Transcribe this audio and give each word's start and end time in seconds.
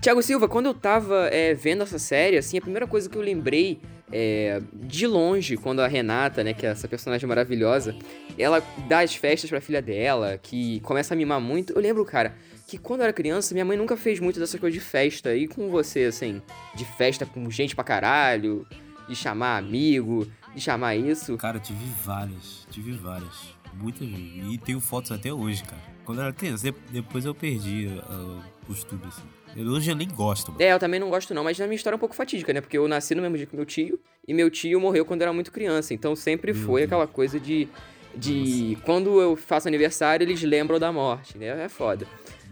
Tiago 0.00 0.22
Silva, 0.22 0.48
quando 0.48 0.66
eu 0.66 0.74
tava 0.74 1.26
é, 1.26 1.54
vendo 1.54 1.82
essa 1.82 1.98
série, 1.98 2.36
assim, 2.36 2.56
a 2.56 2.60
primeira 2.60 2.86
coisa 2.86 3.08
que 3.10 3.16
eu 3.16 3.22
lembrei 3.22 3.80
é, 4.12 4.62
de 4.72 5.06
longe, 5.06 5.56
quando 5.56 5.80
a 5.80 5.88
Renata, 5.88 6.44
né, 6.44 6.54
que 6.54 6.64
é 6.64 6.70
essa 6.70 6.86
personagem 6.86 7.28
maravilhosa, 7.28 7.96
ela 8.38 8.62
dá 8.88 9.00
as 9.00 9.14
festas 9.14 9.50
pra 9.50 9.60
filha 9.60 9.82
dela, 9.82 10.38
que 10.38 10.80
começa 10.80 11.14
a 11.14 11.16
mimar 11.16 11.40
muito. 11.40 11.72
Eu 11.72 11.80
lembro, 11.80 12.04
cara, 12.04 12.34
que 12.66 12.78
quando 12.78 13.00
eu 13.00 13.04
era 13.04 13.12
criança, 13.12 13.54
minha 13.54 13.64
mãe 13.64 13.76
nunca 13.76 13.96
fez 13.96 14.20
muito 14.20 14.38
dessa 14.38 14.56
coisa 14.56 14.72
de 14.72 14.80
festa. 14.80 15.34
E 15.34 15.48
com 15.48 15.68
você, 15.68 16.04
assim, 16.04 16.40
de 16.74 16.84
festa 16.84 17.26
com 17.26 17.50
gente 17.50 17.74
pra 17.74 17.82
caralho, 17.82 18.66
de 19.08 19.16
chamar 19.16 19.56
amigo, 19.56 20.30
de 20.54 20.60
chamar 20.60 20.94
isso. 20.94 21.36
Cara, 21.36 21.58
tive 21.58 21.84
várias, 22.04 22.66
tive 22.70 22.92
várias. 22.92 23.56
Muitas 23.74 24.08
vezes. 24.08 24.52
E 24.52 24.58
tenho 24.58 24.80
fotos 24.80 25.10
até 25.10 25.32
hoje, 25.32 25.62
cara. 25.62 25.82
Quando 26.04 26.18
eu 26.18 26.24
era 26.24 26.32
criança, 26.32 26.72
depois 26.90 27.24
eu 27.24 27.34
perdi 27.34 27.86
uh, 27.86 28.42
o 28.62 28.66
costume, 28.66 29.02
assim. 29.06 29.37
Eu, 29.58 29.66
hoje 29.72 29.90
eu 29.90 29.96
nem 29.96 30.08
gosto. 30.08 30.52
Mano. 30.52 30.62
É, 30.62 30.72
eu 30.72 30.78
também 30.78 31.00
não 31.00 31.10
gosto 31.10 31.34
não, 31.34 31.42
mas 31.42 31.58
na 31.58 31.66
minha 31.66 31.76
história 31.76 31.94
é 31.94 31.98
um 31.98 32.00
pouco 32.00 32.14
fatídica, 32.14 32.52
né? 32.52 32.60
Porque 32.60 32.78
eu 32.78 32.86
nasci 32.86 33.14
no 33.14 33.22
mesmo 33.22 33.36
dia 33.36 33.46
que 33.46 33.56
meu 33.56 33.66
tio, 33.66 33.98
e 34.26 34.32
meu 34.32 34.50
tio 34.50 34.80
morreu 34.80 35.04
quando 35.04 35.22
eu 35.22 35.26
era 35.26 35.32
muito 35.32 35.50
criança. 35.50 35.92
Então 35.92 36.14
sempre 36.14 36.52
meu 36.52 36.62
foi 36.62 36.80
Deus. 36.82 36.92
aquela 36.92 37.06
coisa 37.06 37.38
de... 37.40 37.68
De 38.16 38.70
Nossa. 38.72 38.84
quando 38.84 39.20
eu 39.20 39.36
faço 39.36 39.68
aniversário, 39.68 40.24
eles 40.24 40.42
lembram 40.42 40.78
da 40.78 40.90
morte, 40.90 41.36
né? 41.36 41.64
É 41.64 41.68
foda. 41.68 42.06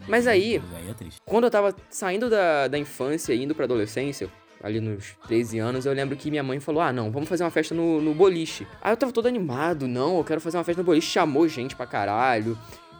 Mas 0.06 0.27
aí, 0.27 0.62
aí 0.74 0.91
é 0.91 1.09
quando 1.24 1.45
eu 1.45 1.50
tava 1.50 1.74
saindo 1.91 2.28
da, 2.28 2.69
da 2.69 2.78
infância 2.78 3.33
e 3.33 3.42
indo 3.42 3.55
pra 3.55 3.64
adolescência, 3.64 4.28
ali 4.62 4.80
nos 4.80 5.14
13 5.27 5.59
anos, 5.59 5.86
eu 5.86 5.92
lembro 5.92 6.16
que 6.16 6.30
minha 6.30 6.42
mãe 6.42 6.61
falou: 6.61 6.80
Ah, 6.80 6.92
não, 6.92 7.11
vamos 7.11 7.28
fazer 7.28 7.42
uma 7.42 7.50
festa 7.50 7.75
no, 7.75 8.00
no 8.00 8.14
boliche. 8.14 8.66
Aí 8.80 8.92
eu 8.92 8.97
tava 8.97 9.12
todo 9.12 9.27
animado, 9.27 9.88
não, 9.88 10.19
eu 10.19 10.25
quero 10.25 10.41
fazer 10.41 10.56
uma 10.56 10.64
festa 10.64 10.83
no 10.83 10.86
boliche, 10.86 11.11
chamou 11.11 11.48
gente 11.48 11.75
pra 11.75 11.86
caralho. 11.86 12.56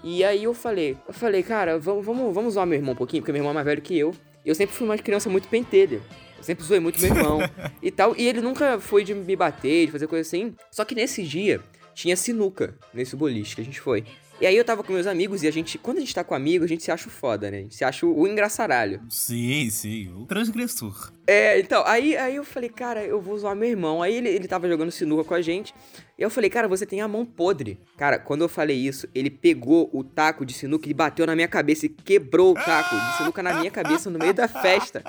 E 0.09 0.23
aí 0.23 0.45
eu 0.45 0.55
falei, 0.55 0.97
eu 1.09 1.13
falei, 1.13 1.43
cara, 1.43 1.81
vamos, 1.81 2.07
vamos, 2.07 2.33
vamos 2.33 2.55
zoar 2.55 2.65
meu 2.65 2.79
irmão 2.79 2.93
um 2.93 2.97
pouquinho, 2.97 3.21
porque 3.21 3.33
meu 3.33 3.41
irmão 3.41 3.51
é 3.51 3.55
mais 3.55 3.67
velho 3.67 3.83
que 3.83 3.99
eu. 3.99 4.15
Eu 4.45 4.55
sempre 4.55 4.73
fui 4.73 4.87
uma 4.87 4.97
criança 4.97 5.29
muito 5.29 5.49
pentelha. 5.49 6.01
Eu 6.39 6.45
sempre 6.45 6.65
zoei 6.65 6.79
muito 6.79 7.01
meu 7.01 7.11
irmão 7.11 7.41
e 7.83 7.91
tal. 7.91 8.15
E 8.17 8.25
ele 8.25 8.41
nunca 8.41 8.79
foi 8.79 9.03
de 9.03 9.13
me 9.13 9.35
bater, 9.35 9.87
de 9.87 9.91
fazer 9.91 10.07
coisa 10.07 10.25
assim. 10.25 10.55
Só 10.71 10.85
que 10.85 10.95
nesse 10.95 11.25
dia 11.25 11.61
tinha 11.93 12.15
sinuca 12.15 12.79
nesse 12.95 13.17
boliche 13.17 13.57
que 13.57 13.63
a 13.63 13.65
gente 13.65 13.81
foi. 13.81 14.05
E 14.41 14.47
aí 14.47 14.57
eu 14.57 14.65
tava 14.65 14.85
com 14.85 14.93
meus 14.93 15.09
amigos 15.09 15.43
e 15.43 15.49
a 15.49 15.51
gente, 15.51 15.77
quando 15.77 15.97
a 15.97 16.01
gente 16.01 16.15
tá 16.15 16.23
com 16.23 16.37
amigos, 16.37 16.67
a 16.67 16.69
gente 16.69 16.85
se 16.85 16.93
acha 16.93 17.11
foda, 17.11 17.51
né? 17.51 17.59
A 17.59 17.61
gente 17.63 17.75
se 17.75 17.85
acha 17.85 18.07
o, 18.07 18.21
o 18.21 18.29
engraçaralho. 18.29 19.01
Sim, 19.09 19.69
sim, 19.71 20.13
o 20.15 20.25
transgressor. 20.25 21.11
É, 21.27 21.59
então, 21.59 21.83
aí, 21.85 22.17
aí 22.17 22.37
eu 22.37 22.45
falei, 22.45 22.69
cara, 22.69 23.03
eu 23.03 23.21
vou 23.21 23.37
zoar 23.37 23.57
meu 23.57 23.69
irmão. 23.69 24.03
Aí 24.03 24.15
ele, 24.15 24.29
ele 24.29 24.47
tava 24.47 24.69
jogando 24.69 24.93
sinuca 24.93 25.25
com 25.25 25.35
a 25.35 25.43
gente. 25.43 25.75
E 26.19 26.23
eu 26.23 26.31
falei, 26.31 26.49
cara, 26.49 26.67
você 26.67 26.87
tem 26.87 27.03
a 27.03 27.09
mão 27.09 27.27
podre. 27.27 27.79
Cara, 27.97 28.19
quando 28.19 28.41
eu 28.43 28.49
falei 28.49 28.77
isso, 28.77 29.07
ele 29.15 29.29
pegou 29.29 29.91
o 29.93 30.03
taco 30.03 30.47
de 30.47 30.55
sinuca 30.55 30.89
e 30.89 30.95
bateu 30.95 31.27
na 31.27 31.35
minha 31.35 31.49
cabeça 31.49 31.85
e 31.85 31.89
quebrou 31.91 32.53
o 32.53 32.55
taco 32.55 32.97
de 32.97 33.17
sinuca 33.19 33.43
na 33.43 33.55
minha 33.55 33.71
cabeça 33.71 34.09
no 34.09 34.19
meio 34.19 34.33
da 34.33 34.49
festa. 34.49 35.03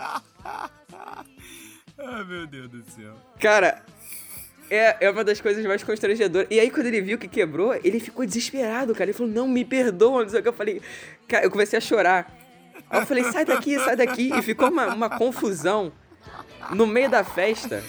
Ai, 1.97 2.23
meu 2.28 2.45
Deus 2.45 2.69
do 2.69 2.83
céu. 2.91 3.13
Cara, 3.39 3.85
é, 4.69 4.97
é 5.05 5.09
uma 5.09 5.23
das 5.23 5.39
coisas 5.39 5.66
mais 5.66 5.81
constrangedoras. 5.81 6.47
E 6.52 6.59
aí, 6.59 6.69
quando 6.69 6.88
ele 6.88 7.02
viu 7.02 7.17
que 7.17 7.30
quebrou, 7.30 7.73
ele 7.83 8.02
ficou 8.02 8.25
desesperado, 8.25 8.94
cara. 8.94 9.05
Ele 9.05 9.17
falou, 9.17 9.31
não, 9.31 9.47
me 9.47 9.63
perdoa, 9.63 10.23
não 10.23 10.30
sei 10.30 10.41
o 10.41 10.44
que. 10.44 10.50
Eu 10.50 10.53
falei, 10.53 10.81
cara, 11.25 11.45
eu 11.45 11.52
comecei 11.52 11.78
a 11.78 11.81
chorar. 11.81 12.30
Aí 12.89 13.00
eu 13.00 13.05
falei, 13.05 13.23
sai 13.25 13.45
daqui, 13.45 13.80
sai 13.80 13.95
daqui. 13.95 14.30
E 14.38 14.41
ficou 14.41 14.69
uma, 14.69 14.94
uma 14.94 15.09
confusão 15.09 15.91
no 16.72 16.85
meio 16.85 17.09
da 17.09 17.23
festa. 17.23 17.81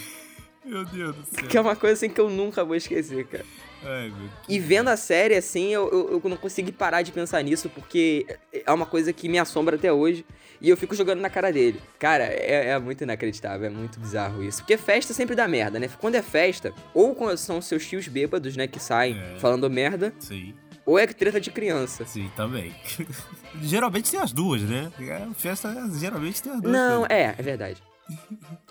Meu 0.69 0.85
Deus 0.85 1.17
do 1.17 1.25
céu. 1.25 1.49
Que 1.49 1.57
é 1.57 1.61
uma 1.61 1.75
coisa 1.75 1.95
assim 1.95 2.11
que 2.11 2.21
eu 2.21 2.29
nunca 2.29 2.63
vou 2.63 2.77
esquecer, 2.77 3.27
cara. 3.27 3.45
Ai, 3.83 4.13
e 4.49 4.59
vendo 4.59 4.89
a 4.89 4.97
série, 4.97 5.35
assim, 5.35 5.69
eu, 5.69 5.89
eu, 5.91 6.21
eu, 6.23 6.31
não 6.31 6.37
consegui 6.37 6.73
parar 6.73 7.03
de 7.03 7.13
pensar 7.13 7.43
nisso, 7.43 7.71
porque 7.71 8.27
é 8.53 8.73
uma 8.73 8.85
coisa 8.85 9.13
que 9.13 9.29
me 9.29 9.39
assombra 9.39 9.77
até 9.77 9.93
hoje. 9.93 10.27
E 10.61 10.69
eu 10.69 10.77
fico 10.77 10.95
jogando 10.95 11.21
na 11.21 11.31
cara 11.31 11.53
dele. 11.53 11.81
Cara, 11.99 12.25
é, 12.25 12.71
é 12.71 12.79
muito 12.81 13.05
inacreditável, 13.05 13.69
é 13.69 13.71
muito 13.71 14.01
bizarro 14.01 14.43
isso. 14.43 14.59
Porque 14.59 14.77
festa 14.77 15.15
sempre 15.15 15.37
dá 15.37 15.47
merda, 15.47 15.79
né? 15.79 15.89
Quando 16.01 16.17
é 16.17 16.23
festa, 16.23 16.75
ou 16.93 17.15
quando 17.15 17.39
são 17.39 17.63
seus 17.63 17.87
tios 17.87 18.09
bêbados, 18.09 18.57
né, 18.57 18.67
que 18.67 18.81
saem 18.81 19.17
é. 19.17 19.39
falando 19.39 19.71
merda. 19.71 20.13
Sim. 20.19 20.53
Ou 20.85 20.99
é 20.99 21.07
treta 21.07 21.41
de 21.41 21.51
criança. 21.51 22.05
Sim, 22.05 22.29
também. 22.35 22.75
geralmente 23.63 24.11
tem 24.11 24.19
as 24.19 24.33
duas, 24.33 24.63
né? 24.63 24.91
É, 24.99 25.29
festa 25.35 25.73
geralmente 25.95 26.43
tem 26.43 26.53
as 26.53 26.61
duas. 26.61 26.73
Não, 26.73 27.07
é, 27.07 27.35
é 27.39 27.43
verdade. 27.43 27.81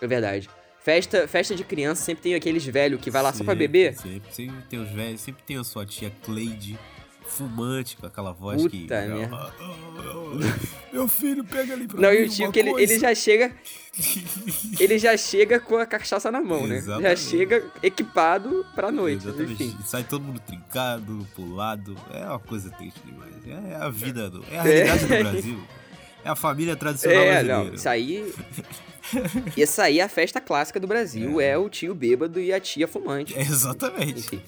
É 0.01 0.07
verdade. 0.07 0.49
Festa, 0.87 1.27
festa 1.27 1.53
de 1.53 1.65
criança 1.65 2.01
sempre 2.01 2.23
tem 2.23 2.33
aqueles 2.33 2.65
velhos 2.65 3.01
que 3.01 3.11
vai 3.11 3.21
lá 3.21 3.33
sempre, 3.33 3.39
só 3.39 3.43
pra 3.43 3.55
beber. 3.55 3.93
Sempre, 3.93 4.33
sempre 4.33 4.61
tem 4.69 4.79
os 4.79 4.89
velhos, 4.89 5.19
sempre 5.19 5.43
tem 5.43 5.57
a 5.57 5.63
sua 5.65 5.85
tia 5.85 6.09
Cleide 6.23 6.79
fumante, 7.25 7.97
com 7.97 8.05
aquela 8.05 8.31
voz 8.31 8.61
Puta 8.61 8.71
que. 8.71 8.87
Né? 8.87 9.29
Ah, 9.29 9.51
ah, 9.59 9.75
ah, 9.99 10.93
meu 10.93 11.09
filho, 11.09 11.43
pega 11.43 11.73
ali 11.73 11.89
pra 11.89 11.99
Não, 11.99 12.13
e 12.13 12.23
o 12.23 12.29
tio 12.29 12.49
que 12.53 12.59
ele, 12.59 12.71
ele 12.81 12.99
já 12.99 13.13
chega. 13.13 13.51
ele 14.79 14.97
já 14.97 15.17
chega 15.17 15.59
com 15.59 15.75
a 15.75 15.85
cachaça 15.85 16.31
na 16.31 16.39
mão, 16.39 16.65
né? 16.65 16.81
Já 16.81 17.17
chega 17.17 17.65
equipado 17.83 18.65
pra 18.73 18.89
noite. 18.89 19.27
Exatamente. 19.27 19.63
Enfim. 19.65 19.77
Sai 19.83 20.05
todo 20.05 20.23
mundo 20.23 20.39
trincado, 20.39 21.27
pulado. 21.35 21.97
É 22.13 22.23
uma 22.27 22.39
coisa 22.39 22.69
triste 22.69 23.01
demais. 23.03 23.35
É 23.45 23.75
a 23.75 23.89
vida, 23.89 24.29
do, 24.29 24.41
é 24.49 24.57
a 24.57 24.63
realidade 24.63 25.03
é. 25.03 25.17
do 25.17 25.19
Brasil. 25.29 25.63
É 26.23 26.29
a 26.29 26.35
família 26.35 26.77
tradicional 26.77 27.19
é, 27.19 27.43
brasileira. 27.43 27.63
Não, 27.65 27.75
isso 27.75 27.89
aí. 27.89 28.33
Essa 29.57 29.83
aí 29.83 29.99
é 29.99 30.03
a 30.03 30.09
festa 30.09 30.39
clássica 30.41 30.79
do 30.79 30.87
Brasil, 30.87 31.39
é, 31.39 31.49
é 31.49 31.57
o 31.57 31.69
tio 31.69 31.93
bêbado 31.95 32.39
e 32.39 32.51
a 32.53 32.59
tia 32.59 32.87
fumante. 32.87 33.37
É 33.37 33.41
exatamente. 33.41 34.19
Enfim. 34.19 34.41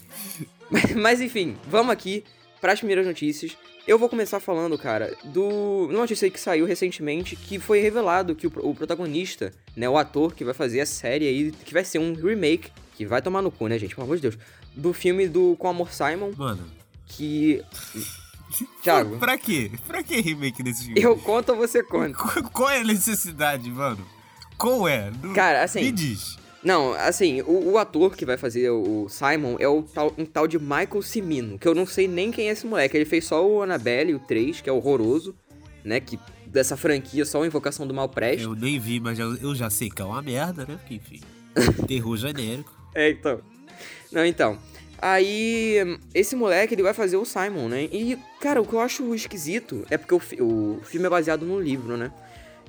Mas, 0.70 0.94
mas, 0.96 1.20
enfim, 1.20 1.56
vamos 1.68 1.92
aqui 1.92 2.24
para 2.60 2.72
as 2.72 2.78
primeiras 2.78 3.06
notícias. 3.06 3.56
Eu 3.86 3.98
vou 3.98 4.08
começar 4.08 4.38
falando, 4.38 4.78
cara, 4.78 5.16
do. 5.24 5.86
Uma 5.88 6.00
notícia 6.00 6.30
que 6.30 6.38
saiu 6.38 6.66
recentemente 6.66 7.34
que 7.34 7.58
foi 7.58 7.80
revelado 7.80 8.34
que 8.34 8.46
o, 8.46 8.52
o, 8.62 8.74
protagonista, 8.74 9.52
né, 9.74 9.88
o 9.88 9.96
ator 9.96 10.34
que 10.34 10.44
vai 10.44 10.54
fazer 10.54 10.80
a 10.80 10.86
série 10.86 11.26
aí, 11.26 11.52
que 11.52 11.72
vai 11.72 11.84
ser 11.84 11.98
um 11.98 12.14
remake, 12.14 12.70
que 12.94 13.06
vai 13.06 13.22
tomar 13.22 13.42
no 13.42 13.50
cu, 13.50 13.66
né, 13.66 13.78
gente? 13.78 13.94
Pelo 13.94 14.04
amor 14.04 14.16
de 14.16 14.22
Deus. 14.22 14.38
Do 14.76 14.92
filme 14.92 15.26
do 15.26 15.56
Com 15.58 15.68
Amor 15.68 15.92
Simon. 15.92 16.32
Mano. 16.36 16.70
Que. 17.06 17.64
Thiago. 18.82 19.16
pra 19.18 19.38
quê? 19.38 19.70
Pra 19.86 20.02
que 20.02 20.20
remake 20.20 20.62
desse 20.62 20.84
filme? 20.84 21.00
Eu 21.00 21.16
conto 21.16 21.52
ou 21.52 21.58
você 21.58 21.84
conta? 21.84 22.18
Qual 22.52 22.68
é 22.68 22.80
a 22.80 22.84
necessidade, 22.84 23.70
mano? 23.70 24.04
Qual 24.60 24.86
é? 24.86 25.10
Cara, 25.34 25.62
assim. 25.62 25.80
Me 25.80 25.92
diz. 25.92 26.38
Não, 26.62 26.92
assim, 26.92 27.40
o, 27.40 27.70
o, 27.70 27.78
ator 27.78 28.14
que 28.14 28.26
vai 28.26 28.36
fazer 28.36 28.68
o 28.68 29.08
Simon 29.08 29.56
é 29.58 29.66
o 29.66 29.82
tal, 29.82 30.12
um 30.18 30.26
tal 30.26 30.46
de 30.46 30.58
Michael 30.58 31.00
Cimino, 31.00 31.58
que 31.58 31.66
eu 31.66 31.74
não 31.74 31.86
sei 31.86 32.06
nem 32.06 32.30
quem 32.30 32.48
é 32.48 32.52
esse 32.52 32.66
moleque. 32.66 32.94
Ele 32.94 33.06
fez 33.06 33.24
só 33.24 33.46
o 33.46 33.62
Annabelle, 33.62 34.14
o 34.14 34.18
3, 34.18 34.60
que 34.60 34.68
é 34.68 34.72
horroroso, 34.72 35.34
né? 35.82 36.00
Que 36.00 36.18
dessa 36.46 36.76
franquia 36.76 37.24
só 37.24 37.42
a 37.42 37.46
Invocação 37.46 37.86
do 37.86 37.94
Mal 37.94 38.10
Presta. 38.10 38.42
Eu 38.42 38.54
nem 38.54 38.78
vi, 38.78 39.00
mas 39.00 39.18
eu 39.18 39.54
já 39.54 39.70
sei 39.70 39.88
que 39.88 40.02
é 40.02 40.04
uma 40.04 40.20
merda, 40.20 40.66
né? 40.66 40.76
Porque, 40.78 40.94
enfim, 40.96 41.20
terror 41.88 42.16
genérico. 42.18 42.70
É, 42.94 43.08
então. 43.08 43.40
Não, 44.12 44.26
então. 44.26 44.58
Aí, 45.00 45.76
esse 46.14 46.36
moleque, 46.36 46.74
ele 46.74 46.82
vai 46.82 46.92
fazer 46.92 47.16
o 47.16 47.24
Simon, 47.24 47.68
né? 47.68 47.84
E, 47.84 48.18
cara, 48.38 48.60
o 48.60 48.66
que 48.66 48.74
eu 48.74 48.80
acho 48.80 49.14
esquisito 49.14 49.86
é 49.88 49.96
porque 49.96 50.14
o, 50.14 50.18
o 50.18 50.80
filme 50.84 51.06
é 51.06 51.10
baseado 51.10 51.46
num 51.46 51.58
livro, 51.58 51.96
né? 51.96 52.12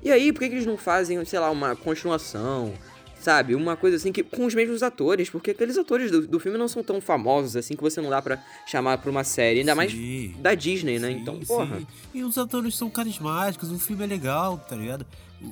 E 0.03 0.11
aí, 0.11 0.31
por 0.31 0.39
que, 0.39 0.49
que 0.49 0.55
eles 0.55 0.65
não 0.65 0.77
fazem, 0.77 1.23
sei 1.25 1.39
lá, 1.39 1.49
uma 1.51 1.75
continuação? 1.75 2.73
Sabe? 3.19 3.53
Uma 3.53 3.77
coisa 3.77 3.97
assim 3.97 4.11
que 4.11 4.23
com 4.23 4.45
os 4.45 4.55
mesmos 4.55 4.81
atores, 4.81 5.29
porque 5.29 5.51
aqueles 5.51 5.77
atores 5.77 6.09
do, 6.09 6.25
do 6.25 6.39
filme 6.39 6.57
não 6.57 6.67
são 6.67 6.83
tão 6.83 6.99
famosos 6.99 7.55
assim 7.55 7.75
que 7.75 7.83
você 7.83 8.01
não 8.01 8.09
dá 8.09 8.19
para 8.19 8.43
chamar 8.65 8.97
pra 8.97 9.11
uma 9.11 9.23
série, 9.23 9.59
ainda 9.59 9.73
sim, 9.73 9.77
mais 9.77 10.41
da 10.41 10.55
Disney, 10.55 10.97
né? 10.97 11.09
Sim, 11.09 11.19
então, 11.19 11.39
porra. 11.41 11.77
Sim. 11.77 11.87
E 12.15 12.23
os 12.23 12.35
atores 12.39 12.75
são 12.75 12.89
carismáticos, 12.89 13.71
o 13.71 13.77
filme 13.77 14.03
é 14.03 14.07
legal, 14.07 14.57
tá 14.57 14.75
ligado? 14.75 15.05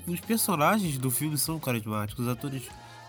Os 0.08 0.20
personagens 0.20 0.98
do 0.98 1.12
filme 1.12 1.38
são 1.38 1.60
carismáticos, 1.60 2.26
os 2.26 2.32
atores 2.32 2.64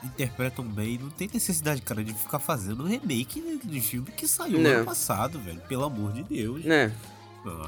interpretam 0.05 0.65
bem, 0.65 0.99
não 0.99 1.11
tem 1.11 1.29
necessidade, 1.33 1.81
cara, 1.83 2.03
de 2.03 2.13
ficar 2.13 2.39
fazendo 2.39 2.85
um 2.85 2.87
remake 2.87 3.43
de 3.65 3.81
filme 3.81 4.11
que 4.15 4.27
saiu 4.27 4.59
não. 4.59 4.71
ano 4.71 4.85
passado, 4.85 5.39
velho. 5.39 5.61
Pelo 5.69 5.85
amor 5.85 6.13
de 6.13 6.23
Deus. 6.23 6.65
Né? 6.65 6.93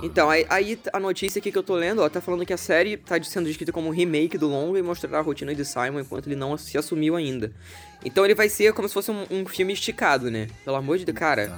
Então, 0.02 0.28
aí, 0.28 0.46
aí, 0.50 0.78
a 0.92 1.00
notícia 1.00 1.38
aqui 1.38 1.50
que 1.50 1.56
eu 1.56 1.62
tô 1.62 1.74
lendo, 1.74 2.02
ó, 2.02 2.08
tá 2.08 2.20
falando 2.20 2.44
que 2.44 2.52
a 2.52 2.58
série 2.58 2.96
tá 2.96 3.20
sendo 3.22 3.46
descrita 3.46 3.72
como 3.72 3.88
um 3.88 3.92
remake 3.92 4.36
do 4.36 4.48
longo 4.48 4.76
e 4.76 4.82
mostrará 4.82 5.18
a 5.18 5.22
rotina 5.22 5.54
de 5.54 5.64
Simon 5.64 6.00
enquanto 6.00 6.26
ele 6.26 6.36
não 6.36 6.56
se 6.58 6.76
assumiu 6.76 7.16
ainda. 7.16 7.52
Então 8.04 8.24
ele 8.24 8.34
vai 8.34 8.48
ser 8.48 8.72
como 8.72 8.86
se 8.88 8.94
fosse 8.94 9.10
um, 9.10 9.24
um 9.30 9.46
filme 9.46 9.72
esticado, 9.72 10.30
né? 10.30 10.48
Pelo 10.64 10.76
amor 10.76 10.98
de 10.98 11.04
Deus, 11.04 11.18
cara. 11.18 11.48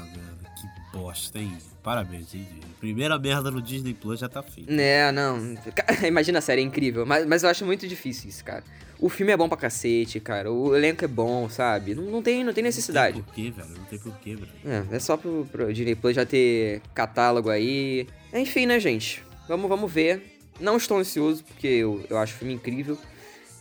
que 0.60 0.96
bosta, 0.96 1.38
hein? 1.38 1.56
Parabéns, 1.84 2.34
hein? 2.34 2.48
Primeira 2.80 3.18
merda 3.18 3.50
no 3.50 3.60
Disney 3.60 3.92
Plus 3.92 4.18
já 4.18 4.26
tá 4.26 4.42
feita. 4.42 4.72
É, 4.72 5.12
não. 5.12 5.54
Imagina 6.08 6.38
a 6.38 6.42
série, 6.42 6.62
é 6.62 6.64
incrível. 6.64 7.04
Mas, 7.04 7.26
mas 7.26 7.42
eu 7.42 7.50
acho 7.50 7.66
muito 7.66 7.86
difícil 7.86 8.30
isso, 8.30 8.42
cara. 8.42 8.64
O 8.98 9.10
filme 9.10 9.32
é 9.32 9.36
bom 9.36 9.50
pra 9.50 9.58
cacete, 9.58 10.18
cara. 10.18 10.50
O 10.50 10.74
elenco 10.74 11.04
é 11.04 11.08
bom, 11.08 11.46
sabe? 11.50 11.94
Não, 11.94 12.04
não, 12.04 12.22
tem, 12.22 12.42
não 12.42 12.54
tem 12.54 12.64
necessidade. 12.64 13.18
Não 13.18 13.24
tem 13.24 13.50
porquê, 13.52 13.62
velho. 13.62 13.78
Não 13.78 13.84
tem 13.84 13.98
porquê, 13.98 14.34
velho. 14.34 14.52
É, 14.90 14.96
é 14.96 14.98
só 14.98 15.18
pro, 15.18 15.46
pro 15.52 15.70
Disney 15.74 15.94
Plus 15.94 16.16
já 16.16 16.24
ter 16.24 16.80
catálogo 16.94 17.50
aí. 17.50 18.06
Enfim, 18.32 18.64
né, 18.64 18.80
gente? 18.80 19.22
Vamos, 19.46 19.68
vamos 19.68 19.92
ver. 19.92 20.38
Não 20.58 20.78
estou 20.78 20.96
ansioso, 20.96 21.44
porque 21.44 21.66
eu, 21.66 22.02
eu 22.08 22.16
acho 22.16 22.34
o 22.34 22.38
filme 22.38 22.54
incrível. 22.54 22.96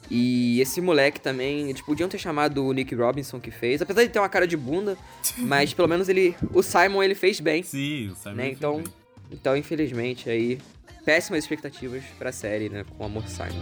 E 0.09 0.59
esse 0.61 0.81
moleque 0.81 1.19
também, 1.19 1.69
eles 1.69 1.81
podiam 1.81 2.07
ter 2.09 2.17
chamado 2.17 2.63
o 2.65 2.71
Nick 2.73 2.93
Robinson 2.93 3.39
que 3.39 3.49
fez, 3.51 3.81
apesar 3.81 4.03
de 4.03 4.09
ter 4.09 4.19
uma 4.19 4.29
cara 4.29 4.45
de 4.47 4.57
bunda, 4.57 4.97
mas 5.39 5.73
pelo 5.73 5.87
menos 5.87 6.09
ele, 6.09 6.35
o 6.53 6.61
Simon 6.61 7.01
ele 7.03 7.15
fez 7.15 7.39
bem. 7.39 7.63
Sim, 7.63 8.09
o 8.09 8.15
Simon. 8.15 8.35
Né? 8.35 8.49
Então, 8.51 8.75
bem. 8.77 8.85
então 9.31 9.57
infelizmente 9.57 10.29
aí 10.29 10.59
péssimas 11.05 11.43
expectativas 11.43 12.03
para 12.17 12.29
a 12.29 12.33
série, 12.33 12.69
né, 12.69 12.85
com 12.97 13.03
Amor 13.05 13.27
Simon. 13.27 13.61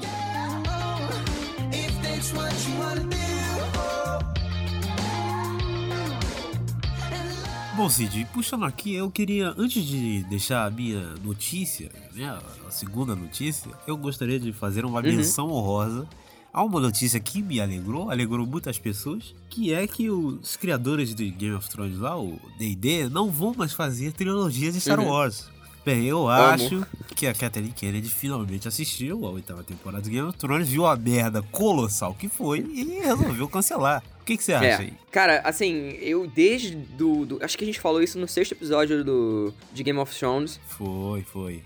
Bom, 7.76 7.90
Cid, 7.90 8.28
puxando 8.34 8.66
aqui, 8.66 8.94
eu 8.94 9.10
queria, 9.10 9.54
antes 9.58 9.84
de 9.84 10.24
deixar 10.24 10.66
a 10.66 10.70
minha 10.70 11.16
notícia, 11.24 11.90
né, 12.14 12.38
a 12.68 12.70
segunda 12.72 13.16
notícia, 13.16 13.72
eu 13.88 13.96
gostaria 13.98 14.40
de 14.40 14.52
fazer 14.52 14.86
uma 14.86 15.00
Uhum. 15.00 15.06
menção 15.16 15.50
honrosa 15.50 16.08
a 16.54 16.64
uma 16.64 16.80
notícia 16.80 17.20
que 17.20 17.42
me 17.42 17.60
alegrou, 17.62 18.10
alegrou 18.12 18.46
muitas 18.46 18.78
pessoas, 18.78 19.34
que 19.50 19.74
é 19.74 19.88
que 19.88 20.10
os 20.10 20.56
criadores 20.58 21.16
de 21.16 21.30
Game 21.30 21.56
of 21.56 21.70
Thrones 21.70 21.98
lá, 21.98 22.20
o 22.20 22.40
D&D, 22.58 23.08
não 23.10 23.30
vão 23.32 23.54
mais 23.56 23.74
fazer 23.74 24.12
trilogia 24.14 24.72
de 24.72 24.80
Star 24.82 25.00
Uhum. 25.00 25.08
Wars. 25.08 25.50
Bem, 25.84 26.06
eu 26.06 26.28
acho 26.30 26.86
que 27.16 27.26
a 27.26 27.34
Kathleen 27.34 27.72
Kennedy 27.72 28.08
finalmente 28.08 28.68
assistiu 28.68 29.26
a 29.26 29.32
oitava 29.32 29.64
temporada 29.64 30.04
de 30.04 30.12
Game 30.12 30.28
of 30.28 30.38
Thrones, 30.38 30.68
viu 30.70 30.86
a 30.86 30.96
merda 30.96 31.42
colossal 31.42 32.14
que 32.14 32.28
foi 32.30 32.60
e 32.60 33.00
resolveu 33.00 33.48
cancelar. 33.48 34.04
O 34.22 34.24
que, 34.24 34.38
que 34.38 34.44
você 34.44 34.54
acha 34.54 34.66
É, 34.68 34.76
aí? 34.76 34.94
cara, 35.12 35.40
assim, 35.44 35.94
eu 36.00 36.28
desde 36.28 36.76
do, 36.76 37.26
do- 37.26 37.44
Acho 37.44 37.58
que 37.58 37.64
a 37.64 37.68
gente 37.68 37.80
falou 37.80 38.00
isso 38.04 38.20
no 38.20 38.28
sexto 38.28 38.52
episódio 38.52 39.04
do, 39.04 39.52
de 39.74 39.82
Game 39.82 39.98
of 39.98 40.16
Thrones. 40.16 40.60
Foi, 40.68 41.24
foi. 41.24 41.64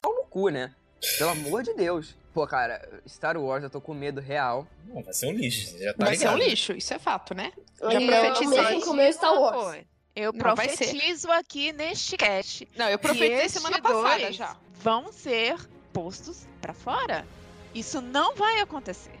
Pau 0.00 0.14
no 0.14 0.22
cu, 0.30 0.48
né? 0.48 0.70
Pelo 1.18 1.30
amor 1.30 1.64
de 1.64 1.74
Deus. 1.74 2.14
Pô, 2.36 2.46
cara, 2.46 2.86
Star 3.08 3.38
Wars 3.38 3.64
eu 3.64 3.70
tô 3.70 3.80
com 3.80 3.94
medo 3.94 4.20
real. 4.20 4.68
Não, 4.88 5.02
vai 5.02 5.14
ser 5.14 5.24
um 5.24 5.32
lixo, 5.32 5.74
já 5.78 5.94
tá 5.94 6.04
Vai 6.04 6.16
ser 6.16 6.24
ligado. 6.24 6.34
um 6.34 6.44
lixo, 6.44 6.72
isso 6.74 6.92
é 6.92 6.98
fato, 6.98 7.32
né? 7.34 7.50
Eu 7.80 7.90
Já 7.92 7.98
profetizei. 7.98 8.80
como 8.82 9.00
é 9.00 9.10
Star 9.10 9.32
Wars. 9.40 9.62
Foi. 9.62 9.86
Eu 10.14 10.34
Não, 10.34 10.54
vai 10.54 10.68
ser. 10.68 10.84
profetizo 10.84 11.30
aqui 11.30 11.72
neste 11.72 12.14
cast 12.18 12.68
Não, 12.76 12.90
eu 12.90 12.98
profetizei 12.98 13.48
semana 13.48 13.80
passada 13.80 14.30
já. 14.32 14.54
vão 14.82 15.10
ser 15.10 15.56
postos 15.94 16.46
pra 16.60 16.74
fora. 16.74 17.26
Isso 17.74 18.02
não 18.02 18.34
vai 18.36 18.60
acontecer. 18.60 19.12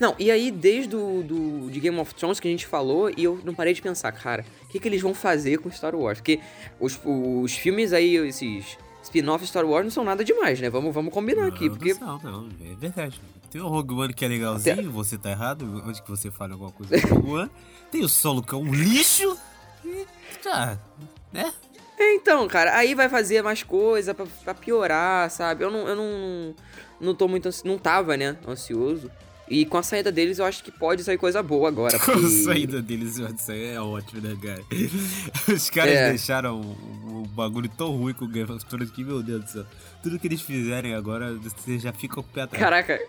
Não, 0.00 0.16
e 0.18 0.30
aí, 0.30 0.50
desde 0.50 0.88
do, 0.88 1.22
do, 1.22 1.70
de 1.70 1.80
Game 1.80 1.98
of 2.00 2.14
Thrones 2.14 2.40
que 2.40 2.48
a 2.48 2.50
gente 2.50 2.66
falou, 2.66 3.10
e 3.14 3.24
eu 3.24 3.38
não 3.44 3.54
parei 3.54 3.74
de 3.74 3.82
pensar, 3.82 4.10
cara, 4.12 4.42
o 4.64 4.68
que, 4.68 4.80
que 4.80 4.88
eles 4.88 5.02
vão 5.02 5.12
fazer 5.12 5.58
com 5.58 5.70
Star 5.70 5.94
Wars? 5.94 6.18
Porque 6.20 6.40
os, 6.80 6.98
os 7.04 7.52
filmes 7.52 7.92
aí, 7.92 8.16
esses 8.16 8.78
spin-offs 9.06 9.42
de 9.42 9.48
Star 9.48 9.64
Wars 9.64 9.84
não 9.84 9.90
são 9.90 10.04
nada 10.04 10.24
demais, 10.24 10.60
né? 10.60 10.68
Vamos, 10.68 10.92
vamos 10.92 11.12
combinar 11.12 11.46
aqui, 11.46 11.68
Não, 11.68 11.76
porque. 11.76 11.94
Não, 11.94 12.18
não, 12.18 12.48
é 12.60 12.74
verdade. 12.74 13.20
Tem 13.50 13.60
o 13.60 13.68
Rogue 13.68 13.94
One 13.94 14.14
que 14.14 14.24
é 14.24 14.28
legalzinho, 14.28 14.90
você 14.90 15.16
tá 15.16 15.30
errado, 15.30 15.82
antes 15.86 16.00
que 16.00 16.10
você 16.10 16.30
fale 16.30 16.52
alguma 16.52 16.72
coisa 16.72 16.96
do 16.96 17.14
Rogue 17.14 17.30
One. 17.32 17.50
Tem 17.90 18.04
o 18.04 18.08
Solo 18.08 18.42
que 18.42 18.54
é 18.54 18.58
um 18.58 18.72
lixo. 18.72 19.36
E 19.84 20.06
tá, 20.42 20.78
né? 21.32 21.52
É, 21.98 22.14
então, 22.14 22.46
cara, 22.46 22.76
aí 22.76 22.94
vai 22.94 23.08
fazer 23.08 23.42
mais 23.42 23.62
coisa 23.62 24.12
pra, 24.12 24.26
pra 24.44 24.54
piorar, 24.54 25.30
sabe? 25.30 25.64
Eu 25.64 25.70
não, 25.70 25.88
eu 25.88 25.96
não, 25.96 26.54
não 27.00 27.14
tô 27.14 27.26
muito 27.26 27.48
não 27.64 27.78
tava, 27.78 28.16
né, 28.16 28.36
ansioso. 28.46 29.10
E 29.48 29.64
com 29.64 29.78
a 29.78 29.82
saída 29.82 30.10
deles, 30.10 30.38
eu 30.40 30.44
acho 30.44 30.62
que 30.64 30.72
pode 30.72 31.04
sair 31.04 31.16
coisa 31.16 31.40
boa 31.42 31.68
agora. 31.68 31.96
A 31.96 32.00
Porque... 32.00 32.26
saída 32.28 32.82
deles 32.82 33.16
isso 33.18 33.52
aí 33.52 33.64
é 33.74 33.80
ótimo, 33.80 34.20
né, 34.20 34.36
cara? 34.42 34.60
Os 35.54 35.70
caras 35.70 35.94
É. 35.94 36.08
deixaram 36.08 36.60
o, 36.60 37.22
o 37.22 37.26
bagulho 37.28 37.68
tão 37.68 37.96
ruim 37.96 38.12
com 38.12 38.24
o 38.24 38.28
Game 38.28 38.50
of 38.50 38.64
Thrones 38.66 38.90
que, 38.90 39.04
meu 39.04 39.22
Deus 39.22 39.44
do 39.44 39.50
céu. 39.50 39.66
Tudo 40.02 40.18
que 40.18 40.26
eles 40.26 40.40
fizerem 40.42 40.94
agora, 40.94 41.32
você 41.34 41.78
já 41.78 41.92
fica 41.92 42.14
com 42.16 42.20
o 42.22 42.24
pé 42.24 42.42
atrás. 42.42 42.60
Caraca, 42.62 43.00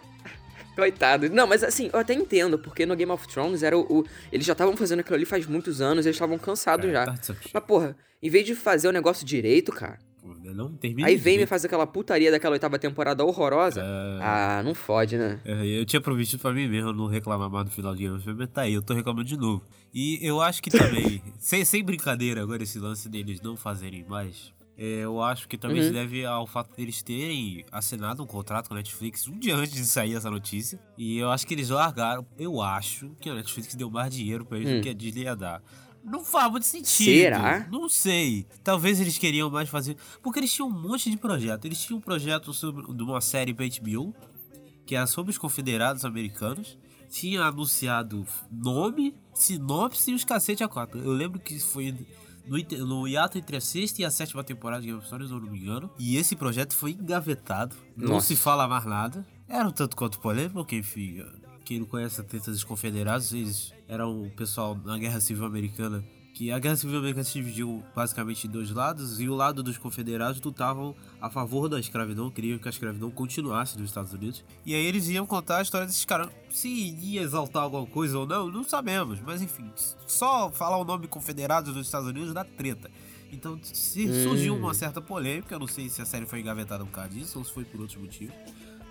coitado. 0.76 1.30
Não, 1.30 1.48
mas 1.48 1.64
assim, 1.64 1.90
eu 1.92 2.00
até 2.00 2.14
entendo, 2.14 2.60
porque 2.60 2.86
no 2.86 2.96
Game 2.96 3.12
of 3.12 3.28
Thrones 3.28 3.64
era 3.64 3.78
o. 3.78 3.82
o- 4.02 4.06
eles 4.32 4.46
já 4.46 4.54
estavam 4.54 4.78
fazendo 4.78 5.00
aquilo 5.00 5.16
ali 5.16 5.26
faz 5.26 5.46
muitos 5.48 5.82
anos, 5.82 6.06
eles 6.06 6.16
estavam 6.16 6.38
cansados 6.38 6.92
já. 6.92 7.06
Tá. 7.06 7.16
Mas, 7.54 7.64
porra, 7.64 7.96
em 8.22 8.30
vez 8.30 8.46
de 8.46 8.54
fazer 8.56 8.88
o 8.88 8.92
negócio 8.92 9.26
direito, 9.26 9.72
cara, 9.72 9.98
Pô, 10.28 10.54
Não 10.54 10.74
termina 10.76 11.08
aí 11.08 11.16
de 11.16 11.22
vem 11.22 11.36
e 11.36 11.38
me 11.40 11.46
faz 11.46 11.64
aquela 11.66 11.86
putaria 11.88 12.30
daquela 12.32 12.54
oitava 12.54 12.78
temporada 12.80 13.24
horrorosa. 13.24 13.82
Ah, 13.84 14.58
Ah, 14.60 14.64
não 14.64 14.74
fode, 14.74 15.18
né? 15.18 15.40
É, 15.46 15.66
Eu 15.80 15.86
tinha 15.86 16.02
prometido 16.02 16.42
pra 16.42 16.52
mim 16.52 16.68
mesmo 16.68 16.92
não 16.94 17.08
reclamar 17.08 17.50
mais 17.50 17.66
do 17.66 17.72
final 17.72 17.96
de 17.96 18.04
Thrones, 18.06 18.26
mas 18.26 18.50
tá 18.50 18.62
aí, 18.62 18.74
eu 18.74 18.82
tô 18.82 18.94
reclamando 18.94 19.26
de 19.28 19.38
novo. 19.38 19.64
E 19.94 20.20
eu 20.22 20.42
acho 20.42 20.62
que 20.62 20.70
também, 20.70 21.22
sem, 21.40 21.64
sem 21.66 21.84
brincadeira 21.84 22.42
agora, 22.42 22.62
esse 22.64 22.78
lance 22.80 23.08
deles 23.10 23.42
não 23.42 23.56
fazerem 23.56 24.04
mais, 24.08 24.54
é, 24.78 25.00
eu 25.04 25.22
acho 25.24 25.48
que 25.48 25.58
também 25.58 25.80
Uhum. 25.82 25.88
se 25.88 25.92
deve 25.94 26.24
ao 26.26 26.46
fato 26.46 26.76
deles 26.76 27.02
terem 27.02 27.66
assinado 27.72 28.22
um 28.22 28.28
contrato 28.28 28.68
com 28.68 28.76
a 28.76 28.78
Netflix 28.78 29.28
um 29.28 29.40
dia 29.40 29.56
antes 29.56 29.74
de 29.74 29.86
sair 29.86 30.14
essa 30.16 30.30
notícia. 30.30 30.80
E 30.98 31.18
eu 31.18 31.32
acho 31.32 31.48
que 31.48 31.54
eles 31.56 31.70
largaram, 31.70 32.24
eu 32.38 32.62
acho 32.62 33.10
que 33.20 33.28
a 33.30 33.34
Netflix 33.34 33.74
deu 33.74 33.90
mais 33.90 34.14
dinheiro 34.14 34.46
pra 34.46 34.58
eles 34.58 34.70
Hum. 34.72 34.76
do 34.76 34.82
que 34.84 34.90
a 34.90 34.94
Disney 34.94 35.24
ia 35.24 35.36
dar. 35.36 35.64
Não 36.08 36.24
faz 36.24 36.50
muito 36.50 36.66
sentido. 36.66 37.20
Será? 37.20 37.68
Não 37.70 37.90
sei. 37.90 38.48
Talvez 38.64 39.02
eles 39.02 39.18
queriam 39.18 39.50
mais 39.50 39.68
fazer. 39.68 39.98
Porque 40.24 40.40
eles 40.40 40.54
tinham 40.54 40.70
um 40.70 40.72
monte 40.72 41.12
de 41.12 41.18
projeto. 41.18 41.66
Eles 41.66 41.82
tinham 41.82 41.98
um 41.98 42.02
projeto 42.02 42.54
sobre, 42.54 42.82
de 42.94 43.04
uma 43.04 43.20
série 43.20 43.54
pra 43.54 43.66
HBO, 43.66 44.16
que 44.86 44.96
era 44.96 45.06
sobre 45.06 45.32
os 45.32 45.38
confederados 45.38 46.06
americanos. 46.06 46.78
Tinha 47.10 47.44
anunciado 47.44 48.26
nome, 48.50 49.16
sinopse 49.34 50.12
e 50.12 50.14
os 50.14 50.24
cacete 50.24 50.64
a 50.64 50.68
quatro. 50.68 51.00
Eu 51.00 51.12
lembro 51.12 51.40
que 51.40 51.60
foi 51.60 51.94
no, 52.46 52.86
no 52.86 53.08
hiato 53.08 53.38
entre 53.38 53.58
a 53.58 53.62
sexta 53.62 54.02
e 54.02 54.06
a 54.06 54.10
sétima 54.10 54.44
temporada 54.44 54.82
de 54.82 54.88
Game 54.88 55.00
of 55.00 55.08
Thrones, 55.08 55.28
se 55.28 55.34
eu 55.34 55.42
não 55.42 55.52
me 55.52 55.60
engano. 55.60 55.90
E 56.00 56.16
esse 56.16 56.36
projeto 56.38 56.74
foi 56.74 56.92
engavetado. 56.92 57.76
Não 57.98 58.16
Nossa. 58.16 58.28
se 58.28 58.36
fala 58.38 58.66
mais 58.68 58.86
nada. 58.86 59.26
Era 59.48 59.68
um 59.68 59.72
tanto 59.72 59.96
quanto 59.96 60.20
polêmico, 60.20 60.56
porque, 60.56 60.78
enfim, 60.78 61.22
quem 61.68 61.80
não 61.80 61.86
conhece 61.86 62.22
a 62.22 62.24
treta 62.24 62.50
dos 62.50 62.64
confederados, 62.64 63.34
eles 63.34 63.74
eram 63.90 64.24
o 64.24 64.32
pessoal 64.32 64.74
na 64.86 64.98
Guerra 64.98 65.20
Civil 65.20 65.44
Americana. 65.44 66.02
Que 66.34 66.50
a 66.50 66.60
Guerra 66.60 66.76
Civil 66.78 67.00
Americana 67.00 67.24
se 67.26 67.34
dividiu 67.34 67.84
basicamente 67.94 68.48
em 68.48 68.50
dois 68.50 68.72
lados, 68.72 69.20
e 69.20 69.28
o 69.28 69.36
lado 69.36 69.62
dos 69.62 69.78
confederados 69.78 70.40
lutavam 70.42 70.96
a 71.20 71.30
favor 71.30 71.68
da 71.68 71.78
escravidão, 71.78 72.30
queriam 72.32 72.58
que 72.58 72.68
a 72.68 72.72
escravidão 72.72 73.12
continuasse 73.12 73.78
nos 73.78 73.90
Estados 73.90 74.14
Unidos. 74.14 74.46
E 74.66 74.74
aí 74.74 74.86
eles 74.86 75.10
iam 75.10 75.26
contar 75.26 75.58
a 75.58 75.62
história 75.62 75.86
desses 75.86 76.06
caras. 76.06 76.30
Se 76.50 76.70
ia 76.70 77.22
exaltar 77.22 77.64
alguma 77.64 77.86
coisa 77.86 78.18
ou 78.18 78.26
não, 78.26 78.50
não 78.50 78.64
sabemos, 78.64 79.20
mas 79.20 79.42
enfim, 79.42 79.70
só 80.06 80.50
falar 80.52 80.78
o 80.78 80.86
nome 80.86 81.06
confederados 81.08 81.74
dos 81.74 81.86
Estados 81.86 82.08
Unidos 82.08 82.34
dá 82.34 82.46
treta. 82.46 82.90
Então, 83.30 83.60
se 83.62 84.08
Hum. 84.08 84.24
surgiu 84.24 84.56
uma 84.56 84.74
certa 84.74 85.02
polêmica, 85.02 85.54
eu 85.56 85.60
não 85.60 85.68
sei 85.68 85.90
se 85.90 86.02
a 86.02 86.06
série 86.06 86.26
foi 86.26 86.40
engavetada 86.40 86.86
por 86.86 86.92
causa 86.92 87.10
disso 87.10 87.40
ou 87.40 87.44
se 87.44 87.52
foi 87.52 87.66
por 87.66 87.82
outros 87.82 88.00
motivos. 88.00 88.34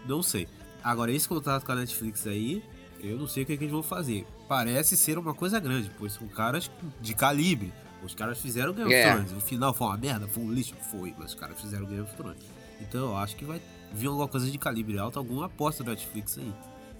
Não 0.06 0.22
sei. 0.22 0.46
Agora, 0.88 1.10
esse 1.10 1.28
contrato 1.28 1.64
com 1.66 1.72
a 1.72 1.74
Netflix 1.74 2.26
aí, 2.28 2.62
eu 3.02 3.16
não 3.18 3.26
sei 3.26 3.42
o 3.42 3.46
que, 3.46 3.54
é 3.54 3.56
que 3.56 3.64
eles 3.64 3.72
vão 3.72 3.82
fazer. 3.82 4.24
Parece 4.46 4.96
ser 4.96 5.18
uma 5.18 5.34
coisa 5.34 5.58
grande, 5.58 5.90
pois 5.98 6.12
são 6.12 6.28
caras 6.28 6.70
de 7.00 7.12
calibre. 7.12 7.72
Os 8.04 8.14
caras 8.14 8.38
fizeram 8.40 8.72
Game 8.72 8.86
of 8.86 8.94
É. 8.94 9.12
Thrones. 9.12 9.32
O 9.32 9.40
final 9.40 9.74
foi 9.74 9.88
uma 9.88 9.96
merda, 9.96 10.28
foi 10.28 10.44
um 10.44 10.52
lixo, 10.52 10.74
foi, 10.92 11.12
mas 11.18 11.30
os 11.30 11.34
caras 11.34 11.60
fizeram 11.60 11.86
Game 11.86 12.02
of 12.02 12.14
Thrones. 12.14 12.38
Então 12.80 13.06
eu 13.10 13.16
acho 13.16 13.34
que 13.34 13.44
vai 13.44 13.60
vir 13.92 14.06
alguma 14.06 14.28
coisa 14.28 14.48
de 14.48 14.56
calibre 14.58 14.96
alto, 14.96 15.18
alguma 15.18 15.46
aposta 15.46 15.82
da 15.82 15.90
Netflix 15.90 16.38
aí. 16.38 16.52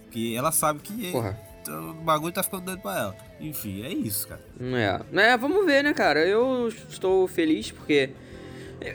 Porque 0.03 0.35
ela 0.37 0.51
sabe 0.51 0.81
que 0.81 1.13
Porra. 1.13 1.39
o 1.69 1.93
bagulho 2.03 2.33
tá 2.33 2.43
ficando 2.43 2.65
doido 2.65 2.81
pra 2.81 2.99
ela. 2.99 3.17
Enfim, 3.39 3.85
é 3.85 3.93
isso, 3.93 4.27
cara. 4.27 4.41
É. 4.61 5.21
é, 5.21 5.37
vamos 5.37 5.65
ver, 5.65 5.85
né, 5.85 5.95
cara? 5.95 6.27
Eu 6.27 6.67
estou 6.89 7.29
feliz 7.29 7.71
porque. 7.71 8.11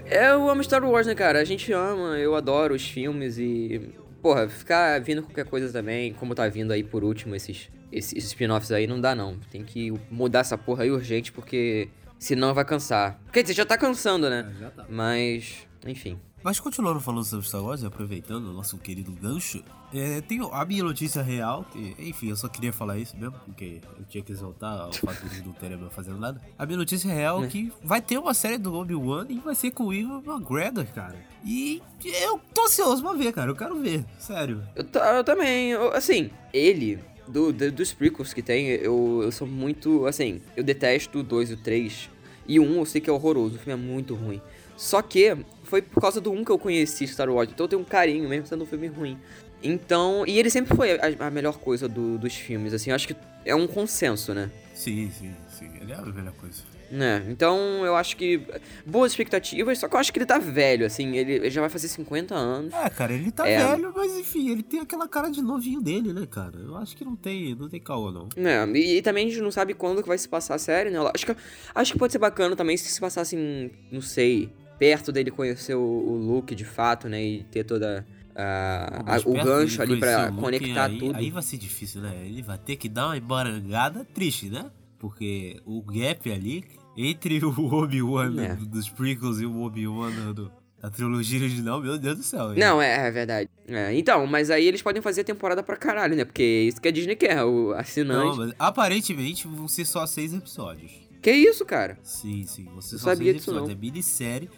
Eu 0.09 0.49
amo 0.49 0.63
Star 0.63 0.83
Wars, 0.83 1.07
né, 1.07 1.15
cara? 1.15 1.39
A 1.39 1.45
gente 1.45 1.71
ama, 1.71 2.17
eu 2.17 2.35
adoro 2.35 2.75
os 2.75 2.83
filmes 2.85 3.37
e. 3.37 3.89
Porra, 4.21 4.47
ficar 4.47 4.99
vindo 5.01 5.23
qualquer 5.23 5.45
coisa 5.45 5.71
também, 5.71 6.13
como 6.13 6.35
tá 6.35 6.47
vindo 6.47 6.71
aí 6.71 6.83
por 6.83 7.03
último 7.03 7.35
esses, 7.35 7.69
esses, 7.91 8.23
spin-offs 8.25 8.71
aí, 8.71 8.85
não 8.85 9.01
dá 9.01 9.15
não. 9.15 9.37
Tem 9.49 9.63
que 9.63 9.91
mudar 10.09 10.39
essa 10.39 10.57
porra 10.57 10.83
aí 10.83 10.91
urgente 10.91 11.31
porque 11.31 11.89
senão 12.19 12.53
vai 12.53 12.63
cansar. 12.63 13.19
Quer 13.33 13.41
dizer, 13.41 13.55
já 13.55 13.65
tá 13.65 13.77
cansando, 13.77 14.29
né? 14.29 14.53
Já 14.59 14.69
tá. 14.69 14.85
Mas, 14.87 15.67
enfim. 15.85 16.19
Mas 16.43 16.59
continuando 16.59 16.99
falando 16.99 17.23
sobre 17.23 17.45
Star 17.45 17.63
Wars, 17.63 17.83
aproveitando 17.83 18.47
o 18.49 18.53
nosso 18.53 18.77
querido 18.77 19.11
gancho, 19.11 19.63
é, 19.93 20.21
tem 20.21 20.39
a 20.51 20.65
minha 20.65 20.83
notícia 20.83 21.21
real, 21.21 21.63
que, 21.71 21.95
enfim, 21.99 22.29
eu 22.29 22.35
só 22.35 22.47
queria 22.47 22.73
falar 22.73 22.97
isso 22.97 23.15
mesmo, 23.15 23.35
porque 23.45 23.79
eu 23.99 24.05
tinha 24.05 24.23
que 24.23 24.31
exaltar 24.31 24.81
ao 24.81 24.91
fato 24.91 25.27
de 25.29 25.43
não 25.45 25.53
terem 25.53 25.77
fazendo 25.91 26.17
nada. 26.17 26.41
A 26.57 26.65
minha 26.65 26.77
notícia 26.79 27.13
real 27.13 27.43
é 27.43 27.47
que 27.47 27.71
vai 27.83 28.01
ter 28.01 28.17
uma 28.17 28.33
série 28.33 28.57
do 28.57 28.73
Obi-Wan 28.73 29.27
e 29.29 29.37
vai 29.39 29.53
ser 29.53 29.69
com 29.71 29.85
o 29.87 29.93
Ivan 29.93 30.21
McGregor, 30.25 30.85
cara. 30.87 31.15
E 31.45 31.79
eu 32.03 32.39
tô 32.53 32.63
ansioso 32.65 33.03
pra 33.03 33.13
ver, 33.13 33.31
cara, 33.33 33.51
eu 33.51 33.55
quero 33.55 33.79
ver, 33.79 34.03
sério. 34.17 34.63
Eu, 34.75 34.85
eu 35.17 35.23
também, 35.23 35.69
eu- 35.69 35.93
assim, 35.93 36.31
ele, 36.51 36.97
do, 37.27 37.53
do- 37.53 37.71
dos 37.71 37.93
prequels 37.93 38.33
que 38.33 38.41
tem, 38.41 38.65
eu, 38.67 39.21
eu 39.23 39.31
sou 39.31 39.45
muito, 39.45 40.07
assim, 40.07 40.41
eu 40.57 40.63
detesto 40.63 41.19
o 41.19 41.23
2 41.23 41.51
e 41.51 41.53
o 41.53 41.57
3. 41.57 42.09
E 42.47 42.59
o 42.59 42.63
1 42.63 42.77
eu 42.79 42.85
sei 42.85 42.99
que 42.99 43.09
é 43.09 43.13
horroroso, 43.13 43.55
o 43.55 43.59
filme 43.59 43.73
é 43.79 43.85
muito 43.85 44.15
ruim. 44.15 44.41
Só 44.77 45.01
que 45.01 45.35
foi 45.63 45.81
por 45.81 46.01
causa 46.01 46.19
do 46.19 46.31
1 46.31 46.43
que 46.43 46.51
eu 46.51 46.59
conheci 46.59 47.07
Star 47.07 47.29
Wars, 47.29 47.49
então 47.51 47.65
eu 47.65 47.69
tenho 47.69 47.81
um 47.81 47.85
carinho, 47.85 48.27
mesmo 48.27 48.47
sendo 48.47 48.63
um 48.63 48.67
filme 48.67 48.87
ruim. 48.87 49.17
Então, 49.63 50.25
e 50.27 50.39
ele 50.39 50.49
sempre 50.49 50.75
foi 50.75 50.93
a, 50.93 51.27
a 51.27 51.29
melhor 51.29 51.57
coisa 51.59 51.87
do- 51.87 52.17
dos 52.17 52.33
filmes, 52.35 52.73
assim, 52.73 52.89
eu 52.89 52.95
acho 52.95 53.07
que 53.07 53.15
é 53.45 53.53
um 53.55 53.67
consenso, 53.67 54.33
né? 54.33 54.49
Sim, 54.73 55.11
sim, 55.11 55.31
sim, 55.59 55.69
ele 55.79 55.91
é 55.91 55.95
a 55.95 56.01
melhor 56.01 56.33
coisa. 56.33 56.63
Né? 56.89 57.23
Então, 57.29 57.85
eu 57.85 57.95
acho 57.95 58.17
que 58.17 58.41
boas 58.85 59.13
expectativas, 59.13 59.77
só 59.79 59.87
que 59.87 59.95
eu 59.95 59.99
acho 59.99 60.11
que 60.11 60.17
ele 60.19 60.25
tá 60.25 60.37
velho, 60.39 60.85
assim, 60.85 61.15
ele, 61.15 61.33
ele 61.33 61.49
já 61.49 61.61
vai 61.61 61.69
fazer 61.69 61.87
50 61.87 62.35
anos. 62.35 62.73
É, 62.73 62.89
cara, 62.89 63.13
ele 63.13 63.31
tá 63.31 63.47
É. 63.47 63.65
velho, 63.75 63.93
mas 63.95 64.11
enfim, 64.17 64.49
ele 64.49 64.61
tem 64.63 64.79
aquela 64.81 65.07
cara 65.07 65.29
de 65.29 65.41
novinho 65.41 65.79
dele, 65.79 66.11
né, 66.11 66.25
cara? 66.29 66.57
Eu 66.57 66.75
acho 66.75 66.97
que 66.97 67.05
não 67.05 67.15
tem, 67.15 67.55
não 67.55 67.69
tem 67.69 67.79
caô, 67.79 68.11
não. 68.11 68.27
É, 68.35 68.65
e, 68.77 68.97
e 68.97 69.01
também 69.01 69.27
a 69.27 69.29
gente 69.29 69.41
não 69.41 69.51
sabe 69.51 69.73
quando 69.73 70.01
que 70.01 70.07
vai 70.09 70.17
se 70.17 70.27
passar 70.27 70.55
a 70.55 70.59
série, 70.59 70.89
né? 70.89 70.97
Acho 71.13 71.25
que, 71.27 71.35
acho 71.73 71.93
que 71.93 71.99
pode 71.99 72.11
ser 72.11 72.19
bacana 72.19 72.55
também 72.57 72.75
se 72.75 72.89
se 72.89 72.99
passasse, 72.99 73.37
em, 73.37 73.71
não 73.89 74.01
sei, 74.01 74.49
perto 74.81 75.11
dele 75.11 75.29
conhecer 75.29 75.75
o, 75.75 75.79
o 75.79 76.17
Luke 76.17 76.55
de 76.55 76.65
fato, 76.65 77.07
né? 77.07 77.23
E 77.23 77.43
ter 77.43 77.63
toda 77.63 78.03
a- 78.35 79.03
a- 79.15 79.19
o 79.23 79.33
gancho 79.33 79.79
ali 79.79 79.93
Luke, 79.93 80.41
conectar 80.41 80.85
aí, 80.85 80.97
tudo. 80.97 81.15
Aí 81.15 81.29
vai 81.29 81.43
ser 81.43 81.57
difícil, 81.57 82.01
né? 82.01 82.23
Ele 82.25 82.41
vai 82.41 82.57
ter 82.57 82.75
que 82.77 82.89
dar 82.89 83.05
uma 83.09 83.17
embarangada 83.17 84.03
triste, 84.11 84.49
né? 84.49 84.71
Porque 84.97 85.61
o 85.67 85.83
gap 85.83 86.31
ali 86.31 86.63
entre 86.97 87.45
o 87.45 87.51
Obi-Wan 87.75 88.33
É. 88.41 88.55
do- 88.55 88.65
dos 88.65 88.89
prequels 88.89 89.39
e 89.39 89.45
o 89.45 89.61
Obi-Wan 89.61 90.33
do- 90.33 90.51
da 90.81 90.89
trilogia 90.89 91.39
original, 91.39 91.79
meu 91.79 91.95
Deus 91.99 92.17
do 92.17 92.23
céu. 92.23 92.55
Não, 92.55 92.81
é, 92.81 93.07
é 93.07 93.11
verdade. 93.11 93.47
É, 93.67 93.93
então, 93.95 94.25
mas 94.25 94.49
aí 94.49 94.65
eles 94.65 94.81
podem 94.81 94.99
fazer 94.99 95.23
temporada 95.23 95.61
pra 95.61 95.77
caralho, 95.77 96.15
né? 96.15 96.25
Porque 96.25 96.41
é 96.41 96.63
isso 96.63 96.81
que 96.81 96.87
a 96.87 96.91
Disney 96.91 97.15
quer, 97.15 97.43
o 97.43 97.67
Não, 97.69 97.77
assinante. 97.77 98.37
mas 98.39 98.53
aparentemente 98.57 99.47
vão 99.47 99.67
ser 99.67 99.85
só 99.85 100.07
seis 100.07 100.33
episódios. 100.33 100.91
Que 101.21 101.31
isso, 101.31 101.63
cara? 101.65 101.99
Sim, 102.01 102.43
sim. 102.47 102.63
Não 102.73 102.81
só 102.81 102.97
sabia 102.97 103.25
seis 103.31 103.35
disso, 103.37 103.51
episódios. 103.51 103.67
não. 103.69 103.77
É 103.77 103.79
minissérie. 103.79 104.49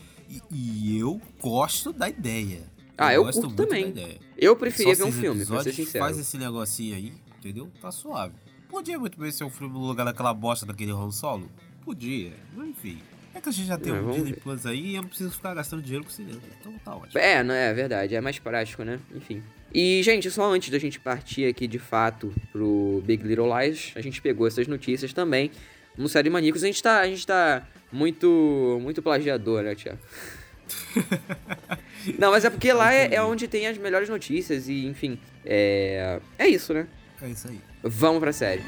E, 0.51 0.95
e 0.95 0.99
eu 0.99 1.21
gosto 1.41 1.93
da 1.93 2.09
ideia. 2.09 2.61
Ah, 2.97 3.13
eu 3.13 3.23
gosto 3.23 3.41
curto 3.41 3.55
também. 3.55 3.93
Eu 4.37 4.55
preferia 4.55 4.95
ver 4.95 5.03
um 5.03 5.11
filme, 5.11 5.45
pra 5.45 5.63
ser 5.63 5.73
sincero. 5.73 6.03
Faz 6.05 6.17
esse 6.17 6.37
negocinho 6.37 6.95
aí, 6.95 7.13
entendeu? 7.37 7.71
Tá 7.81 7.91
suave. 7.91 8.33
Podia 8.69 8.97
muito 8.97 9.19
bem 9.19 9.31
ser 9.31 9.43
um 9.43 9.49
filme 9.49 9.73
no 9.73 9.85
lugar 9.85 10.03
daquela 10.05 10.33
bosta 10.33 10.65
daquele 10.65 10.91
Han 10.91 11.11
Solo? 11.11 11.49
Podia, 11.83 12.33
mas 12.55 12.69
enfim. 12.69 12.99
É 13.35 13.41
que 13.41 13.49
a 13.49 13.51
gente 13.51 13.67
já 13.67 13.77
tem 13.77 13.93
É, 13.93 13.99
um 13.99 14.11
Disney. 14.11 14.33
Plus 14.33 14.65
aí 14.65 14.91
e 14.91 14.95
eu 14.95 15.01
não 15.01 15.09
preciso 15.09 15.31
ficar 15.31 15.53
gastando 15.53 15.81
dinheiro 15.81 16.05
com 16.05 16.11
cinema. 16.11 16.39
Então 16.59 16.73
tá 16.85 16.95
ótimo. 16.95 17.19
É, 17.19 17.43
não 17.43 17.53
é 17.53 17.73
verdade, 17.73 18.15
é 18.15 18.21
mais 18.21 18.39
prático, 18.39 18.83
né? 18.83 18.99
Enfim. 19.13 19.43
E, 19.73 20.03
gente, 20.03 20.29
só 20.29 20.51
antes 20.51 20.69
da 20.69 20.77
gente 20.77 20.99
partir 20.99 21.45
aqui 21.45 21.67
de 21.67 21.79
fato 21.79 22.31
pro 22.51 23.01
Big 23.05 23.23
Little 23.23 23.47
Lies, 23.57 23.91
a 23.95 24.01
gente 24.01 24.21
pegou 24.21 24.45
essas 24.45 24.67
notícias 24.67 25.13
também 25.13 25.49
no 25.97 26.07
Série 26.07 26.29
Maníacos. 26.29 26.63
A 26.63 26.67
gente 26.67 26.81
tá, 26.81 26.99
a 26.99 27.07
gente 27.07 27.25
tá 27.25 27.67
muito, 27.93 28.79
muito 28.81 29.01
plagiador, 29.01 29.63
né, 29.63 29.75
Tiago? 29.75 29.99
não, 32.17 32.31
mas 32.31 32.43
é 32.43 32.49
porque 32.49 32.73
lá 32.73 32.93
é, 32.93 33.15
é 33.15 33.21
onde 33.21 33.47
tem 33.47 33.67
as 33.67 33.77
melhores 33.77 34.09
notícias 34.09 34.67
e, 34.67 34.85
enfim, 34.85 35.19
é, 35.45 36.19
é 36.37 36.47
isso, 36.47 36.73
né? 36.73 36.87
É 37.21 37.29
isso 37.29 37.47
aí. 37.47 37.59
Vamos 37.83 38.19
pra 38.19 38.33
série. 38.33 38.63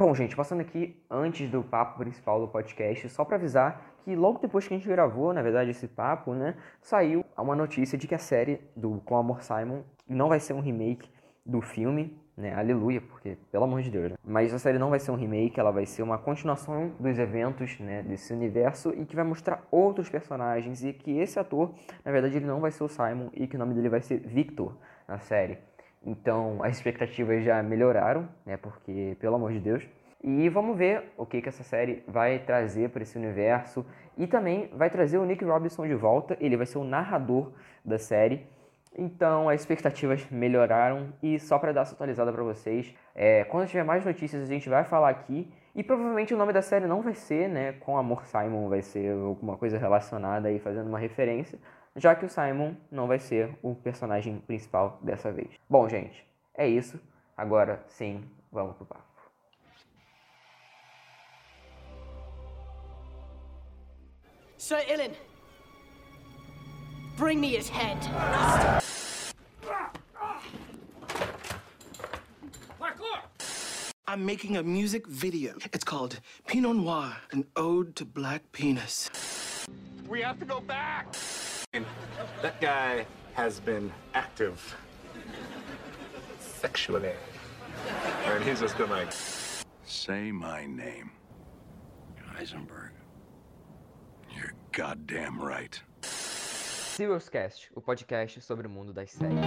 Bom, 0.00 0.14
gente, 0.14 0.34
passando 0.34 0.62
aqui 0.62 0.96
antes 1.10 1.50
do 1.50 1.62
papo 1.62 1.98
principal 1.98 2.40
do 2.40 2.48
podcast, 2.48 3.06
só 3.10 3.22
pra 3.22 3.36
avisar 3.36 3.92
que 4.02 4.16
logo 4.16 4.38
depois 4.38 4.66
que 4.66 4.72
a 4.72 4.76
gente 4.78 4.88
gravou, 4.88 5.34
na 5.34 5.42
verdade, 5.42 5.72
esse 5.72 5.86
papo, 5.86 6.32
né, 6.32 6.56
saiu 6.80 7.22
uma 7.36 7.54
notícia 7.54 7.98
de 7.98 8.08
que 8.08 8.14
a 8.14 8.18
série 8.18 8.62
do 8.74 9.02
Com 9.04 9.18
Amor 9.18 9.42
Simon 9.42 9.82
não 10.08 10.30
vai 10.30 10.40
ser 10.40 10.54
um 10.54 10.60
remake 10.60 11.10
do 11.44 11.60
filme, 11.60 12.18
né, 12.34 12.54
aleluia, 12.54 13.02
porque, 13.02 13.36
pelo 13.52 13.64
amor 13.64 13.82
de 13.82 13.90
Deus, 13.90 14.12
né? 14.12 14.16
Mas 14.24 14.54
a 14.54 14.58
série 14.58 14.78
não 14.78 14.88
vai 14.88 14.98
ser 14.98 15.10
um 15.10 15.16
remake, 15.16 15.60
ela 15.60 15.70
vai 15.70 15.84
ser 15.84 16.02
uma 16.02 16.16
continuação 16.16 16.92
dos 16.98 17.18
eventos, 17.18 17.78
né, 17.78 18.02
desse 18.02 18.32
universo 18.32 18.94
e 18.96 19.04
que 19.04 19.14
vai 19.14 19.24
mostrar 19.26 19.66
outros 19.70 20.08
personagens 20.08 20.82
e 20.82 20.94
que 20.94 21.18
esse 21.18 21.38
ator, 21.38 21.74
na 22.02 22.10
verdade, 22.10 22.38
ele 22.38 22.46
não 22.46 22.58
vai 22.58 22.70
ser 22.70 22.84
o 22.84 22.88
Simon 22.88 23.28
e 23.34 23.46
que 23.46 23.54
o 23.54 23.58
nome 23.58 23.74
dele 23.74 23.90
vai 23.90 24.00
ser 24.00 24.18
Victor 24.20 24.74
na 25.06 25.18
série. 25.18 25.58
Então 26.04 26.62
as 26.62 26.76
expectativas 26.76 27.44
já 27.44 27.62
melhoraram, 27.62 28.28
né? 28.44 28.56
Porque, 28.56 29.16
pelo 29.20 29.36
amor 29.36 29.52
de 29.52 29.60
Deus. 29.60 29.86
E 30.22 30.48
vamos 30.48 30.76
ver 30.76 31.12
o 31.16 31.24
que, 31.24 31.40
que 31.40 31.48
essa 31.48 31.62
série 31.62 32.02
vai 32.06 32.38
trazer 32.38 32.90
para 32.90 33.02
esse 33.02 33.16
universo. 33.16 33.84
E 34.16 34.26
também 34.26 34.70
vai 34.74 34.90
trazer 34.90 35.18
o 35.18 35.24
Nick 35.24 35.44
Robinson 35.44 35.86
de 35.86 35.94
volta. 35.94 36.36
Ele 36.40 36.56
vai 36.56 36.66
ser 36.66 36.78
o 36.78 36.84
narrador 36.84 37.52
da 37.84 37.98
série. 37.98 38.46
Então 38.96 39.48
as 39.48 39.60
expectativas 39.60 40.26
melhoraram. 40.30 41.12
E 41.22 41.38
só 41.38 41.58
para 41.58 41.72
dar 41.72 41.82
essa 41.82 41.94
atualizada 41.94 42.32
para 42.32 42.42
vocês, 42.42 42.94
é, 43.14 43.44
quando 43.44 43.68
tiver 43.68 43.84
mais 43.84 44.04
notícias 44.04 44.42
a 44.42 44.46
gente 44.46 44.68
vai 44.68 44.84
falar 44.84 45.10
aqui. 45.10 45.50
E 45.74 45.82
provavelmente 45.82 46.34
o 46.34 46.36
nome 46.36 46.52
da 46.52 46.62
série 46.62 46.86
não 46.86 47.00
vai 47.00 47.14
ser, 47.14 47.48
né? 47.48 47.72
Com 47.80 47.96
Amor 47.96 48.26
Simon, 48.26 48.68
vai 48.68 48.82
ser 48.82 49.12
alguma 49.12 49.56
coisa 49.56 49.78
relacionada 49.78 50.48
aí, 50.48 50.58
fazendo 50.58 50.88
uma 50.88 50.98
referência 50.98 51.58
já 51.96 52.14
que 52.14 52.24
o 52.24 52.28
Simon 52.28 52.74
não 52.90 53.06
vai 53.06 53.18
ser 53.18 53.56
o 53.62 53.74
personagem 53.74 54.38
principal 54.40 54.98
dessa 55.02 55.32
vez. 55.32 55.50
Bom, 55.68 55.88
gente, 55.88 56.26
é 56.54 56.68
isso. 56.68 57.00
Agora 57.36 57.82
sim, 57.88 58.22
vamos 58.52 58.76
pro 58.76 58.86
papo. 58.86 59.04
Sir 64.58 64.84
Ilan, 64.88 65.12
bring 67.16 67.40
me 67.40 67.56
his 67.56 67.68
head. 67.68 67.98
I'm 74.06 74.26
making 74.26 74.56
a 74.56 74.62
music 74.64 75.06
video. 75.06 75.54
It's 75.72 75.84
called 75.84 76.18
Pinot 76.48 76.74
Noir, 76.74 77.12
an 77.30 77.44
ode 77.54 77.94
to 77.94 78.04
black 78.04 78.42
penis. 78.50 79.08
We 80.08 80.20
have 80.22 80.40
to 80.40 80.44
go 80.44 80.60
back. 80.60 81.14
That 82.42 82.60
guy 82.60 83.06
has 83.34 83.60
been 83.60 83.92
active 84.14 84.76
sexually. 86.40 87.12
And 88.24 88.42
he's 88.42 88.60
just 88.60 88.76
been 88.76 88.90
like, 88.90 89.12
Say 89.84 90.32
my 90.32 90.66
name. 90.66 91.12
Heisenberg. 92.34 92.90
You're 94.34 94.52
goddamn 94.72 95.40
right. 95.40 95.80
Serious 96.02 97.28
Cast, 97.28 97.68
o 97.76 97.80
podcast 97.80 98.42
sobre 98.42 98.66
o 98.66 98.70
mundo 98.70 98.92
das 98.92 99.10
séries. 99.12 99.38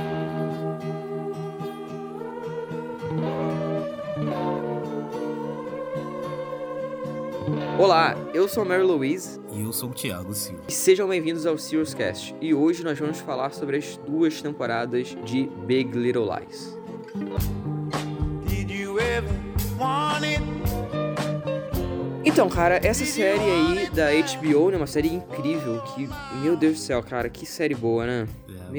Olá, 7.79 8.15
eu 8.33 8.47
sou 8.47 8.63
a 8.63 8.65
Mary 8.65 8.83
Louise 8.83 9.39
E 9.51 9.61
eu 9.61 9.73
sou 9.73 9.89
o 9.89 9.93
Thiago 9.93 10.33
Silva. 10.33 10.63
e 10.67 10.71
sejam 10.71 11.07
bem-vindos 11.07 11.45
ao 11.45 11.57
Serious 11.57 11.93
Cast. 11.93 12.35
E 12.39 12.53
hoje 12.53 12.83
nós 12.83 12.97
vamos 12.99 13.19
falar 13.19 13.51
sobre 13.51 13.77
as 13.77 13.97
duas 13.97 14.41
temporadas 14.41 15.15
de 15.23 15.49
Big 15.65 15.97
Little 15.97 16.25
Lies. 16.29 16.77
Did 18.47 18.69
you 18.69 18.99
ever 18.99 19.31
want 19.79 20.23
it? 20.23 20.43
Então, 22.25 22.47
cara, 22.49 22.79
essa 22.83 23.05
série 23.05 23.39
aí 23.41 23.89
da 23.89 24.07
HBO, 24.11 24.71
né, 24.71 24.77
uma 24.77 24.87
série 24.87 25.13
incrível 25.13 25.81
que, 25.93 26.09
meu 26.41 26.55
Deus 26.55 26.73
do 26.73 26.79
céu, 26.79 27.03
cara, 27.03 27.29
que 27.29 27.45
série 27.45 27.75
boa, 27.75 28.05
né? 28.07 28.27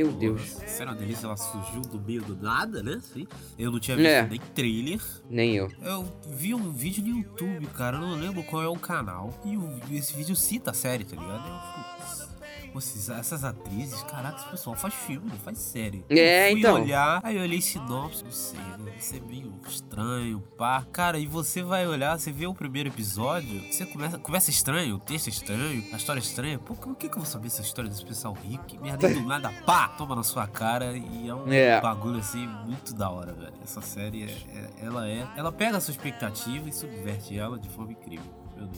É, 0.01 0.05
Meu 0.05 0.13
pô, 0.13 0.19
Deus. 0.19 0.43
Sério, 0.67 0.93
uma 0.93 0.99
delícia, 0.99 1.27
ela 1.27 1.37
surgiu 1.37 1.81
do 1.83 2.01
meio 2.01 2.23
do 2.23 2.37
nada, 2.37 2.83
né? 2.83 3.01
Sim. 3.13 3.27
Eu 3.59 3.71
não 3.71 3.79
tinha 3.81 3.97
visto 3.97 4.09
É. 4.09 4.27
nem 4.27 4.41
trailer. 4.55 5.01
Nem 5.31 5.55
eu. 5.57 5.71
Eu 5.83 6.05
vi 6.29 6.55
um 6.55 6.71
vídeo 6.73 7.03
no 7.05 7.19
YouTube, 7.19 7.67
cara, 7.69 7.97
eu 7.99 8.01
não 8.01 8.15
lembro 8.15 8.43
qual 8.45 8.63
é 8.63 8.69
o 8.69 8.77
canal. 8.77 9.33
E 9.45 9.97
esse 9.97 10.15
vídeo 10.15 10.35
cita 10.35 10.71
a 10.73 10.75
série, 10.75 11.05
tá 11.05 11.17
ligado? 11.17 11.47
Eu, 11.49 11.95
putz, 11.97 12.34
esses- 12.79 13.09
essas 13.09 13.45
atrizes, 13.45 14.03
caraca, 14.05 14.39
esse 14.39 14.49
pessoal 14.49 14.77
faz 14.77 14.95
filme, 14.95 15.29
não 15.31 15.37
faz 15.39 15.59
série. 15.59 16.05
É, 16.09 16.49
eu 16.49 16.53
fui 16.53 16.59
então. 16.61 16.75
olhar, 16.83 17.21
aí 17.23 17.37
eu 17.37 17.43
olhei 17.43 17.61
sinopse, 17.61 18.25
não 18.25 18.31
sei, 18.31 18.59
né? 18.59 18.77
Vai 18.91 19.01
ser 19.01 19.23
meio 19.23 19.53
estranho, 19.67 20.41
pá. 20.57 20.85
Cara, 20.93 21.19
e 21.19 21.27
você 21.27 21.63
vai 21.63 21.87
olhar, 21.87 22.19
você 22.19 22.31
vê 22.33 22.47
o 22.47 22.55
primeiro 22.55 22.89
episódio, 22.89 23.61
você 23.73 23.85
começa, 23.87 24.19
começa 24.19 24.51
estranho, 24.51 24.97
o 24.97 24.99
texto 24.99 25.27
é 25.27 25.31
estranho, 25.31 25.85
a 25.93 25.97
história 25.97 26.21
é 26.21 26.23
estranha. 26.23 26.59
Pô, 26.59 26.75
por 26.75 26.97
que, 26.97 27.09
que 27.09 27.15
eu 27.15 27.21
vou 27.23 27.31
saber 27.31 27.47
essa 27.49 27.63
história 27.63 27.91
desse 27.91 28.05
pessoal 28.05 28.35
rico? 28.35 28.65
Que 28.65 28.79
merda, 28.79 29.09
do 29.13 29.21
nada, 29.23 29.51
pá, 29.67 29.89
toma 29.89 30.15
na 30.17 30.23
sua 30.23 30.47
cara. 30.47 30.97
E 30.97 31.29
é 31.29 31.35
um 31.35 31.53
É. 31.53 31.81
bagulho 31.81 32.19
assim 32.19 32.47
muito 32.47 32.95
da 32.95 33.11
hora, 33.11 33.33
velho. 33.33 33.55
Essa 33.63 33.81
série, 33.81 34.25
é, 34.25 34.27
é- 34.31 34.71
ela 34.87 35.09
é. 35.09 35.27
Ela 35.37 35.51
pega 35.53 35.77
a 35.77 35.81
sua 35.81 35.93
expectativa 35.93 36.69
e 36.69 36.73
subverte 36.73 37.37
ela 37.39 37.59
de 37.59 37.69
forma 37.69 37.93
incrível. 37.93 38.25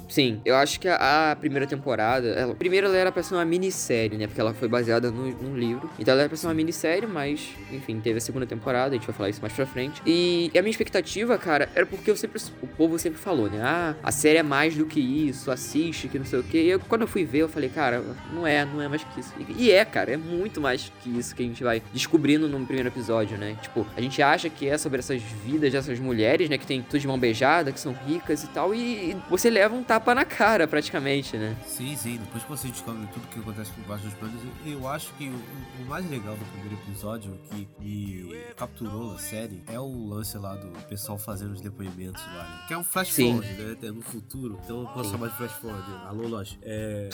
Sim, 0.08 0.40
eu 0.44 0.54
acho 0.56 0.78
que 0.78 0.88
a, 0.88 1.32
a 1.32 1.36
primeira 1.36 1.66
temporada, 1.66 2.28
ela, 2.28 2.54
primeiro 2.54 2.86
ela 2.86 2.96
era 2.96 3.12
pra 3.12 3.22
ser 3.22 3.34
uma 3.34 3.44
minissérie, 3.44 4.16
né? 4.16 4.26
Porque 4.26 4.40
ela 4.40 4.54
foi 4.54 4.68
baseada 4.68 5.10
no, 5.10 5.30
num 5.42 5.56
livro. 5.56 5.90
Então 5.98 6.12
ela 6.12 6.22
era 6.22 6.28
pra 6.28 6.36
ser 6.36 6.46
uma 6.46 6.54
minissérie, 6.54 7.06
mas, 7.06 7.48
enfim, 7.72 8.00
teve 8.00 8.18
a 8.18 8.20
segunda 8.20 8.46
temporada, 8.46 8.90
a 8.94 8.98
gente 8.98 9.06
vai 9.06 9.14
falar 9.14 9.30
isso 9.30 9.40
mais 9.40 9.52
pra 9.52 9.66
frente. 9.66 10.00
E, 10.06 10.50
a 10.56 10.62
minha 10.62 10.70
expectativa, 10.70 11.36
cara, 11.38 11.68
era 11.74 11.84
porque 11.84 12.10
eu 12.10 12.16
sempre, 12.16 12.40
o 12.62 12.66
povo 12.66 12.98
sempre 12.98 13.18
falou, 13.18 13.50
né? 13.50 13.60
Ah, 13.62 13.94
a 14.02 14.12
série 14.12 14.38
é 14.38 14.42
mais 14.42 14.76
do 14.76 14.86
que 14.86 15.00
isso, 15.00 15.50
assiste, 15.50 16.08
que 16.08 16.18
não 16.18 16.26
sei 16.26 16.38
o 16.38 16.44
quê. 16.44 16.62
E 16.62 16.70
eu, 16.70 16.80
quando 16.80 17.02
eu 17.02 17.08
fui 17.08 17.24
ver, 17.24 17.38
eu 17.38 17.48
falei, 17.48 17.68
cara, 17.68 18.02
não 18.32 18.46
é, 18.46 18.64
não 18.64 18.80
é 18.80 18.88
mais 18.88 19.02
que 19.02 19.20
isso. 19.20 19.34
E, 19.38 19.64
e 19.64 19.70
é, 19.70 19.84
cara, 19.84 20.12
é 20.12 20.16
muito 20.16 20.60
mais 20.60 20.92
que 21.02 21.18
isso 21.18 21.34
que 21.34 21.42
a 21.42 21.46
gente 21.46 21.62
vai 21.62 21.82
descobrindo 21.92 22.48
no 22.48 22.64
primeiro 22.64 22.88
episódio, 22.88 23.36
né? 23.36 23.56
Tipo, 23.60 23.86
a 23.96 24.00
gente 24.00 24.22
acha 24.22 24.48
que 24.48 24.68
é 24.68 24.78
sobre 24.78 25.00
essas 25.00 25.20
vidas 25.44 25.72
dessas 25.72 25.98
mulheres, 25.98 26.48
né? 26.48 26.56
Que 26.56 26.66
tem 26.66 26.80
tudo 26.80 27.00
de 27.00 27.06
mão 27.06 27.18
beijada, 27.18 27.72
que 27.72 27.80
são 27.80 27.92
ricas 28.06 28.44
e 28.44 28.48
tal. 28.48 28.74
E, 28.74 29.10
e 29.10 29.16
você 29.28 29.50
leva 29.50 29.65
um 29.74 29.82
tapa 29.82 30.14
na 30.14 30.24
cara, 30.24 30.66
praticamente, 30.68 31.36
né? 31.36 31.56
Sim, 31.66 31.96
sim, 31.96 32.18
depois 32.18 32.42
que 32.42 32.48
você 32.48 32.68
descobre 32.68 33.06
tudo 33.12 33.26
que 33.28 33.40
acontece 33.40 33.70
por 33.72 33.84
baixo 33.84 34.04
dos 34.04 34.14
panos, 34.14 34.40
eu 34.64 34.88
acho 34.88 35.12
que 35.14 35.28
o, 35.28 35.82
o 35.82 35.86
mais 35.86 36.08
legal 36.08 36.34
do 36.36 36.44
primeiro 36.52 36.74
episódio 36.74 37.38
que 37.50 37.68
me 37.78 38.34
capturou 38.56 39.12
na 39.12 39.18
série 39.18 39.62
é 39.66 39.78
o 39.78 40.08
lance 40.08 40.36
lá 40.38 40.54
do 40.54 40.68
pessoal 40.88 41.18
fazendo 41.18 41.52
os 41.52 41.60
depoimentos 41.60 42.22
lá, 42.22 42.44
né? 42.44 42.64
Que 42.68 42.74
é 42.74 42.78
um 42.78 42.84
flash 42.84 43.12
Sim. 43.12 43.32
forward, 43.32 43.62
né? 43.62 43.76
É 43.82 43.90
no 43.90 44.02
futuro. 44.02 44.58
Então 44.64 44.80
eu 44.80 44.86
posso 44.88 45.04
Sim. 45.04 45.10
chamar 45.12 45.28
de 45.28 45.36
flash 45.36 45.52
forward. 45.52 45.92
Alô, 46.06 46.28
Lost. 46.28 46.56
É. 46.62 47.08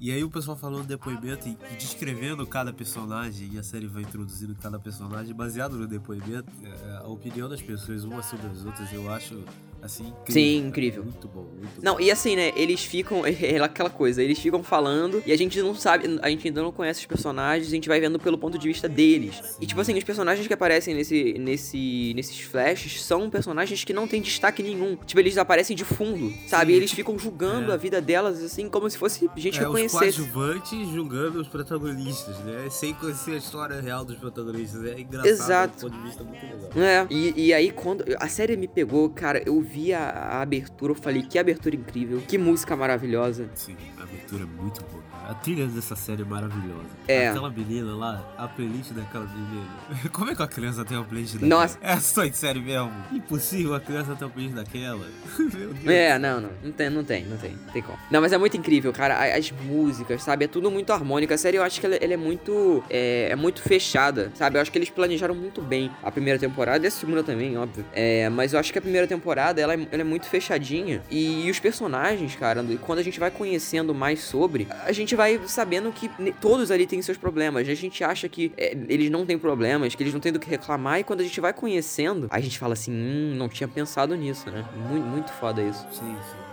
E 0.00 0.10
aí 0.10 0.24
o 0.24 0.28
pessoal 0.28 0.56
falando 0.56 0.84
depoimento 0.84 1.48
e, 1.48 1.52
e 1.52 1.76
descrevendo 1.76 2.44
cada 2.44 2.72
personagem, 2.72 3.50
e 3.52 3.58
a 3.58 3.62
série 3.62 3.86
vai 3.86 4.02
introduzindo 4.02 4.52
cada 4.56 4.76
personagem 4.76 5.32
baseado 5.32 5.76
no 5.76 5.86
depoimento, 5.86 6.50
é, 6.64 6.96
a 6.96 7.06
opinião 7.06 7.48
das 7.48 7.62
pessoas 7.62 8.02
umas 8.02 8.26
sobre 8.26 8.48
as 8.48 8.64
outras, 8.64 8.92
eu 8.92 9.08
acho 9.12 9.44
assim 9.82 10.04
incrível. 10.08 10.32
Sim, 10.32 10.56
incrível. 10.68 11.04
Muito 11.04 11.28
bom, 11.28 11.42
muito 11.42 11.82
Não, 11.82 11.94
bom. 11.96 12.00
e 12.00 12.10
assim, 12.10 12.36
né, 12.36 12.52
eles 12.56 12.84
ficam. 12.84 13.22
É 13.42 13.58
aquela 13.58 13.90
coisa, 13.90 14.22
eles 14.22 14.38
ficam 14.38 14.62
falando 14.62 15.22
e 15.26 15.32
a 15.32 15.36
gente 15.36 15.60
não 15.60 15.74
sabe, 15.74 16.18
a 16.22 16.28
gente 16.30 16.46
ainda 16.46 16.62
não 16.62 16.70
conhece 16.72 17.00
os 17.00 17.06
personagens, 17.06 17.66
a 17.68 17.70
gente 17.70 17.88
vai 17.88 17.98
vendo 18.00 18.18
pelo 18.18 18.38
ponto 18.38 18.56
de 18.58 18.68
vista 18.68 18.88
deles. 18.88 19.56
E 19.60 19.66
tipo 19.66 19.80
assim, 19.80 19.96
os 19.98 20.04
personagens 20.04 20.46
que 20.46 20.52
aparecem 20.54 20.94
nesse, 20.94 21.34
nesse, 21.38 22.12
nesses 22.14 22.40
flashes 22.40 23.02
são 23.02 23.28
personagens 23.28 23.82
que 23.84 23.92
não 23.92 24.06
têm 24.06 24.20
destaque 24.22 24.62
nenhum. 24.62 24.96
Tipo, 25.04 25.20
eles 25.20 25.36
aparecem 25.38 25.74
de 25.76 25.84
fundo, 25.84 26.32
sabe? 26.46 26.66
Sim, 26.66 26.72
E 26.72 26.76
eles 26.76 26.92
ficam 26.92 27.18
julgando 27.18 27.70
é. 27.70 27.74
a 27.74 27.76
vida 27.76 28.00
delas, 28.00 28.42
assim, 28.42 28.68
como 28.68 28.88
se 28.88 28.96
fosse 28.98 29.28
gente 29.36 29.58
que 29.58 29.64
É, 29.64 29.68
os 29.68 29.72
conhecesse. 29.72 29.98
coadjuvantes 30.22 30.88
julgando 30.88 31.40
os 31.40 31.48
protagonistas, 31.48 32.38
né? 32.40 32.68
Sem 32.70 32.94
conhecer 32.94 33.32
a 33.32 33.36
história 33.36 33.80
real 33.80 34.04
dos 34.04 34.16
protagonistas. 34.16 34.84
É 34.84 35.00
engraçado, 35.00 35.26
Exato. 35.28 35.74
do 35.86 35.90
ponto 35.90 35.98
de 35.98 36.06
vista 36.06 36.24
muito 36.24 36.44
legal. 36.44 36.70
É, 36.76 37.06
e, 37.10 37.46
e 37.48 37.54
aí 37.54 37.70
quando 37.70 38.04
a 38.20 38.28
série 38.28 38.56
me 38.56 38.68
pegou, 38.68 39.08
cara, 39.10 39.42
eu 39.44 39.60
vi 39.60 39.71
a, 39.92 40.10
a 40.10 40.42
abertura, 40.42 40.92
eu 40.92 40.96
falei, 40.96 41.22
que 41.22 41.38
abertura 41.38 41.74
incrível, 41.74 42.20
que 42.26 42.36
música 42.36 42.76
maravilhosa. 42.76 43.48
Sim, 43.54 43.76
a 43.98 44.02
abertura 44.02 44.42
é 44.44 44.46
muito 44.46 44.82
boa. 44.84 45.01
A 45.28 45.34
trilha 45.34 45.66
dessa 45.66 45.94
série 45.96 46.22
é 46.22 46.24
maravilhosa. 46.24 46.84
É. 47.08 47.28
Aquela 47.28 47.50
menina 47.50 47.94
lá, 47.94 48.22
a 48.36 48.48
playlist 48.48 48.90
daquela 48.92 49.26
menina. 49.26 49.66
Como 50.12 50.30
é 50.30 50.34
que 50.34 50.42
a 50.42 50.46
criança 50.46 50.84
tem 50.84 50.96
uma 50.96 51.04
playlist 51.04 51.34
daquela? 51.34 51.62
Nossa. 51.62 51.78
É 51.80 51.96
só 51.98 52.24
de 52.24 52.36
série 52.36 52.60
mesmo. 52.60 52.92
Impossível 53.12 53.74
a 53.74 53.80
criança 53.80 54.14
ter 54.14 54.24
uma 54.24 54.30
playlist 54.30 54.56
daquela. 54.56 55.06
Meu 55.38 55.72
Deus. 55.74 55.86
É, 55.86 56.18
não, 56.18 56.40
não, 56.40 56.50
não 56.64 56.72
tem, 56.72 56.90
não 56.90 57.04
tem, 57.04 57.24
não 57.24 57.36
tem, 57.36 57.52
não 57.52 57.72
tem 57.72 57.82
como. 57.82 57.98
Não, 58.10 58.20
mas 58.20 58.32
é 58.32 58.38
muito 58.38 58.56
incrível, 58.56 58.92
cara, 58.92 59.16
a- 59.16 59.36
as 59.36 59.50
músicas, 59.50 60.22
sabe, 60.22 60.44
é 60.44 60.48
tudo 60.48 60.70
muito 60.70 60.92
harmônico. 60.92 61.32
A 61.32 61.38
série 61.38 61.56
eu 61.56 61.62
acho 61.62 61.80
que 61.80 61.86
ela, 61.86 61.96
ela 61.96 62.12
é 62.12 62.16
muito, 62.16 62.82
é, 62.90 63.28
é 63.30 63.36
muito 63.36 63.62
fechada, 63.62 64.30
sabe, 64.34 64.56
eu 64.58 64.62
acho 64.62 64.70
que 64.70 64.78
eles 64.78 64.90
planejaram 64.90 65.34
muito 65.34 65.60
bem 65.62 65.90
a 66.02 66.10
primeira 66.10 66.38
temporada 66.38 66.84
e 66.84 66.88
a 66.88 66.90
segunda 66.90 67.22
também, 67.22 67.56
óbvio. 67.56 67.84
É, 67.92 68.28
mas 68.28 68.52
eu 68.52 68.58
acho 68.60 68.72
que 68.72 68.78
a 68.78 68.82
primeira 68.82 69.06
temporada, 69.06 69.60
ela 69.60 69.74
é, 69.74 69.86
ela 69.90 70.02
é 70.02 70.04
muito 70.04 70.26
fechadinha 70.26 71.02
e, 71.10 71.50
os 71.50 71.58
personagens, 71.58 72.34
cara, 72.36 72.64
quando 72.80 72.98
a 72.98 73.02
gente 73.02 73.18
vai 73.18 73.30
conhecendo 73.30 73.94
mais 73.94 74.20
sobre, 74.20 74.66
a 74.84 74.92
gente 74.92 75.11
vai 75.14 75.40
sabendo 75.46 75.92
que 75.92 76.10
todos 76.40 76.70
ali 76.70 76.86
têm 76.86 77.00
seus 77.02 77.18
problemas. 77.18 77.68
A 77.68 77.74
gente 77.74 78.02
acha 78.04 78.28
que 78.28 78.52
é, 78.56 78.76
eles 78.88 79.10
não 79.10 79.24
têm 79.24 79.38
problemas, 79.38 79.94
que 79.94 80.02
eles 80.02 80.12
não 80.12 80.20
têm 80.20 80.32
do 80.32 80.38
que 80.40 80.48
reclamar 80.48 81.00
e 81.00 81.04
quando 81.04 81.20
a 81.20 81.24
gente 81.24 81.40
vai 81.40 81.52
conhecendo, 81.52 82.28
a 82.30 82.40
gente 82.40 82.58
fala 82.58 82.74
assim, 82.74 82.92
hum, 82.92 83.34
não 83.36 83.48
tinha 83.48 83.68
pensado 83.68 84.14
nisso, 84.14 84.50
né? 84.50 84.64
Muito, 84.88 85.06
muito 85.06 85.32
foda 85.32 85.62
isso. 85.62 85.86
Sim, 85.92 86.16
sim, 86.30 86.51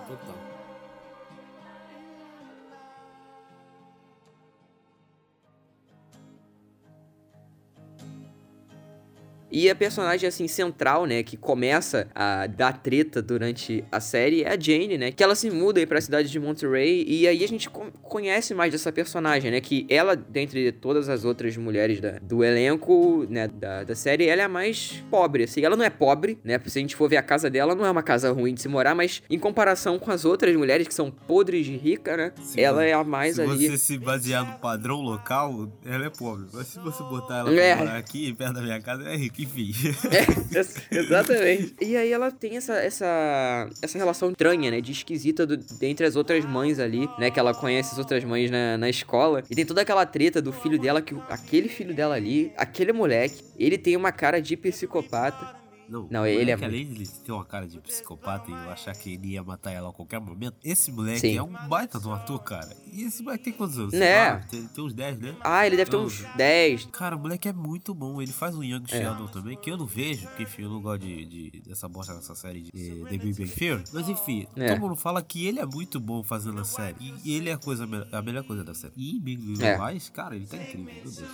E 9.52 9.70
a 9.70 9.76
personagem, 9.76 10.28
assim, 10.28 10.48
central, 10.48 11.06
né, 11.06 11.24
que 11.24 11.36
começa 11.38 12.08
a 12.14 12.48
dar 12.48 12.74
treta 12.74 13.22
durante 13.22 13.84
a 13.92 14.00
série 14.00 14.44
é 14.44 14.54
a 14.54 14.60
Jane, 14.60 14.98
né? 14.98 15.12
Que 15.12 15.24
ela 15.24 15.36
se 15.36 15.50
muda 15.50 15.80
aí 15.80 15.86
pra 15.86 16.00
cidade 16.02 16.30
de 16.30 16.40
Monterey 16.40 17.04
e 17.08 17.28
aí 17.28 17.44
a 17.44 17.48
gente 17.48 17.70
co- 17.70 17.92
conhece 18.04 18.54
mais 18.54 18.72
dessa 18.72 18.92
personagem, 18.92 19.50
né? 19.52 19.60
Que 19.62 19.86
ela, 19.90 20.16
dentre 20.16 20.72
todas 20.72 21.10
as 21.10 21.26
outras 21.26 21.56
mulheres 21.58 22.00
da- 22.00 22.20
do 22.22 22.44
elenco, 22.44 23.26
né, 23.30 23.48
da, 23.48 23.84
da 23.84 23.96
série, 23.96 24.28
ela 24.28 24.42
é 24.42 24.46
a 24.46 24.50
mais 24.50 25.04
pobre, 25.10 25.44
assim. 25.44 25.64
Ela 25.64 25.76
não 25.76 25.84
é 25.86 25.90
pobre, 25.90 26.38
né? 26.44 26.60
Se 26.66 26.78
a 26.78 26.82
gente 26.82 26.96
for 26.96 27.10
ver 27.10 27.18
a 27.18 27.24
casa 27.24 27.50
dela, 27.50 27.74
não 27.76 27.86
é 27.86 27.92
uma 27.92 28.04
casa 28.04 28.32
ruim 28.32 28.54
de 28.54 28.62
se 28.62 28.68
morar, 28.68 28.94
mas 28.94 29.24
em 29.30 29.40
comparação 29.40 29.98
com 29.98 30.12
as 30.12 30.26
outras 30.26 30.56
mulheres 30.56 30.88
que 30.88 30.94
são 30.94 31.10
podres 31.10 31.66
de 31.66 31.76
rica, 31.76 32.16
né? 32.16 32.32
Se 32.42 32.62
ela 32.62 32.86
é 32.86 32.94
a 32.94 33.04
mais 33.04 33.36
se 33.36 33.42
ali... 33.42 33.68
você 33.70 33.78
se 33.78 33.98
basear 33.98 34.46
no 34.46 34.60
padrão 34.60 35.02
local, 35.02 35.70
ela 35.86 36.06
é 36.06 36.10
pobre. 36.10 36.46
Mas 36.54 36.68
se 36.68 36.80
você 36.80 37.02
botar 37.04 37.40
ela 37.40 37.54
É. 37.54 37.76
pra 37.76 37.86
morar 37.86 37.98
aqui, 37.98 38.34
perto 38.34 38.54
da 38.54 38.62
minha 38.62 38.82
casa, 38.82 39.02
ela 39.04 39.12
é 39.14 39.18
rica, 39.18 39.39
enfim. 39.44 39.72
É, 40.12 40.58
ex- 40.58 40.76
exatamente. 40.92 41.76
E 41.82 41.96
aí 41.96 42.12
ela 42.12 42.32
tem 42.32 42.58
essa, 42.58 42.74
essa, 42.74 43.70
essa 43.82 43.98
relação 43.98 44.32
estranha, 44.32 44.72
né? 44.72 44.82
De 44.82 44.92
esquisita 44.92 45.46
do, 45.46 45.58
dentre 45.58 46.06
as 46.06 46.16
outras 46.16 46.44
mães 46.46 46.80
ali, 46.80 47.08
né? 47.18 47.30
Que 47.30 47.40
ela 47.40 47.54
conhece 47.54 47.92
as 47.94 48.00
outras 48.00 48.24
mães 48.24 48.50
na, 48.50 48.78
na 48.78 48.90
escola. 48.90 49.44
E 49.50 49.56
tem 49.56 49.66
toda 49.66 49.82
aquela 49.82 50.06
treta 50.06 50.42
do 50.42 50.52
filho 50.52 50.80
dela, 50.80 51.02
que 51.02 51.16
aquele 51.30 51.70
filho 51.70 51.94
dela 51.94 52.16
ali, 52.16 52.52
aquele 52.58 52.92
moleque, 52.92 53.44
ele 53.58 53.78
tem 53.78 53.96
uma 53.96 54.12
cara 54.12 54.42
de 54.42 54.56
psicopata. 54.58 55.59
Não, 55.90 56.08
Não, 56.10 56.26
ele 56.26 56.52
é 56.52 56.56
moleque, 56.56 56.66
além 56.66 56.94
de 56.94 57.10
ter 57.10 57.32
uma 57.32 57.44
cara 57.46 57.68
de 57.68 57.80
psicopata 57.80 58.50
e 58.50 58.54
eu 58.54 58.70
achar 58.72 58.94
que 58.96 59.14
ele 59.14 59.30
ia 59.30 59.44
matar 59.44 59.72
ela 59.72 59.90
a 59.90 59.94
qualquer 59.94 60.20
momento, 60.20 60.56
esse 60.64 60.92
moleque 60.92 61.20
Sim. 61.22 61.38
é 61.38 61.44
um 61.44 61.52
baita 61.68 62.00
de 62.00 62.08
um 62.08 62.14
ator, 62.14 62.40
cara. 62.44 62.70
E 62.94 63.04
esse 63.04 63.24
moleque 63.24 63.46
tem 63.46 63.54
quantos 63.54 63.78
anos? 63.80 63.94
Né? 63.94 64.36
Tem, 64.50 64.66
tem 64.68 64.84
uns 64.84 64.94
10, 64.94 65.20
né? 65.20 65.36
Ah, 65.42 65.66
ele 65.66 65.76
deve 65.78 65.90
ter 65.90 65.98
Não. 65.98 66.06
uns 66.06 66.24
10. 66.36 66.86
Cara, 66.92 67.16
o 67.16 67.20
moleque 67.20 67.48
é 67.48 67.54
muito 67.54 67.94
bom. 67.94 68.22
Ele 68.22 68.32
faz 68.32 68.56
o 68.56 68.64
Young 68.64 68.84
É. 68.90 68.98
Sheldon 68.98 69.28
também, 69.28 69.58
que 69.58 69.72
eu 69.72 69.78
não 69.78 69.86
vejo, 69.86 70.28
porque 70.28 70.44
enfim, 70.44 70.64
eu 70.64 70.70
não 70.70 70.82
gosto 70.82 71.02
de, 71.02 71.26
de- 71.26 71.62
dessa 71.62 71.88
bosta 71.90 72.14
dessa 72.14 72.36
série 72.36 72.62
de 72.62 72.72
The 72.72 73.18
Big 73.18 73.34
Bang 73.34 73.50
Theory. 73.52 73.84
Mas 73.94 74.10
enfim, 74.10 74.48
É. 74.56 74.70
todo 74.70 74.80
mundo 74.82 74.96
fala 74.96 75.22
que 75.24 75.48
ele 75.48 75.60
é 75.60 75.66
muito 75.66 76.00
bom 76.00 76.22
fazendo 76.24 76.60
a 76.62 76.64
série. 76.66 76.96
E 77.24 77.34
ele 77.36 77.50
é 77.50 77.54
a, 77.54 77.58
coisa, 77.58 77.88
a 78.12 78.22
melhor 78.22 78.44
coisa 78.44 78.64
da 78.64 78.74
série. 78.74 78.94
E 78.96 79.20
Big 79.20 79.42
Little 79.42 79.66
É. 79.66 79.92
Lies, 79.94 80.10
cara, 80.10 80.36
ele 80.36 80.46
tá 80.46 80.58
incrível. 80.58 80.90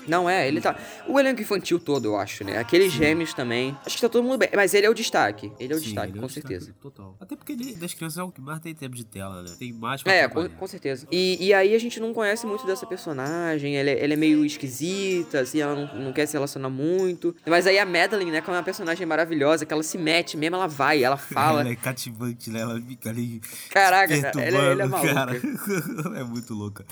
Não 0.07 0.29
é, 0.29 0.47
ele 0.47 0.61
tá. 0.61 0.75
O 1.07 1.19
elenco 1.19 1.41
infantil 1.41 1.79
todo, 1.79 2.05
eu 2.05 2.17
acho, 2.17 2.43
né? 2.43 2.57
Aqueles 2.57 2.91
gêmeos 2.93 3.33
também. 3.33 3.75
Acho 3.85 3.95
que 3.95 4.01
tá 4.01 4.09
todo 4.09 4.23
mundo 4.23 4.37
bem. 4.37 4.44
Mas 4.53 4.73
ele 4.73 4.85
é 4.85 4.89
o 4.89 4.93
destaque. 4.93 5.51
Ele 5.59 5.73
é 5.73 5.75
o 5.75 5.79
Sim, 5.79 5.85
destaque, 5.85 6.11
é 6.11 6.19
com 6.19 6.25
o 6.25 6.27
destaque 6.27 6.47
certeza. 6.47 6.75
Total. 6.81 7.15
Até 7.19 7.35
porque 7.35 7.53
ele, 7.53 7.75
das 7.75 7.93
crianças 7.93 8.17
é 8.17 8.23
o 8.23 8.31
que 8.31 8.41
mais 8.41 8.59
tem 8.59 8.73
tempo 8.73 8.95
de 8.95 9.05
tela, 9.05 9.41
né? 9.41 9.55
Tem 9.57 9.71
mais 9.73 10.03
pra 10.03 10.13
É, 10.13 10.27
com, 10.27 10.47
com 10.49 10.67
certeza. 10.67 11.07
E, 11.11 11.37
e 11.45 11.53
aí 11.53 11.73
a 11.75 11.79
gente 11.79 11.99
não 11.99 12.13
conhece 12.13 12.45
muito 12.45 12.65
dessa 12.65 12.85
personagem, 12.85 13.77
ela 13.77 13.89
é, 13.89 14.03
ela 14.03 14.13
é 14.13 14.15
meio 14.15 14.45
esquisita, 14.45 15.39
assim, 15.41 15.59
ela 15.61 15.75
não, 15.75 16.05
não 16.05 16.13
quer 16.13 16.25
se 16.25 16.33
relacionar 16.33 16.69
muito. 16.69 17.35
Mas 17.45 17.67
aí 17.67 17.79
a 17.79 17.85
Madeline, 17.85 18.31
né, 18.31 18.41
que 18.41 18.49
é 18.49 18.53
uma 18.53 18.63
personagem 18.63 19.05
maravilhosa, 19.05 19.65
que 19.65 19.73
ela 19.73 19.83
se 19.83 19.97
mete 19.97 20.37
mesmo, 20.37 20.55
ela 20.55 20.67
vai, 20.67 21.03
ela 21.03 21.17
fala. 21.17 21.61
Ela 21.61 21.69
é 21.71 21.75
cativante, 21.75 22.49
né? 22.49 22.61
Ela 22.61 22.81
fica 22.81 23.09
ali. 23.09 23.41
Caraca, 23.69 24.21
cara, 24.21 24.41
ela, 24.41 24.57
ela 24.59 24.83
é 24.83 24.85
maluca. 24.85 25.13
cara. 25.13 25.41
ela 26.05 26.19
é 26.19 26.23
muito 26.23 26.53
louca. 26.53 26.85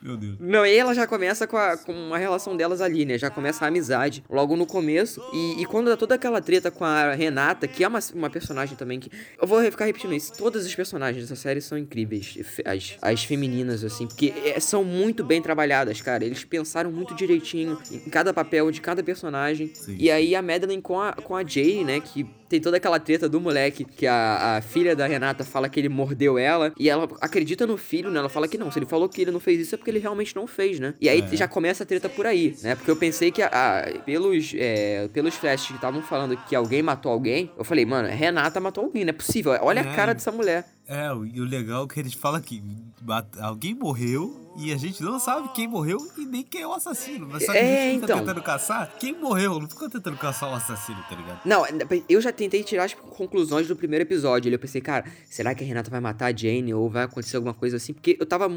Meu 0.00 0.16
Deus. 0.16 0.36
Não, 0.38 0.64
e 0.64 0.76
ela 0.76 0.94
já 0.94 1.06
começa 1.06 1.44
com 1.46 1.56
a, 1.56 1.76
com 1.76 2.14
a 2.14 2.18
relação 2.18 2.56
delas 2.56 2.80
ali, 2.80 3.04
né? 3.04 3.18
Já 3.18 3.30
começa 3.30 3.64
a 3.64 3.68
amizade 3.68 4.22
logo 4.30 4.54
no 4.54 4.64
começo. 4.64 5.20
E, 5.32 5.62
e 5.62 5.66
quando 5.66 5.88
dá 5.88 5.96
toda 5.96 6.14
aquela 6.14 6.40
treta 6.40 6.70
com 6.70 6.84
a 6.84 6.97
Renata, 7.14 7.66
que 7.66 7.84
é 7.84 7.88
uma, 7.88 7.98
uma 8.14 8.30
personagem 8.30 8.76
também 8.76 9.00
que. 9.00 9.10
Eu 9.40 9.46
vou 9.46 9.62
ficar 9.70 9.84
repetindo 9.84 10.14
isso. 10.14 10.32
Todas 10.36 10.66
as 10.66 10.74
personagens 10.74 11.28
dessa 11.28 11.40
série 11.40 11.60
são 11.60 11.76
incríveis. 11.78 12.38
As, 12.64 12.96
as 13.00 13.24
femininas, 13.24 13.84
assim. 13.84 14.06
Porque 14.06 14.32
é, 14.44 14.58
são 14.60 14.84
muito 14.84 15.24
bem 15.24 15.40
trabalhadas, 15.40 16.00
cara. 16.00 16.24
Eles 16.24 16.44
pensaram 16.44 16.90
muito 16.90 17.14
direitinho 17.14 17.78
em 17.90 18.10
cada 18.10 18.32
papel 18.32 18.70
de 18.70 18.80
cada 18.80 19.02
personagem. 19.02 19.70
Sim. 19.74 19.96
E 19.98 20.10
aí 20.10 20.34
a 20.34 20.42
Madeline 20.42 20.82
com 20.82 21.00
a, 21.00 21.12
com 21.12 21.34
a 21.34 21.44
Jane, 21.44 21.84
né? 21.84 22.00
Que 22.00 22.26
tem 22.48 22.60
toda 22.60 22.76
aquela 22.76 22.98
treta 22.98 23.28
do 23.28 23.40
moleque 23.40 23.84
que 23.84 24.06
a, 24.06 24.56
a 24.56 24.60
filha 24.62 24.94
da 24.96 25.06
Renata 25.06 25.44
fala 25.44 25.68
que 25.68 25.78
ele 25.78 25.88
mordeu 25.88 26.38
ela 26.38 26.72
e 26.78 26.88
ela 26.88 27.08
acredita 27.20 27.66
no 27.66 27.76
filho, 27.76 28.10
né? 28.10 28.18
Ela 28.18 28.28
fala 28.28 28.48
que 28.48 28.56
não, 28.58 28.70
se 28.70 28.78
ele 28.78 28.86
falou 28.86 29.08
que 29.08 29.20
ele 29.22 29.30
não 29.30 29.40
fez 29.40 29.60
isso 29.60 29.74
é 29.74 29.78
porque 29.78 29.90
ele 29.90 29.98
realmente 29.98 30.34
não 30.34 30.46
fez, 30.46 30.80
né? 30.80 30.94
E 31.00 31.08
aí 31.08 31.20
É. 31.32 31.36
já 31.36 31.46
começa 31.46 31.82
a 31.82 31.86
treta 31.86 32.08
por 32.08 32.26
aí, 32.26 32.56
né? 32.62 32.74
Porque 32.74 32.90
eu 32.90 32.96
pensei 32.96 33.30
que 33.30 33.42
a, 33.42 33.48
a- 33.52 34.00
pelos, 34.04 34.52
é, 34.56 35.08
pelos 35.12 35.34
flashes 35.34 35.66
que 35.68 35.74
estavam 35.74 36.02
falando 36.02 36.36
que 36.48 36.54
alguém 36.56 36.82
matou 36.82 37.12
alguém, 37.12 37.50
eu 37.56 37.64
falei, 37.64 37.84
mano, 37.84 38.08
Renata 38.08 38.58
matou 38.60 38.84
alguém, 38.84 39.04
não 39.04 39.10
é 39.10 39.12
possível. 39.12 39.52
Olha 39.60 39.82
a 39.82 39.92
É. 39.92 39.94
cara 39.94 40.12
dessa 40.14 40.32
mulher. 40.32 40.64
É, 40.88 41.08
e 41.34 41.40
o 41.40 41.44
legal 41.44 41.84
é 41.84 41.86
que 41.86 42.00
eles 42.00 42.14
falam 42.14 42.40
que 42.40 42.62
alguém 43.40 43.74
morreu 43.74 44.46
e 44.58 44.72
a 44.72 44.76
gente 44.76 45.02
não 45.02 45.20
sabe 45.20 45.48
quem 45.54 45.68
morreu 45.68 45.98
e 46.16 46.24
nem 46.24 46.42
quem 46.42 46.62
é 46.62 46.66
o 46.66 46.72
assassino. 46.72 47.28
Mas 47.30 47.44
só 47.44 47.52
que 47.52 47.58
É, 47.58 47.62
a 47.62 47.66
gente 47.90 47.94
fica 48.00 48.04
então. 48.06 48.18
tentando 48.20 48.42
caçar 48.42 48.92
quem 48.98 49.12
morreu, 49.16 49.60
não 49.60 49.68
fica 49.68 49.88
tentando 49.88 50.16
caçar 50.16 50.50
o 50.50 50.54
assassino, 50.54 50.98
tá 51.08 51.14
ligado? 51.14 51.40
Não, 51.44 51.62
eu 52.08 52.20
já 52.20 52.32
tentei 52.32 52.64
tirar 52.64 52.84
as 52.84 52.94
conclusões 52.94 53.68
do 53.68 53.76
primeiro 53.76 54.02
episódio. 54.02 54.52
Eu 54.52 54.58
pensei, 54.58 54.80
cara, 54.80 55.04
será 55.26 55.54
que 55.54 55.62
a 55.62 55.66
Renata 55.66 55.90
vai 55.90 56.00
matar 56.00 56.32
a 56.32 56.36
Jane 56.36 56.72
ou 56.74 56.88
vai 56.90 57.04
acontecer 57.04 57.36
alguma 57.36 57.54
coisa 57.54 57.76
assim? 57.76 57.92
Porque 57.92 58.16
eu 58.18 58.26
tava, 58.26 58.48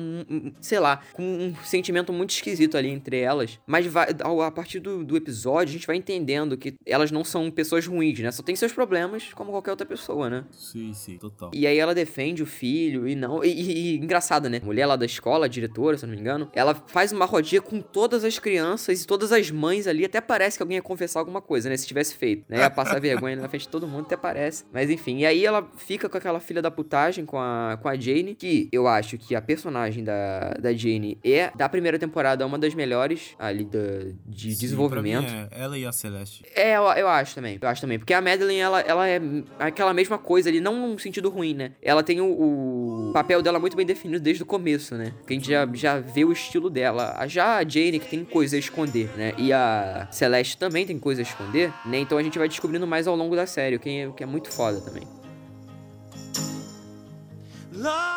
sei 0.61 0.79
lá, 0.79 1.01
com 1.13 1.21
um 1.23 1.55
sentimento 1.63 2.11
muito 2.13 2.31
esquisito 2.31 2.77
ali 2.77 2.89
entre 2.89 3.19
elas. 3.19 3.59
Mas 3.67 3.85
vai- 3.85 4.07
a 4.45 4.51
partir 4.51 4.79
do, 4.79 5.03
do 5.03 5.15
episódio, 5.17 5.69
a 5.71 5.73
gente 5.73 5.85
vai 5.85 5.97
entendendo 5.97 6.57
que 6.57 6.73
elas 6.85 7.11
não 7.11 7.23
são 7.23 7.51
pessoas 7.51 7.85
ruins, 7.85 8.17
né? 8.19 8.31
Só 8.31 8.41
tem 8.41 8.55
seus 8.55 8.71
problemas, 8.71 9.31
como 9.35 9.51
qualquer 9.51 9.71
outra 9.71 9.85
pessoa, 9.85 10.29
né? 10.29 10.45
Sim, 10.51 10.93
sim, 10.93 11.17
total. 11.19 11.51
E 11.53 11.67
aí 11.67 11.77
ela 11.77 11.93
defende 11.93 12.20
o 12.43 12.45
filho 12.45 13.07
e 13.07 13.15
não. 13.15 13.43
E, 13.43 13.47
e- 13.49 13.71
e 13.71 13.97
engraçado, 13.97 14.49
né? 14.49 14.59
A 14.61 14.65
mulher 14.65 14.85
lá 14.85 14.95
da 14.95 15.05
escola, 15.05 15.49
diretora, 15.49 15.97
se 15.97 16.03
eu 16.05 16.07
não 16.07 16.15
me 16.15 16.21
engano, 16.21 16.49
ela 16.53 16.75
faz 16.75 17.11
uma 17.11 17.25
rodinha 17.25 17.61
com 17.61 17.81
todas 17.81 18.23
as 18.23 18.37
crianças 18.39 19.03
e 19.03 19.07
todas 19.07 19.31
as 19.31 19.49
mães 19.49 19.87
ali. 19.87 20.05
Até 20.05 20.21
parece 20.21 20.57
que 20.57 20.63
alguém 20.63 20.75
ia 20.77 20.81
confessar 20.81 21.19
alguma 21.19 21.41
coisa, 21.41 21.69
né? 21.69 21.77
Se 21.77 21.87
tivesse 21.87 22.15
feito. 22.15 22.43
Né? 22.49 22.59
Ia 22.59 22.69
passar 22.69 22.99
vergonha 23.01 23.35
na 23.35 23.47
frente 23.49 23.63
de 23.63 23.69
todo 23.69 23.87
mundo, 23.87 24.05
até 24.05 24.15
parece. 24.17 24.63
Mas 24.71 24.89
enfim, 24.89 25.19
e 25.19 25.25
aí 25.25 25.45
ela 25.45 25.67
fica 25.77 26.07
com 26.07 26.17
aquela 26.17 26.39
filha 26.39 26.61
da 26.61 26.69
putagem 26.69 27.25
com 27.25 27.39
a, 27.39 27.77
com 27.81 27.87
a 27.89 27.95
Jane, 27.95 28.35
que 28.35 28.69
eu 28.71 28.87
acho 28.87 29.17
que 29.17 29.35
a 29.35 29.41
personagem 29.41 30.03
da, 30.03 30.51
da 30.59 30.73
Jane 30.73 31.17
é, 31.23 31.51
da 31.55 31.67
primeira 31.69 31.97
temporada, 31.97 32.45
uma 32.45 32.57
das 32.59 32.73
melhores 32.75 33.35
ali 33.39 33.63
da, 33.65 33.79
de 34.25 34.53
Sim, 34.53 34.59
desenvolvimento. 34.59 35.25
é 35.31 35.47
ela 35.51 35.77
e 35.77 35.85
a 35.85 35.91
Celeste. 35.91 36.43
É, 36.55 36.75
eu, 36.77 36.83
eu 36.83 37.07
acho 37.07 37.35
também. 37.35 37.57
Eu 37.61 37.67
acho 37.67 37.81
também. 37.81 37.97
Porque 37.99 38.13
a 38.13 38.21
Madeline, 38.21 38.59
ela, 38.59 38.81
ela 38.81 39.07
é 39.07 39.19
aquela 39.59 39.93
mesma 39.93 40.17
coisa 40.17 40.49
ali, 40.49 40.59
não 40.59 40.75
num 40.75 40.97
sentido 40.97 41.29
ruim, 41.29 41.53
né? 41.53 41.71
Ela 41.81 42.03
tem 42.03 42.10
o, 42.19 43.09
o 43.09 43.13
papel 43.13 43.41
dela 43.41 43.59
muito 43.59 43.77
bem 43.77 43.85
definido 43.85 44.19
desde 44.19 44.43
o 44.43 44.45
começo, 44.45 44.95
né? 44.95 45.13
Que 45.25 45.33
a 45.33 45.37
gente 45.37 45.47
já, 45.49 45.67
já 45.73 45.99
vê 45.99 46.25
o 46.25 46.31
estilo 46.31 46.69
dela. 46.69 47.15
Já 47.27 47.57
a 47.57 47.63
Jane, 47.67 47.99
que 47.99 48.09
tem 48.09 48.25
coisa 48.25 48.55
a 48.55 48.59
esconder, 48.59 49.07
né? 49.15 49.33
E 49.37 49.53
a 49.53 50.07
Celeste 50.11 50.57
também 50.57 50.85
tem 50.85 50.97
coisa 50.99 51.21
a 51.21 51.23
esconder, 51.23 51.71
né? 51.85 51.99
Então 51.99 52.17
a 52.17 52.23
gente 52.23 52.37
vai 52.39 52.47
descobrindo 52.49 52.87
mais 52.87 53.07
ao 53.07 53.15
longo 53.15 53.35
da 53.35 53.45
série, 53.45 53.75
o 53.75 53.79
que 53.79 53.89
é, 53.99 54.07
o 54.07 54.13
que 54.13 54.23
é 54.23 54.25
muito 54.25 54.51
foda 54.51 54.81
também. 54.81 55.03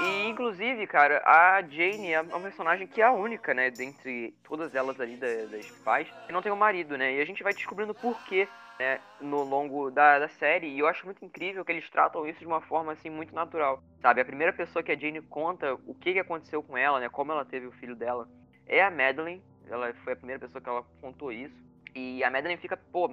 E, 0.03 0.29
inclusive, 0.29 0.87
cara, 0.87 1.23
a 1.25 1.63
Jane 1.63 2.11
é 2.13 2.21
uma 2.21 2.41
personagem 2.41 2.87
que 2.87 3.01
é 3.01 3.05
a 3.05 3.13
única, 3.13 3.55
né, 3.55 3.71
dentre 3.71 4.35
todas 4.47 4.75
elas 4.75 5.01
ali 5.01 5.17
da- 5.17 5.47
das 5.51 5.67
pais, 5.85 6.07
que 6.27 6.33
não 6.33 6.43
tem 6.43 6.53
um 6.53 6.57
marido, 6.57 6.99
né? 6.99 7.15
E 7.17 7.21
a 7.21 7.25
gente 7.25 7.43
vai 7.43 7.55
descobrindo 7.55 7.95
por 7.95 8.19
quê, 8.25 8.47
né, 8.79 9.01
no 9.21 9.43
longo 9.43 9.91
da, 9.91 10.19
da 10.19 10.29
série. 10.29 10.69
E 10.69 10.79
eu 10.79 10.87
acho 10.87 11.05
muito 11.05 11.25
incrível 11.25 11.65
que 11.65 11.73
eles 11.73 11.89
tratam 11.91 12.27
isso 12.27 12.39
de 12.41 12.47
uma 12.47 12.61
forma, 12.61 12.93
assim, 12.93 13.11
muito 13.11 13.35
natural. 13.35 13.83
Sabe, 14.01 14.21
a 14.21 14.25
primeira 14.25 14.53
pessoa 14.53 14.83
que 14.83 14.93
a 14.93 14.99
Jane 14.99 15.23
conta 15.23 15.75
o 15.87 15.95
que, 15.95 16.13
que 16.13 16.19
aconteceu 16.19 16.63
com 16.63 16.77
ela, 16.77 17.01
né, 17.01 17.09
como 17.09 17.33
ela 17.33 17.45
teve 17.45 17.67
o 17.67 17.73
filho 17.73 17.95
dela, 17.95 18.29
é 18.67 18.83
a 18.83 18.91
Madeline. 18.91 19.43
Ela 19.67 19.93
foi 20.05 20.13
a 20.13 20.17
primeira 20.17 20.41
pessoa 20.41 20.61
que 20.61 20.69
ela 20.69 20.85
contou 21.01 21.33
isso. 21.33 21.55
E 21.95 22.23
a 22.23 22.31
Madeline 22.31 22.61
fica, 22.61 22.77
pô, 22.77 23.09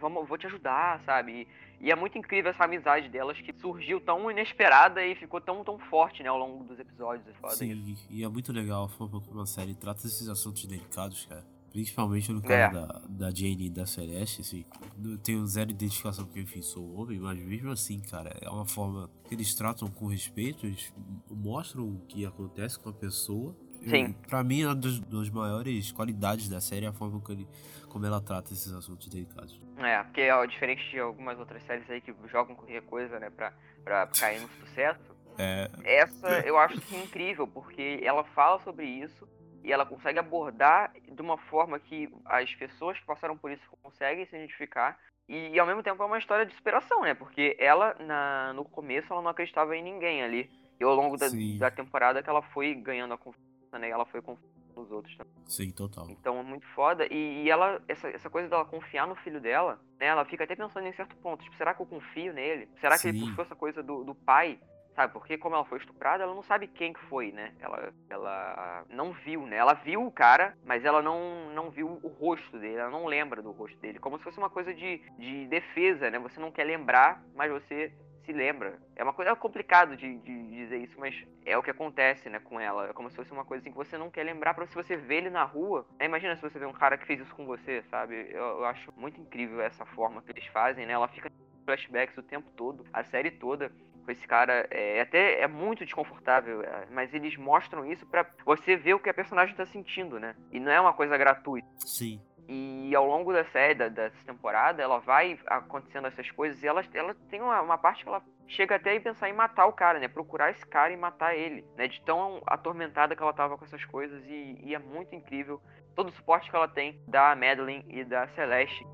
vamos, 0.00 0.28
vou 0.28 0.38
te 0.38 0.46
ajudar, 0.46 1.00
sabe? 1.04 1.46
E 1.80 1.90
é 1.90 1.96
muito 1.96 2.16
incrível 2.16 2.50
essa 2.50 2.64
amizade 2.64 3.08
delas 3.08 3.40
que 3.40 3.52
surgiu 3.54 4.00
tão 4.00 4.30
inesperada 4.30 5.04
e 5.04 5.14
ficou 5.16 5.40
tão, 5.40 5.64
tão 5.64 5.78
forte, 5.78 6.22
né, 6.22 6.28
ao 6.28 6.38
longo 6.38 6.64
dos 6.64 6.78
episódios. 6.78 7.26
É 7.26 7.32
foda 7.34 7.52
isso. 7.52 7.58
Sim, 7.58 7.96
e 8.10 8.24
é 8.24 8.28
muito 8.28 8.52
legal 8.52 8.84
a 8.84 8.88
forma 8.88 9.20
como 9.20 9.40
a 9.40 9.46
série 9.46 9.74
trata 9.74 10.06
esses 10.06 10.28
assuntos 10.28 10.64
delicados, 10.64 11.26
cara. 11.26 11.44
Principalmente 11.72 12.30
no 12.30 12.40
É. 12.40 12.42
caso 12.42 12.74
da, 12.74 13.00
da 13.08 13.30
Jane 13.30 13.66
e 13.66 13.70
da 13.70 13.86
Celeste, 13.86 14.42
assim. 14.42 14.64
Eu 15.02 15.16
tenho 15.18 15.46
zero 15.46 15.70
identificação 15.70 16.26
porque, 16.26 16.40
enfim, 16.40 16.60
sou 16.60 16.94
homem, 16.94 17.18
mas 17.18 17.38
mesmo 17.38 17.70
assim, 17.70 17.98
cara, 18.00 18.36
é 18.42 18.48
uma 18.50 18.66
forma 18.66 19.08
que 19.26 19.34
eles 19.34 19.54
tratam 19.54 19.88
com 19.88 20.06
respeito, 20.06 20.66
eles 20.66 20.92
mostram 21.30 21.84
o 21.88 21.98
que 22.06 22.26
acontece 22.26 22.78
com 22.78 22.90
a 22.90 22.92
pessoa. 22.92 23.56
Sim. 23.88 24.12
Pra 24.28 24.44
mim, 24.44 24.64
uma 24.64 24.76
das, 24.76 25.00
das 25.00 25.30
maiores 25.30 25.90
qualidades 25.90 26.48
da 26.48 26.60
série 26.60 26.84
é 26.84 26.88
a 26.90 26.92
forma 26.92 27.18
como, 27.20 27.38
ele, 27.38 27.48
como 27.88 28.06
ela 28.06 28.20
trata 28.20 28.52
esses 28.52 28.70
assuntos 28.72 29.08
delicados. 29.08 29.58
É, 29.78 30.02
porque 30.04 30.30
ó, 30.30 30.44
diferente 30.44 30.88
de 30.90 31.00
algumas 31.00 31.36
outras 31.38 31.62
séries 31.64 31.88
aí 31.90 32.00
que 32.00 32.14
jogam 32.30 32.54
qualquer 32.54 32.82
coisa, 32.82 33.18
né, 33.18 33.30
pra, 33.30 33.52
pra 33.82 34.06
cair 34.06 34.40
no 34.40 34.48
sucesso, 34.60 35.00
É, 35.38 35.68
essa 35.82 36.28
eu 36.46 36.58
acho 36.58 36.78
que 36.82 36.94
é 36.94 37.02
incrível, 37.02 37.46
porque 37.46 38.00
ela 38.04 38.22
fala 38.22 38.62
sobre 38.62 38.84
isso 38.86 39.26
e 39.64 39.72
ela 39.72 39.86
consegue 39.86 40.18
abordar 40.18 40.92
de 41.08 41.22
uma 41.22 41.38
forma 41.38 41.78
que 41.78 42.08
as 42.24 42.54
pessoas 42.54 42.98
que 42.98 43.06
passaram 43.06 43.36
por 43.36 43.50
isso 43.50 43.62
conseguem 43.82 44.26
se 44.26 44.36
identificar. 44.36 44.98
E, 45.28 45.58
ao 45.58 45.66
mesmo 45.66 45.82
tempo 45.82 46.02
é 46.02 46.06
uma 46.06 46.18
história 46.18 46.44
de 46.44 46.54
superação, 46.54 47.02
né? 47.02 47.14
Porque 47.14 47.56
ela, 47.58 47.94
na, 48.00 48.52
no 48.54 48.64
começo, 48.64 49.12
ela 49.12 49.22
não 49.22 49.30
acreditava 49.30 49.76
em 49.76 49.82
ninguém 49.82 50.22
ali. 50.22 50.50
E 50.80 50.84
ao 50.84 50.94
longo 50.94 51.16
da, 51.16 51.28
da 51.58 51.70
temporada 51.70 52.22
que 52.22 52.28
ela 52.28 52.42
foi 52.42 52.74
ganhando 52.74 53.14
a 53.14 53.18
confiança, 53.18 53.78
né? 53.78 53.88
E 53.88 53.90
ela 53.90 54.04
foi 54.04 54.20
confiando 54.20 54.52
nos 54.76 54.90
outros 54.90 55.16
também. 55.16 55.32
sim, 55.46 55.70
total. 55.70 56.08
Então 56.10 56.38
é 56.38 56.42
muito 56.42 56.66
foda. 56.68 57.06
E, 57.10 57.44
e 57.44 57.50
ela, 57.50 57.80
essa, 57.86 58.08
essa 58.08 58.28
coisa 58.28 58.48
dela 58.48 58.64
confiar 58.64 59.06
no 59.06 59.14
filho 59.16 59.40
dela, 59.40 59.78
né? 59.98 60.06
Ela 60.06 60.24
fica 60.24 60.44
até 60.44 60.56
pensando 60.56 60.86
em 60.86 60.92
certo 60.92 61.14
ponto. 61.16 61.44
Tipo, 61.44 61.56
será 61.56 61.72
que 61.72 61.80
eu 61.80 61.86
confio 61.86 62.32
nele? 62.32 62.68
Será 62.80 62.98
que 62.98 63.08
ele 63.08 63.18
Sim. 63.18 63.26
puxou 63.28 63.44
essa 63.44 63.54
coisa 63.54 63.82
do, 63.82 64.02
do 64.02 64.14
pai? 64.14 64.58
Sabe? 64.94 65.12
Porque 65.12 65.38
como 65.38 65.54
ela 65.54 65.64
foi 65.64 65.78
estuprada, 65.78 66.22
ela 66.22 66.34
não 66.34 66.42
sabe 66.42 66.66
quem 66.66 66.92
que 66.92 67.00
foi, 67.06 67.32
né? 67.32 67.52
Ela, 67.60 67.92
ela 68.10 68.84
não 68.90 69.12
viu, 69.12 69.46
né? 69.46 69.56
Ela 69.56 69.74
viu 69.74 70.04
o 70.04 70.12
cara, 70.12 70.56
mas 70.64 70.84
ela 70.84 71.00
não, 71.00 71.50
não 71.54 71.70
viu 71.70 71.98
o 72.02 72.08
rosto 72.08 72.58
dele. 72.58 72.76
Ela 72.76 72.90
não 72.90 73.06
lembra 73.06 73.40
do 73.40 73.52
rosto 73.52 73.78
dele. 73.78 73.98
Como 73.98 74.18
se 74.18 74.24
fosse 74.24 74.38
uma 74.38 74.50
coisa 74.50 74.74
de, 74.74 74.98
de 75.18 75.46
defesa, 75.46 76.10
né? 76.10 76.18
Você 76.18 76.38
não 76.38 76.50
quer 76.50 76.64
lembrar, 76.64 77.22
mas 77.34 77.50
você 77.50 77.92
se 78.24 78.32
lembra. 78.32 78.78
É 78.96 79.02
uma 79.02 79.12
coisa 79.12 79.30
é 79.30 79.34
complicado 79.34 79.96
de, 79.96 80.16
de 80.18 80.50
dizer 80.50 80.78
isso, 80.78 80.98
mas 80.98 81.14
é 81.44 81.56
o 81.56 81.62
que 81.62 81.70
acontece, 81.70 82.28
né, 82.28 82.38
com 82.38 82.60
ela. 82.60 82.88
É 82.88 82.92
como 82.92 83.10
se 83.10 83.16
fosse 83.16 83.32
uma 83.32 83.44
coisa 83.44 83.62
assim 83.62 83.70
que 83.70 83.76
você 83.76 83.98
não 83.98 84.10
quer 84.10 84.24
lembrar 84.24 84.54
pra 84.54 84.66
se 84.66 84.74
você 84.74 84.96
vê 84.96 85.16
ele 85.16 85.30
na 85.30 85.44
rua. 85.44 85.86
né, 85.98 86.06
imagina 86.06 86.36
se 86.36 86.42
você 86.42 86.58
vê 86.58 86.66
um 86.66 86.72
cara 86.72 86.96
que 86.96 87.06
fez 87.06 87.20
isso 87.20 87.34
com 87.34 87.44
você, 87.44 87.82
sabe? 87.90 88.28
Eu, 88.30 88.58
eu 88.60 88.64
acho 88.64 88.92
muito 88.96 89.20
incrível 89.20 89.60
essa 89.60 89.84
forma 89.86 90.22
que 90.22 90.30
eles 90.30 90.46
fazem, 90.46 90.86
né? 90.86 90.92
Ela 90.92 91.08
fica 91.08 91.30
flashbacks 91.64 92.16
o 92.16 92.22
tempo 92.22 92.50
todo, 92.56 92.84
a 92.92 93.04
série 93.04 93.30
toda. 93.30 93.72
Com 94.04 94.10
esse 94.10 94.26
cara, 94.26 94.66
é 94.70 95.00
até 95.00 95.40
é 95.40 95.46
muito 95.46 95.84
desconfortável, 95.84 96.62
é, 96.62 96.86
mas 96.90 97.14
eles 97.14 97.36
mostram 97.36 97.84
isso 97.84 98.06
pra 98.06 98.26
você 98.44 98.76
ver 98.76 98.94
o 98.94 98.98
que 98.98 99.08
a 99.08 99.14
personagem 99.14 99.54
tá 99.54 99.64
sentindo, 99.64 100.18
né? 100.18 100.34
E 100.50 100.58
não 100.58 100.72
é 100.72 100.80
uma 100.80 100.92
coisa 100.92 101.16
gratuita. 101.16 101.68
Sim. 101.78 102.20
E 102.48 102.94
ao 102.94 103.06
longo 103.06 103.32
da 103.32 103.44
série, 103.44 103.74
da, 103.74 103.88
dessa 103.88 104.24
temporada, 104.26 104.82
ela 104.82 104.98
vai 104.98 105.38
acontecendo 105.46 106.08
essas 106.08 106.30
coisas 106.30 106.62
e 106.62 106.66
ela, 106.66 106.82
ela 106.92 107.14
tem 107.30 107.40
uma, 107.40 107.60
uma 107.62 107.78
parte 107.78 108.02
que 108.02 108.08
ela 108.08 108.22
chega 108.48 108.74
até 108.74 108.96
a 108.96 109.00
pensar 109.00 109.28
em 109.28 109.32
matar 109.32 109.66
o 109.66 109.72
cara, 109.72 109.98
né? 109.98 110.08
Procurar 110.08 110.50
esse 110.50 110.66
cara 110.66 110.92
e 110.92 110.96
matar 110.96 111.34
ele, 111.34 111.64
né? 111.76 111.86
De 111.86 112.00
tão 112.02 112.42
atormentada 112.46 113.14
que 113.14 113.22
ela 113.22 113.32
tava 113.32 113.56
com 113.56 113.64
essas 113.64 113.84
coisas 113.84 114.22
e, 114.26 114.58
e 114.62 114.74
é 114.74 114.78
muito 114.78 115.14
incrível 115.14 115.60
todo 115.94 116.08
o 116.08 116.12
suporte 116.12 116.50
que 116.50 116.56
ela 116.56 116.68
tem 116.68 117.00
da 117.06 117.34
Madeline 117.36 117.84
e 117.88 118.04
da 118.04 118.26
Celeste. 118.28 118.84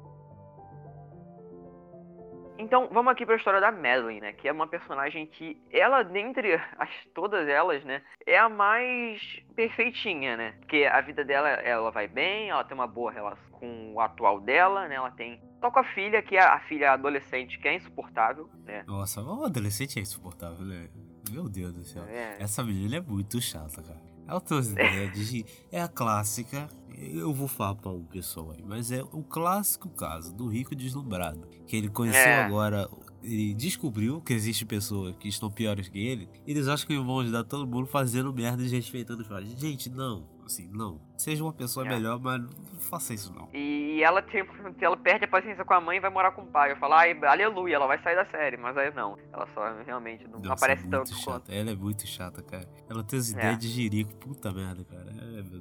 Então, 2.58 2.88
vamos 2.92 3.12
aqui 3.12 3.24
pra 3.24 3.36
história 3.36 3.60
da 3.60 3.70
Madeline, 3.70 4.20
né? 4.20 4.32
Que 4.32 4.48
é 4.48 4.52
uma 4.52 4.66
personagem 4.66 5.26
que, 5.26 5.56
ela, 5.70 6.02
dentre 6.02 6.54
as, 6.76 6.90
todas 7.14 7.48
elas, 7.48 7.84
né? 7.84 8.02
É 8.26 8.36
a 8.36 8.48
mais 8.48 9.20
perfeitinha, 9.54 10.36
né? 10.36 10.54
Porque 10.58 10.84
a 10.84 11.00
vida 11.00 11.24
dela, 11.24 11.48
ela 11.48 11.90
vai 11.90 12.08
bem, 12.08 12.50
ela 12.50 12.64
tem 12.64 12.74
uma 12.74 12.86
boa 12.86 13.12
relação 13.12 13.48
com 13.52 13.94
o 13.94 14.00
atual 14.00 14.40
dela, 14.40 14.88
né? 14.88 14.96
Ela 14.96 15.12
tem... 15.12 15.40
Só 15.60 15.70
com 15.70 15.78
a 15.78 15.84
filha, 15.84 16.20
que 16.20 16.36
é 16.36 16.42
a 16.42 16.60
filha 16.60 16.92
adolescente, 16.92 17.58
que 17.58 17.68
é 17.68 17.74
insuportável, 17.74 18.50
né? 18.64 18.82
Nossa, 18.86 19.22
o 19.22 19.44
adolescente 19.44 19.98
é 19.98 20.02
insuportável, 20.02 20.64
né? 20.64 20.88
Meu 21.30 21.48
Deus 21.48 21.74
do 21.74 21.84
céu. 21.84 22.04
É. 22.04 22.36
Essa 22.40 22.64
menina 22.64 22.96
é 22.96 23.00
muito 23.00 23.40
chata, 23.40 23.82
cara. 23.82 24.00
Ela 24.26 24.42
umas 24.50 24.72
ideias 24.72 25.12
de. 25.12 25.44
É 25.72 25.80
a 25.80 25.88
clássica. 25.88 26.68
Eu 27.00 27.32
vou 27.32 27.46
falar 27.46 27.76
pra 27.76 27.90
um 27.92 28.04
pessoal 28.04 28.50
aí, 28.50 28.62
mas 28.64 28.90
é 28.90 29.02
o 29.12 29.22
clássico 29.22 29.88
caso 29.90 30.34
do 30.34 30.48
rico 30.48 30.74
deslumbrado. 30.74 31.46
Que 31.66 31.76
ele 31.76 31.88
conheceu 31.88 32.20
É. 32.28 32.44
agora. 32.44 32.88
Ele 33.22 33.52
descobriu 33.52 34.20
que 34.20 34.32
existe 34.32 34.64
pessoas 34.64 35.14
que 35.16 35.28
estão 35.28 35.50
piores 35.50 35.88
que 35.88 35.98
ele. 35.98 36.28
E 36.46 36.50
eles 36.52 36.68
acham 36.68 36.86
que 36.86 36.96
vão 36.96 37.18
ajudar 37.20 37.42
todo 37.44 37.66
mundo 37.66 37.86
fazendo 37.86 38.32
merda 38.32 38.62
e 38.62 38.68
respeitando 38.68 39.22
os 39.22 39.28
pais. 39.28 39.48
Gente, 39.58 39.90
não. 39.90 40.24
Assim, 40.46 40.66
não. 40.72 40.98
Seja 41.16 41.42
uma 41.44 41.52
pessoa 41.52 41.84
É. 41.84 41.88
melhor, 41.90 42.18
mas 42.20 42.40
não 42.40 42.48
faça 42.78 43.12
isso 43.12 43.34
não. 43.34 43.48
E 43.52 44.00
ela, 44.02 44.22
tipo, 44.22 44.50
ela 44.80 44.96
perde 44.96 45.24
a 45.24 45.28
paciência 45.28 45.62
com 45.64 45.74
a 45.74 45.80
mãe 45.80 45.98
e 45.98 46.00
vai 46.00 46.10
morar 46.10 46.30
com 46.30 46.42
o 46.42 46.46
pai. 46.46 46.72
Eu 46.72 46.76
falo, 46.76 46.94
ai, 46.94 47.12
aleluia, 47.24 47.74
ela 47.74 47.86
vai 47.88 48.00
sair 48.02 48.14
da 48.14 48.24
série. 48.30 48.56
Mas 48.56 48.74
aí 48.78 48.94
não. 48.94 49.18
Ela 49.32 49.46
só 49.52 49.60
realmente 49.84 50.24
não, 50.28 50.38
Nossa, 50.38 50.52
aparece 50.54 50.86
é 50.86 50.90
tanto 50.90 51.10
muito 51.10 51.24
quanto. 51.24 51.40
chata. 51.46 51.52
Ela 51.54 51.70
é 51.72 51.74
muito 51.74 52.06
chata, 52.06 52.42
cara. 52.42 52.68
Ela 52.88 53.02
tem 53.04 53.18
as 53.18 53.28
É. 53.30 53.32
ideias 53.36 53.58
de 53.58 53.68
jirico. 53.68 54.14
Puta 54.14 54.50
merda, 54.52 54.84
cara. 54.84 55.12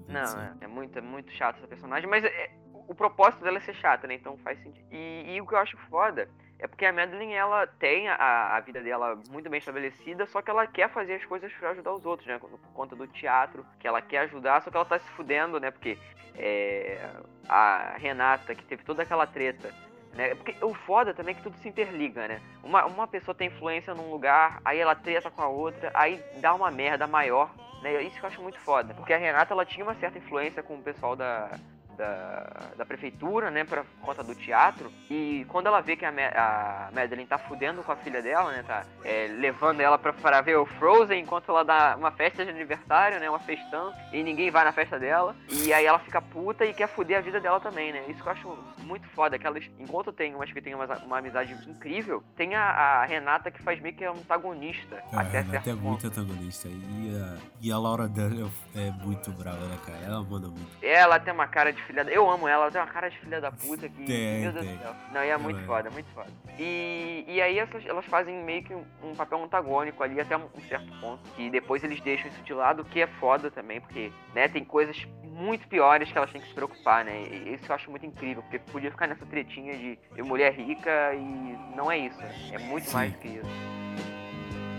É, 0.10 0.12
Não, 0.13 0.42
é, 0.42 0.54
é 0.62 0.68
muito, 0.68 0.98
é 0.98 1.02
muito 1.02 1.32
chato 1.32 1.58
essa 1.58 1.68
personagem, 1.68 2.10
mas 2.10 2.24
é- 2.24 2.50
o 2.88 2.96
propósito 2.96 3.44
dela 3.44 3.58
é 3.58 3.62
ser 3.62 3.76
chata, 3.76 4.08
né? 4.08 4.16
Então 4.16 4.38
faz 4.38 4.58
sentido. 4.63 4.86
E, 4.92 5.36
e 5.36 5.42
o 5.42 5.46
que 5.46 5.54
eu 5.54 5.60
acho 5.60 5.78
foda 5.90 6.30
é 6.60 6.68
porque 6.68 6.86
a 6.86 6.94
Madeline, 6.94 7.34
ela 7.34 7.68
tem 7.68 8.08
a, 8.08 8.56
a 8.56 8.60
vida 8.62 8.82
dela 8.82 9.20
muito 9.30 9.50
bem 9.50 9.60
estabelecida, 9.60 10.26
só 10.26 10.42
que 10.42 10.50
ela 10.50 10.66
quer 10.66 10.90
fazer 10.90 11.16
as 11.16 11.26
coisas 11.26 11.52
pra 11.54 11.72
ajudar 11.72 11.94
os 11.94 12.06
outros, 12.06 12.28
né? 12.28 12.40
Por 12.40 12.50
conta 12.74 12.96
do 12.96 13.06
teatro, 13.08 13.66
que 13.80 13.88
ela 13.88 14.02
quer 14.02 14.20
ajudar, 14.20 14.62
só 14.62 14.72
que 14.72 14.78
ela 14.78 14.86
tá 14.86 14.98
se 15.00 15.10
fudendo, 15.12 15.60
né? 15.60 15.70
Porque 15.70 15.98
é, 16.36 17.10
a 17.48 17.96
Renata, 17.98 18.56
que 18.56 18.63
teve 18.66 18.84
toda 18.84 19.04
aquela 19.04 19.28
treta, 19.28 19.74
né? 20.17 20.34
Porque 20.34 20.56
o 20.65 20.73
foda 20.73 21.13
também 21.13 21.34
é 21.34 21.38
que 21.38 21.43
tudo 21.43 21.56
se 21.58 21.69
interliga, 21.69 22.27
né? 22.27 22.41
Uma, 22.63 22.86
uma 22.86 23.08
pessoa 23.08 23.36
tem 23.36 23.47
influência 23.47 23.93
num 23.93 24.10
lugar, 24.10 24.60
aí 24.65 24.80
ela 24.80 24.95
treta 24.95 25.30
com 25.30 25.41
a 25.41 25.47
outra, 25.47 25.91
aí 25.93 26.21
dá 26.41 26.53
uma 26.56 26.71
merda 26.71 27.06
maior, 27.06 27.53
né? 27.84 28.01
Isso 28.01 28.19
que 28.19 28.25
eu 28.25 28.30
acho 28.30 28.41
muito 28.41 28.60
foda. 28.60 28.95
Porque 28.95 29.13
a 29.13 29.17
Renata, 29.17 29.53
ela 29.53 29.63
tinha 29.63 29.86
uma 29.86 29.93
certa 29.95 30.17
influência 30.17 30.63
com 30.63 30.75
o 30.75 30.82
pessoal 30.82 31.15
da, 31.15 31.51
da, 31.97 32.47
da 32.77 32.86
prefeitura, 32.86 33.49
né, 33.51 33.63
por 33.63 33.83
conta 34.01 34.23
do 34.23 34.36
teatro. 34.36 34.91
E 35.10 35.45
quando 35.49 35.67
ela 35.67 35.81
vê 35.81 35.95
que 35.95 36.05
a, 36.05 36.12
Ma- 36.12 36.21
a 36.36 36.89
Madeline 36.93 37.27
tá 37.27 37.38
fudendo 37.38 37.83
com 37.83 37.91
a 37.91 37.95
filha 37.95 38.21
dela, 38.21 38.51
né, 38.51 38.63
tá 38.65 38.83
é, 39.03 39.27
levando 39.27 39.81
ela 39.81 39.97
pra, 39.97 40.13
pra 40.13 40.41
ver 40.41 40.57
o 40.57 40.65
Frozen 40.65 41.21
enquanto 41.21 41.49
ela 41.49 41.63
dá 41.63 41.95
uma 41.97 42.12
festa 42.12 42.43
de 42.45 42.51
aniversário, 42.51 43.19
né, 43.19 43.29
uma 43.29 43.39
festança, 43.39 43.97
e 44.13 44.21
ninguém 44.23 44.51
vai 44.51 44.63
na 44.63 44.71
festa 44.71 44.99
dela. 44.99 45.36
E 45.49 45.73
aí 45.73 45.86
ela 45.86 45.99
fica 45.99 46.21
puta 46.21 46.65
e 46.65 46.73
quer 46.73 46.88
fuder 46.88 47.17
a 47.17 47.21
vida 47.21 47.39
dela 47.39 47.60
também, 47.60 47.91
né. 47.91 48.03
Isso 48.07 48.21
que 48.21 48.27
eu 48.27 48.33
acho 48.33 48.57
muito 48.83 49.07
foda, 49.10 49.38
que 49.38 49.45
elas, 49.45 49.63
enquanto 49.79 50.13
tem 50.13 50.33
umas 50.36 50.51
que 50.51 50.62
tem 50.62 50.73
uma, 50.75 50.86
uma 51.03 51.17
amizade 51.17 51.53
incrível, 51.69 52.23
tem 52.36 52.55
a, 52.55 52.63
a 53.01 53.05
Renata 53.05 53.51
que 53.51 53.62
faz 53.62 53.81
meio 53.81 53.95
que 53.95 54.05
antagonista, 54.05 55.03
A 55.12 55.21
até 55.21 55.39
Renata 55.39 55.51
certo 55.51 55.69
é 55.69 55.73
ponto. 55.73 55.83
muito 55.83 56.07
antagonista. 56.07 56.67
E 56.69 57.21
a, 57.21 57.38
e 57.62 57.71
a 57.71 57.77
Laura 57.77 58.07
Dern 58.07 58.49
é 58.75 58.91
muito 59.05 59.31
brava, 59.31 59.65
né, 59.65 59.77
cara? 59.86 59.97
Ela 60.05 60.21
manda 60.23 60.47
muito. 60.47 60.67
Ela 60.81 61.19
tem 61.19 61.33
uma 61.33 61.47
cara 61.47 61.73
de 61.73 61.81
filha 61.88 62.04
da... 62.04 62.12
Eu 62.12 62.30
amo 62.30 62.47
ela, 62.47 62.63
ela 62.63 62.71
tem 62.71 62.82
uma 62.82 62.88
cara 62.88 63.10
de 63.10 63.17
filha 63.17 63.41
da 63.41 63.52
puta 63.52 63.89
que... 63.89 64.04
Tem, 64.06 64.41
Meu 64.41 64.52
Deus 64.52 64.65
tem. 64.65 64.76
do 64.76 64.82
céu. 64.84 64.95
Não, 65.13 65.23
e 65.23 65.30
é 65.30 65.38
muito 65.38 65.60
é. 65.60 65.63
foda, 65.63 65.89
muito 65.89 66.10
foda. 66.13 66.30
E, 66.60 67.23
e 67.28 67.41
aí 67.41 67.58
essas, 67.58 67.86
elas 67.86 68.06
fazem 68.06 68.43
meio 68.43 68.63
que 68.63 68.76
um, 68.76 68.86
um 69.04 69.15
papel 69.15 69.41
antagônico 69.43 70.04
ali 70.04 70.19
até 70.19 70.38
um, 70.38 70.47
certo 70.67 70.91
ponto. 71.00 71.21
E 71.38 71.50
depois 71.50 71.84
eles 71.84 72.00
deixam 72.02 72.28
isso 72.30 72.41
de 72.43 72.54
lado, 72.54 72.82
o 72.82 72.86
que 72.86 73.02
é 73.02 73.08
foda 73.08 73.50
também, 73.50 73.80
porque, 73.82 74.12
né, 74.36 74.47
tem 74.47 74.63
coisas 74.63 75.08
muito 75.23 75.67
piores 75.67 76.12
que 76.12 76.17
elas 76.17 76.32
têm 76.32 76.41
que 76.41 76.47
se 76.47 76.54
preocupar, 76.54 77.06
né? 77.06 77.23
E 77.23 77.54
isso 77.54 77.65
eu 77.69 77.76
acho 77.76 77.89
muito 77.89 78.06
incrível, 78.06 78.41
porque 78.43 78.60
podia 78.60 78.91
ficar 78.91 79.08
nessa 79.08 79.26
tretinha 79.26 79.78
de 79.78 79.97
eu 80.15 80.26
mulher 80.26 80.54
rica 80.54 81.13
e 81.13 81.76
não 81.76 81.91
é 81.91 81.97
isso. 81.97 82.17
né? 82.17 82.32
É 82.52 82.58
muito 82.58 82.89
Sim. 82.89 82.95
mais 82.95 83.13
do 83.13 83.19
que 83.19 83.28
isso. 83.28 83.78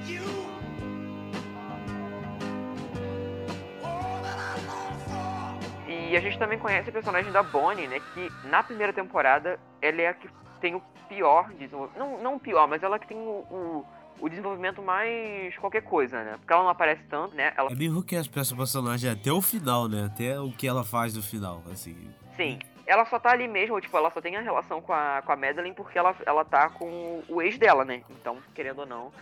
All 0.08 0.57
E 6.08 6.16
a 6.16 6.20
gente 6.20 6.38
também 6.38 6.58
conhece 6.58 6.88
a 6.88 6.92
personagem 6.92 7.30
da 7.30 7.42
Bonnie, 7.42 7.86
né? 7.86 8.00
Que 8.14 8.32
na 8.44 8.62
primeira 8.62 8.94
temporada 8.94 9.60
ela 9.82 10.00
é 10.00 10.08
a 10.08 10.14
que 10.14 10.28
tem 10.58 10.74
o 10.74 10.82
pior 11.06 11.50
desenvolvimento. 11.50 11.98
Não, 11.98 12.22
não 12.22 12.34
o 12.36 12.40
pior, 12.40 12.66
mas 12.66 12.82
ela 12.82 12.98
que 12.98 13.06
tem 13.06 13.16
o, 13.16 13.20
o, 13.20 13.86
o 14.18 14.28
desenvolvimento 14.28 14.82
mais 14.82 15.54
qualquer 15.58 15.82
coisa, 15.82 16.24
né? 16.24 16.36
Porque 16.38 16.50
ela 16.50 16.62
não 16.62 16.70
aparece 16.70 17.02
tanto, 17.10 17.34
né? 17.34 17.52
Ela... 17.54 17.70
É 17.70 17.74
meio 17.74 18.02
que 18.02 18.16
essa 18.16 18.30
personagem 18.30 19.10
até 19.10 19.30
o 19.30 19.42
final, 19.42 19.86
né? 19.86 20.06
Até 20.06 20.40
o 20.40 20.50
que 20.50 20.66
ela 20.66 20.82
faz 20.82 21.14
no 21.14 21.22
final, 21.22 21.62
assim. 21.70 22.10
Sim. 22.36 22.58
Ela 22.86 23.04
só 23.04 23.18
tá 23.18 23.32
ali 23.32 23.46
mesmo, 23.46 23.78
tipo, 23.82 23.94
ela 23.94 24.10
só 24.10 24.18
tem 24.18 24.34
a 24.36 24.40
relação 24.40 24.80
com 24.80 24.94
a, 24.94 25.20
com 25.20 25.30
a 25.30 25.36
Madeline 25.36 25.74
porque 25.74 25.98
ela, 25.98 26.16
ela 26.24 26.42
tá 26.42 26.70
com 26.70 27.22
o 27.28 27.42
ex 27.42 27.58
dela, 27.58 27.84
né? 27.84 28.02
Então, 28.08 28.38
querendo 28.54 28.78
ou 28.78 28.86
não, 28.86 29.12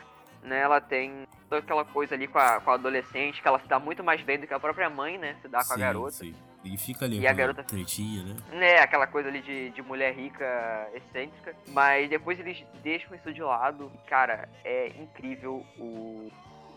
né? 0.40 0.60
Ela 0.60 0.80
tem 0.80 1.26
toda 1.48 1.60
aquela 1.60 1.84
coisa 1.84 2.14
ali 2.14 2.28
com 2.28 2.38
a, 2.38 2.60
com 2.60 2.70
a 2.70 2.74
adolescente, 2.74 3.42
que 3.42 3.48
ela 3.48 3.58
se 3.58 3.66
dá 3.66 3.80
muito 3.80 4.04
mais 4.04 4.22
bem 4.22 4.38
do 4.38 4.46
que 4.46 4.54
a 4.54 4.60
própria 4.60 4.88
mãe, 4.88 5.18
né? 5.18 5.34
Se 5.42 5.48
dá 5.48 5.58
com 5.58 5.64
sim, 5.64 5.74
a 5.74 5.76
garota. 5.76 6.12
Sim. 6.12 6.34
E 6.66 6.76
fica 6.76 7.04
ali 7.04 7.20
e 7.20 7.26
a 7.26 7.32
garota 7.32 7.62
tretinha, 7.62 8.24
né? 8.24 8.36
Né, 8.52 8.78
aquela 8.78 9.06
coisa 9.06 9.28
ali 9.28 9.40
de, 9.40 9.70
de 9.70 9.82
mulher 9.82 10.14
rica, 10.14 10.88
excêntrica. 10.94 11.54
Mas 11.68 12.08
depois 12.08 12.38
eles 12.38 12.64
deixam 12.82 13.14
isso 13.14 13.32
de 13.32 13.42
lado. 13.42 13.90
Cara, 14.06 14.48
é 14.64 14.88
incrível 14.98 15.64
o 15.78 16.30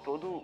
todo 0.03 0.43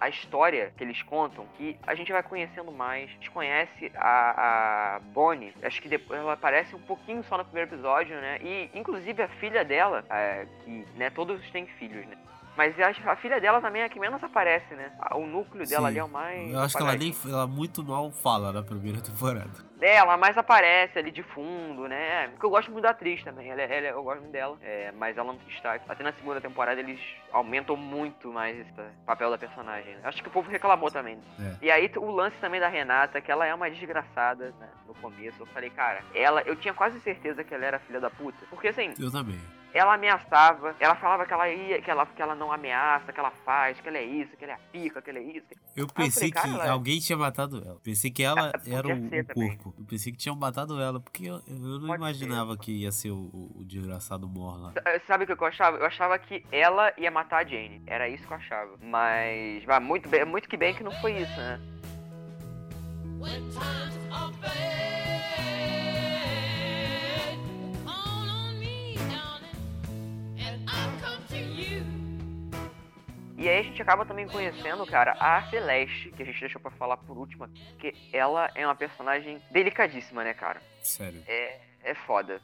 a 0.00 0.08
história 0.08 0.72
que 0.76 0.84
eles 0.84 1.00
contam, 1.02 1.46
que 1.56 1.78
a 1.86 1.94
gente 1.94 2.12
vai 2.12 2.22
conhecendo 2.22 2.70
mais. 2.70 3.08
A 3.08 3.12
gente 3.14 3.30
conhece 3.30 3.90
a, 3.94 4.96
a 4.96 4.98
Bonnie, 4.98 5.54
acho 5.62 5.80
que 5.80 5.88
depois 5.88 6.20
ela 6.20 6.34
aparece 6.34 6.74
um 6.74 6.80
pouquinho 6.80 7.24
só 7.24 7.38
no 7.38 7.44
primeiro 7.44 7.70
episódio, 7.70 8.14
né? 8.20 8.38
E 8.42 8.70
inclusive 8.74 9.22
a 9.22 9.28
filha 9.28 9.64
dela, 9.64 10.04
é, 10.10 10.46
que 10.64 10.86
né, 10.96 11.10
todos 11.10 11.40
têm 11.50 11.66
filhos, 11.66 12.06
né? 12.06 12.16
Mas 12.56 12.74
a, 12.78 13.12
a, 13.12 13.16
filha 13.16 13.40
dela 13.40 13.60
também 13.60 13.82
é 13.82 13.84
a 13.84 13.88
que 13.88 13.98
menos 13.98 14.22
aparece, 14.22 14.74
né? 14.74 14.92
O 15.12 15.26
núcleo 15.26 15.66
dela 15.66 15.82
Sim. 15.82 15.86
ali 15.88 15.98
é 15.98 16.04
o 16.04 16.08
mais. 16.08 16.50
Eu 16.52 16.60
acho 16.60 16.76
que 16.76 16.82
ela 16.82 16.96
nem 16.96 17.14
ela 17.26 17.46
muito 17.46 17.82
mal 17.82 18.10
fala 18.10 18.52
na 18.52 18.62
primeira 18.62 19.00
temporada. 19.00 19.50
É, 19.80 19.96
ela 19.96 20.16
mais 20.16 20.38
aparece 20.38 20.98
ali 20.98 21.10
de 21.10 21.22
fundo, 21.22 21.88
né? 21.88 22.28
Porque 22.28 22.46
eu 22.46 22.50
gosto 22.50 22.70
muito 22.70 22.84
da 22.84 22.90
atriz 22.90 23.22
também. 23.24 23.50
Ela, 23.50 23.62
ela 23.62 23.88
eu 23.88 24.02
gosto 24.02 24.20
muito 24.20 24.32
dela. 24.32 24.56
É, 24.62 24.92
mas 24.92 25.18
ela 25.18 25.32
não 25.32 25.38
está. 25.48 25.74
Até 25.74 26.04
na 26.04 26.12
segunda 26.12 26.40
temporada 26.40 26.80
eles 26.80 27.00
aumentam 27.32 27.76
muito 27.76 28.32
mais 28.32 28.58
esse 28.58 28.72
papel 29.04 29.30
da 29.30 29.36
personagem. 29.36 29.96
Acho 30.04 30.22
que 30.22 30.28
o 30.28 30.32
povo 30.32 30.50
reclamou 30.50 30.90
também. 30.90 31.18
É. 31.40 31.56
E 31.60 31.70
aí 31.70 31.90
o 31.96 32.10
lance 32.10 32.36
também 32.38 32.60
da 32.60 32.68
Renata, 32.68 33.20
que 33.20 33.32
ela 33.32 33.46
é 33.46 33.54
uma 33.54 33.68
desgraçada 33.68 34.54
né, 34.60 34.68
no 34.86 34.94
começo. 34.94 35.42
Eu 35.42 35.46
falei, 35.46 35.70
cara, 35.70 36.02
ela. 36.14 36.40
Eu 36.42 36.54
tinha 36.54 36.72
quase 36.72 37.00
certeza 37.00 37.42
que 37.42 37.52
ela 37.52 37.64
era 37.64 37.78
filha 37.80 38.00
da 38.00 38.10
puta. 38.10 38.38
Porque 38.48 38.68
assim. 38.68 38.94
Eu 38.98 39.10
também 39.10 39.40
ela 39.74 39.94
ameaçava, 39.94 40.76
ela 40.78 40.94
falava 40.94 41.26
que 41.26 41.32
ela 41.32 41.48
ia, 41.48 41.82
que 41.82 41.90
ela, 41.90 42.06
que 42.06 42.22
ela 42.22 42.36
não 42.36 42.52
ameaça, 42.52 43.12
que 43.12 43.18
ela 43.18 43.32
faz, 43.44 43.80
que 43.80 43.88
ela 43.88 43.98
é 43.98 44.04
isso, 44.04 44.36
que 44.36 44.44
ela 44.44 44.52
é 44.52 44.56
a 44.56 44.58
pica, 44.70 45.02
que 45.02 45.10
ela 45.10 45.18
é 45.18 45.22
isso. 45.22 45.46
Eu 45.74 45.88
pensei 45.88 46.30
falei, 46.30 46.52
que 46.52 46.58
cara, 46.58 46.70
alguém 46.70 47.00
tinha 47.00 47.18
matado 47.18 47.60
ela. 47.66 47.80
Pensei 47.82 48.08
que 48.10 48.22
ela 48.22 48.52
Ah, 48.54 48.60
era 48.66 48.86
o, 48.86 49.08
ser 49.08 49.24
também. 49.24 49.56
corpo. 49.56 49.74
Eu 49.76 49.84
pensei 49.84 50.12
que 50.12 50.18
tinham 50.18 50.36
matado 50.36 50.80
ela, 50.80 51.00
porque 51.00 51.24
eu, 51.24 51.42
eu 51.48 51.58
não 51.80 51.88
Pode 51.88 52.00
imaginava 52.00 52.56
que 52.56 52.70
ia 52.70 52.92
ser 52.92 53.10
o, 53.10 53.16
o, 53.16 53.60
o 53.60 53.64
desgraçado 53.64 54.28
mor 54.28 54.60
lá. 54.60 54.72
Sabe 55.08 55.24
o 55.24 55.26
que 55.26 55.32
eu 55.32 55.46
achava? 55.46 55.76
Eu 55.78 55.86
achava 55.86 56.16
que 56.20 56.46
ela 56.52 56.92
ia 56.96 57.10
matar 57.10 57.38
a 57.38 57.44
Jane. 57.44 57.82
Era 57.86 58.08
isso 58.08 58.24
que 58.24 58.32
eu 58.32 58.36
achava. 58.36 58.76
Mas, 58.80 59.64
vai, 59.64 59.80
muito, 59.80 60.08
bem, 60.08 60.24
muito 60.24 60.48
que 60.48 60.56
bem 60.56 60.72
que 60.72 60.84
não 60.84 60.92
foi 61.00 61.18
isso, 61.18 61.36
né? 61.36 61.60
E 73.36 73.48
aí 73.48 73.58
a 73.58 73.62
gente 73.62 73.82
acaba 73.82 74.06
também 74.06 74.28
conhecendo, 74.28 74.86
cara, 74.86 75.16
a 75.18 75.42
Celeste, 75.50 76.10
que 76.10 76.22
a 76.22 76.26
gente 76.26 76.38
deixou 76.38 76.60
pra 76.60 76.70
falar 76.70 76.96
por 76.98 77.18
último, 77.18 77.48
porque 77.70 77.94
ela 78.12 78.50
é 78.54 78.64
uma 78.64 78.76
personagem 78.76 79.40
delicadíssima, 79.50 80.22
né, 80.22 80.32
cara? 80.32 80.62
Sério. 80.80 81.22
É, 81.26 81.58
é 81.82 81.94
foda. 81.94 82.40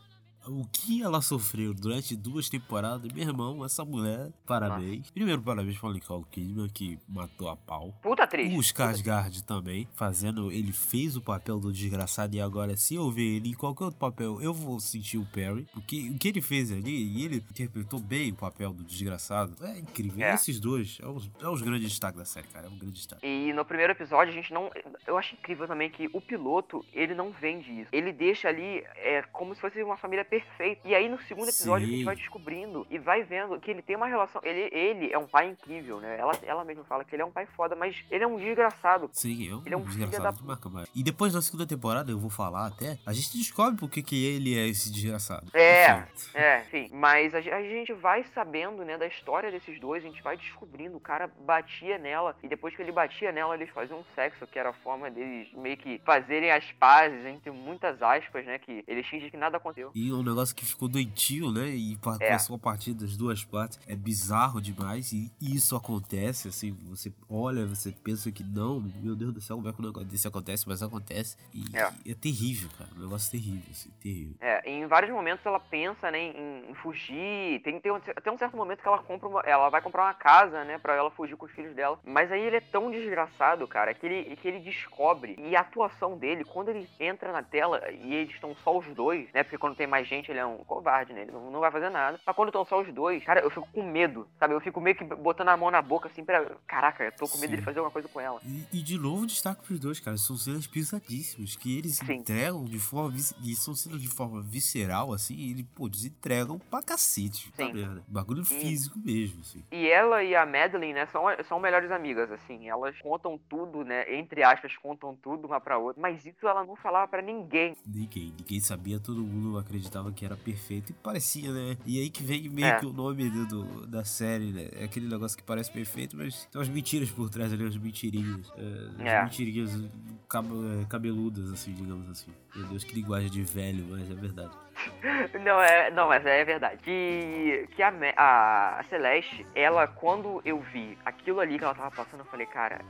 O 0.46 0.64
que 0.66 1.02
ela 1.02 1.20
sofreu 1.20 1.74
durante 1.74 2.16
duas 2.16 2.48
temporadas, 2.48 3.12
meu 3.12 3.22
irmão, 3.22 3.64
essa 3.64 3.84
mulher, 3.84 4.30
parabéns. 4.46 5.10
Primeiro, 5.10 5.42
parabéns 5.42 5.78
pra 5.78 5.92
Nicole 5.92 6.24
Kidman, 6.30 6.68
que 6.68 6.98
matou 7.08 7.48
a 7.48 7.56
pau. 7.56 7.92
Puta 8.02 8.24
atriz. 8.24 8.52
O 8.54 8.60
Skarsgård 8.60 9.44
também, 9.44 9.86
fazendo, 9.94 10.50
ele 10.50 10.72
fez 10.72 11.16
o 11.16 11.20
papel 11.20 11.60
do 11.60 11.72
desgraçado 11.72 12.34
e 12.34 12.40
agora 12.40 12.76
se 12.76 12.94
eu 12.94 13.10
ver 13.10 13.36
ele 13.36 13.50
em 13.50 13.54
qualquer 13.54 13.84
outro 13.84 13.98
papel, 13.98 14.40
eu 14.40 14.54
vou 14.54 14.80
sentir 14.80 15.18
o 15.18 15.26
Perry, 15.26 15.66
porque 15.72 16.10
o 16.10 16.18
que 16.18 16.28
ele 16.28 16.40
fez 16.40 16.72
ali, 16.72 16.90
e 16.90 17.24
ele 17.24 17.36
interpretou 17.36 18.00
bem 18.00 18.32
o 18.32 18.36
papel 18.36 18.72
do 18.72 18.82
desgraçado, 18.82 19.54
é 19.64 19.78
incrível. 19.78 20.24
É. 20.24 20.34
Esses 20.34 20.58
dois, 20.58 20.98
é 21.02 21.06
os, 21.06 21.30
é 21.40 21.48
os 21.48 21.60
grandes 21.62 21.88
destaques 21.88 22.18
da 22.18 22.24
série, 22.24 22.48
cara, 22.48 22.66
é 22.66 22.70
um 22.70 22.78
grande 22.78 22.94
destaque. 22.94 23.26
E 23.26 23.52
no 23.52 23.64
primeiro 23.64 23.92
episódio 23.92 24.32
a 24.32 24.34
gente 24.34 24.52
não. 24.52 24.70
Eu 25.06 25.18
acho 25.18 25.34
incrível 25.34 25.66
também 25.66 25.90
que 25.90 26.08
o 26.12 26.20
piloto, 26.20 26.84
ele 26.92 27.14
não 27.14 27.30
vende 27.30 27.80
isso. 27.80 27.90
Ele 27.92 28.12
deixa 28.12 28.48
ali 28.48 28.84
é, 28.96 29.22
como 29.32 29.54
se 29.54 29.60
fosse 29.60 29.82
uma 29.82 29.96
família 29.96 30.24
perfeita. 30.30 30.80
E 30.88 30.94
aí 30.94 31.08
no 31.08 31.20
segundo 31.22 31.48
episódio 31.48 31.86
a 31.86 31.90
Sim. 31.90 31.96
gente 31.96 32.04
vai 32.04 32.16
descobrindo 32.16 32.86
e 32.88 32.98
vai 32.98 33.22
vendo 33.24 33.58
que 33.60 33.70
ele 33.70 33.82
tem 33.82 33.96
uma 33.96 34.06
relação. 34.06 34.40
Ele, 34.44 34.70
ele 34.74 35.12
é 35.12 35.18
um 35.18 35.26
pai 35.26 35.48
incrível, 35.48 36.00
né? 36.00 36.16
Ela, 36.18 36.32
ela 36.44 36.64
mesma 36.64 36.84
fala 36.84 37.04
que 37.04 37.14
ele 37.14 37.22
é 37.22 37.24
um 37.24 37.30
pai 37.32 37.46
foda, 37.56 37.74
mas 37.74 37.96
ele 38.10 38.22
é 38.24 38.26
um 38.26 38.36
desgraçado. 38.36 39.10
Sim, 39.12 39.52
um, 39.52 39.62
Ele 39.66 39.74
é 39.74 39.76
um 39.76 39.82
desgraçado 39.82 40.38
da 40.38 40.44
marca 40.44 40.68
mais. 40.68 40.88
E 40.94 41.02
depois 41.02 41.32
da 41.32 41.42
segunda 41.42 41.66
temporada, 41.66 42.10
eu 42.12 42.18
vou 42.18 42.30
falar 42.30 42.66
até, 42.66 42.98
a 43.04 43.12
gente 43.12 43.36
descobre 43.36 43.78
por 43.78 43.90
que 43.90 44.02
que 44.02 44.24
ele 44.24 44.56
é 44.56 44.66
esse 44.68 44.90
desgraçado. 44.92 45.50
É, 45.52 46.04
Enfim. 46.14 46.30
é, 46.34 46.60
sim. 46.70 46.88
Mas 46.92 47.34
a, 47.34 47.40
ge- 47.40 47.50
a 47.50 47.62
gente 47.62 47.92
vai 47.92 48.22
sabendo, 48.34 48.84
né, 48.84 48.96
da 48.96 49.06
história 49.06 49.50
desses 49.50 49.80
dois, 49.80 50.04
a 50.04 50.08
gente 50.08 50.22
vai 50.22 50.36
descobrindo. 50.36 50.96
O 50.96 51.00
cara 51.00 51.28
batia 51.44 51.98
nela, 51.98 52.36
e 52.42 52.48
depois 52.48 52.74
que 52.76 52.82
ele 52.82 52.92
batia 52.92 53.32
nela, 53.32 53.54
eles 53.54 53.70
faziam 53.70 54.04
sexo, 54.14 54.46
que 54.46 54.58
era 54.58 54.70
a 54.70 54.74
forma 54.74 55.10
deles 55.10 55.48
meio 55.54 55.76
que 55.76 56.00
fazerem 56.04 56.50
as 56.52 56.70
pazes, 56.72 57.24
entre 57.26 57.50
muitas 57.50 58.00
aspas, 58.02 58.44
né? 58.46 58.58
Que 58.58 58.84
eles 58.86 59.06
fingem 59.06 59.30
que 59.30 59.36
nada 59.36 59.56
aconteceu. 59.56 59.90
E 59.94 60.12
um 60.20 60.24
negócio 60.24 60.54
que 60.54 60.64
ficou 60.64 60.88
doentio, 60.88 61.50
né? 61.52 61.68
E 61.70 61.96
pa- 61.96 62.16
É. 62.20 62.30
passou 62.30 62.56
a 62.56 62.58
partir 62.58 62.92
das 62.94 63.16
duas 63.16 63.44
partes. 63.44 63.78
É 63.86 63.94
bizarro 63.94 64.60
demais. 64.60 65.12
E 65.12 65.30
isso 65.40 65.74
acontece, 65.76 66.48
assim. 66.48 66.72
Você 66.88 67.12
olha, 67.28 67.66
você 67.66 67.92
pensa 67.92 68.30
que 68.30 68.42
não, 68.44 68.80
meu 69.02 69.14
Deus 69.16 69.32
do 69.34 69.40
céu, 69.40 69.56
como 69.56 69.68
é 69.68 69.72
que 69.72 69.80
um 69.80 69.86
negócio 69.86 70.08
desse 70.08 70.26
acontece? 70.28 70.68
Mas 70.68 70.82
acontece. 70.82 71.36
E 71.54 71.64
É. 71.76 71.90
é, 72.10 72.14
terrível, 72.14 72.68
cara. 72.78 72.90
Um 72.96 73.00
negócio 73.00 73.30
terrível, 73.30 73.62
assim. 73.70 73.90
Terrível. 74.00 74.34
É, 74.40 74.70
em 74.70 74.86
vários 74.86 75.10
momentos 75.12 75.44
ela 75.44 75.60
pensa, 75.60 76.10
né, 76.10 76.18
em, 76.18 76.70
em 76.70 76.74
fugir. 76.74 77.60
Tem, 77.62 77.80
tem 77.80 77.92
um- 77.92 77.96
até 77.96 78.30
um 78.30 78.38
certo 78.38 78.56
momento 78.56 78.80
que 78.82 78.88
ela 78.88 78.98
compra 78.98 79.28
uma, 79.28 79.40
ela 79.40 79.68
vai 79.68 79.80
comprar 79.80 80.04
uma 80.04 80.14
casa, 80.14 80.64
né, 80.64 80.78
pra 80.78 80.94
ela 80.94 81.10
fugir 81.10 81.36
com 81.36 81.46
os 81.46 81.52
filhos 81.52 81.74
dela. 81.74 81.98
Mas 82.04 82.30
aí 82.30 82.40
ele 82.42 82.56
é 82.56 82.60
tão 82.60 82.90
desgraçado, 82.90 83.66
cara, 83.66 83.94
que 83.94 84.06
ele, 84.06 84.36
que 84.36 84.46
ele 84.48 84.60
descobre. 84.60 85.36
E 85.38 85.56
a 85.56 85.60
atuação 85.60 86.16
dele, 86.18 86.44
quando 86.44 86.68
ele 86.68 86.88
entra 86.98 87.32
na 87.32 87.42
tela 87.42 87.80
e 87.90 88.14
eles 88.14 88.34
estão 88.34 88.54
só 88.62 88.76
os 88.78 88.86
dois, 88.94 89.28
né, 89.32 89.42
porque 89.42 89.58
quando 89.58 89.76
tem 89.76 89.86
mais 89.86 90.08
gente 90.16 90.30
ele 90.30 90.38
é 90.38 90.46
um 90.46 90.58
covarde, 90.58 91.12
né, 91.12 91.22
ele 91.22 91.32
não, 91.32 91.50
não 91.50 91.60
vai 91.60 91.70
fazer 91.70 91.90
nada. 91.90 92.20
Mas 92.24 92.36
quando 92.36 92.48
estão 92.48 92.64
só 92.64 92.80
os 92.80 92.92
dois, 92.92 93.22
cara, 93.24 93.40
eu 93.40 93.50
fico 93.50 93.68
com 93.72 93.82
medo, 93.82 94.26
sabe? 94.38 94.54
Eu 94.54 94.60
fico 94.60 94.80
meio 94.80 94.96
que 94.96 95.04
botando 95.04 95.48
a 95.48 95.56
mão 95.56 95.70
na 95.70 95.82
boca 95.82 96.08
assim 96.08 96.24
pra. 96.24 96.44
Caraca, 96.66 97.04
eu 97.04 97.12
tô 97.12 97.28
com 97.28 97.38
medo 97.38 97.50
Sim. 97.50 97.56
dele 97.56 97.62
fazer 97.62 97.78
alguma 97.78 97.92
coisa 97.92 98.08
com 98.08 98.20
ela. 98.20 98.40
E, 98.44 98.78
e 98.78 98.82
de 98.82 98.98
novo, 98.98 99.26
destaque 99.26 99.64
pros 99.64 99.78
dois, 99.78 100.00
cara. 100.00 100.16
São 100.16 100.36
cenas 100.36 100.66
pesadíssimas. 100.66 101.56
Que 101.56 101.78
eles 101.78 101.96
Sim. 101.96 102.14
entregam 102.14 102.64
de 102.64 102.78
forma. 102.78 103.16
E 103.42 103.54
são 103.54 103.74
cenas 103.74 104.00
de 104.00 104.08
forma 104.08 104.40
visceral, 104.42 105.12
assim. 105.12 105.34
E 105.34 105.50
ele, 105.50 105.64
pô, 105.74 105.86
eles 105.86 106.04
entregam 106.04 106.58
pra 106.58 106.82
cacete. 106.82 107.52
Tá 107.52 107.64
merda. 107.72 108.02
Bagulho 108.06 108.44
físico 108.44 108.98
mesmo, 108.98 109.40
assim. 109.40 109.62
E 109.70 109.88
ela 109.88 110.22
e 110.22 110.34
a 110.34 110.46
Madeline, 110.46 110.94
né, 110.94 111.06
são, 111.06 111.24
são 111.48 111.60
melhores 111.60 111.90
amigas, 111.90 112.30
assim. 112.30 112.68
Elas 112.68 112.98
contam 113.00 113.38
tudo, 113.48 113.84
né? 113.84 114.14
Entre 114.14 114.42
aspas, 114.42 114.76
contam 114.76 115.14
tudo 115.16 115.46
uma 115.46 115.60
pra 115.60 115.78
outra. 115.78 116.00
Mas 116.00 116.24
isso 116.24 116.46
ela 116.46 116.64
não 116.64 116.76
falava 116.76 117.08
pra 117.08 117.22
ninguém. 117.22 117.76
Ninguém, 117.86 118.32
ninguém 118.38 118.60
sabia, 118.60 118.98
todo 118.98 119.20
mundo 119.22 119.58
acreditava 119.58 119.99
que 120.12 120.24
era 120.24 120.36
perfeito 120.36 120.90
e 120.90 120.92
parecia, 120.92 121.50
né? 121.52 121.76
E 121.84 122.00
aí 122.00 122.08
que 122.10 122.22
vem 122.22 122.48
meio 122.48 122.66
É. 122.66 122.78
que 122.78 122.86
o 122.86 122.92
nome 122.92 123.28
do, 123.28 123.86
da 123.86 124.04
série, 124.04 124.52
né? 124.52 124.68
É 124.72 124.84
aquele 124.84 125.08
negócio 125.08 125.36
que 125.36 125.42
parece 125.42 125.70
perfeito, 125.70 126.16
mas 126.16 126.46
tem 126.46 126.58
umas 126.60 126.68
mentiras 126.68 127.10
por 127.10 127.28
trás 127.28 127.52
ali, 127.52 127.64
umas 127.64 127.76
mentirinhas. 127.76 128.50
É, 128.56 129.08
É. 129.08 129.18
As 129.18 129.24
mentirinhas 129.24 129.70
é, 129.74 130.84
cabeludas, 130.88 131.50
assim, 131.52 131.72
digamos 131.74 132.08
assim. 132.08 132.30
Meu 132.54 132.66
Deus, 132.68 132.84
que 132.84 132.94
linguagem 132.94 133.30
de 133.30 133.42
velho, 133.42 133.84
mas 133.90 134.10
é 134.10 134.14
verdade. 134.14 134.52
Não, 135.44 135.60
é, 135.60 135.90
não, 135.90 136.08
mas 136.08 136.24
é 136.24 136.42
verdade. 136.42 136.78
Que, 136.82 137.68
que 137.76 137.82
a, 137.82 138.78
a 138.78 138.84
Celeste, 138.88 139.44
ela, 139.54 139.86
quando 139.86 140.40
eu 140.44 140.60
vi 140.72 140.96
aquilo 141.04 141.38
ali 141.40 141.58
que 141.58 141.64
ela 141.64 141.74
tava 141.74 141.90
passando, 141.90 142.20
eu 142.20 142.24
falei, 142.26 142.46
cara, 142.46 142.80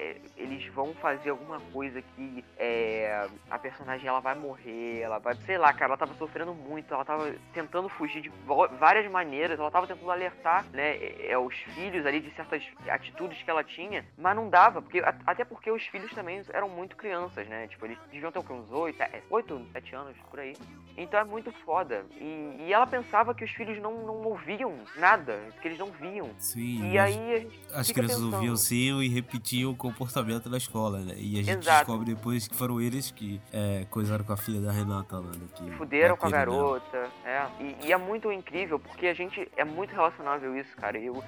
é, 0.00 0.16
eles 0.36 0.66
vão 0.72 0.94
fazer 0.94 1.30
alguma 1.30 1.60
coisa 1.72 2.00
que 2.00 2.42
é, 2.56 3.28
a 3.50 3.58
personagem 3.58 4.08
ela 4.08 4.20
vai 4.20 4.34
morrer, 4.34 5.00
ela 5.00 5.18
vai, 5.18 5.34
sei 5.44 5.58
lá, 5.58 5.72
cara, 5.72 5.90
ela 5.90 5.96
tava 5.98 6.14
sofrendo 6.14 6.54
muito, 6.54 6.92
ela 6.94 7.04
tava 7.04 7.34
tentando 7.52 7.88
fugir 7.90 8.22
de 8.22 8.32
várias 8.78 9.10
maneiras, 9.10 9.58
ela 9.58 9.70
tava 9.70 9.86
tentando 9.86 10.10
alertar, 10.10 10.64
né, 10.72 10.96
é, 11.26 11.36
os 11.38 11.54
filhos 11.74 12.06
ali 12.06 12.20
de 12.20 12.30
certas 12.34 12.62
atitudes 12.88 13.42
que 13.42 13.50
ela 13.50 13.62
tinha, 13.62 14.04
mas 14.16 14.34
não 14.34 14.48
dava, 14.48 14.80
porque 14.80 15.02
até 15.26 15.44
porque 15.44 15.70
os 15.70 15.82
filhos 15.86 16.10
também 16.12 16.42
eram 16.52 16.68
muito 16.68 16.96
crianças, 16.96 17.46
né, 17.46 17.66
tipo, 17.68 17.84
eles 17.84 17.98
deviam 18.10 18.32
ter 18.32 18.38
uns 18.38 18.70
8, 18.70 18.96
8, 19.28 19.66
7 19.72 19.94
anos, 19.94 20.16
por 20.30 20.40
aí. 20.40 20.54
Então 20.96 21.18
é 21.20 21.24
muito 21.24 21.50
foda. 21.64 22.04
E, 22.20 22.56
e 22.66 22.72
ela 22.72 22.86
pensava 22.86 23.34
que 23.34 23.44
os 23.44 23.50
filhos 23.52 23.80
não, 23.80 23.92
não 24.04 24.22
ouviam 24.22 24.74
nada, 24.96 25.38
que 25.60 25.68
eles 25.68 25.78
não 25.78 25.90
viam. 25.92 26.30
Sim. 26.38 26.90
E 26.90 26.98
as- 26.98 27.10
aí 27.16 27.48
As 27.72 27.90
crianças 27.90 28.16
pensando. 28.18 28.34
ouviam 28.34 28.56
sim 28.56 29.00
e 29.00 29.08
repetiam 29.08 29.74
como 29.74 29.89
comportamento 29.90 30.48
na 30.48 30.56
escola, 30.56 30.98
né? 31.00 31.14
E 31.16 31.38
a 31.38 31.42
gente 31.42 31.58
Exato. 31.60 31.86
descobre 31.86 32.14
depois 32.14 32.48
que 32.48 32.54
foram 32.54 32.80
eles 32.80 33.10
que 33.10 33.40
é, 33.52 33.86
coisaram 33.90 34.24
com 34.24 34.32
a 34.32 34.36
filha 34.36 34.60
da 34.60 34.72
Renata 34.72 35.16
lá, 35.16 35.30
né? 35.30 35.46
Que 35.54 35.70
fuderam 35.72 36.16
com 36.16 36.26
a 36.26 36.30
garota. 36.30 37.10
É. 37.24 37.46
E, 37.60 37.86
e 37.86 37.92
é 37.92 37.96
muito 37.96 38.30
incrível, 38.32 38.78
porque 38.78 39.06
a 39.06 39.14
gente. 39.14 39.50
É 39.56 39.64
muito 39.64 39.92
relacionável 39.92 40.56
isso, 40.56 40.76
cara. 40.76 40.98
Eu 40.98 41.22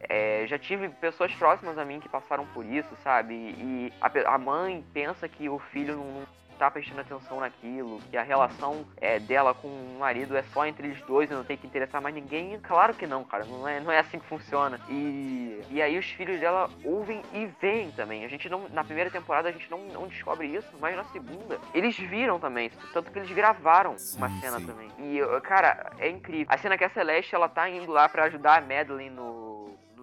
é, 0.00 0.44
já 0.46 0.58
tive 0.58 0.88
pessoas 0.88 1.32
próximas 1.34 1.78
a 1.78 1.84
mim 1.84 2.00
que 2.00 2.08
passaram 2.08 2.46
por 2.46 2.64
isso, 2.64 2.88
sabe? 3.02 3.34
E 3.34 3.92
a, 4.00 4.34
a 4.34 4.38
mãe 4.38 4.84
pensa 4.92 5.28
que 5.28 5.48
o 5.48 5.58
filho 5.58 5.96
não. 5.96 6.38
Tá 6.58 6.70
prestando 6.70 7.00
atenção 7.00 7.38
naquilo, 7.38 8.00
que 8.10 8.16
a 8.16 8.22
relação 8.22 8.84
é, 8.96 9.20
dela 9.20 9.54
com 9.54 9.68
o 9.68 9.98
marido 10.00 10.36
é 10.36 10.42
só 10.42 10.66
entre 10.66 10.88
eles 10.88 11.00
dois 11.02 11.30
e 11.30 11.34
não 11.34 11.44
tem 11.44 11.56
que 11.56 11.66
interessar 11.66 12.02
mais 12.02 12.14
ninguém. 12.14 12.58
Claro 12.60 12.94
que 12.94 13.06
não, 13.06 13.22
cara, 13.22 13.44
não 13.44 13.66
é, 13.68 13.78
não 13.78 13.92
é 13.92 14.00
assim 14.00 14.18
que 14.18 14.26
funciona. 14.26 14.80
E, 14.88 15.62
e 15.70 15.80
aí 15.80 15.96
os 15.96 16.06
filhos 16.06 16.40
dela 16.40 16.68
ouvem 16.84 17.22
e 17.32 17.46
veem 17.60 17.92
também. 17.92 18.24
A 18.24 18.28
gente 18.28 18.48
não, 18.48 18.68
na 18.70 18.82
primeira 18.82 19.10
temporada 19.10 19.48
a 19.48 19.52
gente 19.52 19.70
não, 19.70 19.78
não 19.86 20.08
descobre 20.08 20.48
isso, 20.48 20.68
mas 20.80 20.96
na 20.96 21.04
segunda 21.04 21.60
eles 21.72 21.96
viram 21.96 22.40
também, 22.40 22.70
tanto 22.92 23.10
que 23.12 23.18
eles 23.18 23.30
gravaram 23.30 23.94
uma 24.16 24.28
Sim, 24.28 24.40
cena 24.40 24.58
sim. 24.58 24.66
também. 24.66 24.88
E, 24.98 25.20
cara, 25.42 25.92
é 25.98 26.08
incrível. 26.08 26.46
A 26.48 26.58
cena 26.58 26.76
que 26.76 26.84
a 26.84 26.90
Celeste, 26.90 27.34
ela 27.34 27.48
tá 27.48 27.68
indo 27.68 27.92
lá 27.92 28.08
pra 28.08 28.24
ajudar 28.24 28.58
a 28.58 28.60
Madeline 28.60 29.10
no 29.10 29.57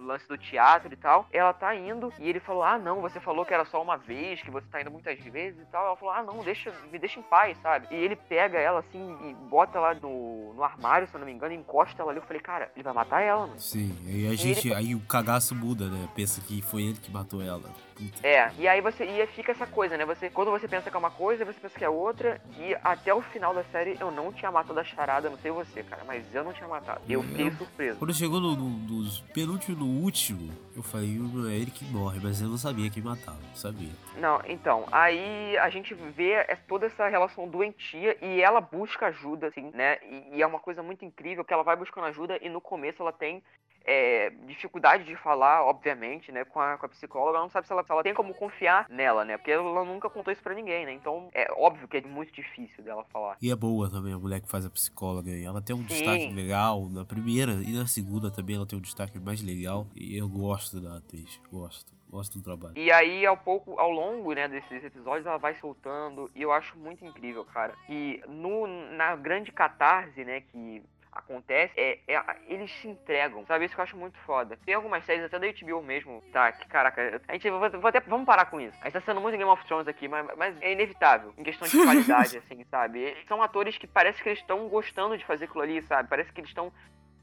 lance 0.06 0.26
do 0.28 0.38
teatro 0.38 0.92
e 0.92 0.96
tal. 0.96 1.26
Ela 1.32 1.52
tá 1.52 1.74
indo 1.74 2.12
e 2.18 2.28
ele 2.28 2.40
falou: 2.40 2.62
Ah, 2.62 2.78
não, 2.78 3.00
você 3.00 3.20
falou 3.20 3.44
que 3.44 3.52
era 3.52 3.64
só 3.64 3.82
uma 3.82 3.96
vez, 3.96 4.40
que 4.40 4.50
você 4.50 4.66
tá 4.70 4.80
indo 4.80 4.90
muitas 4.90 5.18
vezes 5.18 5.60
e 5.60 5.66
tal. 5.66 5.86
Ela 5.86 5.96
falou: 5.96 6.14
Ah, 6.14 6.22
não, 6.22 6.38
deixa, 6.38 6.72
me 6.90 6.98
deixa 6.98 7.18
em 7.20 7.22
paz, 7.22 7.58
sabe? 7.60 7.88
E 7.90 7.94
ele 7.94 8.16
pega 8.16 8.58
ela 8.58 8.80
assim 8.80 9.16
e 9.24 9.34
bota 9.48 9.78
lá 9.78 9.94
no, 9.94 10.54
no 10.54 10.62
armário, 10.62 11.08
se 11.08 11.14
eu 11.14 11.18
não 11.18 11.26
me 11.26 11.32
engano, 11.32 11.52
e 11.52 11.56
encosta 11.56 12.00
ela 12.00 12.12
ali. 12.12 12.20
Eu 12.20 12.26
falei: 12.26 12.40
Cara, 12.40 12.70
ele 12.74 12.82
vai 12.82 12.92
matar 12.92 13.20
ela, 13.20 13.46
mano. 13.46 13.58
Sim, 13.58 13.96
aí 14.06 14.28
a 14.28 14.34
gente. 14.34 14.72
Aí 14.72 14.94
o 14.94 15.00
cagaço 15.00 15.54
muda, 15.54 15.86
né? 15.88 16.08
Pensa 16.14 16.40
que 16.40 16.62
foi 16.62 16.82
ele 16.82 16.98
que 16.98 17.10
matou 17.10 17.42
ela. 17.42 17.68
Puta. 17.96 18.26
É, 18.26 18.52
e 18.58 18.68
aí 18.68 18.82
você 18.82 19.04
e 19.04 19.20
aí 19.22 19.26
fica 19.28 19.52
essa 19.52 19.66
coisa, 19.66 19.96
né? 19.96 20.04
Você 20.04 20.28
quando 20.28 20.50
você 20.50 20.68
pensa 20.68 20.90
que 20.90 20.96
é 20.96 20.98
uma 20.98 21.10
coisa, 21.10 21.46
você 21.46 21.58
pensa 21.58 21.78
que 21.78 21.84
é 21.84 21.88
outra, 21.88 22.40
e 22.58 22.76
até 22.84 23.14
o 23.14 23.22
final 23.22 23.54
da 23.54 23.64
série 23.64 23.96
eu 23.98 24.10
não 24.10 24.30
tinha 24.30 24.50
matado 24.50 24.78
a 24.78 24.84
charada, 24.84 25.30
não 25.30 25.38
sei 25.38 25.50
você, 25.50 25.82
cara, 25.82 26.02
mas 26.06 26.22
eu 26.34 26.44
não 26.44 26.52
tinha 26.52 26.68
matado. 26.68 27.00
Eu 27.08 27.22
fiquei 27.22 27.50
surpreso. 27.52 27.98
Quando 27.98 28.12
chegou 28.12 28.38
no, 28.38 28.54
no, 28.54 28.68
nos 28.68 29.20
penúltimo 29.32 29.78
no 29.78 29.95
último, 30.02 30.52
eu 30.76 30.82
falei, 30.82 31.08
não 31.18 31.48
é 31.48 31.54
ele 31.54 31.70
que 31.70 31.84
morre, 31.86 32.20
mas 32.22 32.40
eu 32.40 32.48
não 32.48 32.56
sabia 32.56 32.90
quem 32.90 33.02
matava, 33.02 33.38
não 33.40 33.54
sabia. 33.54 33.90
Não, 34.18 34.40
então, 34.46 34.86
aí 34.92 35.56
a 35.58 35.68
gente 35.70 35.94
vê 35.94 36.32
é 36.32 36.56
toda 36.68 36.86
essa 36.86 37.08
relação 37.08 37.48
doentia 37.48 38.16
e 38.22 38.40
ela 38.40 38.60
busca 38.60 39.06
ajuda, 39.06 39.48
assim, 39.48 39.70
né? 39.74 39.98
E, 40.02 40.36
e 40.36 40.42
é 40.42 40.46
uma 40.46 40.58
coisa 40.60 40.82
muito 40.82 41.04
incrível 41.04 41.44
que 41.44 41.52
ela 41.52 41.62
vai 41.62 41.76
buscando 41.76 42.06
ajuda 42.06 42.38
e 42.40 42.48
no 42.48 42.60
começo 42.60 43.02
ela 43.02 43.12
tem 43.12 43.42
é, 43.86 44.30
dificuldade 44.46 45.04
de 45.04 45.14
falar, 45.16 45.64
obviamente, 45.64 46.32
né, 46.32 46.44
com 46.44 46.60
a, 46.60 46.76
com 46.76 46.86
a 46.86 46.88
psicóloga. 46.88 47.38
Ela 47.38 47.44
não 47.44 47.50
sabe 47.50 47.66
se 47.66 47.72
ela, 47.72 47.84
se 47.84 47.92
ela 47.92 48.02
tem 48.02 48.12
como 48.12 48.34
confiar 48.34 48.86
nela, 48.88 49.24
né? 49.24 49.36
Porque 49.36 49.52
ela 49.52 49.84
nunca 49.84 50.10
contou 50.10 50.32
isso 50.32 50.42
pra 50.42 50.54
ninguém, 50.54 50.84
né? 50.84 50.92
Então 50.92 51.28
é 51.32 51.48
óbvio 51.52 51.86
que 51.86 51.96
é 51.96 52.00
muito 52.02 52.32
difícil 52.32 52.82
dela 52.82 53.04
falar. 53.12 53.36
E 53.40 53.50
é 53.50 53.56
boa 53.56 53.88
também 53.88 54.12
a 54.12 54.18
mulher 54.18 54.40
que 54.40 54.48
faz 54.48 54.66
a 54.66 54.70
psicóloga. 54.70 55.30
Ela 55.30 55.62
tem 55.62 55.74
um 55.74 55.80
Sim. 55.80 55.86
destaque 55.86 56.32
legal 56.32 56.88
na 56.88 57.04
primeira 57.04 57.52
e 57.52 57.72
na 57.72 57.86
segunda 57.86 58.30
também 58.30 58.56
ela 58.56 58.66
tem 58.66 58.78
um 58.78 58.82
destaque 58.82 59.18
mais 59.18 59.40
legal. 59.42 59.86
E 59.94 60.16
eu 60.18 60.28
gosto 60.28 60.80
da 60.80 60.96
atriz, 60.96 61.40
gosto, 61.50 61.92
gosto 62.10 62.38
do 62.38 62.44
trabalho. 62.44 62.74
E 62.76 62.90
aí, 62.90 63.24
ao 63.24 63.36
pouco, 63.36 63.78
ao 63.78 63.90
longo, 63.90 64.32
né, 64.32 64.48
desses 64.48 64.82
episódios, 64.82 65.26
ela 65.26 65.38
vai 65.38 65.54
soltando, 65.56 66.30
e 66.34 66.42
eu 66.42 66.50
acho 66.50 66.76
muito 66.78 67.04
incrível, 67.04 67.44
cara. 67.44 67.74
E 67.88 68.20
no, 68.28 68.66
na 68.66 69.14
grande 69.14 69.52
catarse, 69.52 70.24
né, 70.24 70.40
que 70.40 70.82
acontece, 71.18 71.72
é, 71.76 72.00
é- 72.06 72.36
eles 72.46 72.70
se 72.80 72.88
entregam, 72.88 73.44
sabe? 73.46 73.64
Isso 73.64 73.74
que 73.74 73.80
eu 73.80 73.84
acho 73.84 73.96
muito 73.96 74.18
foda. 74.20 74.58
Tem 74.64 74.74
algumas 74.74 75.04
séries, 75.04 75.24
até 75.24 75.38
da 75.38 75.46
HBO 75.46 75.82
mesmo, 75.82 76.22
tá? 76.32 76.52
Que, 76.52 76.66
caraca, 76.68 77.20
a 77.26 77.32
gente, 77.32 77.50
vou, 77.50 77.60
vou 77.70 77.86
até, 77.88 78.00
vamos 78.00 78.26
parar 78.26 78.46
com 78.46 78.60
isso. 78.60 78.76
A 78.80 78.84
gente 78.84 78.94
tá 78.94 79.00
sendo 79.00 79.20
muito 79.20 79.36
Game 79.36 79.50
of 79.50 79.64
Thrones 79.66 79.88
aqui, 79.88 80.08
mas, 80.08 80.26
mas 80.36 80.60
é 80.60 80.72
inevitável, 80.72 81.32
em 81.36 81.42
questão 81.42 81.66
de 81.66 81.76
qualidade, 81.82 82.38
assim, 82.38 82.64
sabe? 82.64 83.16
São 83.26 83.42
atores 83.42 83.76
que 83.78 83.86
parece 83.86 84.22
que 84.22 84.28
eles 84.28 84.40
estão 84.40 84.68
gostando 84.68 85.16
de 85.16 85.24
fazer 85.24 85.46
aquilo 85.46 85.62
ali, 85.62 85.82
sabe? 85.82 86.08
Parece 86.08 86.32
que 86.32 86.40
eles 86.40 86.50
estão 86.50 86.72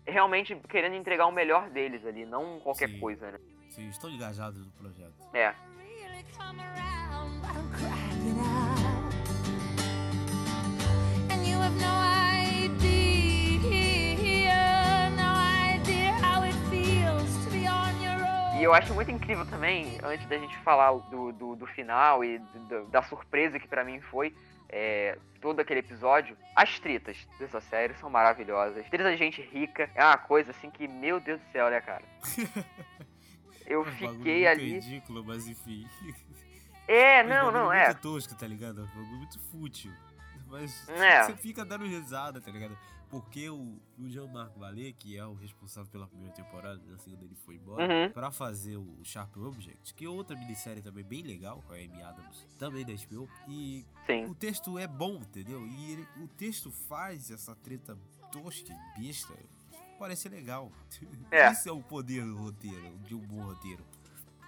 realmente 0.05 0.55
querendo 0.69 0.95
entregar 0.95 1.25
o 1.27 1.31
melhor 1.31 1.69
deles 1.69 2.05
ali, 2.05 2.25
não 2.25 2.59
qualquer 2.59 2.89
Sim. 2.89 2.99
coisa, 2.99 3.31
né? 3.31 3.39
Sim, 3.69 3.87
estão 3.89 4.09
engajados 4.09 4.65
no 4.65 4.71
projeto. 4.73 5.13
É. 5.33 5.53
really 11.53 12.22
E 18.63 18.65
eu 18.65 18.73
acho 18.73 18.93
muito 18.93 19.11
incrível 19.11 19.45
também, 19.45 19.97
antes 20.01 20.25
da 20.27 20.37
gente 20.37 20.57
falar 20.59 20.93
do, 21.09 21.33
do, 21.33 21.53
do 21.53 21.67
final 21.67 22.23
e 22.23 22.39
do- 22.39 22.85
da 22.85 23.03
surpresa 23.03 23.59
que 23.59 23.67
pra 23.67 23.83
mim 23.83 23.99
foi 23.99 24.33
é, 24.69 25.19
todo 25.41 25.59
aquele 25.59 25.81
episódio, 25.81 26.37
as 26.55 26.79
tretas 26.79 27.27
dessa 27.37 27.59
série 27.59 27.93
são 27.95 28.09
maravilhosas. 28.09 28.87
Treta 28.87 29.11
de 29.11 29.17
gente 29.17 29.41
rica 29.41 29.89
é 29.93 30.01
uma 30.01 30.17
coisa 30.17 30.51
assim 30.51 30.69
que, 30.71 30.87
meu 30.87 31.19
Deus 31.19 31.41
do 31.41 31.51
céu, 31.51 31.69
né, 31.69 31.81
cara? 31.81 32.03
Eu 33.67 33.81
Um 33.81 33.83
bagulho 33.83 34.13
fiquei 34.19 34.47
ali. 34.47 34.73
ridículo, 34.75 35.25
mas 35.25 35.45
enfim. 35.45 35.85
É, 36.87 37.21
não, 37.21 37.51
não, 37.51 37.71
é. 37.73 37.87
muito 37.87 37.99
tosco, 38.01 38.33
tá 38.33 38.47
ligado? 38.47 38.81
Um 38.83 38.85
bagulho 38.87 39.17
muito 39.17 39.39
fútil. 39.51 39.91
Mas 40.47 40.87
É. 40.87 41.23
você 41.23 41.35
fica 41.35 41.65
dando 41.65 41.85
risada, 41.85 42.39
tá 42.39 42.49
ligado? 42.49 42.77
Porque 43.13 43.47
o, 43.47 43.77
o 43.99 44.09
Jean-Marc 44.09 44.57
Vallée, 44.57 44.91
que 44.91 45.15
é 45.15 45.23
o 45.23 45.35
responsável 45.35 45.91
pela 45.91 46.07
primeira 46.07 46.33
temporada, 46.33 46.81
na 46.87 46.97
segunda 46.97 47.23
ele 47.23 47.35
foi 47.35 47.55
embora, 47.57 47.83
Uhum. 47.83 48.11
pra 48.11 48.31
fazer 48.31 48.75
o 48.77 48.97
Sharp 49.03 49.37
Object, 49.37 49.93
que 49.93 50.03
é 50.05 50.09
outra 50.09 50.35
minissérie 50.35 50.81
também 50.81 51.03
bem 51.03 51.21
legal, 51.21 51.61
com 51.67 51.73
a 51.73 51.75
Amy 51.75 52.01
Adams, 52.01 52.43
também 52.57 52.83
da 52.83 52.91
HBO. 52.91 53.29
E 53.47 53.85
Sim. 54.07 54.25
o 54.25 54.33
texto 54.33 54.79
é 54.79 54.87
bom, 54.87 55.17
entendeu? 55.17 55.63
E 55.67 55.91
ele- 55.91 56.07
o 56.23 56.27
texto 56.27 56.71
faz 56.71 57.29
essa 57.29 57.55
treta 57.55 57.95
tosca 58.31 58.73
e 58.97 58.99
besta 59.01 59.37
parecer 59.99 60.29
legal. 60.29 60.71
É. 61.29 61.51
Isso 61.53 61.69
é 61.69 61.71
o 61.71 61.83
poder 61.83 62.25
do 62.25 62.35
roteiro, 62.35 62.97
de 63.05 63.13
um 63.13 63.19
bom 63.19 63.43
roteiro. 63.43 63.85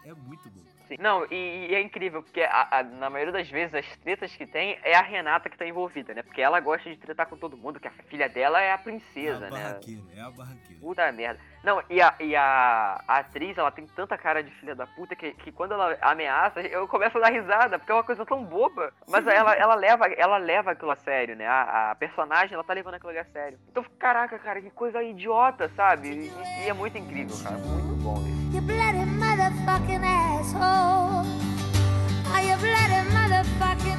É 0.04 0.12
muito 0.16 0.50
bom. 0.50 0.64
Sim. 0.88 0.96
Não, 1.00 1.26
e, 1.32 1.68
e 1.70 1.76
é 1.76 1.82
incrível, 1.82 2.22
porque 2.22 2.42
a- 2.42 2.68
a- 2.72 2.84
na 2.84 3.10
maioria 3.10 3.34
das 3.34 3.50
vezes 3.50 3.74
as 3.74 3.98
tretas 3.98 4.36
que 4.36 4.46
tem 4.46 4.78
é 4.84 4.96
a 4.96 5.02
Renata 5.02 5.50
que 5.50 5.58
tá 5.58 5.66
envolvida, 5.66 6.14
né? 6.14 6.22
Porque 6.24 6.42
ela 6.42 6.60
gosta 6.60 6.90
de 6.90 6.98
tretar 6.98 7.28
com 7.28 7.38
todo 7.38 7.58
mundo, 7.58 7.80
que 7.80 7.88
a 7.88 7.92
filha 8.10 8.30
dela 8.30 8.62
é 8.62 8.72
a 8.72 8.76
É 8.76 8.78
princesa, 8.78 9.48
a 9.48 9.50
né? 9.50 9.50
barraqueira, 9.50 10.02
é 10.16 10.22
a 10.22 10.30
barraqueira. 10.30 10.80
Puta 10.82 11.12
merda. 11.12 11.40
Não, 11.64 11.82
e 11.90 12.00
a, 12.00 12.14
e 12.20 12.36
a, 12.36 13.02
a 13.08 13.18
atriz, 13.18 13.58
ela 13.58 13.72
tem 13.72 13.88
tanta 13.88 14.16
cara 14.18 14.44
de 14.44 14.52
filha 14.52 14.76
da 14.76 14.86
puta 14.86 15.16
que, 15.16 15.32
que 15.34 15.52
quando 15.52 15.72
ela 15.74 15.98
ameaça, 16.00 16.62
eu 16.62 16.88
começo 16.88 17.18
a 17.18 17.22
dar 17.22 17.32
risada, 17.32 17.80
porque 17.80 17.92
é 17.92 17.96
uma 17.96 18.04
coisa 18.04 18.24
tão 18.24 18.44
boba. 18.44 18.94
Mas 19.08 19.26
ela, 19.26 19.54
ela, 19.56 19.74
leva, 19.74 20.06
ela 20.10 20.38
leva 20.38 20.72
aquilo 20.72 20.92
a 20.92 20.96
sério, 20.96 21.36
né? 21.36 21.48
A, 21.48 21.90
a 21.92 21.96
personagem, 21.96 22.54
ela 22.54 22.64
tá 22.64 22.74
levando 22.74 22.94
aquilo 22.96 23.18
a 23.20 23.26
sério. 23.26 23.58
Então, 23.72 23.84
caraca, 23.98 24.38
cara, 24.38 24.62
que 24.62 24.70
coisa 24.70 25.02
idiota, 25.02 25.68
sabe? 25.76 26.08
E, 26.10 26.66
e 26.66 26.70
é 26.70 26.74
muito 26.74 26.96
incrível, 27.00 27.36
cara. 27.42 27.58
Muito 27.58 27.96
bom 28.04 28.18
isso. 28.28 28.58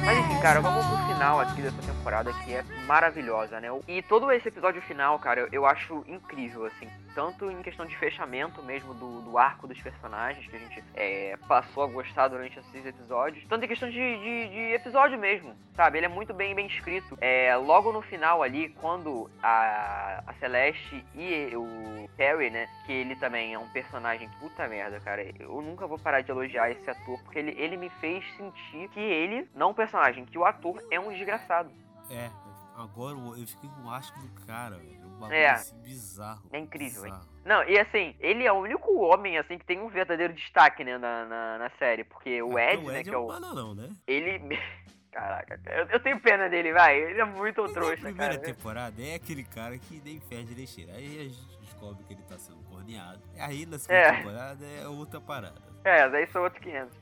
Mas 0.05 0.17
enfim, 0.19 0.39
cara, 0.41 0.61
vamos 0.61 0.85
pro 0.85 0.97
final 1.13 1.39
aqui 1.39 1.61
dessa 1.61 1.81
temporada 1.81 2.31
que 2.33 2.53
é 2.53 2.63
maravilhosa, 2.85 3.59
né? 3.59 3.67
E 3.87 4.01
todo 4.01 4.31
esse 4.31 4.47
episódio 4.47 4.81
final, 4.81 5.19
cara, 5.19 5.47
eu 5.51 5.65
acho 5.65 6.03
incrível, 6.07 6.65
assim. 6.65 6.87
Tanto 7.17 7.49
em 7.49 7.63
questão 7.63 7.83
de 7.83 7.97
fechamento 7.97 8.61
mesmo 8.61 8.93
do, 8.93 9.23
do 9.23 9.39
arco 9.39 9.67
dos 9.67 9.81
personagens, 9.81 10.45
que 10.45 10.55
a 10.55 10.59
gente 10.59 10.83
é, 10.93 11.35
passou 11.47 11.81
a 11.81 11.87
gostar 11.87 12.27
durante 12.27 12.59
esses 12.59 12.85
episódios. 12.85 13.43
Tanto 13.49 13.65
em 13.65 13.67
questão 13.67 13.89
de, 13.89 13.95
de, 13.95 14.49
de 14.49 14.73
episódio 14.75 15.17
mesmo, 15.17 15.55
sabe? 15.75 15.97
Ele 15.97 16.05
é 16.05 16.09
muito 16.09 16.31
bem, 16.31 16.53
bem 16.53 16.67
escrito. 16.67 17.17
É, 17.19 17.55
logo 17.55 17.91
no 17.91 18.03
final 18.03 18.43
ali, 18.43 18.69
quando 18.69 19.31
a, 19.41 20.25
a 20.27 20.33
Celeste 20.35 21.03
e 21.15 21.55
o 21.55 22.07
Harry, 22.19 22.51
né? 22.51 22.69
Que 22.85 22.91
ele 22.91 23.15
também 23.15 23.51
é 23.51 23.57
um 23.57 23.67
personagem 23.69 24.29
puta 24.39 24.67
merda, 24.67 24.99
cara. 24.99 25.23
Eu 25.39 25.59
nunca 25.59 25.87
vou 25.87 25.97
parar 25.97 26.21
de 26.21 26.29
elogiar 26.29 26.69
esse 26.69 26.87
ator, 26.87 27.19
porque 27.23 27.39
ele, 27.39 27.59
ele 27.59 27.77
me 27.77 27.89
fez 27.99 28.23
sentir 28.35 28.89
que 28.89 28.99
ele, 28.99 29.49
não 29.55 29.71
o 29.71 29.73
personagem, 29.73 30.23
que 30.23 30.37
o 30.37 30.45
ator 30.45 30.79
é 30.91 30.99
um 30.99 31.11
desgraçado. 31.11 31.71
É, 32.11 32.29
agora 32.75 33.17
eu 33.39 33.47
fiquei 33.47 33.71
com 33.71 33.87
o 33.87 33.89
asco 33.89 34.19
do 34.19 34.45
cara, 34.45 34.75
velho. 34.77 35.06
Bagulho 35.17 35.33
É. 35.37 35.49
assim 35.49 35.77
bizarro. 35.81 36.47
É 36.51 36.59
incrível, 36.59 37.05
hein? 37.05 37.11
bizarro. 37.13 37.37
Não, 37.45 37.63
e 37.63 37.79
assim, 37.79 38.15
ele 38.19 38.45
é 38.45 38.51
o 38.51 38.57
único 38.61 38.93
homem, 38.99 39.37
assim, 39.37 39.57
que 39.57 39.65
tem 39.65 39.79
um 39.79 39.87
verdadeiro 39.87 40.33
destaque, 40.33 40.83
né, 40.83 40.97
na, 40.97 41.25
na, 41.25 41.57
na 41.57 41.69
série. 41.79 42.03
Porque 42.03 42.41
o 42.41 42.57
É, 42.59 42.73
Ed, 42.73 42.81
porque 42.83 42.97
né, 42.97 43.03
que 43.03 43.09
é 43.09 43.17
um 43.17 43.23
o. 43.23 43.27
bananão, 43.27 43.73
né? 43.73 43.89
Ele. 44.05 44.39
Caraca, 45.11 45.59
eu, 45.71 45.85
eu 45.87 45.99
tenho 46.01 46.19
pena 46.19 46.47
dele, 46.47 46.71
vai. 46.73 46.95
Ele 46.99 47.19
é 47.21 47.25
muito 47.25 47.61
Mas 47.61 47.71
na 47.73 47.79
trouxa, 47.81 48.01
primeira 48.03 48.35
cara. 48.37 48.53
temporada 48.53 49.01
é 49.01 49.15
aquele 49.15 49.43
cara 49.43 49.75
que 49.77 49.99
nem 50.05 50.19
fede 50.19 50.53
nem 50.53 50.67
cheira. 50.67 50.91
Aí 50.93 51.19
a 51.21 51.23
gente 51.23 51.57
descobre 51.61 52.03
que 52.03 52.13
ele 52.13 52.21
tá 52.23 52.37
sendo 52.37 52.61
corneado. 52.65 53.19
Aí 53.39 53.65
na 53.65 53.79
segunda 53.79 53.99
É. 53.99 54.11
temporada 54.17 54.63
é 54.65 54.87
outra 54.87 55.19
parada. 55.19 55.59
É, 55.83 56.07
daí 56.09 56.27
são 56.27 56.43
outros 56.43 56.61
500. 56.61 56.95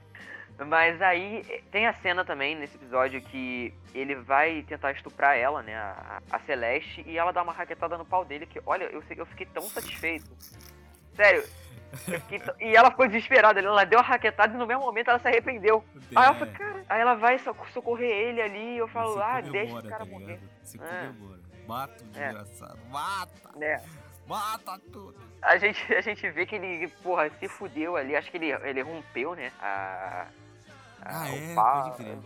Mas 0.58 1.02
aí 1.02 1.44
eh, 1.50 1.62
tem 1.70 1.86
a 1.86 1.94
cena 1.94 2.24
também 2.24 2.56
nesse 2.56 2.78
episódio 2.78 3.22
que 3.22 3.74
ele 3.94 4.16
vai 4.16 4.64
tentar 4.64 4.92
estuprar 4.94 5.36
ela, 5.38 5.62
né, 5.62 5.76
a, 5.76 6.22
a 6.32 6.40
Celeste, 6.40 7.04
e 7.06 7.18
ela 7.18 7.34
dá 7.34 7.44
uma 7.44 7.52
raquetada 7.52 7.98
no 7.98 8.06
pau 8.06 8.24
dele 8.24 8.46
que, 8.46 8.62
olha, 8.66 8.86
eu, 8.86 9.02
sei- 9.04 9.20
eu 9.20 9.26
fiquei 9.26 9.46
tão 9.48 9.64
satisfeito. 9.64 10.30
Sério, 11.14 11.44
t- 12.06 12.54
E 12.62 12.74
ela 12.76 12.90
ficou 12.90 13.06
desesperada, 13.08 13.60
ela 13.60 13.84
deu 13.86 14.00
a 14.00 14.02
raquetada 14.02 14.54
e 14.54 14.58
no 14.58 14.66
mesmo 14.66 14.84
momento 14.84 15.10
ela 15.10 15.20
se 15.20 15.28
arrependeu. 15.28 15.84
Aí 16.16 16.26
aí 16.88 17.02
ela 17.02 17.16
vai 17.16 17.38
soc- 17.40 17.68
socorrer 17.74 18.10
ele 18.10 18.42
ali, 18.42 18.76
e 18.76 18.78
eu 18.78 18.88
falo, 18.88 19.22
ah, 19.22 19.42
deixa 19.42 19.78
o 19.78 19.84
cara 19.84 20.06
tá 20.06 20.06
morrer. 20.06 20.40
Você 20.62 20.78
É. 20.78 20.80
comemora. 21.12 21.40
Mata 21.68 22.04
o 22.04 22.18
É. 22.18 22.28
desgraçado. 22.30 22.80
Mata! 22.90 23.50
É. 23.62 23.82
Mata 24.28 24.80
tudo! 24.92 25.16
A 25.42 25.58
gente, 25.58 25.94
a 25.94 26.02
gente 26.02 26.30
vê 26.32 26.46
que 26.46 26.56
ele, 26.56 26.88
porra, 27.04 27.30
se 27.40 27.48
fudeu 27.50 27.96
ali, 27.98 28.16
acho 28.16 28.32
que 28.32 28.38
ele, 28.38 28.52
ele 28.52 28.82
rompeu, 28.82 29.36
né? 29.36 29.52
A. 29.62 30.28
Ah, 31.02 31.26
o 31.32 31.36
é, 31.36 31.56
pode 31.56 31.98
crer. 31.98 32.18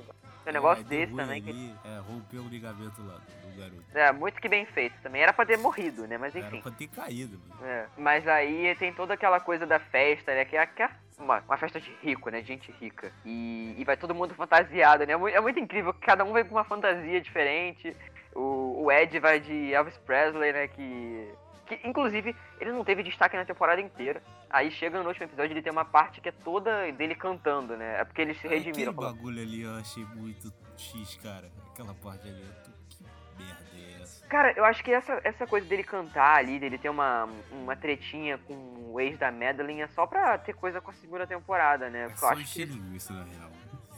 Tem 0.43 0.51
um 0.51 0.53
negócio 0.53 0.81
É, 0.81 0.87
desse 0.87 1.13
também 1.13 1.41
que. 1.41 1.49
ali, 1.49 1.75
É, 1.85 1.99
rompeu 1.99 2.41
o 2.43 2.47
ligamento 2.47 3.01
lá 3.05 3.15
do 3.43 3.59
garoto. 3.59 3.83
É, 3.93 4.11
muito 4.11 4.41
que 4.41 4.47
bem 4.49 4.65
feito 4.65 4.95
também. 5.03 5.21
Era 5.21 5.33
pra 5.33 5.45
ter 5.45 5.57
morrido, 5.57 6.07
né? 6.07 6.17
Mas 6.17 6.35
enfim. 6.35 6.47
Era 6.47 6.61
pra 6.61 6.71
ter 6.71 6.87
caído, 6.87 7.37
mano. 7.49 7.65
É, 7.71 7.85
mas 7.97 8.27
aí 8.27 8.73
tem 8.75 8.93
toda 8.93 9.13
aquela 9.13 9.39
coisa 9.39 9.65
da 9.67 9.79
festa, 9.79 10.33
né? 10.33 10.45
Que 10.45 10.55
é, 10.57 10.65
que 10.65 10.81
é 10.81 10.89
uma, 11.19 11.39
uma 11.47 11.57
festa 11.57 11.79
de 11.79 11.91
rico, 12.01 12.29
né? 12.29 12.41
de 12.41 12.47
Gente 12.47 12.71
rica. 12.79 13.11
E, 13.25 13.75
e 13.77 13.83
vai 13.83 13.97
todo 13.97 14.15
mundo 14.15 14.33
fantasiado, 14.33 15.05
né? 15.05 15.13
É 15.13 15.17
mu- 15.17 15.27
É 15.27 15.39
muito 15.41 15.59
incrível 15.59 15.93
que 15.93 16.01
cada 16.05 16.23
um 16.23 16.31
vai 16.31 16.43
com 16.43 16.55
uma 16.55 16.63
fantasia 16.63 17.19
diferente. 17.21 17.95
O, 18.33 18.83
o 18.85 18.91
Ed 18.91 19.19
vai 19.19 19.39
de 19.39 19.73
Elvis 19.73 19.97
Presley, 19.97 20.53
né? 20.53 20.67
Que, 20.69 21.29
que, 21.77 21.87
inclusive, 21.87 22.35
ele 22.59 22.71
não 22.71 22.83
teve 22.83 23.03
destaque 23.03 23.37
na 23.37 23.45
temporada 23.45 23.79
inteira. 23.79 24.21
Aí 24.49 24.69
chega 24.71 25.01
no 25.01 25.07
último 25.07 25.25
episódio, 25.25 25.53
ele 25.53 25.61
tem 25.61 25.71
uma 25.71 25.85
parte 25.85 26.19
que 26.19 26.29
é 26.29 26.31
toda 26.31 26.91
dele 26.91 27.15
cantando, 27.15 27.77
né? 27.77 28.01
É 28.01 28.03
porque 28.03 28.21
eles 28.21 28.37
se 28.39 28.47
Aquele 28.47 28.63
redimiram. 28.63 28.93
falando, 28.93 29.15
bagulho 29.15 29.41
ali 29.41 29.61
eu 29.61 29.75
achei 29.75 30.03
muito 30.05 30.51
X, 30.77 31.15
cara. 31.23 31.49
Aquela 31.71 31.93
parte 31.93 32.27
ali. 32.27 32.41
eu 32.41 32.63
tô- 32.63 32.69
Que 32.89 33.03
merda 33.43 33.63
é 33.75 34.01
essa? 34.01 34.25
Cara, 34.27 34.53
eu 34.57 34.65
acho 34.65 34.83
que 34.83 34.91
essa, 34.91 35.19
essa 35.23 35.47
coisa 35.47 35.65
dele 35.67 35.83
cantar 35.83 36.37
ali, 36.37 36.59
dele 36.59 36.77
ter 36.77 36.89
uma, 36.89 37.29
uma 37.51 37.75
tretinha 37.75 38.37
com 38.39 38.53
o 38.91 38.99
ex 38.99 39.17
da 39.17 39.31
Madeline 39.31 39.81
é 39.81 39.87
só 39.87 40.05
pra 40.07 40.37
ter 40.37 40.53
coisa 40.53 40.81
com 40.81 40.91
a 40.91 40.93
segunda 40.95 41.25
temporada, 41.27 41.89
né? 41.89 41.99
É 42.05 42.07
Porque 42.07 42.25
eu 42.25 42.27
só 42.29 42.33
acho 42.33 42.53
que 42.53 42.65
linguiça, 42.65 43.13
na 43.13 43.23
real. 43.23 43.51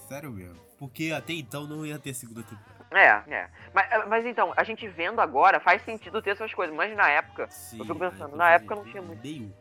Sério 0.08 0.32
mesmo. 0.32 0.60
Porque 0.78 1.12
até 1.16 1.34
então 1.34 1.66
não 1.68 1.86
ia 1.86 1.98
ter 1.98 2.14
segunda 2.14 2.44
temporada. 2.44 2.81
É, 2.92 3.24
é. 3.34 3.50
Mas, 3.74 4.08
mas 4.08 4.26
então, 4.26 4.54
a 4.56 4.64
gente 4.64 4.88
vendo 4.88 5.22
agora 5.22 5.60
faz 5.60 5.82
sentido 5.84 6.22
ter 6.22 6.32
essas 6.32 6.54
coisas, 6.54 6.76
mas 6.76 6.96
na 6.96 7.10
época, 7.10 7.44
eu 7.44 7.86
fico 7.86 7.96
pensando, 7.96 8.36
na 8.36 8.52
época 8.52 8.76
não 8.76 8.84
tinha 8.84 9.02
muito. 9.02 9.24
Nenhum. 9.24 9.52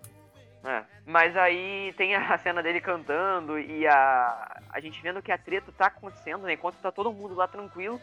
É. 0.65 0.83
Mas 1.07 1.37
aí 1.37 1.95
tem 1.97 2.15
a 2.15 2.37
cena 2.39 2.63
dele 2.63 2.81
cantando 2.81 3.59
e 3.59 3.87
a. 3.87 4.61
A 4.69 4.81
gente 4.81 5.01
vendo 5.01 5.23
que 5.23 5.33
a 5.33 5.39
treta 5.39 5.73
tá 5.73 5.87
acontecendo, 5.87 6.43
né? 6.43 6.53
Enquanto 6.53 6.77
tá 6.77 6.93
todo 6.93 7.13
mundo 7.13 7.35
lá 7.35 7.49
tranquilo, 7.49 8.01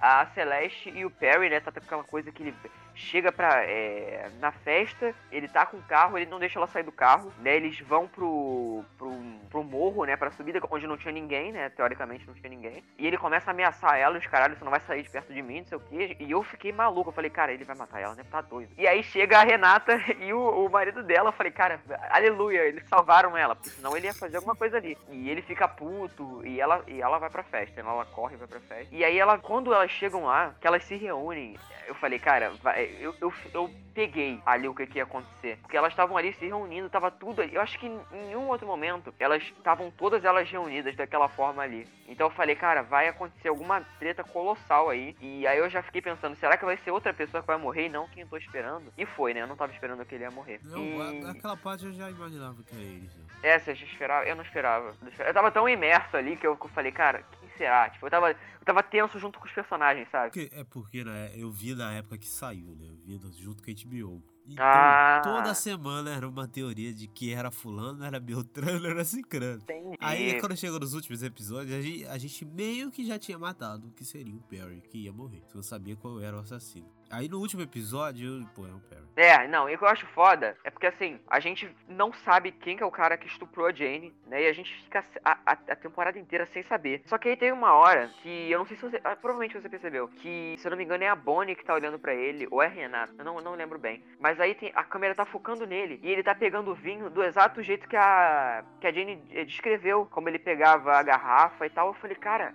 a 0.00 0.26
Celeste 0.26 0.90
e 0.90 1.04
o 1.04 1.10
Perry, 1.10 1.50
né? 1.50 1.60
Tá 1.60 1.70
com 1.70 1.78
aquela 1.78 2.04
coisa 2.04 2.32
que 2.32 2.42
ele 2.42 2.54
chega 2.98 3.30
pra. 3.32 3.62
é, 3.64 4.28
na 4.40 4.50
festa, 4.52 5.14
ele 5.30 5.48
tá 5.48 5.64
com 5.64 5.76
o 5.76 5.82
carro, 5.82 6.18
ele 6.18 6.30
não 6.30 6.38
deixa 6.38 6.58
ela 6.58 6.66
sair 6.66 6.82
do 6.82 6.92
carro, 6.92 7.32
né? 7.40 7.56
Eles 7.56 7.78
vão 7.80 8.06
pro. 8.08 8.84
pro, 8.98 9.12
pro 9.48 9.64
morro, 9.64 10.04
né? 10.04 10.16
Pra 10.16 10.30
subida, 10.30 10.60
onde 10.70 10.86
não 10.86 10.96
tinha 10.96 11.12
ninguém, 11.12 11.52
né? 11.52 11.68
Teoricamente 11.70 12.26
não 12.26 12.34
tinha 12.34 12.50
ninguém. 12.50 12.84
E 12.98 13.06
ele 13.06 13.16
começa 13.16 13.50
a 13.50 13.52
ameaçar 13.52 13.96
ela, 13.96 14.18
os 14.18 14.26
caralho, 14.26 14.56
você 14.56 14.64
não 14.64 14.70
vai 14.70 14.80
sair 14.80 15.02
de 15.02 15.10
perto 15.10 15.32
de 15.32 15.40
mim, 15.40 15.60
não 15.60 15.66
sei 15.66 15.78
o 15.78 15.80
quê. 15.80 16.16
E 16.18 16.30
eu 16.30 16.42
fiquei 16.42 16.72
maluco. 16.72 17.10
Eu 17.10 17.14
falei, 17.14 17.30
cara, 17.30 17.52
ele 17.52 17.64
vai 17.64 17.76
matar 17.76 18.00
ela, 18.00 18.14
né? 18.14 18.24
Tá 18.30 18.40
doido. 18.40 18.72
E 18.76 18.86
aí 18.86 19.02
chega 19.02 19.38
a 19.38 19.44
Renata 19.44 19.98
e 20.20 20.32
o, 20.32 20.66
o 20.66 20.68
marido 20.70 21.02
dela. 21.02 21.28
Eu 21.28 21.32
falei, 21.32 21.52
cara, 21.52 21.80
aleluia, 22.10 22.60
eles 22.66 22.86
salvaram 22.88 23.36
ela, 23.36 23.54
porque 23.54 23.70
senão 23.70 23.96
ele 23.96 24.06
ia 24.06 24.14
fazer 24.14 24.36
alguma 24.36 24.56
coisa 24.56 24.76
ali. 24.76 24.98
E 25.10 25.30
ele 25.30 25.40
fica 25.42 25.66
puto 25.68 26.44
e 26.44 26.60
ela, 26.60 26.82
e 26.86 27.00
ela 27.00 27.18
vai 27.18 27.30
pra 27.30 27.42
festa, 27.42 27.82
né? 27.82 27.88
Ela 27.88 28.04
corre 28.06 28.34
e 28.34 28.38
vai 28.38 28.48
pra 28.48 28.60
festa. 28.60 28.94
E 28.94 29.04
aí 29.04 29.18
ela, 29.18 29.38
quando 29.38 29.72
elas 29.72 29.90
chegam 29.90 30.24
lá, 30.24 30.54
que 30.60 30.66
elas 30.66 30.84
se 30.84 30.96
reúnem, 30.96 31.56
eu 31.86 31.94
falei, 31.94 32.18
cara, 32.18 32.50
vai- 32.62 32.87
eu, 33.00 33.14
eu, 33.20 33.32
eu 33.52 33.70
peguei 33.94 34.40
ali 34.46 34.68
o 34.68 34.74
que, 34.74 34.86
que 34.86 34.98
ia 34.98 35.02
acontecer. 35.04 35.58
Porque 35.62 35.76
elas 35.76 35.92
estavam 35.92 36.16
ali 36.16 36.32
se 36.34 36.46
reunindo, 36.46 36.88
tava 36.88 37.10
tudo 37.10 37.42
ali. 37.42 37.54
Eu 37.54 37.60
acho 37.60 37.78
que 37.78 37.86
em 37.86 38.00
nenhum 38.12 38.48
outro 38.48 38.66
momento 38.66 39.12
elas 39.18 39.42
estavam 39.42 39.90
todas 39.90 40.24
elas 40.24 40.48
reunidas 40.50 40.94
daquela 40.96 41.28
forma 41.28 41.62
ali. 41.62 41.86
Então 42.06 42.26
eu 42.28 42.30
falei, 42.30 42.54
cara, 42.54 42.82
vai 42.82 43.08
acontecer 43.08 43.48
alguma 43.48 43.80
treta 43.98 44.22
colossal 44.24 44.88
aí. 44.88 45.16
E 45.20 45.46
aí 45.46 45.58
eu 45.58 45.68
já 45.68 45.82
fiquei 45.82 46.00
pensando, 46.00 46.36
será 46.36 46.56
que 46.56 46.64
vai 46.64 46.76
ser 46.78 46.90
outra 46.90 47.12
pessoa 47.12 47.40
que 47.42 47.46
vai 47.46 47.56
morrer 47.58 47.86
e 47.86 47.88
não 47.88 48.06
quem 48.08 48.22
eu 48.22 48.28
tô 48.28 48.36
esperando? 48.36 48.92
E 48.96 49.04
foi, 49.04 49.34
né? 49.34 49.42
Eu 49.42 49.46
não 49.46 49.56
tava 49.56 49.72
esperando 49.72 50.04
que 50.04 50.14
ele 50.14 50.24
ia 50.24 50.30
morrer. 50.30 50.60
Não, 50.64 50.78
E- 50.78 51.26
aquela 51.30 51.56
parte 51.56 51.84
eu 51.86 51.92
já 51.92 52.08
imaginava 52.10 52.62
que 52.62 52.74
era 52.74 52.84
né? 52.84 53.08
é, 53.42 53.58
você 53.58 53.74
já 53.74 53.86
esperava? 53.86 54.24
Eu 54.26 54.36
não 54.36 54.42
esperava. 54.42 54.94
Eu 55.18 55.34
tava 55.34 55.50
tão 55.50 55.68
imerso 55.68 56.16
ali 56.16 56.36
que 56.36 56.46
eu, 56.46 56.56
eu 56.60 56.68
falei, 56.68 56.92
cara, 56.92 57.24
será? 57.58 57.90
Tipo, 57.90 58.06
eu 58.06 58.10
tava, 58.10 58.30
eu 58.30 58.64
tava 58.64 58.82
tenso 58.82 59.18
junto 59.18 59.38
com 59.38 59.44
os 59.46 59.52
personagens, 59.52 60.08
sabe? 60.10 60.30
Porque- 60.32 60.48
é 60.54 60.64
porque 60.64 61.04
né, 61.04 61.32
eu 61.34 61.50
vi 61.50 61.74
na 61.74 61.92
época 61.92 62.16
que 62.16 62.26
saiu, 62.26 62.74
né? 62.76 62.86
Eu 62.88 62.96
vi 62.96 63.42
junto 63.42 63.62
com 63.62 63.70
a 63.70 63.74
HBO. 63.74 64.22
Então, 64.50 64.64
Ah. 64.64 65.20
toda 65.22 65.52
semana 65.52 66.14
era 66.14 66.26
uma 66.26 66.48
teoria 66.48 66.90
de 66.94 67.06
que 67.06 67.34
era 67.34 67.50
fulano, 67.50 68.02
era 68.02 68.18
Beltrano, 68.18 68.86
era 68.86 69.04
Cicrano. 69.04 69.60
Entendi. 69.60 69.96
Aí, 70.00 70.40
quando 70.40 70.56
chegou 70.56 70.80
nos 70.80 70.94
últimos 70.94 71.22
episódios, 71.22 71.74
a 71.76 71.82
gente, 71.82 72.06
a 72.06 72.16
gente 72.16 72.44
meio 72.46 72.90
que 72.90 73.04
já 73.04 73.18
tinha 73.18 73.38
matado 73.38 73.88
o 73.88 73.92
que 73.92 74.06
seria 74.06 74.34
o 74.34 74.40
Perry, 74.40 74.80
que 74.80 74.98
ia 75.04 75.12
morrer. 75.12 75.42
Se 75.48 75.54
eu 75.54 75.62
sabia 75.62 75.96
qual 75.96 76.18
era 76.18 76.34
o 76.34 76.40
assassino. 76.40 76.88
Aí, 77.10 77.28
no 77.28 77.38
último 77.38 77.62
episódio, 77.62 78.46
pô, 78.54 78.66
é 78.66 78.70
o 78.70 78.80
Perry. 78.80 78.98
É, 79.16 79.48
não, 79.48 79.68
e 79.68 79.74
o 79.74 79.78
que 79.78 79.82
eu 79.82 79.88
acho 79.88 80.06
foda 80.08 80.56
é 80.62 80.70
porque 80.70 80.86
assim, 80.86 81.18
a 81.28 81.40
gente 81.40 81.68
não 81.88 82.12
sabe 82.12 82.52
quem 82.52 82.76
que 82.76 82.82
é 82.82 82.86
o 82.86 82.90
cara 82.90 83.16
que 83.16 83.26
estuprou 83.26 83.66
a 83.66 83.72
Jane, 83.72 84.14
né? 84.26 84.42
E 84.44 84.46
a 84.46 84.52
gente 84.52 84.72
fica 84.84 85.04
a, 85.24 85.32
a- 85.44 85.58
a 85.70 85.74
temporada 85.76 86.18
inteira 86.18 86.46
sem 86.52 86.62
saber. 86.62 87.02
Só 87.06 87.18
que 87.18 87.28
aí 87.30 87.36
tem 87.36 87.50
uma 87.50 87.72
hora 87.72 88.08
que 88.22 88.50
eu 88.50 88.58
não 88.60 88.66
sei 88.66 88.76
se 88.76 88.82
você. 88.82 89.00
ah, 89.02 89.16
provavelmente 89.16 89.58
você 89.60 89.68
percebeu. 89.68 90.06
Que, 90.06 90.54
se 90.58 90.66
eu 90.66 90.70
não 90.70 90.76
me 90.78 90.84
engano, 90.84 91.02
é 91.02 91.08
a 91.08 91.16
Bonnie 91.16 91.56
que 91.56 91.64
tá 91.64 91.74
olhando 91.74 91.98
pra 91.98 92.14
ele, 92.14 92.46
ou 92.50 92.62
é 92.62 92.68
Renata, 92.68 93.12
eu 93.18 93.24
não, 93.24 93.40
não 93.40 93.54
lembro 93.54 93.78
bem. 93.78 94.04
Mas 94.20 94.38
aí 94.38 94.54
tem, 94.54 94.70
a 94.74 94.84
câmera 94.84 95.14
tá 95.16 95.24
focando 95.24 95.66
nele 95.66 95.98
e 96.02 96.10
ele 96.12 96.22
tá 96.22 96.34
pegando 96.34 96.70
o 96.70 96.74
vinho 96.74 97.10
do 97.10 97.24
exato 97.24 97.60
jeito 97.62 97.88
que 97.88 97.96
a. 97.96 98.62
que 98.80 98.86
a 98.86 98.92
Jane 98.92 99.20
eh, 99.32 99.44
descreveu, 99.44 100.06
como 100.06 100.28
ele 100.28 100.38
pegava 100.38 100.92
a 100.96 101.02
garrafa 101.02 101.66
e 101.66 101.70
tal. 101.70 101.88
Eu 101.88 101.94
falei, 101.94 102.16
cara, 102.16 102.54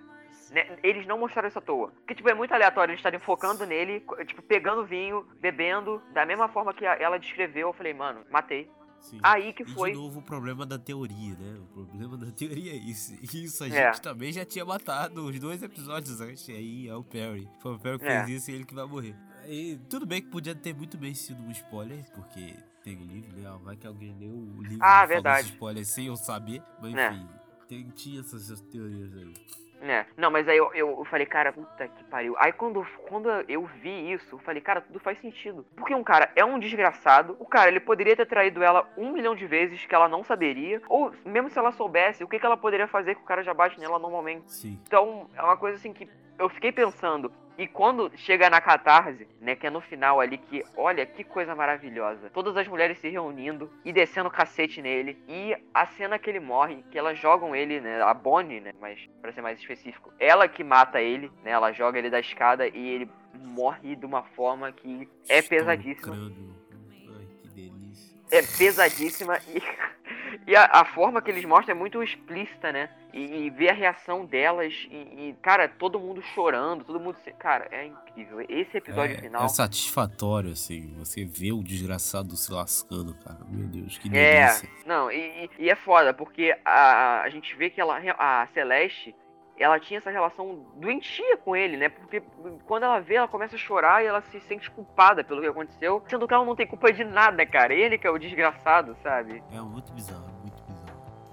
né, 0.54 0.78
Eles 0.82 1.06
não 1.06 1.18
mostraram 1.18 1.48
isso 1.48 1.58
à 1.58 1.62
toa. 1.62 1.88
Porque, 1.90 2.14
tipo, 2.14 2.28
é 2.28 2.34
muito 2.34 2.52
aleatório 2.54 2.92
eles 2.92 3.00
estarem 3.00 3.20
focando 3.20 3.66
nele, 3.66 4.02
tipo, 4.26 4.40
pegando 4.42 4.86
vinho, 4.86 5.26
bebendo, 5.40 6.00
da 6.12 6.24
mesma 6.24 6.48
forma 6.48 6.72
que 6.72 6.84
ela 6.84 7.18
descreveu. 7.18 7.68
Eu 7.68 7.72
falei, 7.74 7.92
mano, 7.92 8.24
matei. 8.30 8.70
Sim. 9.00 9.18
Aí 9.22 9.52
que 9.52 9.64
E 9.64 9.66
foi. 9.66 9.90
de 9.90 9.98
novo 9.98 10.20
o 10.20 10.22
problema 10.22 10.64
da 10.64 10.78
teoria, 10.78 11.34
né? 11.36 11.58
O 11.60 11.66
problema 11.86 12.16
da 12.16 12.30
teoria 12.32 12.72
é 12.72 12.76
isso. 12.76 13.12
Isso 13.36 13.62
a 13.62 13.66
É. 13.68 13.92
gente 13.92 14.00
também 14.00 14.32
já 14.32 14.46
tinha 14.46 14.64
matado 14.64 15.26
os 15.26 15.38
dois 15.38 15.62
episódios 15.62 16.22
antes. 16.22 16.48
E 16.48 16.52
aí 16.52 16.88
é 16.88 16.94
o 16.94 17.04
Perry. 17.04 17.46
Foi 17.60 17.74
o 17.74 17.78
Perry 17.78 17.98
que 17.98 18.06
É. 18.06 18.24
fez 18.24 18.28
isso 18.40 18.50
e 18.50 18.54
ele 18.54 18.64
que 18.64 18.74
vai 18.74 18.86
morrer. 18.86 19.14
E 19.46 19.78
tudo 19.90 20.06
bem 20.06 20.22
que 20.22 20.28
podia 20.30 20.54
ter 20.54 20.74
muito 20.74 20.96
bem 20.96 21.12
sido 21.12 21.42
um 21.42 21.50
spoiler, 21.50 22.02
porque 22.14 22.54
tem 22.82 22.96
o 22.96 23.04
livro, 23.04 23.36
né? 23.36 23.58
Vai 23.62 23.76
que 23.76 23.86
alguém 23.86 24.16
leu 24.18 24.30
o 24.30 24.62
livro 24.62 24.78
Ah, 24.80 25.04
e 25.04 25.06
verdade. 25.08 25.48
spoiler 25.48 25.84
sem 25.84 26.06
eu 26.06 26.16
saber. 26.16 26.62
Mas 26.80 26.94
É. 26.94 27.10
enfim, 27.12 27.28
tem, 27.68 27.90
tinha 27.90 28.20
essas 28.20 28.58
teorias 28.62 29.14
aí. 29.18 29.34
É, 29.80 30.06
não, 30.16 30.30
mas 30.30 30.48
aí 30.48 30.56
eu, 30.56 30.72
eu, 30.74 31.04
falei, 31.04 31.26
cara, 31.26 31.52
puta 31.52 31.88
que 31.88 32.04
pariu. 32.04 32.34
Aí 32.38 32.52
quando, 32.52 32.86
quando 33.08 33.28
eu 33.48 33.66
vi 33.66 34.12
isso, 34.12 34.36
eu 34.36 34.38
falei, 34.38 34.62
cara, 34.62 34.80
tudo 34.80 34.98
faz 34.98 35.18
sentido. 35.20 35.66
Porque 35.76 35.94
um 35.94 36.02
cara 36.02 36.30
é 36.34 36.44
um 36.44 36.58
desgraçado, 36.58 37.36
o 37.38 37.44
cara, 37.44 37.68
ele 37.68 37.80
poderia 37.80 38.16
ter 38.16 38.26
traído 38.26 38.62
ela 38.62 38.88
um 38.96 39.12
milhão 39.12 39.34
de 39.34 39.46
vezes 39.46 39.84
que 39.84 39.94
ela 39.94 40.08
não 40.08 40.24
saberia, 40.24 40.80
ou 40.88 41.12
mesmo 41.24 41.50
se 41.50 41.58
ela 41.58 41.72
soubesse, 41.72 42.24
o 42.24 42.28
que, 42.28 42.38
que 42.38 42.46
ela 42.46 42.56
poderia 42.56 42.88
fazer 42.88 43.14
que 43.14 43.22
o 43.22 43.26
cara 43.26 43.42
já 43.42 43.52
bate 43.52 43.78
nela 43.78 43.98
normalmente. 43.98 44.50
Sim. 44.50 44.80
Então, 44.86 45.28
é 45.34 45.42
uma 45.42 45.56
coisa 45.56 45.76
assim 45.76 45.92
que 45.92 46.08
eu 46.38 46.48
fiquei 46.48 46.72
pensando. 46.72 47.32
E 47.56 47.68
quando 47.68 48.10
chega 48.16 48.50
na 48.50 48.60
catarse, 48.60 49.28
né, 49.40 49.54
que 49.54 49.64
é 49.64 49.70
no 49.70 49.80
final 49.80 50.20
ali, 50.20 50.38
que 50.38 50.64
olha 50.76 51.06
que 51.06 51.22
coisa 51.22 51.54
maravilhosa. 51.54 52.28
Todas 52.30 52.56
as 52.56 52.66
mulheres 52.66 52.98
se 52.98 53.08
reunindo 53.08 53.70
e 53.84 53.92
descendo 53.92 54.28
o 54.28 54.32
cacete 54.32 54.82
nele. 54.82 55.16
E 55.28 55.56
a 55.72 55.86
cena 55.86 56.18
que 56.18 56.28
ele 56.28 56.40
morre, 56.40 56.84
que 56.90 56.98
elas 56.98 57.16
jogam 57.16 57.54
ele, 57.54 57.80
né, 57.80 58.02
a 58.02 58.12
Bonnie, 58.12 58.60
né, 58.60 58.72
mas 58.80 58.98
pra 59.22 59.32
ser 59.32 59.40
mais 59.40 59.60
específico, 59.60 60.12
ela 60.18 60.48
que 60.48 60.64
mata 60.64 61.00
ele, 61.00 61.30
né, 61.44 61.52
ela 61.52 61.70
joga 61.70 61.96
ele 61.96 62.10
da 62.10 62.18
escada 62.18 62.66
e 62.66 62.88
ele 62.88 63.08
morre 63.34 63.94
de 63.94 64.04
uma 64.04 64.24
forma 64.24 64.72
que 64.72 65.08
é 65.28 65.38
Estoura 65.38 65.62
o 65.62 65.66
pesadíssima. 65.66 66.16
Ai, 66.16 67.26
que 67.40 67.48
delícia. 67.50 68.16
É 68.32 68.42
pesadíssima 68.42 69.38
e, 69.46 69.62
e 70.46 70.54
a, 70.56 70.64
a 70.64 70.84
forma 70.84 71.20
que 71.22 71.30
eles 71.30 71.44
mostram 71.44 71.74
é 71.74 71.78
muito 71.78 72.02
explícita, 72.02 72.72
né? 72.72 72.88
E, 73.12 73.46
e 73.46 73.50
ver 73.50 73.70
a 73.70 73.72
reação 73.72 74.24
delas 74.26 74.72
e, 74.90 74.96
e, 75.30 75.36
cara, 75.40 75.68
todo 75.68 76.00
mundo 76.00 76.20
chorando, 76.34 76.84
todo 76.84 76.98
mundo. 76.98 77.16
Cara, 77.38 77.68
é 77.70 77.86
incrível. 77.86 78.44
Esse 78.48 78.76
episódio 78.78 79.16
É, 79.16 79.20
final. 79.20 79.44
é 79.44 79.48
satisfatório, 79.48 80.50
assim, 80.50 80.92
você 80.98 81.24
vê 81.24 81.52
o 81.52 81.62
desgraçado 81.62 82.36
se 82.36 82.52
lascando, 82.52 83.14
cara. 83.24 83.38
Meu 83.48 83.68
Deus, 83.68 83.96
que 83.98 84.08
É, 84.16 84.46
delícia. 84.46 84.68
não, 84.84 85.10
e, 85.10 85.44
e- 85.44 85.50
e 85.64 85.70
é 85.70 85.74
foda, 85.76 86.12
porque 86.12 86.56
a, 86.64 87.20
a 87.22 87.28
gente 87.30 87.54
vê 87.56 87.70
que 87.70 87.80
ela, 87.80 87.98
a 88.18 88.46
Celeste, 88.52 89.14
ela 89.58 89.78
tinha 89.78 89.98
essa 89.98 90.10
relação 90.10 90.66
doentia 90.76 91.36
com 91.36 91.54
ele, 91.54 91.76
né? 91.76 91.88
Porque 91.88 92.22
quando 92.66 92.84
ela 92.84 93.00
vê, 93.00 93.14
ela 93.14 93.28
começa 93.28 93.54
a 93.54 93.58
chorar 93.58 94.02
e 94.02 94.06
ela 94.06 94.20
se 94.22 94.40
sente 94.40 94.70
culpada 94.70 95.22
pelo 95.22 95.40
que 95.40 95.46
aconteceu, 95.46 96.02
sendo 96.08 96.26
que 96.26 96.34
ela 96.34 96.44
não 96.44 96.56
tem 96.56 96.66
culpa 96.66 96.92
de 96.92 97.04
nada, 97.04 97.46
cara. 97.46 97.72
Ele 97.72 97.98
que 97.98 98.06
é 98.06 98.10
o 98.10 98.18
desgraçado, 98.18 98.96
sabe? 99.02 99.42
É 99.52 99.60
muito 99.60 99.92
bizarro. 99.92 100.33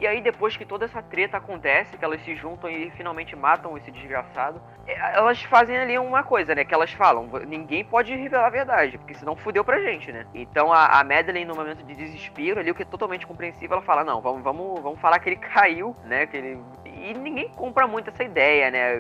E 0.02 0.08
aí, 0.08 0.20
depois 0.20 0.58
que 0.58 0.66
toda 0.66 0.86
essa 0.86 0.99
treta 0.99 1.38
acontece, 1.38 1.95
que 1.95 2.04
elas 2.04 2.20
se 2.24 2.36
juntam 2.36 2.68
e 2.68 2.89
finalmente 2.97 3.36
matam 3.36 3.78
esse 3.78 3.91
desgraçado, 3.91 4.60
é, 4.88 4.93
elas 5.16 5.43
fazem 5.43 5.78
ali 5.78 5.95
uma 5.99 6.24
coisa, 6.24 6.56
né? 6.56 6.66
Que 6.66 6.74
elas 6.74 6.91
falam: 6.91 7.30
ninguém 7.47 7.86
pode 7.86 8.16
revelar 8.16 8.47
a 8.47 8.49
verdade, 8.49 8.97
porque 8.97 9.14
senão 9.14 9.36
fudeu 9.36 9.64
pra 9.64 9.80
gente, 9.80 10.12
né? 10.12 10.26
Então 10.34 10.74
a, 10.74 10.99
a 10.99 11.04
Madeline, 11.04 11.45
no 11.45 11.54
momento 11.54 11.84
de 11.84 11.93
desespero, 11.93 12.60
ali, 12.60 12.72
o 12.72 12.76
que 12.76 12.82
é 12.82 12.86
totalmente 12.86 13.28
compreensível, 13.28 13.78
ela 13.78 13.86
fala: 13.86 14.04
não, 14.04 14.22
vamos, 14.22 14.41
vamos, 14.41 14.82
vamos 14.82 14.99
falar 14.99 15.20
que 15.20 15.30
ele 15.30 15.36
caiu, 15.54 15.95
né? 16.04 16.26
Que 16.26 16.38
ele... 16.38 16.60
E 16.84 17.14
ninguém 17.14 17.49
compra 17.49 17.86
muito 17.86 18.10
essa 18.10 18.24
ideia, 18.24 18.72
né? 18.72 18.95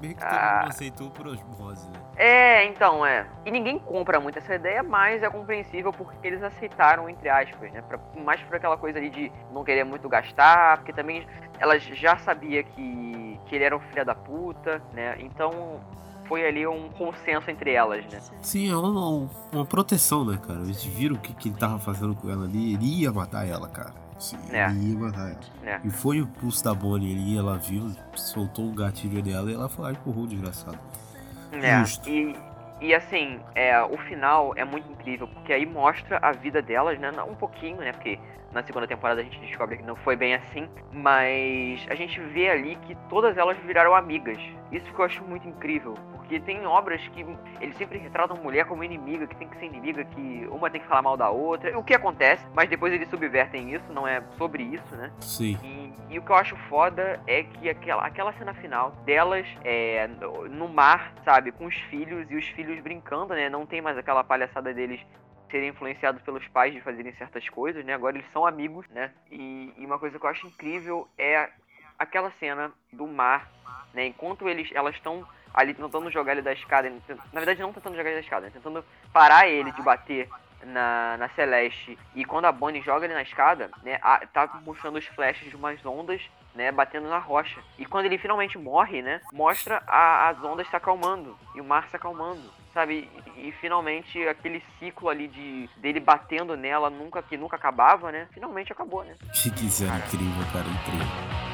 Meio 0.00 0.14
que 0.14 0.20
todo 0.20 0.32
Ah. 0.32 0.58
mundo 0.62 0.70
aceitou 0.70 1.10
por 1.10 1.26
osmose, 1.26 1.86
né? 1.88 2.00
É, 2.16 2.64
então, 2.66 3.04
é. 3.04 3.26
E 3.44 3.50
ninguém 3.50 3.78
compra 3.78 4.18
muito 4.18 4.38
essa 4.38 4.54
ideia, 4.54 4.82
mas 4.82 5.22
é 5.22 5.28
compreensível 5.28 5.92
porque 5.92 6.26
eles 6.26 6.42
aceitaram, 6.42 7.08
entre 7.08 7.28
aspas, 7.28 7.70
né? 7.72 7.82
Pra, 7.82 7.98
mais 8.24 8.40
por 8.42 8.56
aquela 8.56 8.76
coisa 8.76 8.98
ali 8.98 9.10
de 9.10 9.30
não 9.52 9.62
querer 9.64 9.84
muito 9.84 10.08
gastar, 10.08 10.78
porque 10.78 10.92
também 10.92 11.26
ela 11.58 11.78
já 11.78 12.16
sabia 12.18 12.62
que, 12.62 13.38
que 13.46 13.54
ele 13.54 13.64
era 13.64 13.76
um 13.76 13.80
filho 13.80 14.04
da 14.04 14.14
puta, 14.14 14.80
né? 14.94 15.16
Então 15.20 15.80
foi 16.26 16.46
ali 16.46 16.64
um 16.66 16.88
consenso 16.90 17.50
entre 17.50 17.72
elas, 17.72 18.04
né? 18.06 18.20
Sim, 18.40 18.70
é 18.70 18.76
uma, 18.76 19.28
uma 19.52 19.66
proteção, 19.66 20.24
né, 20.24 20.38
cara? 20.46 20.60
Eles 20.60 20.82
viram 20.84 21.16
o 21.16 21.18
que, 21.18 21.34
que 21.34 21.48
ele 21.48 21.56
tava 21.58 21.78
fazendo 21.78 22.14
com 22.14 22.30
ela 22.30 22.44
ali, 22.44 22.74
ele 22.74 23.02
ia 23.02 23.12
matar 23.12 23.46
ela, 23.48 23.68
cara. 23.68 23.92
Sim, 24.20 24.38
É. 24.52 24.70
ia 24.70 24.98
matar 24.98 25.30
ela. 25.30 25.40
É. 25.64 25.80
E 25.82 25.90
foi 25.90 26.20
o 26.20 26.26
pulso 26.26 26.62
da 26.62 26.72
Bonnie 26.74 27.12
ali, 27.14 27.36
ela 27.38 27.56
viu, 27.56 27.90
soltou 28.14 28.66
um 28.66 28.74
gatilho 28.74 29.20
dela 29.22 29.50
e 29.50 29.54
ela 29.54 29.68
foi 29.68 29.84
lá 29.86 29.90
e 29.90 29.94
empurrou 29.94 30.24
o 30.24 30.26
desgraçado. 30.28 30.78
É, 31.52 31.78
Justo. 31.80 32.08
e, 32.08 32.36
e 32.80 32.94
assim, 32.94 33.40
é, 33.54 33.80
o 33.82 33.96
final 33.96 34.52
é 34.56 34.64
muito 34.64 34.90
incrível, 34.92 35.26
porque 35.26 35.52
aí 35.52 35.64
mostra 35.66 36.18
a 36.22 36.32
vida 36.32 36.60
delas, 36.62 36.98
né? 37.00 37.10
não- 37.10 37.30
Um 37.30 37.34
pouquinho, 37.34 37.78
né? 37.78 37.92
Porque 37.92 38.18
na 38.52 38.62
segunda 38.62 38.86
temporada 38.86 39.20
a 39.20 39.24
gente 39.24 39.38
descobre 39.40 39.78
que 39.78 39.82
não 39.82 39.96
foi 39.96 40.16
bem 40.16 40.34
assim, 40.34 40.68
mas 40.92 41.86
a 41.88 41.94
gente 41.94 42.20
vê 42.20 42.50
ali 42.50 42.76
que 42.86 42.94
todas 43.08 43.36
elas 43.38 43.56
viraram 43.58 43.94
amigas. 43.94 44.38
Isso 44.70 44.84
que 44.92 45.00
eu 45.00 45.04
acho 45.04 45.24
muito 45.24 45.48
incrível, 45.48 45.94
porque 46.30 46.38
tem 46.38 46.64
obras 46.64 47.00
que 47.08 47.26
eles 47.60 47.76
sempre 47.76 47.98
retratam 47.98 48.36
mulher 48.36 48.64
como 48.64 48.84
inimiga, 48.84 49.26
que 49.26 49.34
tem 49.34 49.48
que 49.48 49.58
ser 49.58 49.66
inimiga, 49.66 50.04
que 50.04 50.46
uma 50.48 50.70
tem 50.70 50.80
que 50.80 50.86
falar 50.86 51.02
mal 51.02 51.16
da 51.16 51.28
outra, 51.28 51.76
o 51.76 51.82
que 51.82 51.92
acontece, 51.92 52.46
mas 52.54 52.70
depois 52.70 52.92
eles 52.92 53.08
subvertem 53.10 53.74
isso, 53.74 53.92
não 53.92 54.06
é 54.06 54.22
sobre 54.38 54.62
isso, 54.62 54.94
né? 54.94 55.10
Sim. 55.18 55.58
E, 55.64 56.14
e 56.14 56.18
o 56.20 56.22
que 56.22 56.30
eu 56.30 56.36
acho 56.36 56.54
foda 56.68 57.20
é 57.26 57.42
que 57.42 57.68
aquela, 57.68 58.06
aquela 58.06 58.32
cena 58.34 58.54
final 58.54 58.92
delas 59.04 59.44
é, 59.64 60.06
no, 60.48 60.68
mar, 60.68 61.12
sabe, 61.24 61.50
com 61.50 61.66
os 61.66 61.74
filhos 61.74 62.30
e 62.30 62.36
os 62.36 62.46
filhos 62.50 62.80
brincando, 62.80 63.34
né? 63.34 63.48
Não 63.48 63.66
tem 63.66 63.82
mais 63.82 63.98
aquela 63.98 64.22
palhaçada 64.22 64.72
deles 64.72 65.00
serem 65.50 65.70
influenciados 65.70 66.22
pelos 66.22 66.46
pais 66.46 66.72
de 66.72 66.80
fazerem 66.80 67.12
certas 67.14 67.48
coisas, 67.48 67.84
né? 67.84 67.92
Agora 67.92 68.16
eles 68.16 68.30
são 68.32 68.46
amigos, 68.46 68.86
né? 68.90 69.10
E, 69.32 69.74
e 69.76 69.84
uma 69.84 69.98
coisa 69.98 70.16
que 70.16 70.24
eu 70.24 70.30
acho 70.30 70.46
incrível 70.46 71.08
é 71.18 71.50
aquela 71.98 72.30
cena 72.38 72.70
do 72.92 73.08
mar, 73.08 73.50
né? 73.92 74.06
Enquanto 74.06 74.48
eles, 74.48 74.70
elas 74.72 74.94
estão 74.94 75.26
ali 75.52 75.74
tentando 75.74 76.10
jogar 76.10 76.32
ele 76.32 76.42
da 76.42 76.52
escada, 76.52 76.90
na 77.32 77.40
verdade 77.40 77.60
não 77.60 77.72
tentando 77.72 77.96
jogar 77.96 78.10
ele 78.10 78.20
da 78.20 78.24
escada, 78.24 78.46
né? 78.46 78.52
tentando 78.52 78.84
parar 79.12 79.48
ele 79.48 79.72
de 79.72 79.82
bater 79.82 80.28
na, 80.62 81.16
na 81.18 81.28
Celeste. 81.30 81.98
E 82.14 82.24
quando 82.24 82.44
a 82.44 82.52
Bonnie 82.52 82.82
joga 82.82 83.06
ele 83.06 83.14
na 83.14 83.22
escada, 83.22 83.70
né, 83.82 83.98
a- 84.02 84.20
tá 84.32 84.60
mostrando 84.64 84.98
os 84.98 85.06
flashes 85.06 85.48
de 85.48 85.56
umas 85.56 85.84
ondas, 85.86 86.20
né, 86.54 86.70
batendo 86.70 87.08
na 87.08 87.18
rocha. 87.18 87.60
E 87.78 87.86
quando 87.86 88.04
ele 88.06 88.18
finalmente 88.18 88.58
morre, 88.58 89.00
né, 89.00 89.20
mostra 89.32 89.82
a- 89.86 90.28
as 90.28 90.42
ondas 90.44 90.68
se 90.68 90.76
acalmando 90.76 91.36
e 91.54 91.60
o 91.60 91.64
mar 91.64 91.88
se 91.88 91.96
acalmando. 91.96 92.42
Sabe, 92.74 93.10
e, 93.36 93.48
e 93.48 93.52
finalmente 93.52 94.22
aquele 94.28 94.62
ciclo 94.78 95.08
ali 95.08 95.26
de 95.26 95.68
dele 95.78 95.98
batendo 95.98 96.56
nela 96.56 96.88
nunca 96.88 97.20
que 97.22 97.36
nunca 97.36 97.56
acabava, 97.56 98.12
né? 98.12 98.28
Finalmente 98.32 98.70
acabou, 98.70 99.02
né? 99.02 99.16
Que 99.32 99.48
incrível, 99.48 100.46
cara, 100.52 100.68
incrível. 100.68 101.49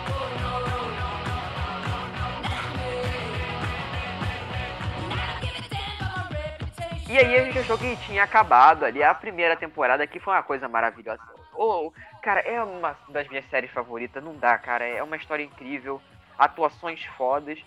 E 7.08 7.16
aí 7.16 7.36
a 7.38 7.44
gente 7.44 7.58
achou 7.58 7.78
que 7.78 7.96
tinha 7.98 8.24
acabado 8.24 8.84
ali 8.84 9.02
a 9.02 9.14
primeira 9.14 9.56
temporada, 9.56 10.06
que 10.06 10.18
foi 10.18 10.34
uma 10.34 10.42
coisa 10.42 10.68
maravilhosa. 10.68 11.20
Oh, 11.54 11.92
cara, 12.22 12.40
é 12.40 12.60
uma 12.62 12.96
das 13.08 13.28
minhas 13.28 13.48
séries 13.48 13.70
favoritas, 13.70 14.22
não 14.22 14.34
dá, 14.36 14.58
cara. 14.58 14.84
É 14.84 15.02
uma 15.02 15.16
história 15.16 15.44
incrível, 15.44 16.02
atuações 16.36 17.04
fodas. 17.16 17.58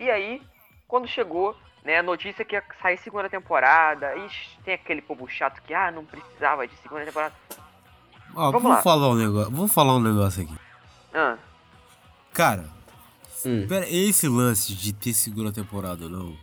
E 0.00 0.10
aí, 0.10 0.42
quando 0.88 1.06
chegou, 1.06 1.54
né, 1.84 1.98
a 1.98 2.02
notícia 2.02 2.44
que 2.44 2.54
ia 2.56 2.62
sair 2.80 2.96
segunda 2.98 3.28
temporada, 3.28 4.16
e 4.16 4.28
tem 4.64 4.74
aquele 4.74 5.02
povo 5.02 5.28
chato 5.28 5.60
que, 5.62 5.74
ah, 5.74 5.90
não 5.90 6.04
precisava 6.04 6.66
de 6.66 6.74
segunda 6.76 7.04
temporada. 7.04 7.34
Ó, 8.34 8.46
Vamos 8.50 8.62
vou 8.62 8.72
lá. 8.72 8.82
falar 8.82 9.08
um 9.10 9.14
negócio, 9.14 9.52
vou 9.52 9.68
falar 9.68 9.94
um 9.96 10.00
negócio 10.00 10.42
aqui. 10.42 10.54
Ah, 11.14 11.36
Cara, 12.32 12.64
Hum. 13.44 13.66
pera, 13.68 13.86
esse 13.88 14.26
lance 14.28 14.74
de 14.74 14.92
ter 14.92 15.12
segunda 15.14 15.52
temporada 15.52 16.04
ou 16.04 16.10
não, 16.10 16.36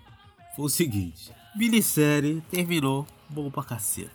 foi 0.56 0.66
o 0.66 0.70
seguinte. 0.70 1.34
Minissérie 1.56 2.42
terminou 2.50 3.06
bom 3.30 3.50
pra 3.52 3.64
caceta. 3.64 4.12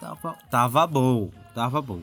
Tava, 0.00 0.32
tava 0.50 0.86
bom, 0.86 1.30
tava 1.54 1.80
bom. 1.80 2.02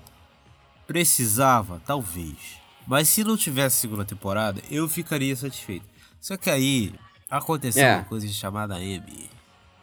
Precisava, 0.85 1.81
talvez. 1.85 2.57
Mas 2.85 3.09
se 3.09 3.23
não 3.23 3.35
tivesse 3.35 3.77
segunda 3.77 4.05
temporada, 4.05 4.61
eu 4.71 4.87
ficaria 4.87 5.35
satisfeito. 5.35 5.85
Só 6.21 6.37
que 6.37 6.49
aí 6.49 6.93
aconteceu 7.29 7.83
É. 7.85 7.95
uma 7.97 8.05
coisa 8.05 8.27
chamada 8.29 8.81
M. 8.81 9.29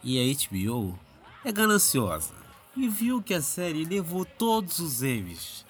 E 0.03 0.19
a 0.19 0.35
HBO 0.59 0.99
é 1.45 1.53
gananciosa. 1.53 2.33
E 2.77 2.89
viu 2.89 3.23
que 3.23 3.35
a 3.35 3.43
série 3.43 3.85
levou 3.85 4.25
todos 4.25 4.79
os 4.79 5.03
M's. 5.03 5.65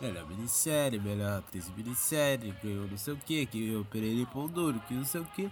Melhor 0.00 0.26
minissérie, 0.28 0.98
melhor 1.00 1.38
atriz 1.38 1.70
minissérie, 1.76 2.54
ganhou 2.62 2.86
não 2.88 2.96
sei 2.98 3.14
o 3.14 3.16
que, 3.18 3.44
que 3.46 3.66
ganhou 3.66 3.84
Pereira 3.84 4.20
e 4.20 4.26
Pão 4.26 4.46
Duro, 4.46 4.80
que 4.86 4.94
não 4.94 5.04
sei 5.04 5.20
o 5.20 5.24
que. 5.34 5.50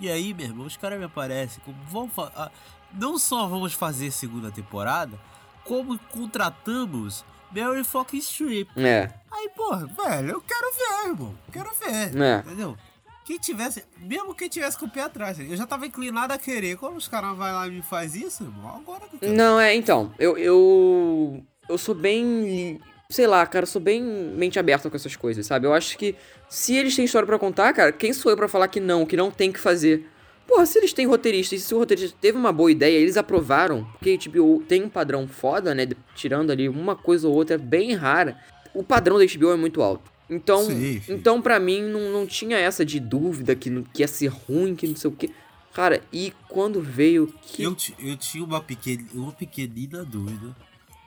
E 0.00 0.10
aí, 0.10 0.32
meu 0.32 0.46
irmão, 0.46 0.66
os 0.66 0.76
caras 0.76 0.98
me 0.98 1.04
aparecem 1.04 1.62
como 1.64 1.76
vamos 1.84 2.12
ah, 2.18 2.50
não 2.92 3.18
só 3.18 3.46
vamos 3.46 3.74
fazer 3.74 4.10
segunda 4.10 4.50
temporada, 4.50 5.18
como 5.64 5.98
contratamos 6.10 7.24
Mary 7.54 7.84
fucking 7.84 8.20
Streep. 8.20 8.68
É. 8.76 9.12
Aí, 9.30 9.48
porra, 9.54 9.86
velho, 9.86 10.30
eu 10.30 10.40
quero 10.40 10.72
ver, 10.72 11.08
irmão. 11.08 11.34
Quero 11.52 11.70
ver. 11.74 12.16
É. 12.20 12.38
Entendeu? 12.38 12.76
Quem 13.24 13.38
tivesse, 13.38 13.84
mesmo 13.98 14.34
quem 14.34 14.48
tivesse 14.48 14.76
com 14.76 14.86
o 14.86 14.90
pé 14.90 15.02
atrás, 15.02 15.38
eu 15.38 15.56
já 15.56 15.66
tava 15.66 15.86
inclinado 15.86 16.32
a 16.32 16.38
querer. 16.38 16.76
Quando 16.76 16.96
os 16.96 17.06
caras 17.06 17.36
vão 17.36 17.46
lá 17.46 17.66
e 17.68 17.70
me 17.70 17.82
faz 17.82 18.14
isso, 18.14 18.42
irmão, 18.44 18.76
agora 18.76 19.06
que 19.08 19.16
eu 19.16 19.20
quero. 19.20 19.34
Não, 19.34 19.60
é, 19.60 19.74
então, 19.74 20.12
eu, 20.18 20.36
eu. 20.36 21.44
Eu 21.68 21.78
sou 21.78 21.94
bem. 21.94 22.80
Sei 23.10 23.26
lá, 23.26 23.44
cara, 23.44 23.66
sou 23.66 23.80
bem 23.82 24.00
mente 24.00 24.56
aberta 24.58 24.88
com 24.88 24.96
essas 24.96 25.16
coisas, 25.16 25.44
sabe? 25.44 25.66
Eu 25.66 25.74
acho 25.74 25.98
que 25.98 26.14
se 26.48 26.76
eles 26.76 26.94
têm 26.94 27.04
história 27.04 27.26
pra 27.26 27.38
contar, 27.40 27.72
cara, 27.72 27.90
quem 27.90 28.12
sou 28.12 28.30
eu 28.30 28.36
pra 28.36 28.46
falar 28.46 28.68
que 28.68 28.78
não, 28.78 29.04
que 29.04 29.16
não 29.16 29.32
tem 29.32 29.50
que 29.50 29.58
fazer? 29.58 30.06
Porra, 30.46 30.64
se 30.64 30.78
eles 30.78 30.92
têm 30.92 31.06
roteirista 31.06 31.56
e 31.56 31.58
se 31.58 31.74
o 31.74 31.78
roteirista 31.78 32.16
teve 32.20 32.38
uma 32.38 32.52
boa 32.52 32.70
ideia, 32.70 32.96
eles 32.96 33.16
aprovaram, 33.16 33.84
porque 33.98 34.16
a 34.18 34.30
HBO 34.30 34.62
tem 34.66 34.84
um 34.84 34.88
padrão 34.88 35.26
foda, 35.26 35.74
né? 35.74 35.88
Tirando 36.14 36.52
ali 36.52 36.68
uma 36.68 36.94
coisa 36.94 37.26
ou 37.26 37.34
outra 37.34 37.58
bem 37.58 37.94
rara. 37.94 38.36
O 38.72 38.84
padrão 38.84 39.18
da 39.18 39.24
HBO 39.26 39.50
é 39.50 39.56
muito 39.56 39.82
alto. 39.82 40.08
Então, 40.28 40.64
Sim, 40.64 41.00
sim. 41.00 41.12
então 41.12 41.42
para 41.42 41.58
mim, 41.58 41.82
não, 41.82 42.12
não 42.12 42.26
tinha 42.26 42.56
essa 42.56 42.84
de 42.84 43.00
dúvida 43.00 43.56
que, 43.56 43.82
que 43.92 44.02
ia 44.02 44.08
ser 44.08 44.28
ruim, 44.28 44.76
que 44.76 44.86
não 44.86 44.94
sei 44.94 45.10
o 45.10 45.12
quê. 45.12 45.30
Cara, 45.72 46.00
e 46.12 46.32
quando 46.48 46.80
veio 46.80 47.32
que. 47.42 47.64
Eu, 47.64 47.76
eu 47.98 48.16
tinha 48.16 48.44
uma, 48.44 48.60
pequena, 48.60 49.04
uma 49.14 49.32
pequenina 49.32 50.04
dúvida, 50.04 50.54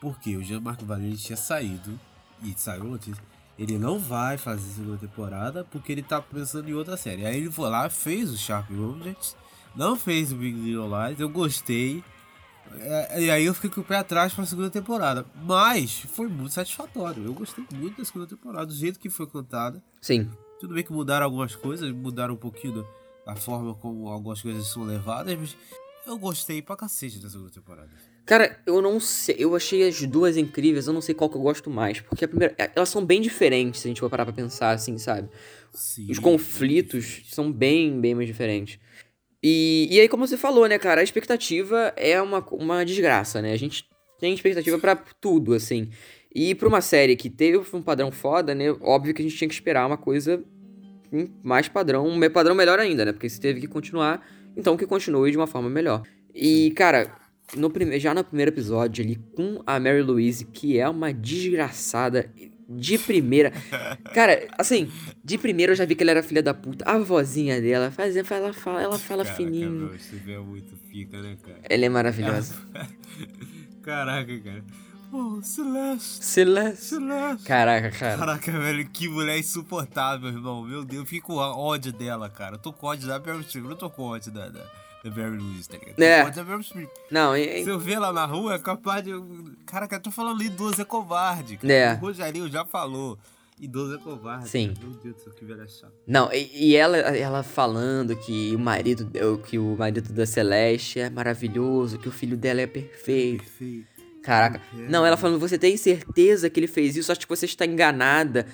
porque 0.04 0.36
o 0.36 0.44
Jean-Marc 0.44 0.84
Valente 0.84 1.24
tinha 1.24 1.38
saído, 1.38 1.98
e 2.44 2.54
saiu 2.58 2.84
notícia, 2.84 3.24
ele 3.58 3.78
não 3.78 3.98
vai 3.98 4.38
fazer 4.38 4.70
segunda 4.70 4.98
temporada 4.98 5.64
porque 5.64 5.94
ele 5.94 6.04
tá 6.04 6.22
pensando 6.22 6.70
em 6.70 6.74
outra 6.74 6.98
série. 6.98 7.26
Aí 7.26 7.38
ele 7.38 7.50
foi 7.50 7.70
lá, 7.70 7.90
fez 7.90 8.30
o 8.30 8.38
Sharp 8.38 8.70
Objects, 8.72 9.34
não 9.74 9.96
fez 9.96 10.34
o 10.34 10.36
Big 10.36 10.60
Little 10.60 10.90
Lies, 10.90 11.22
eu 11.22 11.30
gostei, 11.30 12.04
é, 12.74 13.24
e 13.24 13.32
aí 13.32 13.46
eu 13.46 13.54
fiquei 13.54 13.70
com 13.70 13.80
o 13.80 13.84
pé 13.84 13.96
atrás 13.96 14.34
pra 14.34 14.46
segunda 14.46 14.70
temporada. 14.70 15.26
Mas 15.42 16.00
foi 16.00 16.28
muito 16.28 16.52
satisfatório, 16.52 17.24
eu 17.24 17.34
gostei 17.34 17.66
muito 17.74 17.98
da 17.98 18.04
segunda 18.04 18.28
temporada, 18.28 18.66
do 18.66 18.76
jeito 18.76 19.00
que 19.00 19.10
foi 19.10 19.26
cantada. 19.26 19.82
Sim. 20.02 20.30
Tudo 20.60 20.74
bem 20.74 20.84
que 20.84 20.92
mudaram 20.92 21.26
algumas 21.26 21.56
coisas, 21.56 21.90
mudaram 21.94 22.34
um 22.34 22.38
pouquinho 22.38 22.86
da 23.26 23.38
forma 23.38 23.74
como 23.76 24.10
algumas 24.10 24.42
coisas 24.42 24.68
são 24.68 24.84
levadas, 24.84 25.34
mas 25.40 25.56
eu 26.06 26.18
gostei 26.18 26.62
pra 26.62 26.76
cacete 26.76 27.20
da 27.20 27.30
segunda 27.30 27.52
temporada. 27.52 28.13
Cara, 28.26 28.58
eu 28.66 28.82
não 28.82 29.00
sei. 29.00 29.36
Eu 29.38 29.56
achei 29.56 29.88
as 29.88 30.02
duas 30.04 30.38
incríveis, 30.38 30.88
eu 30.88 30.94
não 30.94 31.02
sei 31.02 31.14
qual 31.14 31.30
que 31.30 31.36
eu 31.36 31.42
gosto 31.42 31.70
mais. 31.70 32.00
Porque 32.00 32.26
a 32.26 32.28
primeira. 32.28 32.56
Elas 32.76 32.90
são 32.90 33.06
bem 33.06 33.22
diferentes, 33.22 33.82
se 33.82 33.88
a 33.88 33.90
gente 33.90 34.00
for 34.00 34.10
parar 34.10 34.26
pra 34.26 34.34
pensar 34.34 34.72
assim, 34.72 34.98
sabe? 34.98 35.30
Sim, 35.74 36.10
Os 36.10 36.20
conflitos 36.20 37.24
são 37.30 37.52
bem, 37.52 38.00
bem 38.00 38.16
mais 38.16 38.28
diferentes. 38.28 38.80
E, 39.42 39.88
e 39.92 40.00
aí, 40.00 40.08
como 40.08 40.26
você 40.26 40.38
falou, 40.38 40.68
né, 40.68 40.80
cara, 40.80 41.02
a 41.02 41.04
expectativa 41.04 41.92
é 41.98 42.22
uma, 42.22 42.40
uma 42.52 42.86
desgraça, 42.86 43.42
né? 43.42 43.52
A 43.52 43.58
gente 43.58 43.86
tem 44.20 44.34
expectativa 44.34 44.80
pra 44.80 44.96
tudo, 44.96 45.54
assim. 45.54 45.90
E 46.34 46.56
pra 46.56 46.68
uma 46.68 46.80
série 46.80 47.18
que 47.18 47.30
teve 47.30 47.62
um 47.74 47.82
padrão 47.82 48.10
foda, 48.12 48.56
né? 48.56 48.72
Óbvio 48.82 49.14
que 49.14 49.22
a 49.22 49.26
gente 49.26 49.36
tinha 49.38 49.48
que 49.48 49.54
esperar 49.54 49.86
uma 49.86 49.98
coisa 49.98 50.42
mais 51.44 51.68
padrão, 51.68 52.08
um 52.08 52.30
padrão 52.30 52.56
melhor 52.56 52.80
ainda, 52.80 53.06
né? 53.06 53.12
Porque 53.12 53.30
se 53.30 53.40
teve 53.40 53.60
que 53.60 53.68
continuar, 53.68 54.26
então 54.56 54.78
que 54.78 54.88
continue 54.88 55.30
de 55.30 55.38
uma 55.38 55.46
forma 55.46 55.70
melhor. 55.70 56.04
E, 56.34 56.72
cara, 56.72 57.16
no 57.56 57.70
prime... 57.70 58.00
já 58.00 58.14
no 58.14 58.24
primeiro 58.24 58.52
episódio 58.52 59.04
ali, 59.04 59.16
com 59.36 59.62
a 59.66 59.80
Mary 59.80 60.02
Louise, 60.02 60.46
que 60.46 60.80
é 60.80 60.88
uma 60.88 61.14
desgraçada 61.14 62.30
de 62.68 62.98
primeira. 62.98 63.52
Cara, 64.14 64.48
assim, 64.58 64.92
de 65.24 65.38
primeira 65.38 65.74
eu 65.74 65.76
já 65.76 65.86
vi 65.86 65.96
que 65.96 66.04
ele 66.04 66.12
era 66.12 66.24
filha 66.24 66.42
da 66.42 66.54
puta. 66.54 66.84
A 66.86 66.98
vozinha 66.98 67.62
dela, 67.62 67.92
faz, 67.92 68.16
ela 68.16 68.54
fala, 68.54 68.82
ela 68.82 69.00
fala 69.00 69.24
Caraca, 69.24 69.44
fininho. 69.44 69.72
meu, 69.72 69.98
vê 70.26 70.40
muito 70.40 70.76
pica, 70.90 71.22
né, 71.22 71.38
cara? 71.42 71.60
Ela 71.64 71.86
é 71.86 71.90
maravilhosa. 71.90 72.56
Caraca, 73.84 74.40
cara. 74.40 74.64
Oh, 75.12 75.40
Celeste. 75.44 76.26
Celeste. 76.26 76.86
Celeste. 76.86 77.44
Caraca, 77.44 77.92
cara. 77.92 78.18
Caraca, 78.18 78.52
velho, 78.52 78.90
que 78.90 79.08
mulher 79.08 79.38
insuportável, 79.38 80.30
irmão. 80.30 80.64
Meu 80.64 80.84
Deus, 80.84 81.02
eu 81.02 81.06
fico 81.06 81.28
com 81.28 81.38
ódio 81.38 81.94
dela, 81.94 82.30
cara. 82.30 82.56
Eu 82.56 82.60
tô 82.60 82.74
com 82.74 82.88
ódio 82.88 83.08
da 83.08 83.20
Meryl 83.20 83.44
Streep, 83.44 83.64
eu 83.64 83.70
não 83.70 83.78
tô 83.78 83.92
com 83.92 84.04
ódio 84.04 84.32
da, 84.32 84.50
da 85.04 85.10
Mary 85.12 85.38
Louise, 85.38 85.68
tá 85.68 85.78
ligado? 85.78 86.02
É. 86.02 86.34
Não, 87.12 87.36
e- 87.36 87.64
Se 87.64 87.70
eu 87.70 87.78
ver 87.80 87.94
ela 87.94 88.14
na 88.14 88.26
rua, 88.26 88.56
é 88.56 88.60
capaz 88.60 89.04
de. 89.04 89.12
Caraca, 89.66 89.98
eu 89.98 90.00
tô 90.00 90.12
falando 90.12 90.42
idoso 90.42 90.82
é 90.82 90.86
covarde. 90.86 91.58
Cara. 91.58 91.74
É. 91.74 91.94
O 91.94 91.98
Rogerinho 91.98 92.50
já 92.50 92.66
falou. 92.66 93.18
Idoso 93.60 93.96
é 93.96 93.98
covarde. 94.00 94.50
Sim. 94.50 94.74
Meu 94.82 94.92
Deus 94.92 95.16
do 95.16 95.22
céu, 95.24 95.34
que 95.34 95.46
velha 95.46 95.68
chata. 95.68 95.94
Não, 96.08 96.34
e, 96.34 96.50
e 96.70 96.76
ela, 96.76 96.98
ela 96.98 97.44
falando 97.44 98.16
que 98.16 98.54
o 98.56 98.60
marido 98.60 99.10
que 99.46 99.60
o 99.60 99.76
marido 99.78 100.12
da 100.12 100.26
Celeste 100.26 101.00
é 101.00 101.10
maravilhoso, 101.10 102.00
que 102.00 102.10
o 102.10 102.12
filho 102.12 102.36
dela 102.36 102.62
é 102.62 102.68
perfeito. 102.68 103.44
Perfeito. 103.44 103.88
Caraca. 104.24 104.62
Não, 104.90 105.06
ela 105.06 105.18
falando, 105.18 105.40
você 105.40 105.58
tem 105.58 105.76
certeza 105.78 106.50
que 106.50 106.60
ele 106.60 106.68
fez 106.68 106.96
isso? 106.96 107.12
Acho 107.12 107.22
que 107.22 107.30
você 107.30 107.46
está 107.46 107.66
enganada. 107.66 108.48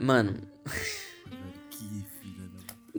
Mano. 0.00 0.34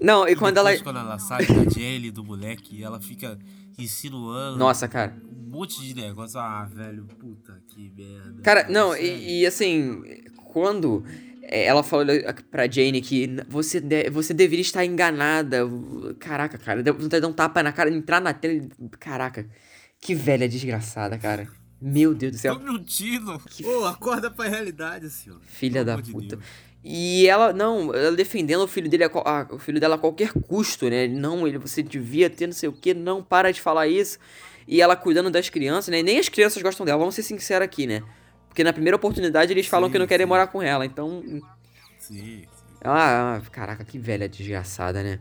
Que. 0.03 0.07
Não, 0.07 0.27
e 0.27 0.35
quando 0.35 0.57
ela. 0.57 0.77
Quando 0.79 0.99
ela 0.99 1.17
sai 1.19 1.45
da 1.45 1.69
Jelly, 1.69 2.11
do 2.11 2.23
moleque, 2.23 2.83
ela 2.83 2.99
fica 2.99 3.37
insinuando. 3.77 4.57
Nossa, 4.57 4.87
cara. 4.87 5.15
Um 5.31 5.49
monte 5.57 5.81
de 5.81 5.93
negócio. 5.95 6.39
Ah, 6.39 6.65
velho, 6.65 7.05
puta 7.19 7.61
que 7.69 7.91
merda. 7.95 8.41
Cara, 8.41 8.67
não, 8.69 8.95
e, 8.95 9.41
e 9.41 9.45
assim, 9.45 10.01
quando 10.45 11.03
é, 11.43 11.65
ela 11.65 11.83
falou 11.83 12.07
pra 12.49 12.69
Jane 12.69 13.01
que 13.01 13.29
você, 13.47 13.79
de- 13.79 14.09
você 14.09 14.33
deveria 14.33 14.61
estar 14.61 14.83
enganada. 14.85 15.59
Caraca, 16.19 16.57
cara, 16.57 16.81
deu 16.81 16.93
de 16.95 17.25
um 17.25 17.33
tapa 17.33 17.61
na 17.61 17.71
cara, 17.71 17.89
entrar 17.89 18.19
na 18.21 18.33
tela. 18.33 18.53
e- 18.53 18.69
Caraca, 18.99 19.47
que 20.01 20.15
velha 20.15 20.47
desgraçada, 20.49 21.17
cara. 21.17 21.47
Meu 21.81 22.13
Deus 22.15 22.31
do 22.31 22.37
céu. 22.37 22.55
Tome 22.57 22.69
um 22.71 22.81
tiro. 22.83 23.41
Ô, 23.65 23.85
acorda 23.85 24.31
pra 24.31 24.47
realidade, 24.47 25.09
senhor. 25.09 25.39
Filha 25.41 25.83
Pelo 25.83 25.97
da 25.97 26.01
de 26.01 26.11
puta. 26.13 26.35
Deus. 26.37 26.43
E 26.83 27.27
ela, 27.27 27.53
não, 27.53 27.93
ela 27.93 28.11
defendendo 28.11 28.61
o 28.63 28.67
filho 28.67 28.89
dele, 28.89 29.05
a, 29.05 29.07
a- 29.07 29.47
o 29.51 29.57
filho 29.57 29.79
dela 29.79 29.95
a 29.95 29.97
qualquer 29.97 30.33
custo, 30.33 30.89
né? 30.89 31.07
Não, 31.07 31.47
ele, 31.47 31.57
você 31.57 31.81
devia 31.81 32.29
ter 32.29 32.45
não 32.47 32.53
sei 32.53 32.67
o 32.67 32.73
que, 32.73 32.93
não 32.93 33.23
para 33.23 33.51
de 33.53 33.61
falar 33.61 33.87
isso. 33.87 34.19
E 34.67 34.81
ela 34.81 34.95
cuidando 34.95 35.31
das 35.31 35.49
crianças, 35.49 35.89
né? 35.89 36.01
Nem 36.01 36.19
as 36.19 36.27
crianças 36.29 36.61
gostam 36.61 36.85
dela, 36.85 36.97
vamos 36.99 37.15
ser 37.15 37.23
sinceros 37.23 37.63
aqui, 37.65 37.87
né? 37.87 38.03
Porque 38.49 38.63
na 38.63 38.73
primeira 38.73 38.95
oportunidade 38.97 39.51
eles 39.51 39.65
falam 39.67 39.89
que 39.89 39.97
não 39.97 40.05
querem 40.07 40.25
morar 40.25 40.47
com 40.47 40.61
ela, 40.61 40.85
então. 40.85 41.23
Sim, 41.97 42.41
sim. 42.41 42.47
Ah, 42.83 43.37
ah, 43.37 43.49
caraca, 43.49 43.83
que 43.85 43.97
velha 43.97 44.27
desgraçada, 44.27 45.01
né? 45.01 45.19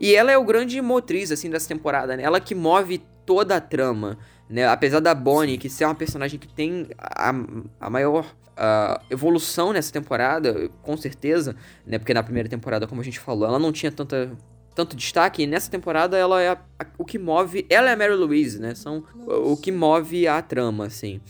E 0.00 0.14
ela 0.14 0.32
é 0.32 0.38
o 0.38 0.44
grande 0.44 0.80
motriz, 0.80 1.30
assim, 1.30 1.50
dessa 1.50 1.68
temporada, 1.68 2.16
né? 2.16 2.22
Ela 2.22 2.40
que 2.40 2.54
move 2.54 2.98
toda 3.26 3.56
a 3.56 3.60
trama, 3.60 4.18
né? 4.48 4.66
Apesar 4.66 5.00
da 5.00 5.14
Bonnie, 5.14 5.58
que 5.58 5.68
ser 5.68 5.84
uma 5.84 5.94
personagem 5.94 6.38
que 6.38 6.48
tem 6.48 6.88
a, 6.98 7.32
a 7.80 7.90
maior 7.90 8.26
ah, 8.56 9.00
evolução 9.10 9.72
nessa 9.72 9.92
temporada, 9.92 10.68
com 10.82 10.96
certeza, 10.96 11.56
né? 11.86 11.98
Porque 11.98 12.14
na 12.14 12.22
primeira 12.22 12.48
temporada, 12.48 12.86
como 12.86 13.00
a 13.00 13.04
gente 13.04 13.18
falou, 13.18 13.48
ela 13.48 13.58
não 13.58 13.72
tinha 13.72 13.90
tanta, 13.90 14.32
tanto 14.74 14.94
destaque, 14.96 15.42
e 15.42 15.46
nessa 15.46 15.70
temporada 15.70 16.16
ela 16.16 16.40
é 16.40 16.48
a- 16.50 16.58
a- 16.78 16.86
o 16.98 17.04
que 17.04 17.18
move... 17.18 17.66
Ela 17.70 17.90
é 17.90 17.92
a 17.94 17.96
Mary 17.96 18.14
Louise, 18.14 18.60
né? 18.60 18.74
São 18.74 19.04
o 19.26 19.52
o 19.52 19.56
que 19.56 19.72
move 19.72 20.26
a 20.28 20.40
trama, 20.42 20.86
assim. 20.86 21.20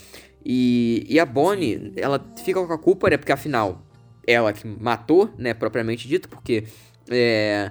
E, 0.45 1.07
e 1.09 1.19
a 1.19 1.25
Bonnie, 1.25 1.93
ela 1.97 2.23
fica 2.45 2.65
com 2.67 2.73
a 2.73 2.79
culpa, 2.79 3.09
né? 3.09 3.17
Porque 3.17 3.33
afinal, 3.33 3.81
ela 4.27 4.53
que 4.53 4.67
matou, 4.67 5.31
né, 5.39 5.55
propriamente 5.55 6.07
dito, 6.09 6.29
porque 6.29 6.65
é, 7.11 7.71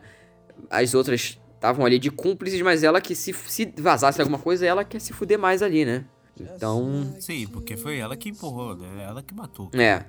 as 0.69 0.93
outras 0.95 1.39
estavam 1.63 1.85
ali 1.85 1.97
de 1.97 2.11
cúmplices, 2.11 2.61
mas 2.61 2.83
ela 2.83 2.99
que 2.99 3.15
se, 3.15 3.31
se 3.33 3.73
vazasse 3.77 4.19
alguma 4.19 4.37
coisa, 4.37 4.65
ela 4.65 4.83
quer 4.83 4.99
se 4.99 5.13
fuder 5.13 5.39
mais 5.39 5.61
ali, 5.63 5.85
né? 5.85 6.03
Então, 6.37 7.15
Sim, 7.19 7.47
porque 7.47 7.77
foi 7.77 7.99
ela 7.99 8.17
que 8.17 8.29
empurrou, 8.29 8.75
né? 8.75 9.05
Ela 9.07 9.23
que 9.23 9.33
matou. 9.33 9.69
é. 9.73 10.03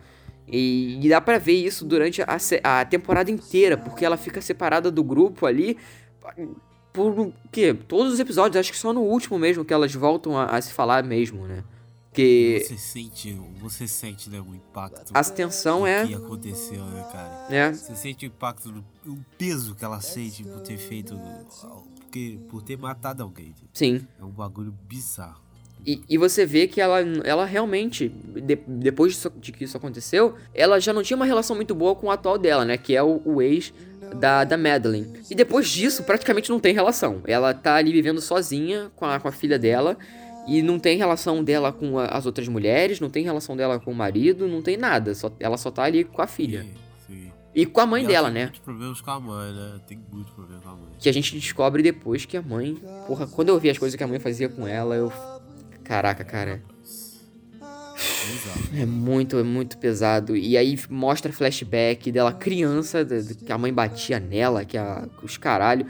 E, 0.46 0.98
e 1.02 1.08
dá 1.08 1.22
pra 1.22 1.38
ver 1.38 1.54
isso 1.54 1.86
durante 1.86 2.20
a, 2.20 2.36
a 2.62 2.84
temporada 2.84 3.30
inteira, 3.30 3.78
porque 3.78 4.04
ela 4.04 4.18
fica 4.18 4.42
separada 4.42 4.90
do 4.90 5.02
grupo 5.02 5.46
ali 5.46 5.78
por 6.92 7.18
o 7.18 7.32
quê? 7.50 7.72
Todos 7.72 8.12
os 8.12 8.20
episódios, 8.20 8.58
acho 8.60 8.70
que 8.70 8.76
só 8.76 8.92
no 8.92 9.00
último 9.00 9.38
mesmo 9.38 9.64
que 9.64 9.72
elas 9.72 9.94
voltam 9.94 10.36
a, 10.36 10.44
a 10.44 10.60
se 10.60 10.70
falar 10.74 11.02
mesmo, 11.02 11.46
né? 11.46 11.64
Porque 12.14 12.64
Você 12.64 12.78
sente, 12.78 13.36
você 13.60 13.88
sente, 13.88 14.30
né, 14.30 14.40
o 14.40 14.54
impacto. 14.54 15.10
a 15.12 15.24
tensão 15.24 15.84
é. 15.84 16.06
que 16.06 16.14
aconteceu, 16.14 16.84
né, 16.84 17.04
cara? 17.10 17.46
É. 17.50 17.72
Você 17.72 17.96
sente 17.96 18.24
o 18.24 18.28
impacto, 18.28 18.70
do, 18.70 18.84
o 19.04 19.18
peso 19.36 19.74
que 19.74 19.84
ela 19.84 20.00
sente 20.00 20.44
por 20.44 20.60
ter 20.60 20.78
feito, 20.78 21.18
porque, 22.00 22.38
por 22.48 22.62
ter 22.62 22.78
matado 22.78 23.24
alguém. 23.24 23.52
Sim. 23.72 24.06
É 24.20 24.24
um 24.24 24.28
bagulho 24.30 24.72
bizarro. 24.88 25.42
E, 25.84 26.02
e 26.08 26.16
você 26.16 26.46
vê 26.46 26.68
que 26.68 26.80
ela, 26.80 27.00
ela 27.24 27.44
realmente, 27.44 28.08
de- 28.08 28.60
depois 28.64 29.14
disso- 29.14 29.32
de 29.40 29.50
que 29.50 29.64
isso 29.64 29.76
aconteceu, 29.76 30.36
ela 30.54 30.78
já 30.80 30.92
não 30.92 31.02
tinha 31.02 31.16
uma 31.16 31.26
relação 31.26 31.56
muito 31.56 31.74
boa 31.74 31.96
com 31.96 32.06
o 32.06 32.10
atual 32.12 32.38
dela, 32.38 32.64
né? 32.64 32.78
Que 32.78 32.94
é 32.94 33.02
o, 33.02 33.20
o 33.24 33.42
ex 33.42 33.74
da, 34.20 34.44
da 34.44 34.56
Madeline. 34.56 35.12
E 35.28 35.34
depois 35.34 35.68
disso, 35.68 36.04
praticamente 36.04 36.48
não 36.48 36.60
tem 36.60 36.72
relação. 36.72 37.20
Ela 37.26 37.52
tá 37.52 37.74
ali 37.74 37.90
vivendo 37.90 38.20
sozinha 38.20 38.92
com 38.94 39.04
a, 39.04 39.18
com 39.18 39.26
a 39.26 39.32
filha 39.32 39.58
dela. 39.58 39.98
E 40.46 40.60
não 40.62 40.78
tem 40.78 40.96
relação 40.98 41.42
dela 41.42 41.72
com 41.72 41.98
a- 41.98 42.06
as 42.06 42.26
outras 42.26 42.46
mulheres, 42.48 43.00
não 43.00 43.08
tem 43.10 43.24
relação 43.24 43.56
dela 43.56 43.80
com 43.80 43.90
o 43.90 43.94
marido, 43.94 44.46
não 44.46 44.60
tem 44.62 44.76
nada. 44.76 45.14
Só, 45.14 45.30
ela 45.40 45.56
só 45.56 45.70
tá 45.70 45.84
ali 45.84 46.04
com 46.04 46.20
a 46.20 46.26
filha. 46.26 46.66
Sim. 47.06 47.30
E 47.54 47.64
com 47.64 47.80
a 47.80 47.86
mãe 47.86 48.02
ela 48.02 48.12
dela, 48.12 48.26
tem 48.28 48.34
né? 48.34 48.42
muitos 48.44 48.60
problemas 48.60 49.00
com 49.00 49.10
a 49.10 49.20
mãe, 49.20 49.52
né? 49.52 49.80
Tem 49.86 50.00
muitos 50.12 50.32
problemas 50.32 50.62
com 50.64 50.70
a 50.70 50.72
mãe. 50.74 50.84
Que 50.98 51.08
a 51.08 51.12
gente 51.12 51.34
descobre 51.38 51.82
depois 51.82 52.24
que 52.26 52.36
a 52.36 52.42
mãe. 52.42 52.76
Porra, 53.06 53.26
quando 53.26 53.48
eu 53.48 53.58
vi 53.58 53.70
as 53.70 53.78
coisas 53.78 53.96
que 53.96 54.02
a 54.04 54.06
mãe 54.06 54.18
fazia 54.18 54.48
com 54.48 54.66
ela, 54.66 54.94
eu. 54.96 55.12
Caraca, 55.82 56.24
cara. 56.24 56.62
É 58.76 58.84
muito, 58.84 59.38
é 59.38 59.42
muito 59.42 59.78
pesado. 59.78 60.36
E 60.36 60.56
aí 60.56 60.78
mostra 60.90 61.32
flashback 61.32 62.10
dela 62.10 62.32
criança, 62.32 63.06
que 63.44 63.52
a 63.52 63.56
mãe 63.58 63.72
batia 63.72 64.18
nela, 64.18 64.64
que 64.64 64.76
a, 64.76 65.08
os 65.22 65.36
caralho. 65.36 65.86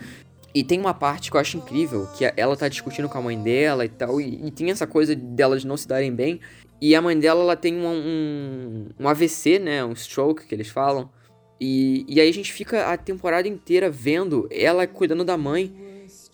E 0.54 0.62
tem 0.62 0.78
uma 0.78 0.94
parte 0.94 1.30
que 1.30 1.36
eu 1.36 1.40
acho 1.40 1.56
incrível, 1.56 2.06
que 2.16 2.24
a- 2.24 2.32
ela 2.36 2.56
tá 2.56 2.68
discutindo 2.68 3.08
com 3.08 3.18
a 3.18 3.22
mãe 3.22 3.36
dela 3.40 3.84
e 3.84 3.88
tal, 3.88 4.20
e, 4.20 4.46
e 4.46 4.50
tem 4.50 4.70
essa 4.70 4.86
coisa 4.86 5.14
delas 5.16 5.64
não 5.64 5.76
se 5.76 5.88
darem 5.88 6.12
bem. 6.14 6.40
E 6.80 6.94
a 6.94 7.02
mãe 7.02 7.18
dela, 7.18 7.40
ela 7.42 7.56
tem 7.56 7.74
um, 7.74 7.86
um, 7.88 8.86
um 9.00 9.08
AVC, 9.08 9.58
né, 9.58 9.84
um 9.84 9.92
stroke 9.94 10.46
que 10.46 10.54
eles 10.54 10.68
falam. 10.68 11.10
E, 11.60 12.04
e 12.08 12.20
aí 12.20 12.28
a 12.28 12.32
gente 12.32 12.52
fica 12.52 12.86
a 12.92 12.96
temporada 12.96 13.48
inteira 13.48 13.90
vendo 13.90 14.46
ela 14.50 14.86
cuidando 14.86 15.24
da 15.24 15.36
mãe. 15.36 15.72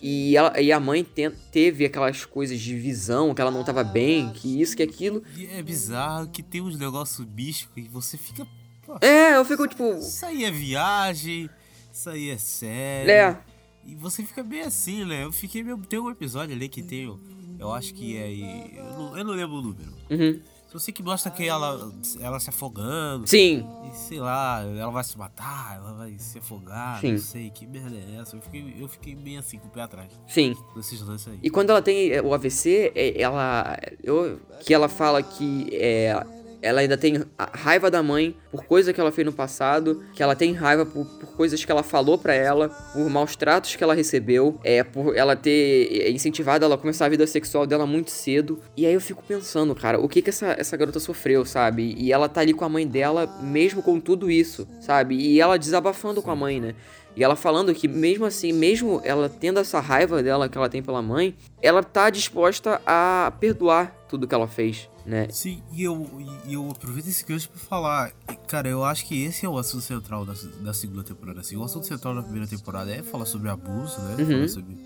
E, 0.03 0.35
ela, 0.37 0.59
e 0.61 0.73
a 0.73 0.81
mãe 0.81 1.05
ten- 1.05 1.31
teve 1.53 1.85
aquelas 1.85 2.25
coisas 2.25 2.59
de 2.59 2.75
visão, 2.75 3.35
que 3.35 3.41
ela 3.41 3.51
não 3.51 3.63
tava 3.63 3.85
bem, 3.85 4.31
que 4.33 4.61
isso, 4.61 4.75
que 4.77 4.83
aquilo. 4.83 5.23
E 5.37 5.47
é 5.47 5.63
bizarro 5.63 6.29
que 6.29 6.43
tem 6.43 6.61
uns 6.63 6.79
negócios 6.79 7.27
místicos 7.27 7.77
e 7.77 7.89
você 7.89 8.17
fica. 8.17 8.47
pô, 8.85 8.97
É, 9.03 9.37
eu 9.37 9.45
fico 9.45 9.69
tipo. 9.69 9.93
Isso 9.99 10.25
aí 10.25 10.45
é 10.45 10.51
viagem, 10.51 11.51
isso 11.93 12.09
aí 12.09 12.31
é 12.31 12.39
sério. 12.39 13.11
É. 13.11 13.39
E 13.85 13.95
você 13.95 14.23
fica 14.23 14.43
bem 14.43 14.63
assim, 14.63 15.05
né? 15.05 15.25
Eu 15.25 15.33
fiquei 15.33 15.63
meio. 15.63 15.77
Tem 15.79 15.99
um 15.99 16.11
episódio 16.11 16.55
ali 16.55 16.69
que 16.69 16.83
tem. 16.83 17.19
Eu 17.59 17.73
acho 17.73 17.95
que 17.95 18.17
é. 18.17 18.79
Eu 18.79 18.85
não, 18.85 19.19
eu 19.19 19.25
não 19.25 19.35
lembro 19.35 19.57
o 19.57 19.63
número. 19.63 19.93
Uhum. 20.11 20.41
Sei 20.79 20.95
que 20.95 21.03
mostra 21.03 21.33
que 21.33 21.45
ela, 21.45 21.91
ela 22.21 22.39
se 22.39 22.49
afogando. 22.49 23.27
Sim. 23.27 23.67
E 23.91 23.97
sei 23.97 24.21
lá, 24.21 24.63
ela 24.63 24.91
vai 24.93 25.03
se 25.03 25.19
matar, 25.19 25.77
ela 25.77 25.93
vai 25.95 26.17
se 26.17 26.39
afogar, 26.39 27.01
Sim. 27.01 27.13
não 27.13 27.19
sei, 27.19 27.51
que 27.51 27.67
merda 27.67 27.97
é 27.97 28.21
essa? 28.21 28.37
Eu 28.37 28.41
fiquei, 28.41 28.77
eu 28.79 28.87
fiquei 28.87 29.17
meio 29.17 29.41
assim, 29.41 29.59
com 29.59 29.67
o 29.67 29.71
pé 29.71 29.83
atrás. 29.83 30.09
Sim. 30.29 30.55
Nesses 30.77 31.01
lances 31.01 31.27
aí. 31.27 31.41
E 31.43 31.51
quando 31.51 31.71
ela 31.71 31.83
tem 31.83 32.13
é, 32.13 32.23
o 32.23 32.33
AVC, 32.33 32.93
é, 32.95 33.21
ela. 33.21 33.77
Eu, 34.01 34.41
que 34.61 34.73
ela 34.73 34.89
fala 34.89 35.23
que 35.23 35.71
é, 35.73 36.15
ela 36.63 36.81
ainda 36.81 36.97
tem 36.97 37.25
raiva 37.39 37.91
da 37.91 38.03
mãe 38.03 38.37
por 38.51 38.65
coisa 38.65 38.93
que 38.93 39.01
ela 39.01 39.13
fez 39.13 39.25
no 39.25 39.33
passado, 39.33 40.03
que 40.13 40.23
ela 40.23 40.37
tem 40.37 40.53
raiva 40.53 40.85
por, 40.85 41.05
por 41.07 41.37
coisas 41.37 41.65
que 41.65 41.71
ela 41.71 41.83
falou 41.83 42.19
pra 42.19 42.35
ela, 42.35 42.69
por 42.69 43.09
maus 43.09 43.37
tratos 43.37 43.77
que 43.77 43.83
ela 43.83 43.95
recebeu, 43.95 44.59
é 44.63 44.83
por 44.83 45.17
ela 45.17 45.35
ter 45.35 46.11
incentivado 46.11 46.65
ela 46.65 46.75
a 46.75 46.79
começar 46.79 47.07
a 47.07 47.09
vida 47.09 47.27
sexual 47.27 47.67
dela 47.67 47.87
muito 47.87 48.11
cedo. 48.11 48.61
E 48.77 48.87
aí 48.87 48.95
eu 48.95 49.01
fico 49.01 49.23
pensando, 49.27 49.75
cara, 49.75 49.99
o 49.99 50.09
que 50.09 50.21
que 50.23 50.31
essa, 50.31 50.55
essa 50.59 50.77
garota 50.77 51.01
sofreu, 51.01 51.45
sabe? 51.45 51.95
E 51.97 52.13
ela 52.13 52.29
tá 52.29 52.41
ali 52.41 52.53
com 52.53 52.65
a 52.65 52.69
mãe 52.69 52.87
dela, 52.87 53.27
mesmo 53.43 53.83
com 53.83 53.99
tudo 53.99 54.31
isso, 54.31 54.67
sabe? 54.81 55.15
E 55.15 55.41
ela 55.41 55.59
desabafando 55.59 56.23
com 56.23 56.31
a 56.31 56.37
mãe, 56.37 56.61
né? 56.61 56.75
E 57.17 57.25
ela 57.25 57.35
falando 57.35 57.75
que 57.75 57.89
mesmo 57.89 58.25
assim, 58.25 58.53
mesmo 58.53 59.01
ela 59.05 59.29
tendo 59.29 59.59
essa 59.59 59.81
raiva 59.81 60.23
dela 60.23 60.49
que 60.49 60.57
ela 60.57 60.69
tem 60.69 60.83
pela 60.83 61.03
mãe, 61.03 61.35
ela 61.61 61.83
tá 61.83 62.09
disposta 62.09 62.81
a 62.87 63.33
perdoar 63.41 63.95
tudo 64.09 64.27
que 64.29 64.35
ela 64.35 64.47
fez, 64.47 64.89
né? 65.11 65.29
Sim, 65.31 65.63
e 65.73 65.83
eu, 65.83 66.09
e 66.47 66.55
eu 66.55 66.71
aproveito 66.71 67.09
esse 67.09 67.25
gancho 67.25 67.51
pra 67.51 67.59
falar. 67.59 68.13
Cara, 68.47 68.69
eu 68.69 68.85
acho 68.85 69.05
que 69.07 69.23
esse 69.23 69.45
é 69.45 69.49
o 69.49 69.59
assunto 69.59 69.83
central 69.83 70.25
da, 70.25 70.33
da 70.61 70.73
segunda 70.73 71.03
temporada. 71.03 71.41
Assim, 71.41 71.57
o 71.57 71.65
assunto 71.65 71.87
central 71.87 72.15
da 72.15 72.23
primeira 72.23 72.47
temporada 72.47 72.91
é 72.91 73.03
falar 73.03 73.27
sobre 73.27 73.49
abuso, 73.51 74.01
né? 74.01 74.17
Uhum. 74.19 74.27
Falar 74.27 74.49
sobre 74.49 74.79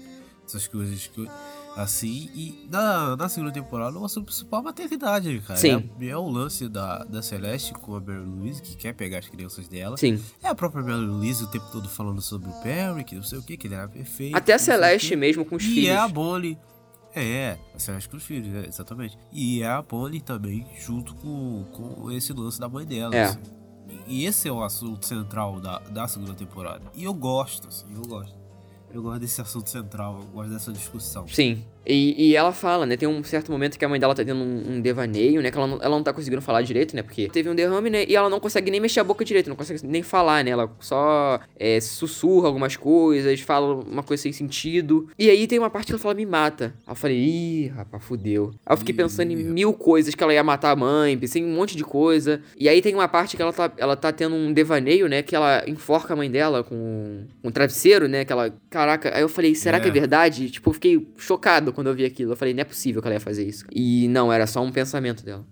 essas 0.46 0.66
coisas 0.66 1.06
que, 1.06 1.28
assim. 1.76 2.30
E 2.34 2.66
na, 2.70 3.16
na 3.16 3.28
segunda 3.28 3.52
temporada 3.52 3.98
o 3.98 4.04
assunto 4.04 4.26
principal 4.26 4.60
é 4.60 4.62
a 4.62 4.64
maternidade, 4.64 5.42
cara. 5.46 5.58
Sim. 5.58 5.90
É, 6.00 6.06
é 6.06 6.16
o 6.16 6.28
lance 6.28 6.68
da, 6.68 7.04
da 7.04 7.22
Celeste 7.22 7.72
com 7.74 7.94
a 7.94 8.00
Mary 8.00 8.24
Louise, 8.24 8.62
que 8.62 8.76
quer 8.76 8.94
pegar 8.94 9.18
as 9.18 9.28
crianças 9.28 9.68
dela. 9.68 9.96
Sim. 9.96 10.20
É 10.42 10.48
a 10.48 10.54
própria 10.54 10.82
Mary 10.82 11.04
Louise 11.04 11.44
o 11.44 11.46
tempo 11.48 11.66
todo 11.70 11.88
falando 11.88 12.20
sobre 12.22 12.48
o 12.48 12.52
Perry, 12.62 13.04
que 13.04 13.14
não 13.14 13.22
sei 13.22 13.38
o 13.38 13.42
que, 13.42 13.56
que 13.56 13.66
ele 13.66 13.74
era 13.74 13.88
perfeito. 13.88 14.36
Até 14.36 14.54
a 14.54 14.58
Celeste 14.58 15.14
mesmo 15.16 15.44
com 15.44 15.56
os 15.56 15.62
e 15.62 15.66
filhos. 15.66 15.90
é 15.90 15.96
a 15.96 16.08
Bonnie. 16.08 16.58
É, 17.14 17.56
a 17.74 17.78
Celeste 17.78 18.08
com 18.08 18.16
os 18.16 18.24
filhos, 18.24 18.54
é, 18.54 18.66
exatamente. 18.66 19.16
E 19.32 19.62
é 19.62 19.68
a 19.68 19.80
Bonnie 19.80 20.20
também, 20.20 20.66
junto 20.78 21.14
com, 21.14 21.64
com 21.72 22.10
esse 22.10 22.32
lance 22.32 22.58
da 22.58 22.68
mãe 22.68 22.84
dela. 22.84 23.14
É. 23.14 23.24
assim. 23.24 23.40
E 24.06 24.24
esse 24.24 24.48
é 24.48 24.52
o 24.52 24.62
assunto 24.62 25.06
central 25.06 25.60
da, 25.60 25.78
da 25.78 26.08
segunda 26.08 26.34
temporada. 26.34 26.82
E 26.94 27.04
eu 27.04 27.14
gosto, 27.14 27.68
assim, 27.68 27.86
eu 27.94 28.02
gosto. 28.02 28.36
Eu 28.92 29.02
gosto 29.02 29.20
desse 29.20 29.40
assunto 29.40 29.68
central, 29.70 30.20
eu 30.20 30.26
gosto 30.28 30.50
dessa 30.50 30.72
discussão. 30.72 31.26
Sim. 31.28 31.64
E, 31.86 32.30
e 32.30 32.36
ela 32.36 32.52
fala, 32.52 32.86
né? 32.86 32.96
Tem 32.96 33.08
um 33.08 33.22
certo 33.24 33.50
momento 33.52 33.78
que 33.78 33.84
a 33.84 33.88
mãe 33.88 34.00
dela 34.00 34.14
tá 34.14 34.24
tendo 34.24 34.42
um, 34.42 34.74
um 34.76 34.80
devaneio, 34.80 35.42
né? 35.42 35.50
Que 35.50 35.58
ela 35.58 35.66
não, 35.66 35.76
ela 35.82 35.96
não 35.96 36.02
tá 36.02 36.12
conseguindo 36.12 36.40
falar 36.42 36.62
direito, 36.62 36.94
né? 36.96 37.02
Porque 37.02 37.28
teve 37.28 37.48
um 37.48 37.54
derrame, 37.54 37.90
né? 37.90 38.04
E 38.08 38.16
ela 38.16 38.28
não 38.30 38.40
consegue 38.40 38.70
nem 38.70 38.80
mexer 38.80 39.00
a 39.00 39.04
boca 39.04 39.24
direito, 39.24 39.48
não 39.48 39.56
consegue 39.56 39.86
nem 39.86 40.02
falar, 40.02 40.42
né? 40.44 40.50
Ela 40.50 40.70
só 40.80 41.40
é, 41.58 41.80
sussurra 41.80 42.46
algumas 42.48 42.76
coisas, 42.76 43.40
fala 43.40 43.74
uma 43.76 44.02
coisa 44.02 44.22
sem 44.22 44.32
sentido. 44.32 45.08
E 45.18 45.28
aí 45.28 45.46
tem 45.46 45.58
uma 45.58 45.70
parte 45.70 45.86
que 45.86 45.92
ela 45.92 45.98
fala, 46.00 46.14
me 46.14 46.24
mata. 46.26 46.74
Aí 46.86 46.92
eu 46.92 46.96
falei, 46.96 47.16
ih, 47.18 47.66
rapaz, 47.68 48.02
fudeu. 48.02 48.52
Aí 48.64 48.72
eu 48.72 48.78
fiquei 48.78 48.94
pensando 48.94 49.30
em 49.32 49.36
mil 49.36 49.72
coisas 49.72 50.14
que 50.14 50.22
ela 50.22 50.32
ia 50.32 50.42
matar 50.42 50.70
a 50.70 50.76
mãe, 50.76 51.18
pensei 51.18 51.42
em 51.42 51.44
um 51.44 51.54
monte 51.54 51.76
de 51.76 51.84
coisa. 51.84 52.40
E 52.58 52.68
aí 52.68 52.80
tem 52.80 52.94
uma 52.94 53.08
parte 53.08 53.36
que 53.36 53.42
ela 53.42 53.52
tá, 53.52 53.70
ela 53.76 53.96
tá 53.96 54.10
tendo 54.12 54.34
um 54.34 54.52
devaneio, 54.52 55.08
né? 55.08 55.22
Que 55.22 55.36
ela 55.36 55.62
enforca 55.66 56.14
a 56.14 56.16
mãe 56.16 56.30
dela 56.30 56.62
com 56.64 57.24
um 57.42 57.50
travesseiro, 57.50 58.08
né? 58.08 58.24
Que 58.24 58.32
ela, 58.32 58.54
caraca. 58.70 59.14
Aí 59.14 59.22
eu 59.22 59.28
falei, 59.28 59.54
será 59.54 59.78
que 59.80 59.86
é 59.86 59.90
É. 59.90 59.92
verdade? 59.92 60.50
Tipo, 60.50 60.70
eu 60.70 60.74
fiquei 60.74 61.08
chocado 61.16 61.72
quando 61.74 61.88
eu 61.88 61.94
vi 61.94 62.04
aquilo. 62.04 62.32
Eu 62.32 62.36
falei, 62.36 62.54
não 62.54 62.60
é 62.62 62.64
possível 62.64 63.02
que 63.02 63.08
ela 63.08 63.16
ia 63.16 63.20
fazer 63.20 63.44
isso. 63.44 63.64
E 63.70 64.08
não, 64.08 64.32
era 64.32 64.46
só 64.46 64.62
um 64.62 64.72
pensamento 64.72 65.24
dela. 65.24 65.44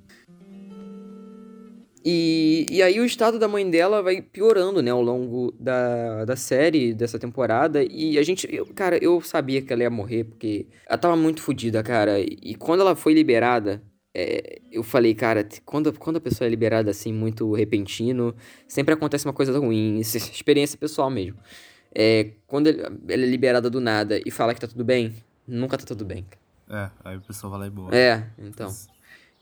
E, 2.05 2.67
e 2.69 2.83
aí 2.83 2.99
o 2.99 3.05
estado 3.05 3.39
da 3.39 3.47
mãe 3.47 3.69
dela 3.71 4.03
vai 4.03 4.21
piorando, 4.21 4.83
né, 4.83 4.91
ao 4.91 5.01
longo 5.03 5.55
da, 5.59 6.25
da 6.25 6.35
série, 6.35 6.93
dessa 6.93 7.19
temporada. 7.19 7.83
E 7.85 8.19
a 8.19 8.23
gente, 8.23 8.49
eu- 8.53 8.67
cara, 8.75 8.99
eu 9.03 9.21
sabia 9.21 9.63
que 9.63 9.73
ela 9.73 9.83
ia 9.83 9.91
morrer, 9.91 10.25
porque 10.25 10.67
ela 10.89 10.99
tava 10.99 11.17
muito 11.17 11.41
fodida, 11.41 11.83
cara. 11.83 12.19
E 12.21 12.57
quando 12.57 12.81
ela 12.81 12.97
foi 12.97 13.15
liberada, 13.15 13.81
é, 14.15 14.61
eu 14.73 14.83
falei, 14.83 15.15
cara, 15.15 15.47
quando, 15.65 15.93
quando 15.97 16.17
a 16.17 16.21
pessoa 16.21 16.47
é 16.47 16.51
liberada 16.51 16.91
assim, 16.91 17.13
muito 17.13 17.53
repentino, 17.53 18.35
sempre 18.67 18.95
acontece 18.95 19.25
uma 19.25 19.33
coisa 19.33 19.57
ruim. 19.57 19.99
Isso 20.01 20.17
é 20.17 20.21
experiência 20.21 20.77
pessoal 20.77 21.09
mesmo. 21.09 21.39
É, 21.95 22.33
quando 22.49 22.67
ela 22.69 22.91
é 23.09 23.17
liberada 23.17 23.71
do 23.71 23.81
nada 23.81 24.21
e 24.27 24.31
fala 24.31 24.55
que 24.55 24.61
tá 24.61 24.67
tudo 24.67 24.83
bem, 24.83 25.15
nunca 25.53 25.77
tá 25.77 25.85
tudo 25.85 26.05
bem. 26.05 26.25
É, 26.69 26.91
aí 27.05 27.17
o 27.17 27.21
pessoal 27.21 27.51
vai 27.51 27.61
lá 27.61 27.67
e 27.67 27.71
morre. 27.71 27.97
É, 27.97 28.27
então. 28.39 28.75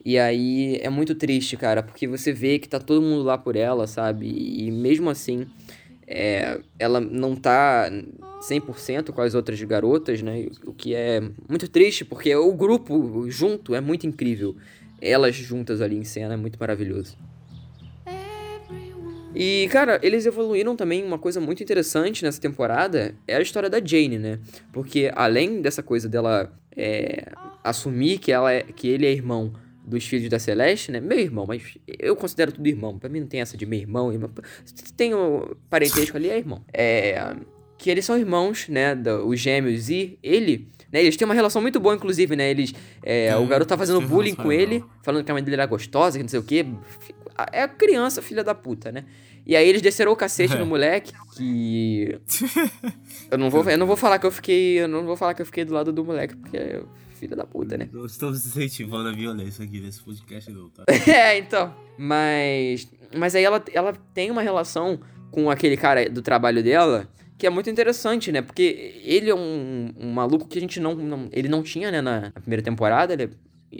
E 0.05 0.19
aí 0.19 0.79
é 0.83 0.89
muito 0.89 1.15
triste, 1.15 1.57
cara, 1.57 1.83
porque 1.83 2.09
você 2.09 2.33
vê 2.33 2.59
que 2.59 2.69
tá 2.69 2.81
todo 2.81 3.03
mundo 3.03 3.23
lá 3.23 3.37
por 3.37 3.55
ela, 3.55 3.87
sabe? 3.87 4.27
E 4.27 4.71
mesmo 4.71 5.11
assim, 5.11 5.47
é, 6.07 6.61
ela 6.79 7.01
não 7.01 7.37
tá 7.37 7.91
100% 8.41 9.13
com 9.13 9.21
as 9.21 9.35
outras 9.35 9.63
garotas, 9.63 10.23
né? 10.23 10.47
O 10.65 10.73
que 10.73 10.95
é 10.95 11.21
muito 11.49 11.69
triste, 11.69 12.05
porque 12.05 12.35
o 12.35 12.53
grupo 12.55 13.31
junto 13.31 13.75
é 13.75 13.81
muito 13.81 14.07
incrível. 14.07 14.57
Elas 15.01 15.37
juntas 15.37 15.81
ali 15.81 15.97
em 15.97 16.05
cena 16.05 16.35
é 16.35 16.37
muito 16.37 16.59
maravilhoso. 16.59 17.17
E, 19.35 19.69
cara, 19.71 20.01
eles 20.03 20.27
evoluíram 20.27 20.75
também 20.75 21.05
uma 21.05 21.19
coisa 21.19 21.41
muito 21.41 21.63
interessante 21.63 22.25
nessa 22.25 22.41
temporada, 22.41 23.15
é 23.29 23.37
a 23.37 23.41
história 23.41 23.71
da 23.71 23.79
Jane, 23.85 24.19
né? 24.19 24.39
Porque 24.73 25.11
além 25.15 25.63
dessa 25.63 25.83
coisa 25.83 26.09
dela 26.09 26.53
é, 26.77 27.31
assumir 27.63 28.19
que, 28.19 28.33
ela 28.33 28.53
é, 28.53 28.63
que 28.63 28.89
ele 28.89 29.07
é 29.07 29.13
irmão 29.13 29.53
dos 29.85 30.05
filhos 30.05 30.29
da 30.29 30.39
Celeste, 30.39 30.91
né? 30.93 31.01
Meu 31.01 31.19
irmão, 31.19 31.47
mas 31.47 31.63
eu 31.99 32.15
considero 32.17 32.53
tudo 32.53 32.67
irmão. 32.67 32.99
Pra 32.99 33.09
mim 33.09 33.21
não 33.21 33.27
tem 33.27 33.41
essa 33.41 33.57
de 33.57 33.67
meu 33.67 33.79
irmão, 33.79 34.13
irmão. 34.13 34.31
Se 34.65 34.93
tem 34.95 35.15
o 35.15 35.57
parentesco 35.69 36.17
ali, 36.17 36.29
é 36.31 36.37
irmão. 36.39 36.65
É... 36.73 37.35
Que 37.79 37.89
eles 37.89 38.05
são 38.05 38.19
irmãos, 38.19 38.69
né? 38.69 38.95
da- 38.95 39.23
os 39.25 39.41
gêmeos 39.41 39.89
e 39.89 40.19
ele... 40.23 40.69
Né, 40.93 41.03
eles 41.03 41.17
têm 41.17 41.25
uma 41.25 41.35
relação 41.35 41.63
muito 41.63 41.79
boa, 41.79 41.95
inclusive, 41.95 42.35
né? 42.35 42.51
Eles, 42.51 42.75
é, 43.05 43.35
o 43.37 43.47
garoto 43.47 43.69
tá 43.69 43.79
fazendo 43.79 44.01
bullying 44.01 44.35
com 44.35 44.51
ele, 44.51 44.85
falando 45.05 45.25
que 45.25 45.31
a 45.31 45.35
mãe 45.35 45.43
dele 45.43 45.55
era 45.55 45.65
gostosa, 45.65 46.19
que 46.19 46.23
não 46.25 46.29
sei 46.29 46.41
o 46.41 46.43
quê. 46.43 46.67
É 47.53 47.67
criança, 47.69 48.21
filha 48.23 48.43
da 48.45 48.55
puta, 48.55 48.91
né? 48.93 49.05
E 49.47 49.57
aí 49.57 49.69
eles 49.69 49.81
desceram 49.83 50.13
o 50.13 50.17
cacete 50.17 50.57
no 50.57 50.67
moleque, 50.67 51.13
que. 51.37 52.19
Eu 53.31 53.39
não 53.39 53.49
vou, 53.49 53.63
eu 53.69 53.79
não 53.79 53.87
vou 53.87 53.97
falar 53.97 54.19
que 54.19 54.27
eu 54.27 54.31
fiquei. 54.31 54.81
Eu 54.81 54.89
não 54.89 55.05
vou 55.05 55.17
falar 55.17 55.35
que 55.35 55.43
eu 55.43 55.47
fiquei 55.47 55.65
do 55.65 55.73
lado 55.73 55.93
do 55.93 56.05
moleque, 56.05 56.37
porque 56.37 56.57
é 56.57 56.83
filha 57.15 57.37
da 57.37 57.45
puta, 57.45 57.77
né? 57.79 57.89
Não 57.93 58.07
estamos 58.07 58.45
incentivando 58.45 59.09
a 59.09 59.13
violência 59.13 59.65
aqui 59.65 59.81
nesse 59.81 60.01
podcast, 60.03 60.51
não, 60.51 60.69
tá? 60.71 60.85
é, 61.09 61.39
então. 61.39 61.75
Mas. 61.97 62.91
Mas 63.17 63.35
aí 63.35 63.45
ela, 63.45 63.63
ela 63.73 63.93
tem 64.15 64.31
uma 64.31 64.43
relação 64.43 65.01
com 65.31 65.51
aquele 65.51 65.77
cara 65.77 66.09
do 66.09 66.23
trabalho 66.23 66.63
dela 66.63 67.09
que 67.39 67.47
é 67.47 67.51
muito 67.51 67.71
interessante, 67.71 68.31
né? 68.31 68.43
Porque 68.43 69.01
ele 69.03 69.31
é 69.31 69.35
um, 69.35 69.93
um 69.97 70.13
maluco 70.13 70.47
que 70.47 70.59
a 70.59 70.61
gente 70.61 70.79
não, 70.79 70.95
não- 70.95 71.29
Ele 71.33 71.49
não 71.49 71.63
tinha, 71.63 71.91
né, 71.91 72.01
na, 72.03 72.21
na 72.23 72.31
primeira 72.33 72.63
temporada. 72.63 73.15
Ele 73.15 73.31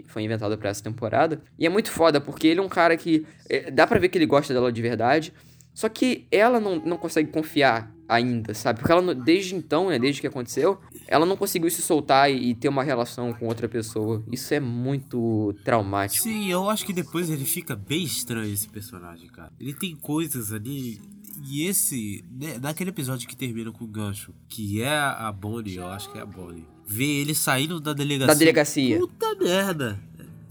foi 0.07 0.23
inventado 0.23 0.57
pra 0.57 0.69
essa 0.69 0.83
temporada. 0.83 1.41
E 1.57 1.65
é 1.65 1.69
muito 1.69 1.91
foda, 1.91 2.21
porque 2.21 2.47
ele 2.47 2.59
é 2.59 2.63
um 2.63 2.69
cara 2.69 2.95
que. 2.95 3.25
é, 3.49 3.69
dá 3.71 3.85
pra 3.85 3.99
ver 3.99 4.09
que 4.09 4.17
ele 4.17 4.25
gosta 4.25 4.53
dela 4.53 4.71
de 4.71 4.81
verdade. 4.81 5.33
Só 5.73 5.87
que 5.87 6.27
ela 6.31 6.59
não, 6.59 6.75
não 6.77 6.97
consegue 6.97 7.31
confiar 7.31 7.93
ainda, 8.07 8.53
sabe? 8.53 8.79
Porque 8.79 8.91
ela, 8.91 9.15
desde 9.15 9.55
então, 9.55 9.89
né, 9.89 9.97
desde 9.97 10.19
que 10.19 10.27
aconteceu, 10.27 10.79
ela 11.07 11.25
não 11.25 11.37
conseguiu 11.37 11.69
se 11.69 11.81
soltar 11.81 12.29
e, 12.29 12.49
e 12.49 12.55
ter 12.55 12.67
uma 12.67 12.83
relação 12.83 13.33
com 13.33 13.47
outra 13.47 13.69
pessoa. 13.69 14.23
Isso 14.29 14.53
é 14.53 14.59
muito 14.59 15.55
traumático. 15.63 16.23
Sim, 16.23 16.51
eu 16.51 16.69
acho 16.69 16.85
que 16.85 16.91
depois 16.91 17.29
ele 17.29 17.45
fica 17.45 17.73
bem 17.73 18.03
estranho 18.03 18.53
esse 18.53 18.67
personagem, 18.67 19.29
cara. 19.29 19.51
Ele 19.59 19.73
tem 19.73 19.95
coisas 19.95 20.51
ali. 20.51 20.99
E 21.43 21.65
esse. 21.65 22.23
né, 22.29 22.59
episódio 22.85 23.27
que 23.27 23.35
termina 23.35 23.71
com 23.71 23.85
o 23.85 23.87
gancho, 23.87 24.33
que 24.49 24.81
é 24.81 24.93
a 24.93 25.31
Bonnie, 25.31 25.77
eu 25.77 25.87
acho 25.87 26.11
que 26.11 26.17
é 26.17 26.21
a 26.21 26.25
Bonnie. 26.25 26.67
Vê 26.93 27.05
ele 27.21 27.33
saindo 27.33 27.79
da 27.79 27.93
delegacia. 27.93 28.27
Da 28.27 28.37
delegacia. 28.37 28.99
Puta 28.99 29.35
merda. 29.35 29.97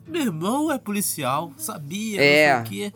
Meu 0.09 0.23
irmão 0.23 0.73
é 0.73 0.79
policial, 0.79 1.53
sabia, 1.57 2.21
É. 2.21 2.59
não 2.59 2.67
sei 2.67 2.89
o 2.89 2.91
quê. 2.91 2.93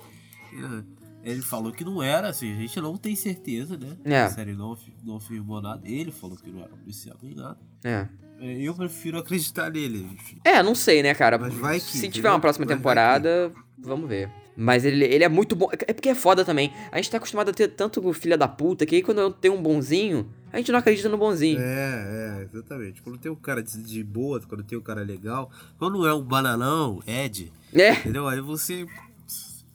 Ele 1.23 1.43
falou 1.43 1.71
que 1.73 1.85
não 1.85 2.03
era, 2.03 2.29
assim, 2.29 2.53
a 2.53 2.57
gente 2.57 2.81
não 2.81 2.97
tem 2.97 3.15
certeza, 3.15 3.77
né? 3.77 3.97
É. 4.05 4.23
A 4.23 4.31
série 4.31 4.53
não, 4.55 4.77
não 5.03 5.17
afirmou 5.17 5.61
nada. 5.61 5.81
Ele 5.85 6.11
falou 6.11 6.37
que 6.37 6.51
não 6.51 6.61
era 6.61 6.71
policial 6.71 7.17
nem 7.23 7.35
nada. 7.35 7.59
É. 7.83 8.07
Eu 8.41 8.75
prefiro 8.75 9.19
acreditar 9.19 9.71
nele. 9.71 10.07
É, 10.45 10.63
não 10.63 10.75
sei, 10.75 11.03
né, 11.03 11.15
cara? 11.15 11.39
Mas 11.39 11.55
vai 11.55 11.77
que, 11.79 11.85
Se 11.85 11.93
tiver 12.01 12.09
entendeu? 12.09 12.33
uma 12.33 12.41
próxima 12.41 12.67
Mas 12.67 12.77
temporada, 12.77 13.53
vamos 13.79 14.09
ver. 14.09 14.31
Mas 14.57 14.85
ele, 14.85 15.05
ele 15.05 15.25
é 15.25 15.29
muito 15.29 15.55
bom. 15.55 15.69
É 15.87 15.93
porque 15.93 16.09
é 16.09 16.15
foda 16.15 16.45
também. 16.45 16.73
A 16.91 16.97
gente 16.97 17.11
tá 17.11 17.17
acostumado 17.19 17.51
a 17.51 17.53
ter 17.55 17.69
tanto 17.69 18.13
filha 18.13 18.37
da 18.37 18.49
puta 18.49 18.85
que 18.87 18.97
aí 18.97 19.03
quando 19.03 19.31
tem 19.33 19.51
um 19.51 19.63
bonzinho, 19.63 20.29
a 20.55 20.59
gente 20.59 20.71
não 20.71 20.79
acredita 20.79 21.09
no 21.09 21.19
bonzinho. 21.19 21.59
É, 21.61 22.39
é, 22.39 22.43
exatamente. 22.45 23.03
Quando 23.03 23.19
tem 23.19 23.31
um 23.31 23.35
cara 23.35 23.61
de, 23.61 23.83
de 23.83 24.05
boa, 24.05 24.41
quando 24.49 24.63
tem 24.63 24.79
um 24.79 24.81
cara 24.81 25.03
legal, 25.03 25.51
quando 25.77 25.99
não 25.99 26.07
é 26.07 26.15
um 26.15 26.23
bananão, 26.23 27.03
Ed, 27.09 27.53
É. 27.75 27.91
entendeu? 27.95 28.29
Aí 28.29 28.41
você. 28.41 28.87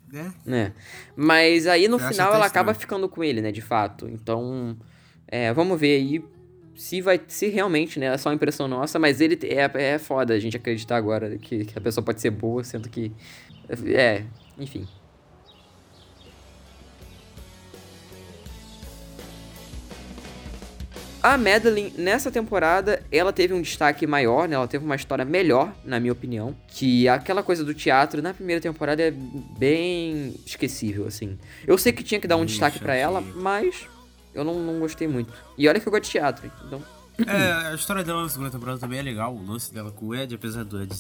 Né? 0.10 0.34
né? 0.46 0.74
Mas 1.18 1.68
aí 1.68 1.90
no 1.90 1.98
acha 1.98 2.08
final 2.08 2.34
ela 2.34 2.46
acaba 2.46 2.74
ficando 2.74 3.10
com 3.10 3.22
ele, 3.22 3.42
né, 3.42 3.52
de 3.52 3.62
fato. 3.62 4.08
Então, 4.08 4.78
é, 5.28 5.52
vamos 5.54 5.78
ver 5.78 5.98
aí 5.98 6.24
se 6.76 7.02
vai 7.02 7.20
se 7.28 7.50
realmente, 7.50 8.00
né, 8.00 8.06
é 8.06 8.18
só 8.18 8.32
impressão 8.32 8.66
nossa, 8.66 8.98
mas 8.98 9.20
ele 9.20 9.38
é, 9.44 9.70
é 9.94 10.00
foda 10.00 10.34
a 10.34 10.40
gente 10.40 10.56
acreditar 10.56 10.96
agora 10.96 11.38
que, 11.38 11.66
que 11.66 11.78
a 11.78 11.82
pessoa 11.82 12.04
pode 12.04 12.22
ser 12.22 12.30
boa, 12.30 12.64
sendo 12.64 12.88
que 12.88 13.12
é, 13.94 14.24
enfim. 14.58 14.88
A 21.22 21.38
Madeline, 21.38 21.94
nessa 21.98 22.32
temporada, 22.32 23.04
ela 23.12 23.34
teve 23.34 23.54
um 23.54 23.62
destaque 23.62 24.08
maior, 24.08 24.48
né? 24.48 24.56
Ela 24.56 24.68
teve 24.68 24.86
uma 24.86 24.96
história 24.96 25.26
melhor, 25.26 25.74
na 25.84 26.00
minha 26.00 26.14
opinião. 26.14 26.56
Que 26.68 27.10
aquela 27.10 27.44
coisa 27.44 27.64
do 27.64 27.74
teatro 27.74 28.22
na 28.22 28.34
primeira 28.34 28.62
temporada 28.62 29.02
é 29.04 29.12
bem 29.12 30.34
esquecível, 30.46 31.06
assim. 31.06 31.38
Eu 31.68 31.78
sei 31.78 31.92
que 31.92 32.04
tinha 32.04 32.22
que 32.22 32.28
dar 32.28 32.38
um 32.38 32.46
destaque 32.46 32.80
pra 32.80 32.96
ela, 32.96 33.22
mas 33.22 33.86
eu 34.34 34.46
não, 34.46 34.56
não 34.60 34.80
gostei 34.80 35.08
muito. 35.08 35.34
E 35.58 35.68
olha 35.68 35.80
que 35.80 35.88
eu 35.88 35.92
gosto 35.92 36.06
de 36.06 36.12
teatro, 36.12 36.50
então. 36.66 36.82
É, 37.28 37.68
a 37.68 37.76
história 37.76 38.02
dela 38.02 38.24
na 38.24 38.30
segunda 38.30 38.50
temporada 38.50 38.80
também 38.80 39.00
é 39.00 39.02
legal. 39.02 39.36
O 39.36 39.46
lance 39.46 39.74
dela 39.74 39.92
com 39.92 40.08
o 40.08 40.16
Ed, 40.16 40.34
apesar 40.34 40.64
do 40.64 40.82
Ed. 40.82 40.96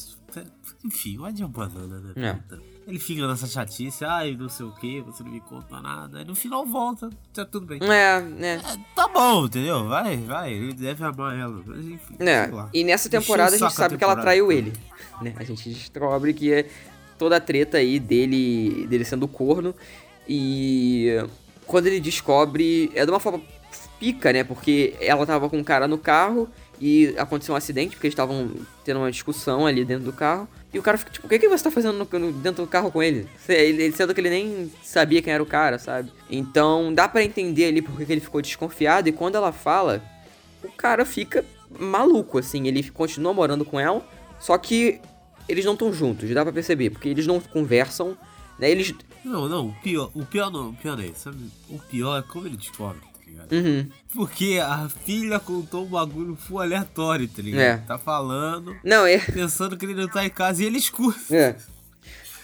Enfim, 0.84 1.18
o 1.18 1.26
Ed 1.26 1.42
é 1.42 1.46
um 1.46 1.50
banana, 1.50 2.00
né? 2.00 2.14
É. 2.18 2.56
Ele 2.90 2.98
fica 2.98 3.28
nessa 3.28 3.46
chatice, 3.46 4.04
ai, 4.04 4.36
não 4.36 4.50
sei 4.50 4.66
o 4.66 4.72
que, 4.72 5.00
você 5.02 5.24
não 5.24 5.32
me 5.32 5.40
conta 5.40 5.80
nada. 5.80 6.18
Aí 6.18 6.26
no 6.26 6.34
final 6.34 6.66
volta, 6.66 7.08
tá 7.32 7.46
tudo 7.46 7.68
bem. 7.68 7.80
É, 7.84 8.20
né? 8.20 8.60
Tá 8.96 9.08
bom, 9.08 9.46
entendeu? 9.46 9.88
Vai, 9.88 10.18
vai, 10.18 10.52
ele 10.54 10.74
deve 10.74 11.04
amar 11.04 11.38
ela. 11.38 11.62
Mas 11.64 11.86
enfim, 11.86 12.16
É, 12.18 12.50
e 12.74 12.84
nessa 12.84 13.08
temporada 13.08 13.50
a 13.50 13.60
gente 13.60 13.60
saco 13.60 13.74
a 13.74 13.76
sabe 13.76 13.98
que 13.98 14.04
ela 14.04 14.16
traiu 14.16 14.52
ele. 14.52 14.74
Né? 15.22 15.36
A 15.38 15.44
gente 15.44 15.70
descobre 15.70 16.34
que 16.34 16.52
é 16.52 16.68
toda 17.16 17.38
a 17.38 17.40
treta 17.40 17.78
aí 17.78 18.00
dele, 18.00 18.88
dele 18.88 19.06
sendo 19.06 19.28
corno. 19.28 19.76
E 20.28 21.10
quando 21.68 21.86
ele 21.86 22.00
descobre, 22.00 22.92
é 22.96 23.06
de 23.06 23.12
uma 23.12 23.20
forma 23.20 23.40
pica, 24.00 24.34
né? 24.34 24.44
Porque 24.44 24.96
ela 25.00 25.28
tava 25.28 25.48
com 25.48 25.60
um 25.60 25.64
cara 25.64 25.88
no 25.88 25.98
carro 26.00 26.50
e 26.80 27.14
aconteceu 27.18 27.54
um 27.54 27.58
acidente, 27.58 27.96
porque 27.96 28.08
eles 28.08 28.14
estavam 28.14 28.52
tendo 28.86 29.00
uma 29.00 29.12
discussão 29.12 29.66
ali 29.68 29.84
dentro 29.84 30.06
do 30.06 30.14
carro. 30.14 30.48
E 30.74 30.78
o 30.80 30.82
cara 30.84 30.98
fica 30.98 31.12
tipo, 31.12 31.26
o 31.26 31.30
que, 31.30 31.40
que 31.40 31.48
você 31.50 31.64
tá 31.64 31.72
fazendo 31.72 31.98
no- 32.12 32.20
no- 32.20 32.32
dentro 32.32 32.64
do 32.64 32.70
carro 32.70 32.92
com 32.92 33.02
ele? 33.02 33.28
ele? 33.48 33.92
Sendo 33.92 34.14
que 34.14 34.22
ele 34.22 34.30
nem 34.30 34.72
sabia 34.84 35.22
quem 35.22 35.34
era 35.34 35.42
o 35.42 35.46
cara, 35.46 35.78
sabe? 35.80 36.12
Então 36.30 36.94
dá 36.94 37.08
pra 37.08 37.24
entender 37.24 37.66
ali 37.66 37.82
porque 37.82 38.06
que 38.06 38.12
ele 38.12 38.22
ficou 38.22 38.42
desconfiado. 38.42 39.10
E 39.10 39.12
quando 39.12 39.36
ela 39.36 39.52
fala, 39.52 40.02
o 40.64 40.70
cara 40.72 41.04
fica 41.06 41.44
maluco, 41.80 42.38
assim. 42.38 42.68
Ele 42.68 42.84
continua 42.92 43.34
morando 43.34 43.66
com 43.66 43.80
ela, 43.80 44.08
só 44.40 44.58
que 44.58 45.00
eles 45.48 45.66
não 45.66 45.74
estão 45.74 45.92
juntos, 45.92 46.30
dá 46.30 46.44
pra 46.44 46.54
perceber. 46.54 46.92
Porque 46.92 47.10
eles 47.10 47.26
não 47.26 47.40
conversam, 47.40 48.16
né? 48.60 48.70
Eles. 48.70 48.94
Não, 49.26 49.50
não, 49.50 49.68
o 49.70 49.74
pior, 49.82 50.10
o 50.14 50.24
pior 50.24 50.50
não, 50.52 50.70
o 50.70 50.74
pior 50.74 51.00
é 51.00 51.08
isso, 51.08 51.22
sabe? 51.24 51.38
O 51.70 51.78
pior 51.80 52.20
é 52.20 52.22
como 52.22 52.48
ele 52.48 52.56
descobre, 52.56 53.02
ligado? 53.30 53.52
Uhum. 53.54 53.90
Porque 54.14 54.60
a 54.62 54.90
filha 55.06 55.40
contou 55.40 55.86
um 55.86 55.90
bagulho 55.90 56.36
full 56.36 56.60
aleatório, 56.62 57.28
tá 57.28 57.42
ligado? 57.42 57.62
É. 57.62 57.78
Tá 57.78 57.98
falando, 57.98 58.76
Não, 58.84 59.06
é. 59.06 59.18
pensando 59.20 59.78
que 59.78 59.86
ele 59.86 59.94
não 59.96 60.08
tá 60.08 60.26
em 60.26 60.30
casa 60.30 60.64
e 60.64 60.66
ele 60.66 60.78
escuta. 60.78 61.20
É. 61.36 61.56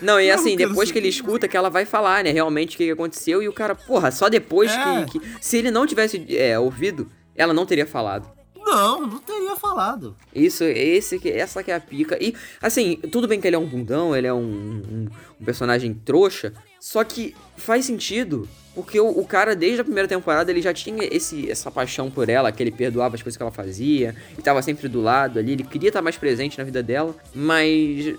Não, 0.02 0.20
e 0.20 0.30
assim, 0.30 0.58
depois 0.58 0.92
que 0.92 0.98
ele 0.98 1.08
escuta, 1.08 1.48
que 1.48 1.56
ela 1.56 1.70
vai 1.70 1.86
falar, 1.86 2.24
né, 2.24 2.32
realmente 2.32 2.76
o 2.76 2.78
que 2.78 2.92
aconteceu, 2.92 3.42
e 3.42 3.48
o 3.48 3.54
cara, 3.54 3.74
porra, 3.74 4.12
só 4.12 4.28
depois 4.28 4.72
É. 4.72 5.06
que, 5.06 5.20
que- 5.20 5.26
Se 5.40 5.58
ele 5.58 5.72
não 5.72 5.88
tivesse 5.88 6.26
é, 6.36 6.60
ouvido, 6.60 7.10
ela 7.36 7.54
não 7.54 7.66
teria 7.66 7.86
falado. 7.86 8.30
Não, 8.58 9.02
não 9.08 9.20
teria 9.20 9.56
falado. 9.56 10.16
Isso, 10.34 10.64
esse, 10.66 11.18
que- 11.20 11.30
essa 11.30 11.64
que 11.64 11.72
é 11.72 11.76
a 11.76 11.80
pica. 11.80 12.18
E, 12.22 12.34
assim, 12.62 12.98
tudo 13.12 13.28
bem 13.28 13.40
que 13.40 13.48
ele 13.48 13.56
é 13.56 13.60
um 13.60 13.66
bundão, 13.68 14.14
ele 14.16 14.28
é 14.28 14.34
um, 14.34 14.40
um- 14.40 15.08
um 15.40 15.46
personagem 15.46 15.94
trouxa, 15.94 16.52
só 16.80 17.04
que 17.04 17.34
faz 17.56 17.86
sentido, 17.86 18.50
porque 18.76 19.00
o, 19.00 19.08
o 19.08 19.26
cara, 19.26 19.56
desde 19.56 19.80
a 19.82 19.84
primeira 19.84 20.08
temporada, 20.08 20.52
ele 20.52 20.62
já 20.62 20.74
tinha 20.74 21.04
esse, 21.12 21.50
essa 21.50 21.72
paixão 21.72 22.12
por 22.12 22.28
ela, 22.30 22.52
que 22.52 22.62
ele 22.62 22.72
perdoava 22.72 23.16
as 23.16 23.24
coisas 23.24 23.38
que 23.38 23.42
ela 23.42 23.52
fazia, 23.52 24.14
e 24.38 24.42
tava 24.42 24.62
sempre 24.62 24.88
do 24.90 25.02
lado 25.02 25.40
ali, 25.40 25.54
ele 25.54 25.64
queria 25.64 25.88
estar 25.90 26.02
mais 26.02 26.18
presente 26.18 26.58
na 26.58 26.64
vida 26.64 26.84
dela, 26.84 27.16
mas, 27.34 28.14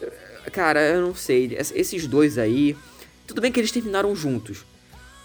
cara, 0.53 0.81
eu 0.81 1.03
não 1.07 1.15
sei, 1.15 1.55
es- 1.59 1.73
esses 1.77 2.07
dois 2.07 2.39
aí, 2.39 2.75
tudo 3.27 3.41
bem 3.41 3.53
que 3.53 3.61
eles 3.61 3.71
terminaram 3.71 4.17
juntos, 4.17 4.65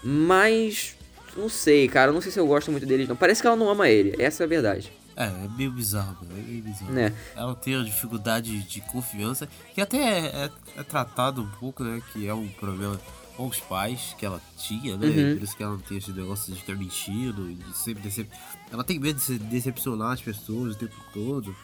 mas, 0.04 0.94
não 1.36 1.48
sei, 1.48 1.88
cara, 1.88 2.10
eu 2.10 2.14
não 2.14 2.20
sei 2.20 2.30
se 2.32 2.38
eu 2.38 2.46
gosto 2.46 2.70
muito 2.70 2.84
deles 2.86 3.08
não, 3.08 3.16
parece 3.16 3.40
que 3.40 3.46
ela 3.46 3.56
não 3.56 3.68
ama 3.70 3.88
ele, 3.88 4.14
essa 4.22 4.42
é 4.42 4.44
a 4.44 4.48
verdade. 4.48 4.92
É, 5.14 5.24
é 5.24 5.48
meio 5.56 5.70
bizarro, 5.70 6.16
mano, 6.22 6.38
é 6.38 6.50
meio 6.50 6.62
bizarro. 6.62 6.90
Né. 6.92 7.12
Ela 7.36 7.54
tem 7.54 7.76
uma 7.76 7.84
dificuldade 7.84 8.62
de 8.62 8.80
confiança, 8.80 9.46
que 9.74 9.80
até 9.80 9.98
é, 9.98 10.26
é- 10.26 10.50
é 10.78 10.82
tratado 10.82 11.42
um 11.42 11.48
pouco, 11.60 11.84
né? 11.84 12.00
Que 12.12 12.26
é 12.26 12.32
um 12.32 12.48
problema 12.48 12.98
com 13.36 13.46
os 13.46 13.60
pais 13.60 14.14
que 14.18 14.26
ela 14.26 14.40
tinha, 14.56 14.96
né? 14.96 15.06
Uhum. 15.06 15.36
Por 15.36 15.44
isso 15.44 15.56
que 15.56 15.62
ela 15.62 15.72
não 15.72 15.80
tem 15.80 15.98
esse 15.98 16.12
negócio 16.12 16.52
de 16.52 16.58
estar 16.58 16.76
mentindo, 16.76 17.54
de 17.54 17.76
sempre 17.76 18.02
decep... 18.02 18.28
Ela 18.70 18.84
tem 18.84 18.98
medo 18.98 19.16
de 19.16 19.22
se 19.22 19.38
decepcionar 19.38 20.12
as 20.12 20.20
pessoas 20.20 20.74
o 20.74 20.78
tempo 20.78 20.96
todo. 21.12 21.54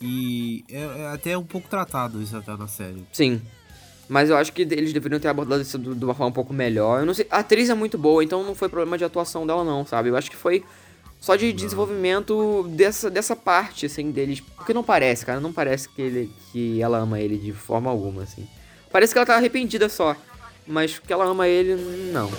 E 0.00 0.64
é, 0.68 0.80
é 0.80 1.06
até 1.08 1.38
um 1.38 1.44
pouco 1.44 1.68
tratado 1.68 2.20
isso 2.20 2.36
até 2.36 2.56
na 2.56 2.66
série. 2.66 3.04
Sim. 3.12 3.40
Mas 4.08 4.28
eu 4.28 4.36
acho 4.36 4.52
que 4.52 4.62
eles 4.62 4.92
deveriam 4.92 5.20
ter 5.20 5.28
abordado 5.28 5.62
isso 5.62 5.78
de 5.78 6.04
uma 6.04 6.12
forma 6.12 6.26
um 6.26 6.32
pouco 6.32 6.52
melhor. 6.52 7.00
Eu 7.00 7.06
não 7.06 7.14
sei. 7.14 7.26
A 7.30 7.38
atriz 7.38 7.70
é 7.70 7.74
muito 7.74 7.96
boa, 7.96 8.22
então 8.22 8.42
não 8.42 8.54
foi 8.54 8.68
problema 8.68 8.98
de 8.98 9.04
atuação 9.04 9.46
dela, 9.46 9.64
não, 9.64 9.86
sabe? 9.86 10.08
Eu 10.08 10.16
acho 10.16 10.30
que 10.30 10.36
foi 10.36 10.64
só 11.20 11.36
de 11.36 11.52
desenvolvimento 11.52 12.64
dessa, 12.70 13.08
dessa 13.08 13.36
parte, 13.36 13.86
assim, 13.86 14.10
deles. 14.10 14.40
Porque 14.40 14.74
não 14.74 14.82
parece, 14.82 15.24
cara. 15.24 15.40
Não 15.40 15.52
parece 15.52 15.88
que, 15.88 16.02
ele, 16.02 16.30
que 16.50 16.82
ela 16.82 16.98
ama 16.98 17.20
ele 17.20 17.38
de 17.38 17.52
forma 17.52 17.88
alguma, 17.88 18.24
assim. 18.24 18.46
Parece 18.90 19.12
que 19.12 19.18
ela 19.18 19.26
tá 19.26 19.36
arrependida 19.36 19.88
só. 19.88 20.16
Mas 20.66 20.98
que 20.98 21.12
ela 21.12 21.24
ama 21.24 21.48
ele, 21.48 21.74
não. 22.12 22.30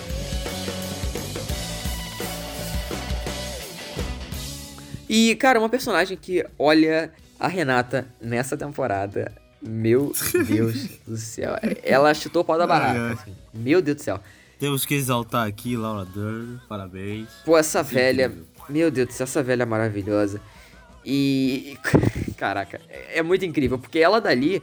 E, 5.08 5.34
cara, 5.36 5.58
uma 5.58 5.68
personagem 5.68 6.16
que 6.16 6.44
olha 6.58 7.12
a 7.38 7.46
Renata 7.48 8.06
nessa 8.20 8.56
temporada. 8.56 9.32
Meu 9.60 10.12
Deus 10.46 10.88
do 11.06 11.16
céu. 11.16 11.52
Ela 11.82 12.12
chutou 12.12 12.42
o 12.42 12.44
pau 12.44 12.58
da 12.58 12.66
barraca. 12.66 13.12
assim. 13.12 13.34
Meu 13.52 13.80
Deus 13.80 13.96
do 13.98 14.02
céu. 14.02 14.20
Temos 14.58 14.84
que 14.84 14.94
exaltar 14.94 15.46
aqui 15.46 15.76
Laura 15.76 16.04
Dern, 16.04 16.58
parabéns. 16.68 17.28
Pô, 17.44 17.56
essa 17.56 17.80
é 17.80 17.82
velha. 17.82 18.32
Meu 18.68 18.90
Deus 18.90 19.08
do 19.08 19.12
céu, 19.12 19.24
essa 19.24 19.42
velha 19.42 19.62
é 19.62 19.66
maravilhosa. 19.66 20.40
E. 21.04 21.76
Caraca, 22.36 22.80
é 22.88 23.22
muito 23.22 23.44
incrível, 23.44 23.78
porque 23.78 23.98
ela 23.98 24.20
dali. 24.20 24.62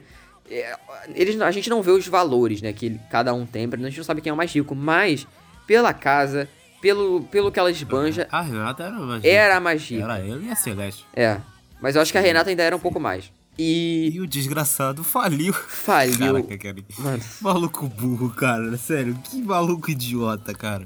É, 0.51 0.75
eles, 1.15 1.39
a 1.39 1.49
gente 1.51 1.69
não 1.69 1.81
vê 1.81 1.91
os 1.91 2.07
valores, 2.07 2.61
né? 2.61 2.73
Que 2.73 2.87
ele- 2.87 2.99
cada 3.09 3.33
um 3.33 3.45
tem, 3.45 3.65
a 3.71 3.77
gente 3.77 3.97
não 3.97 4.03
sabe 4.03 4.21
quem 4.21 4.29
é 4.29 4.33
o 4.33 4.37
mais 4.37 4.51
rico, 4.53 4.75
mas 4.75 5.25
pela 5.65 5.93
casa, 5.93 6.47
pelo, 6.81 7.21
pelo 7.23 7.51
que 7.51 7.59
ela 7.59 7.71
esbanja, 7.71 8.27
A 8.31 8.41
Renata 8.41 8.83
era 8.83 8.99
mais 8.99 9.23
era 9.23 9.55
a 9.57 9.59
mais 9.59 9.81
rica. 9.81 10.03
Era 10.03 10.19
ela 10.19 10.41
e 10.43 10.49
a 10.51 10.55
Celeste. 10.55 11.05
É. 11.15 11.37
Mas 11.81 11.95
eu 11.95 12.01
acho 12.01 12.11
que 12.11 12.17
a 12.17 12.21
Renata 12.21 12.49
ainda 12.49 12.63
era 12.63 12.75
um 12.75 12.79
pouco 12.79 12.99
mais. 12.99 13.31
E. 13.57 14.11
E 14.13 14.21
o 14.21 14.27
desgraçado 14.27 15.03
faliu. 15.03 15.53
Faliu. 15.53 16.17
Caraca, 16.17 16.57
cara. 16.57 16.75
Mano. 16.99 17.23
Maluco 17.41 17.87
burro, 17.87 18.29
cara. 18.29 18.77
Sério, 18.77 19.15
que 19.23 19.41
maluco 19.41 19.89
idiota, 19.91 20.53
cara. 20.53 20.85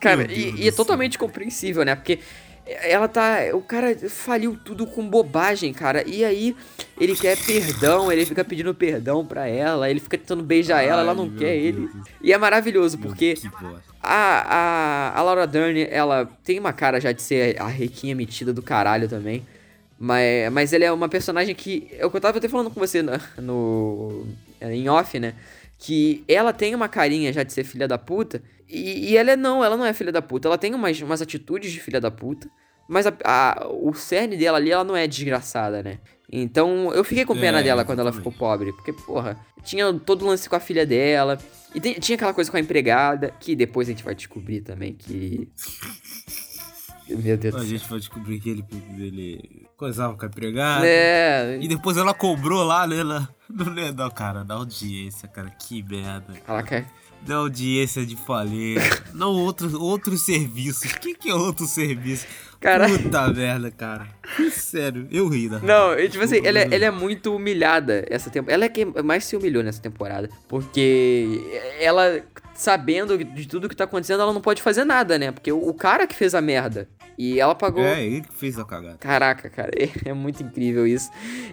Cara, 0.00 0.30
e, 0.30 0.54
e 0.56 0.68
é 0.68 0.72
totalmente 0.72 1.16
compreensível, 1.18 1.84
né? 1.84 1.94
Porque 1.94 2.18
ela 2.66 3.08
tá. 3.08 3.38
O 3.54 3.62
cara 3.62 3.96
faliu 4.08 4.58
tudo 4.62 4.86
com 4.86 5.08
bobagem, 5.08 5.72
cara. 5.72 6.06
E 6.06 6.24
aí 6.24 6.54
ele 7.00 7.14
quer 7.16 7.36
perdão, 7.36 8.10
ele 8.10 8.24
fica 8.24 8.44
pedindo 8.44 8.74
perdão 8.74 9.24
pra 9.24 9.46
ela, 9.48 9.90
ele 9.90 10.00
fica 10.00 10.16
tentando 10.18 10.42
beijar 10.42 10.82
ela, 10.82 11.00
ela 11.02 11.12
Ai, 11.12 11.16
não 11.16 11.28
quer 11.30 11.60
Deus. 11.60 11.64
ele. 11.64 11.88
E 12.22 12.32
é 12.32 12.38
maravilhoso, 12.38 12.98
porque 12.98 13.34
a, 14.02 15.12
a, 15.12 15.18
a 15.18 15.22
Laura 15.22 15.46
Dern, 15.46 15.86
ela 15.90 16.28
tem 16.44 16.58
uma 16.58 16.72
cara 16.72 17.00
já 17.00 17.12
de 17.12 17.22
ser 17.22 17.60
a 17.60 17.66
riquinha 17.68 18.14
metida 18.14 18.52
do 18.52 18.62
caralho 18.62 19.08
também. 19.08 19.44
Mas, 19.98 20.52
mas 20.52 20.72
ela 20.72 20.84
é 20.84 20.92
uma 20.92 21.08
personagem 21.08 21.54
que. 21.54 21.88
É 21.92 22.04
eu 22.04 22.10
tava 22.20 22.38
até 22.38 22.48
falando 22.48 22.70
com 22.70 22.80
você 22.80 23.00
na- 23.00 23.20
no. 23.38 24.26
Em 24.60 24.88
off, 24.88 25.18
né? 25.20 25.34
Que 25.78 26.24
ela 26.26 26.52
tem 26.52 26.74
uma 26.74 26.88
carinha 26.88 27.32
já 27.32 27.42
de 27.42 27.52
ser 27.52 27.64
filha 27.64 27.86
da 27.86 27.96
puta. 27.96 28.42
E, 28.68 29.10
e 29.12 29.16
ela 29.16 29.30
é 29.32 29.36
não, 29.36 29.64
ela 29.64 29.76
não 29.76 29.84
é 29.86 29.92
filha 29.92 30.10
da 30.10 30.20
puta. 30.20 30.48
Ela 30.48 30.58
tem 30.58 30.74
umas, 30.74 31.00
umas 31.00 31.22
atitudes 31.22 31.70
de 31.70 31.78
filha 31.80 32.00
da 32.00 32.10
puta. 32.10 32.48
Mas 32.88 33.06
a, 33.06 33.12
a- 33.24 33.68
o 33.70 33.94
cerne 33.94 34.36
dela 34.36 34.58
ali, 34.58 34.70
ela 34.70 34.84
não 34.84 34.96
é 34.96 35.06
desgraçada, 35.06 35.82
né? 35.82 35.98
Então 36.30 36.92
eu 36.92 37.04
fiquei 37.04 37.24
com 37.24 37.34
pena 37.34 37.60
É, 37.60 37.62
dela 37.62 37.84
quando 37.84 38.00
ela 38.00 38.12
ficou 38.12 38.32
pobre. 38.32 38.72
Porque, 38.72 38.92
porra, 38.92 39.38
tinha 39.62 39.92
todo 39.94 40.22
o 40.24 40.28
lance 40.28 40.48
com 40.48 40.56
a 40.56 40.60
filha 40.60 40.84
dela. 40.86 41.38
E 41.74 41.80
tem- 41.80 41.94
tinha 41.94 42.16
aquela 42.16 42.34
coisa 42.34 42.50
com 42.50 42.56
a 42.56 42.60
empregada, 42.60 43.32
que 43.40 43.54
depois 43.56 43.88
a 43.88 43.92
gente 43.92 44.04
vai 44.04 44.14
descobrir 44.14 44.60
também 44.60 44.92
que. 44.94 45.48
Meu 47.08 47.36
Deus 47.36 47.54
A 47.54 47.58
do 47.58 47.64
céu. 47.64 47.78
gente 47.78 47.88
vai 47.90 47.98
descobrir 47.98 48.40
que 48.40 48.48
ele, 48.50 48.64
ele 48.98 49.66
coisava 49.76 50.16
com 50.16 50.24
a 50.24 50.28
empregada. 50.28 50.86
É. 50.86 51.58
E 51.60 51.68
depois 51.68 51.96
ela 51.98 52.14
cobrou 52.14 52.64
lá, 52.64 52.86
né? 52.86 53.04
Na, 53.04 53.28
no, 53.48 53.70
né, 53.70 53.92
não, 53.92 54.10
cara, 54.10 54.42
na 54.42 54.54
audiência, 54.54 55.28
cara. 55.28 55.50
Que 55.50 55.82
merda. 55.82 56.32
Ela 56.48 56.62
quer. 56.62 56.86
Na 57.26 57.36
audiência 57.36 58.06
de 58.06 58.16
falha. 58.16 58.80
não 59.12 59.32
outro, 59.32 59.78
outro 59.82 60.16
serviço. 60.16 60.86
O 60.86 61.00
que, 61.00 61.14
que 61.14 61.28
é 61.30 61.34
outro 61.34 61.66
serviço? 61.66 62.26
Cara- 62.64 62.88
Puta 62.88 63.28
merda, 63.28 63.70
cara. 63.70 64.08
Sério, 64.50 65.06
eu 65.10 65.28
ri, 65.28 65.50
né? 65.50 65.60
Não, 65.62 65.94
tipo 66.08 66.24
assim, 66.24 66.40
ela, 66.42 66.60
é- 66.60 66.68
ela 66.72 66.84
é 66.86 66.90
muito 66.90 67.36
humilhada 67.36 68.06
essa 68.08 68.30
temporada. 68.30 68.54
Ela 68.54 68.64
é 68.64 68.68
quem 68.70 68.86
mais 69.04 69.24
se 69.26 69.36
humilhou 69.36 69.62
nessa 69.62 69.82
temporada. 69.82 70.30
Porque 70.48 71.42
ela, 71.78 72.22
sabendo 72.54 73.18
de 73.22 73.46
tudo 73.46 73.68
que 73.68 73.76
tá 73.76 73.84
acontecendo, 73.84 74.22
ela 74.22 74.32
não 74.32 74.40
pode 74.40 74.62
fazer 74.62 74.84
nada, 74.84 75.18
né? 75.18 75.30
Porque 75.30 75.52
o, 75.52 75.58
o 75.68 75.74
cara 75.74 76.06
que 76.06 76.14
fez 76.16 76.34
a 76.34 76.40
merda. 76.40 76.88
E 77.18 77.38
ela 77.38 77.54
pagou. 77.54 77.84
É, 77.84 78.02
ele 78.02 78.22
que 78.22 78.32
fez 78.34 78.58
a 78.58 78.64
cagada. 78.64 78.96
Caraca, 78.98 79.50
cara, 79.50 79.70
é, 79.76 80.08
é 80.08 80.12
muito 80.14 80.42
incrível 80.42 80.86
isso. 80.86 81.10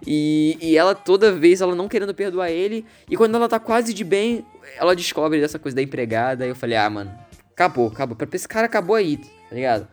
E, 0.07 0.57
e 0.61 0.77
ela 0.77 0.95
toda 0.95 1.31
vez, 1.33 1.59
ela 1.59 1.75
não 1.75 1.89
querendo 1.89 2.13
perdoar 2.15 2.49
ele. 2.49 2.85
E 3.09 3.17
quando 3.17 3.35
ela 3.35 3.49
tá 3.49 3.59
quase 3.59 3.93
de 3.93 4.05
bem, 4.05 4.45
ela 4.77 4.95
descobre 4.95 5.41
dessa 5.41 5.59
coisa 5.59 5.75
da 5.75 5.81
empregada. 5.81 6.45
E 6.45 6.49
eu 6.49 6.55
falei, 6.55 6.77
ah, 6.77 6.89
mano, 6.89 7.11
acabou, 7.51 7.89
acabou. 7.89 8.15
Pra 8.15 8.27
esse 8.33 8.47
cara 8.47 8.65
acabou 8.65 8.95
aí, 8.95 9.17
tá 9.17 9.53
ligado? 9.55 9.87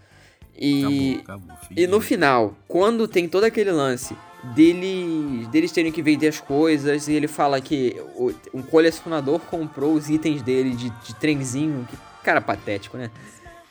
E, 0.61 1.21
Acabou, 1.23 1.45
acabou. 1.51 1.57
e 1.77 1.87
no 1.87 2.01
final, 2.01 2.57
quando 2.67 3.07
tem 3.07 3.29
todo 3.29 3.45
aquele 3.45 3.71
lance 3.71 4.17
dele, 4.55 5.47
deles 5.51 5.71
terem 5.73 5.93
que 5.93 6.03
vender 6.03 6.29
as 6.29 6.41
coisas, 6.41 7.07
e 7.09 7.13
ele 7.13 7.29
fala 7.29 7.61
que 7.61 7.95
o- 8.17 8.33
um 8.55 8.63
colecionador 8.63 9.39
comprou 9.41 9.95
os 9.95 10.09
itens 10.09 10.43
dele 10.43 10.71
de, 10.75 10.91
de 10.91 11.15
trenzinho, 11.17 11.87
que 11.89 11.97
cara 12.25 12.41
patético, 12.41 12.97
né? 12.97 13.11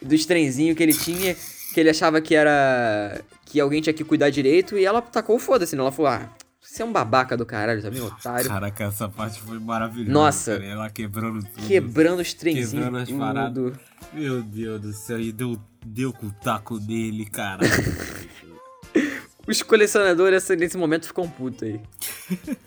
Dos 0.01 0.25
trenzinhos 0.25 0.75
que 0.77 0.83
ele 0.83 0.93
tinha, 0.93 1.35
que 1.73 1.79
ele 1.79 1.89
achava 1.89 2.21
que 2.21 2.33
era. 2.35 3.21
que 3.45 3.59
alguém 3.59 3.81
tinha 3.81 3.93
que 3.93 4.03
cuidar 4.03 4.29
direito, 4.29 4.77
e 4.77 4.85
ela 4.85 5.01
tacou 5.01 5.37
foda-se, 5.39 5.75
né? 5.75 5.81
Ela 5.81 5.91
falou, 5.91 6.11
ah, 6.11 6.29
você 6.61 6.81
é 6.81 6.85
um 6.85 6.91
babaca 6.91 7.35
do 7.37 7.45
caralho, 7.45 7.81
também, 7.81 8.01
otário. 8.01 8.47
Caraca, 8.47 8.83
essa 8.83 9.07
parte 9.07 9.39
foi 9.41 9.57
maravilhosa. 9.59 10.11
Nossa. 10.11 10.51
cara. 10.57 10.65
Ela 10.65 10.89
quebrando 10.89 11.41
tudo. 11.43 11.65
Quebrando 11.67 12.19
os 12.21 12.33
trenzinhos. 12.33 12.71
Quebrando 12.71 12.97
as 12.97 13.09
paradas. 13.11 13.73
Meu 14.13 14.41
Deus 14.43 14.81
do 14.81 14.91
céu, 14.93 15.19
e 15.19 15.31
deu, 15.31 15.57
deu 15.87 16.13
com 16.13 16.27
o 16.27 16.31
taco 16.31 16.79
nele, 16.79 17.25
cara. 17.25 17.65
Os 19.47 19.61
colecionadores 19.61 20.47
nesse 20.49 20.77
momento 20.77 21.07
ficam 21.07 21.27
putos 21.29 21.63
aí. 21.63 21.81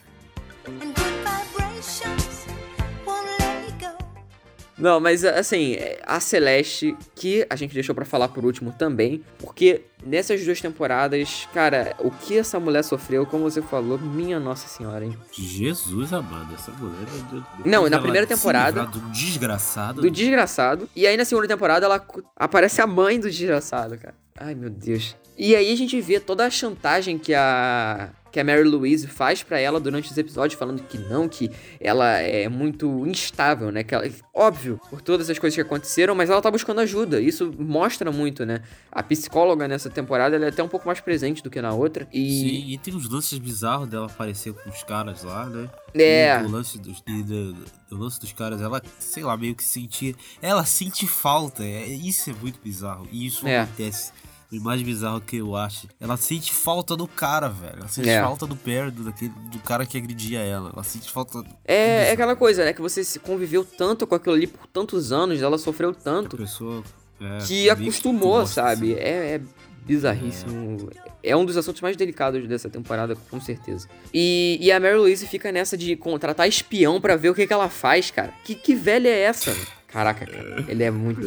Não, 4.81 4.99
mas 4.99 5.25
assim, 5.25 5.77
a 6.07 6.19
Celeste, 6.21 6.97
que 7.15 7.47
a 7.51 7.55
gente 7.57 7.75
deixou 7.75 7.95
pra 7.95 8.05
falar 8.05 8.29
por 8.29 8.45
último 8.45 8.73
também, 8.73 9.23
porque 9.39 9.83
nessas 10.05 10.43
duas 10.45 10.61
temporadas, 10.61 11.47
cara, 11.53 11.95
o 11.99 12.11
que 12.11 12.39
essa 12.39 12.59
mulher 12.59 12.83
sofreu, 12.83 13.27
como 13.27 13.45
você 13.45 13.61
falou, 13.61 13.99
minha 13.99 14.41
nossa 14.41 14.67
senhora, 14.69 15.05
hein? 15.05 15.17
Jesus 15.33 16.13
amado, 16.13 16.55
essa 16.55 16.71
mulher. 16.73 17.07
meu 17.13 17.23
Deus, 17.31 17.45
Não, 17.65 17.89
na 17.91 17.99
primeira 18.01 18.27
temporada- 18.27 18.87
Do 18.87 19.01
desgraçado. 19.13 20.01
Do 20.01 20.11
desgraçado. 20.11 20.89
E 20.97 21.07
aí 21.07 21.17
na 21.17 21.25
segunda 21.25 21.47
temporada 21.47 21.85
ela 21.87 22.05
aparece 22.37 22.81
a 22.81 22.87
mãe 22.87 23.21
do 23.21 23.31
desgraçado, 23.31 23.99
cara. 23.99 24.15
Ai, 24.39 24.55
meu 24.55 24.71
Deus. 24.71 25.15
E 25.37 25.55
aí 25.55 25.73
a 25.73 25.77
gente 25.77 26.01
vê 26.01 26.19
toda 26.19 26.47
a 26.47 26.51
chantagem 26.51 27.19
que 27.19 27.35
a 27.35 28.11
que 28.31 28.39
a 28.41 28.45
Mary 28.45 28.63
Louise 28.65 29.07
faz 29.07 29.43
pra 29.43 29.59
ela 29.59 29.81
durante 29.81 30.11
os 30.11 30.17
episódios, 30.19 30.59
falando 30.59 30.83
que 30.83 30.97
não, 30.99 31.29
que 31.29 31.51
ela 31.81 32.19
é 32.19 32.49
muito 32.49 33.07
instável, 33.07 33.71
né? 33.73 33.83
Que 33.83 33.95
ela- 33.95 34.09
óbvio, 34.35 34.81
por 34.89 35.01
todas 35.03 35.29
as 35.29 35.39
coisas 35.39 35.55
que 35.55 35.61
aconteceram, 35.61 36.15
mas 36.15 36.31
ela 36.31 36.41
tá 36.41 36.51
buscando 36.51 36.81
ajuda. 36.81 37.21
Isso 37.21 37.53
mostra 37.59 38.11
muito, 38.13 38.45
né? 38.47 38.63
A 38.93 39.03
psicóloga 39.03 39.67
nessa 39.69 39.91
temporada 39.91 40.37
ela 40.37 40.47
é 40.47 40.49
até 40.49 40.63
um 40.63 40.69
pouco 40.69 40.87
mais 40.87 41.01
presente 41.01 41.43
do 41.43 41.51
que 41.51 41.61
na 41.61 41.73
outra. 41.73 42.09
E 42.13 42.31
Sim, 42.31 42.73
e 42.73 42.79
tem 42.79 42.95
uns 42.95 43.09
lances 43.09 43.39
bizarros 43.39 43.89
dela 43.89 44.07
aparecer 44.07 44.53
com 44.53 44.71
os 44.71 44.83
caras 44.83 45.23
lá, 45.25 45.47
né? 45.47 45.69
É. 45.95 46.41
E 46.41 46.45
o 46.45 46.49
lance 46.51 46.79
dos, 46.79 47.03
e 47.07 47.23
do, 47.23 47.53
do 47.89 47.97
lance 47.99 48.21
dos 48.21 48.33
caras, 48.33 48.61
ela, 48.63 48.81
sei 48.99 49.23
lá, 49.25 49.37
meio 49.37 49.55
que 49.55 49.65
sentia. 49.65 50.15
Ela 50.41 50.65
sente 50.65 51.07
falta. 51.07 51.65
É, 51.65 51.87
isso 51.87 52.31
é 52.31 52.33
muito 52.41 52.61
bizarro. 52.63 53.09
E 53.11 53.27
isso 53.27 53.47
É. 53.47 53.61
acontece. 53.61 54.13
O 54.53 54.61
mais 54.61 54.83
bizarro 54.83 55.21
que 55.21 55.37
eu 55.37 55.55
acho. 55.55 55.87
Ela 56.01 56.17
sente 56.17 56.53
falta 56.53 56.97
do 56.97 57.07
cara, 57.07 57.49
velho. 57.49 57.77
Ela 57.79 57.89
sente 57.89 58.09
É. 58.09 58.21
falta 58.21 58.47
do 58.47 58.57
Perry, 58.57 58.91
do, 58.91 59.05
daquele, 59.05 59.33
do 59.51 59.59
cara 59.61 59.87
que 59.87 59.97
agredia 59.97 60.41
ela. 60.41 60.71
Ela 60.75 60.83
sente 60.83 61.09
falta. 61.11 61.43
é, 61.65 62.09
é 62.09 62.13
aquela 62.13 62.35
coisa, 62.35 62.65
né? 62.65 62.73
Que 62.73 62.81
você 62.81 63.05
se 63.05 63.19
conviveu 63.21 63.65
tanto 63.65 64.07
com 64.07 64.15
aquilo 64.15 64.35
ali 64.35 64.47
por 64.49 64.67
tantos 64.67 65.13
anos, 65.13 65.41
ela 65.41 65.57
sofreu 65.57 65.95
tanto. 65.95 66.37
pessoa. 66.37 66.83
é, 67.21 67.39
que 67.47 67.71
acostumou, 67.71 68.21
tu 68.21 68.39
gosta, 68.41 68.63
sabe? 68.63 68.95
assim. 68.95 69.03
É, 69.03 69.35
é 69.37 69.41
bizarríssimo. 69.85 70.91
É. 71.23 71.37
um 71.37 71.45
dos 71.45 71.57
assuntos 71.57 71.81
mais 71.81 71.97
delicados 71.97 72.47
dessa 72.49 72.69
temporada, 72.69 73.17
com 73.31 73.41
certeza. 73.41 73.89
E, 74.13 74.59
e 74.61 74.71
a 74.73 74.81
Mary 74.81 74.97
Louise 74.97 75.27
fica 75.27 75.51
nessa 75.53 75.77
de 75.77 75.97
contratar 75.97 76.49
espião 76.49 77.01
pra 77.01 77.17
ver 77.17 77.31
o 77.31 77.35
que, 77.35 77.47
que 77.47 77.53
ela 77.53 77.69
faz, 77.69 78.11
cara. 78.11 78.33
Que, 78.45 78.55
que 78.55 78.75
velha 78.75 79.09
é 79.09 79.21
essa? 79.21 79.55
Caraca, 79.93 80.25
cara. 80.27 80.65
Ele 80.69 80.83
é 80.85 80.91
muito, 80.91 81.21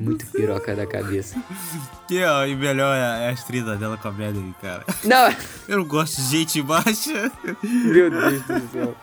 muito 0.00 0.26
piroca 0.26 0.74
da 0.76 0.86
cabeça. 0.86 1.42
Que 2.06 2.22
ó, 2.24 2.44
e 2.44 2.54
melhor 2.56 2.94
é 2.94 3.00
a, 3.02 3.16
é 3.18 3.28
a 3.28 3.32
atriz 3.32 3.64
dela 3.78 3.96
com 3.96 4.08
a 4.08 4.12
Madeline, 4.12 4.54
cara. 4.60 4.84
Não, 5.04 5.34
Eu 5.68 5.78
não 5.78 5.84
gosto 5.84 6.16
de 6.20 6.22
gente 6.38 6.60
baixa. 6.62 7.30
Meu 7.62 8.10
Deus 8.10 8.42
do 8.42 8.68
céu. 8.72 8.96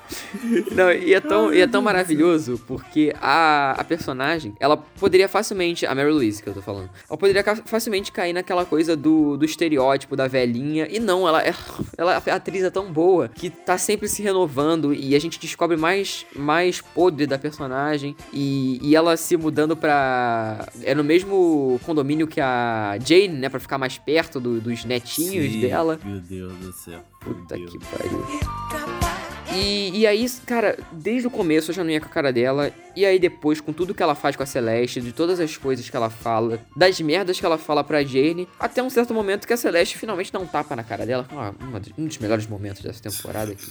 Não, 0.75 0.91
e 0.91 1.13
é 1.13 1.19
tão, 1.21 1.53
e 1.53 1.61
é 1.61 1.67
tão 1.67 1.81
maravilhoso 1.81 2.61
porque 2.67 3.13
a, 3.21 3.71
a 3.79 3.83
personagem, 3.83 4.53
ela 4.59 4.75
poderia 4.77 5.27
facilmente, 5.27 5.85
a 5.85 5.95
Mary 5.95 6.11
Louise 6.11 6.43
que 6.43 6.49
eu 6.49 6.53
tô 6.53 6.61
falando, 6.61 6.89
ela 7.09 7.17
poderia 7.17 7.41
ca- 7.43 7.55
facilmente 7.65 8.11
cair 8.11 8.33
naquela 8.33 8.65
coisa 8.65 8.95
do, 8.95 9.37
do 9.37 9.45
estereótipo 9.45 10.15
da 10.15 10.27
velhinha. 10.27 10.87
E 10.91 10.99
não, 10.99 11.27
ela 11.27 11.41
é, 11.41 11.53
ela, 11.97 12.15
a 12.17 12.35
atriz 12.35 12.63
é 12.63 12.69
tão 12.69 12.91
boa 12.91 13.29
que 13.29 13.49
tá 13.49 13.77
sempre 13.77 14.07
se 14.09 14.21
renovando 14.21 14.93
e 14.93 15.15
a 15.15 15.19
gente 15.19 15.39
descobre 15.39 15.77
mais, 15.77 16.25
mais 16.35 16.81
podre 16.81 17.25
da 17.25 17.37
personagem. 17.39 18.15
E, 18.33 18.79
e 18.81 18.95
ela 18.95 19.06
se 19.15 19.37
mudando 19.37 19.77
pra. 19.77 20.67
É 20.83 20.93
no 20.95 21.03
mesmo 21.03 21.79
condomínio 21.85 22.27
que 22.27 22.41
a 22.41 22.97
Jane, 23.05 23.29
né? 23.29 23.47
Pra 23.47 23.59
ficar 23.59 23.77
mais 23.77 23.97
perto 23.97 24.39
do- 24.39 24.59
dos 24.59 24.83
netinhos 24.83 25.53
Sim, 25.53 25.61
dela. 25.61 25.99
Meu 26.03 26.19
Deus 26.19 26.53
do 26.57 26.73
céu. 26.73 26.99
Puta 27.21 27.55
Meu 27.55 27.67
que 27.67 27.77
Deus. 27.77 27.89
pariu. 27.91 28.25
E, 29.53 29.99
e 30.01 30.05
aí, 30.07 30.29
cara, 30.45 30.77
desde 30.91 31.25
o 31.27 31.31
começo 31.31 31.71
eu 31.71 31.75
já 31.75 31.83
não 31.83 31.89
ia 31.89 31.99
com 32.01 32.05
a 32.07 32.09
cara 32.09 32.33
dela. 32.33 32.71
E 32.95 33.05
aí 33.05 33.17
depois, 33.17 33.61
com 33.61 33.71
tudo 33.71 33.93
que 33.93 34.03
ela 34.03 34.13
faz 34.13 34.35
com 34.35 34.43
a 34.43 34.45
Celeste, 34.45 34.99
de 35.01 35.11
todas 35.13 35.39
as 35.39 35.55
coisas 35.55 35.89
que 35.89 35.95
ela 35.95 36.09
fala, 36.09 36.59
das 36.75 36.99
merdas 36.99 37.39
que 37.39 37.45
ela 37.45 37.57
fala 37.57 37.83
pra 37.83 38.03
Jane, 38.03 38.47
até 38.59 38.83
um 38.83 38.89
certo 38.89 39.13
momento 39.13 39.47
que 39.47 39.53
a 39.53 39.57
Celeste 39.57 39.97
finalmente 39.97 40.31
dá 40.33 40.39
um 40.39 40.45
tapa 40.45 40.75
na 40.75 40.83
cara 40.83 41.05
dela. 41.05 41.25
Ah, 41.31 41.53
um 41.97 42.05
dos 42.05 42.17
melhores 42.17 42.45
momentos 42.45 42.81
dessa 42.83 43.01
temporada 43.01 43.51
aqui. 43.53 43.65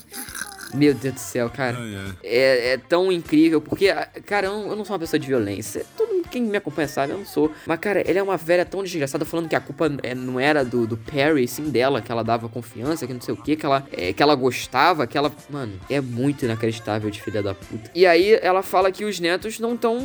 Meu 0.75 0.95
Deus 0.95 1.15
do 1.15 1.21
céu, 1.21 1.51
cara. 1.51 1.77
Ai, 1.79 1.97
ai. 1.97 2.13
É, 2.23 2.73
é 2.73 2.79
tão 2.79 3.11
incrível, 3.11 3.61
porque, 3.61 3.89
ah, 3.89 4.09
cara, 4.25 4.47
eu 4.47 4.53
não, 4.53 4.71
eu 4.71 4.77
não 4.77 4.85
sou 4.85 4.95
uma 4.95 5.01
pessoa 5.01 5.19
de 5.19 5.27
violência. 5.27 5.85
Todo 5.97 6.13
mundo, 6.13 6.29
quem 6.31 6.43
me 6.43 6.57
acompanha 6.57 6.89
sabe, 6.89 7.13
eu 7.13 7.19
não 7.19 7.25
sou. 7.25 7.51
Mas, 7.67 7.79
cara, 7.79 8.01
ela 8.01 8.19
é 8.19 8.23
uma 8.23 8.37
velha 8.37 8.65
tão 8.65 8.83
desgraçada 8.83 9.25
falando 9.25 9.49
que 9.49 9.57
a 9.57 9.61
culpa 9.61 9.91
é, 10.03 10.15
não 10.15 10.39
era 10.41 10.65
do, 10.65 10.87
do 10.87 10.97
Perry, 10.97 11.47
sim 11.47 11.71
dela, 11.71 12.01
que 12.01 12.11
ela 12.11 12.23
dava 12.23 12.49
confiança, 12.49 13.07
que 13.07 13.13
não 13.13 13.21
sei 13.21 13.35
o 13.35 13.37
que, 13.37 13.57
que 13.57 13.65
ela, 13.65 13.87
é, 13.93 14.13
que 14.13 14.23
ela 14.23 14.35
gostava, 14.35 15.07
que 15.07 15.17
ela. 15.17 15.33
Mano, 15.49 15.75
é 15.89 16.01
muito 16.01 16.45
inacreditável 16.45 17.11
de 17.11 17.23
filha 17.23 17.43
da 17.43 17.55
puta. 17.55 17.91
E 17.95 18.07
aí 18.07 18.39
ela 18.43 18.63
fala 18.63 18.91
que 18.91 19.05
os 19.05 19.21
netos 19.21 19.59
não 19.59 19.75
estão 19.75 19.99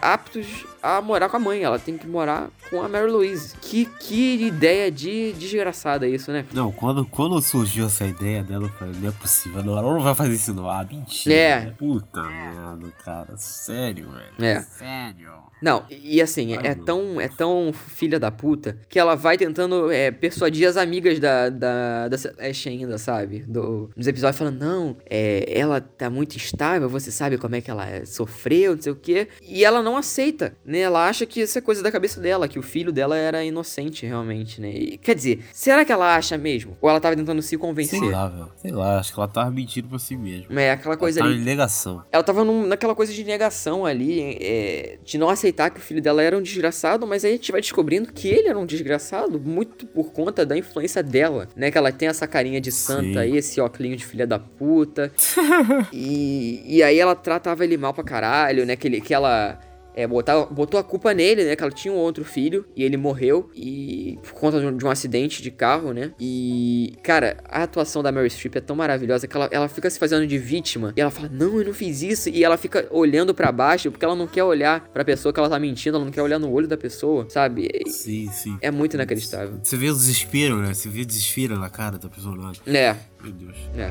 aptos 0.00 0.66
a 0.82 1.00
morar 1.00 1.28
com 1.28 1.36
a 1.36 1.40
mãe, 1.40 1.62
ela 1.62 1.78
tem 1.78 1.96
que 1.96 2.06
morar 2.06 2.50
com 2.68 2.82
a 2.82 2.88
Mary 2.88 3.10
Louise. 3.10 3.54
Que, 3.60 3.86
que 4.00 4.44
ideia 4.44 4.90
de 4.90 5.32
desgraçada 5.34 6.08
isso, 6.08 6.32
né? 6.32 6.44
Não, 6.52 6.72
quando, 6.72 7.06
quando 7.06 7.40
surgiu 7.40 7.86
essa 7.86 8.04
ideia 8.04 8.42
dela, 8.42 8.64
eu 8.64 8.68
falei, 8.70 8.94
não 9.00 9.08
é 9.08 9.12
possível, 9.12 9.62
não, 9.62 9.78
ela 9.78 9.91
não 9.94 10.02
vai 10.02 10.14
fazer 10.14 10.34
isso 10.34 10.54
não. 10.54 10.68
Ah, 10.68 10.84
mentira. 10.84 11.34
É. 11.34 11.70
Puta 11.78 12.22
merda, 12.22 12.92
cara. 13.04 13.36
Sério, 13.36 14.10
velho. 14.10 14.44
É. 14.44 14.60
Sério. 14.60 15.52
Não, 15.62 15.84
e 15.88 16.20
assim, 16.20 16.54
é 16.54 16.74
tão, 16.74 17.20
é 17.20 17.28
tão 17.28 17.72
filha 17.72 18.18
da 18.18 18.32
puta 18.32 18.76
que 18.88 18.98
ela 18.98 19.14
vai 19.14 19.38
tentando 19.38 19.92
é, 19.92 20.10
persuadir 20.10 20.68
as 20.68 20.76
amigas 20.76 21.20
da, 21.20 21.48
da, 21.48 22.08
da 22.08 22.18
Celeste 22.18 22.68
ainda, 22.68 22.98
sabe? 22.98 23.44
Do, 23.46 23.88
nos 23.96 24.08
episódios 24.08 24.36
falando, 24.36 24.58
não, 24.58 24.96
é, 25.08 25.44
ela 25.48 25.80
tá 25.80 26.10
muito 26.10 26.34
instável, 26.34 26.88
você 26.88 27.12
sabe 27.12 27.38
como 27.38 27.54
é 27.54 27.60
que 27.60 27.70
ela 27.70 27.88
é, 27.88 28.04
sofreu, 28.04 28.74
não 28.74 28.82
sei 28.82 28.92
o 28.92 28.96
quê. 28.96 29.28
E 29.40 29.64
ela 29.64 29.80
não 29.80 29.96
aceita, 29.96 30.56
né? 30.64 30.80
Ela 30.80 31.08
acha 31.08 31.24
que 31.24 31.40
isso 31.40 31.56
é 31.56 31.60
coisa 31.60 31.80
da 31.80 31.92
cabeça 31.92 32.20
dela, 32.20 32.48
que 32.48 32.58
o 32.58 32.62
filho 32.62 32.90
dela 32.90 33.16
era 33.16 33.44
inocente 33.44 34.04
realmente, 34.04 34.60
né? 34.60 34.70
E, 34.70 34.98
quer 34.98 35.14
dizer, 35.14 35.44
será 35.52 35.84
que 35.84 35.92
ela 35.92 36.16
acha 36.16 36.36
mesmo? 36.36 36.76
Ou 36.80 36.90
ela 36.90 37.00
tava 37.00 37.14
tentando 37.14 37.40
se 37.40 37.56
convencer? 37.56 38.00
Sei 38.00 38.10
lá, 38.10 38.28
velho. 38.28 38.52
Sei 38.56 38.72
lá, 38.72 38.98
acho 38.98 39.14
que 39.14 39.20
ela 39.20 39.28
tava 39.28 39.50
mentindo 39.52 39.81
pra 39.88 39.98
si 39.98 40.16
mesma. 40.16 40.60
É, 40.60 40.70
aquela 40.72 40.96
coisa 40.96 41.20
ela 41.20 41.28
ali. 41.28 41.36
tá 41.36 41.42
em 41.42 41.44
negação. 41.44 42.02
Ela 42.10 42.22
tava 42.22 42.44
num- 42.44 42.66
naquela 42.66 42.94
coisa 42.94 43.12
de 43.12 43.24
negação 43.24 43.84
ali, 43.86 44.36
é, 44.40 44.98
de 45.04 45.18
não 45.18 45.28
aceitar 45.28 45.70
que 45.70 45.78
o 45.78 45.82
filho 45.82 46.00
dela 46.02 46.22
era 46.22 46.36
um 46.36 46.42
desgraçado, 46.42 47.06
mas 47.06 47.24
aí 47.24 47.32
a 47.32 47.36
gente 47.36 47.52
vai 47.52 47.60
descobrindo 47.60 48.12
que 48.12 48.28
ele 48.28 48.48
era 48.48 48.58
um 48.58 48.66
desgraçado, 48.66 49.40
muito 49.40 49.86
por 49.86 50.12
conta 50.12 50.44
da 50.46 50.56
influência 50.56 51.02
dela, 51.02 51.48
né? 51.56 51.70
Que 51.70 51.78
ela 51.78 51.92
tem 51.92 52.08
essa 52.08 52.26
carinha 52.26 52.60
de 52.60 52.70
santa 52.72 53.02
Sim. 53.02 53.18
aí, 53.18 53.36
esse 53.36 53.60
óculos 53.60 53.96
de 53.96 54.04
filha 54.04 54.26
da 54.26 54.38
puta. 54.38 55.12
e, 55.92 56.62
e 56.66 56.82
aí 56.82 56.98
ela 56.98 57.14
tratava 57.14 57.64
ele 57.64 57.76
mal 57.76 57.92
pra 57.92 58.04
caralho, 58.04 58.64
né? 58.66 58.76
Que, 58.76 58.88
ele, 58.88 59.00
que 59.00 59.12
ela 59.14 59.58
é, 59.94 60.06
botava, 60.06 60.46
botou 60.46 60.78
a 60.78 60.84
culpa 60.84 61.12
nele, 61.14 61.44
né? 61.44 61.56
Que 61.56 61.62
ela 61.62 61.72
tinha 61.72 61.92
um 61.92 61.96
outro 61.96 62.24
filho 62.24 62.64
e 62.76 62.82
ele 62.82 62.96
morreu 62.96 63.50
e 63.54 64.18
por 64.22 64.32
conta 64.32 64.60
de 64.60 64.66
um, 64.66 64.76
de 64.76 64.84
um 64.84 64.90
acidente 64.90 65.42
de 65.42 65.50
carro, 65.50 65.92
né? 65.92 66.12
E, 66.20 66.94
cara, 67.02 67.36
a 67.48 67.62
atuação 67.62 68.02
da 68.02 68.10
Mary 68.12 68.28
Streep 68.30 68.56
é 68.56 68.60
tão 68.60 68.74
maravilhosa 68.76 69.26
que 69.26 69.36
ela, 69.36 69.48
ela 69.52 69.68
fica 69.68 69.88
se 69.90 69.98
fazendo 69.98 70.26
de 70.26 70.38
vítima 70.38 70.92
e 70.96 71.00
ela 71.00 71.10
fala, 71.10 71.28
não, 71.30 71.58
eu 71.58 71.66
não 71.66 71.74
fiz 71.74 72.02
isso. 72.02 72.28
E 72.28 72.42
ela 72.44 72.56
fica 72.56 72.86
olhando 72.90 73.34
pra 73.34 73.50
baixo 73.52 73.90
porque 73.90 74.04
ela 74.04 74.16
não 74.16 74.26
quer 74.26 74.44
olhar 74.44 74.88
pra 74.92 75.04
pessoa 75.04 75.32
que 75.32 75.38
ela 75.40 75.48
tá 75.48 75.58
mentindo, 75.58 75.96
ela 75.96 76.04
não 76.04 76.12
quer 76.12 76.22
olhar 76.22 76.38
no 76.38 76.50
olho 76.50 76.66
da 76.68 76.76
pessoa, 76.76 77.26
sabe? 77.28 77.68
E- 77.72 77.90
Sim, 77.90 78.28
sim. 78.32 78.58
É 78.60 78.70
muito 78.70 78.94
inacreditável. 78.94 79.58
Você 79.62 79.76
vê 79.76 79.90
o 79.90 79.94
desespero, 79.94 80.56
né? 80.56 80.72
Você 80.74 80.88
vê 80.88 81.02
o 81.02 81.06
desespero 81.06 81.58
na 81.58 81.68
cara 81.68 81.98
da 81.98 82.08
personagem. 82.08 82.62
É, 82.66 82.96
Meu 83.22 83.32
Deus. 83.32 83.56
É. 83.76 83.90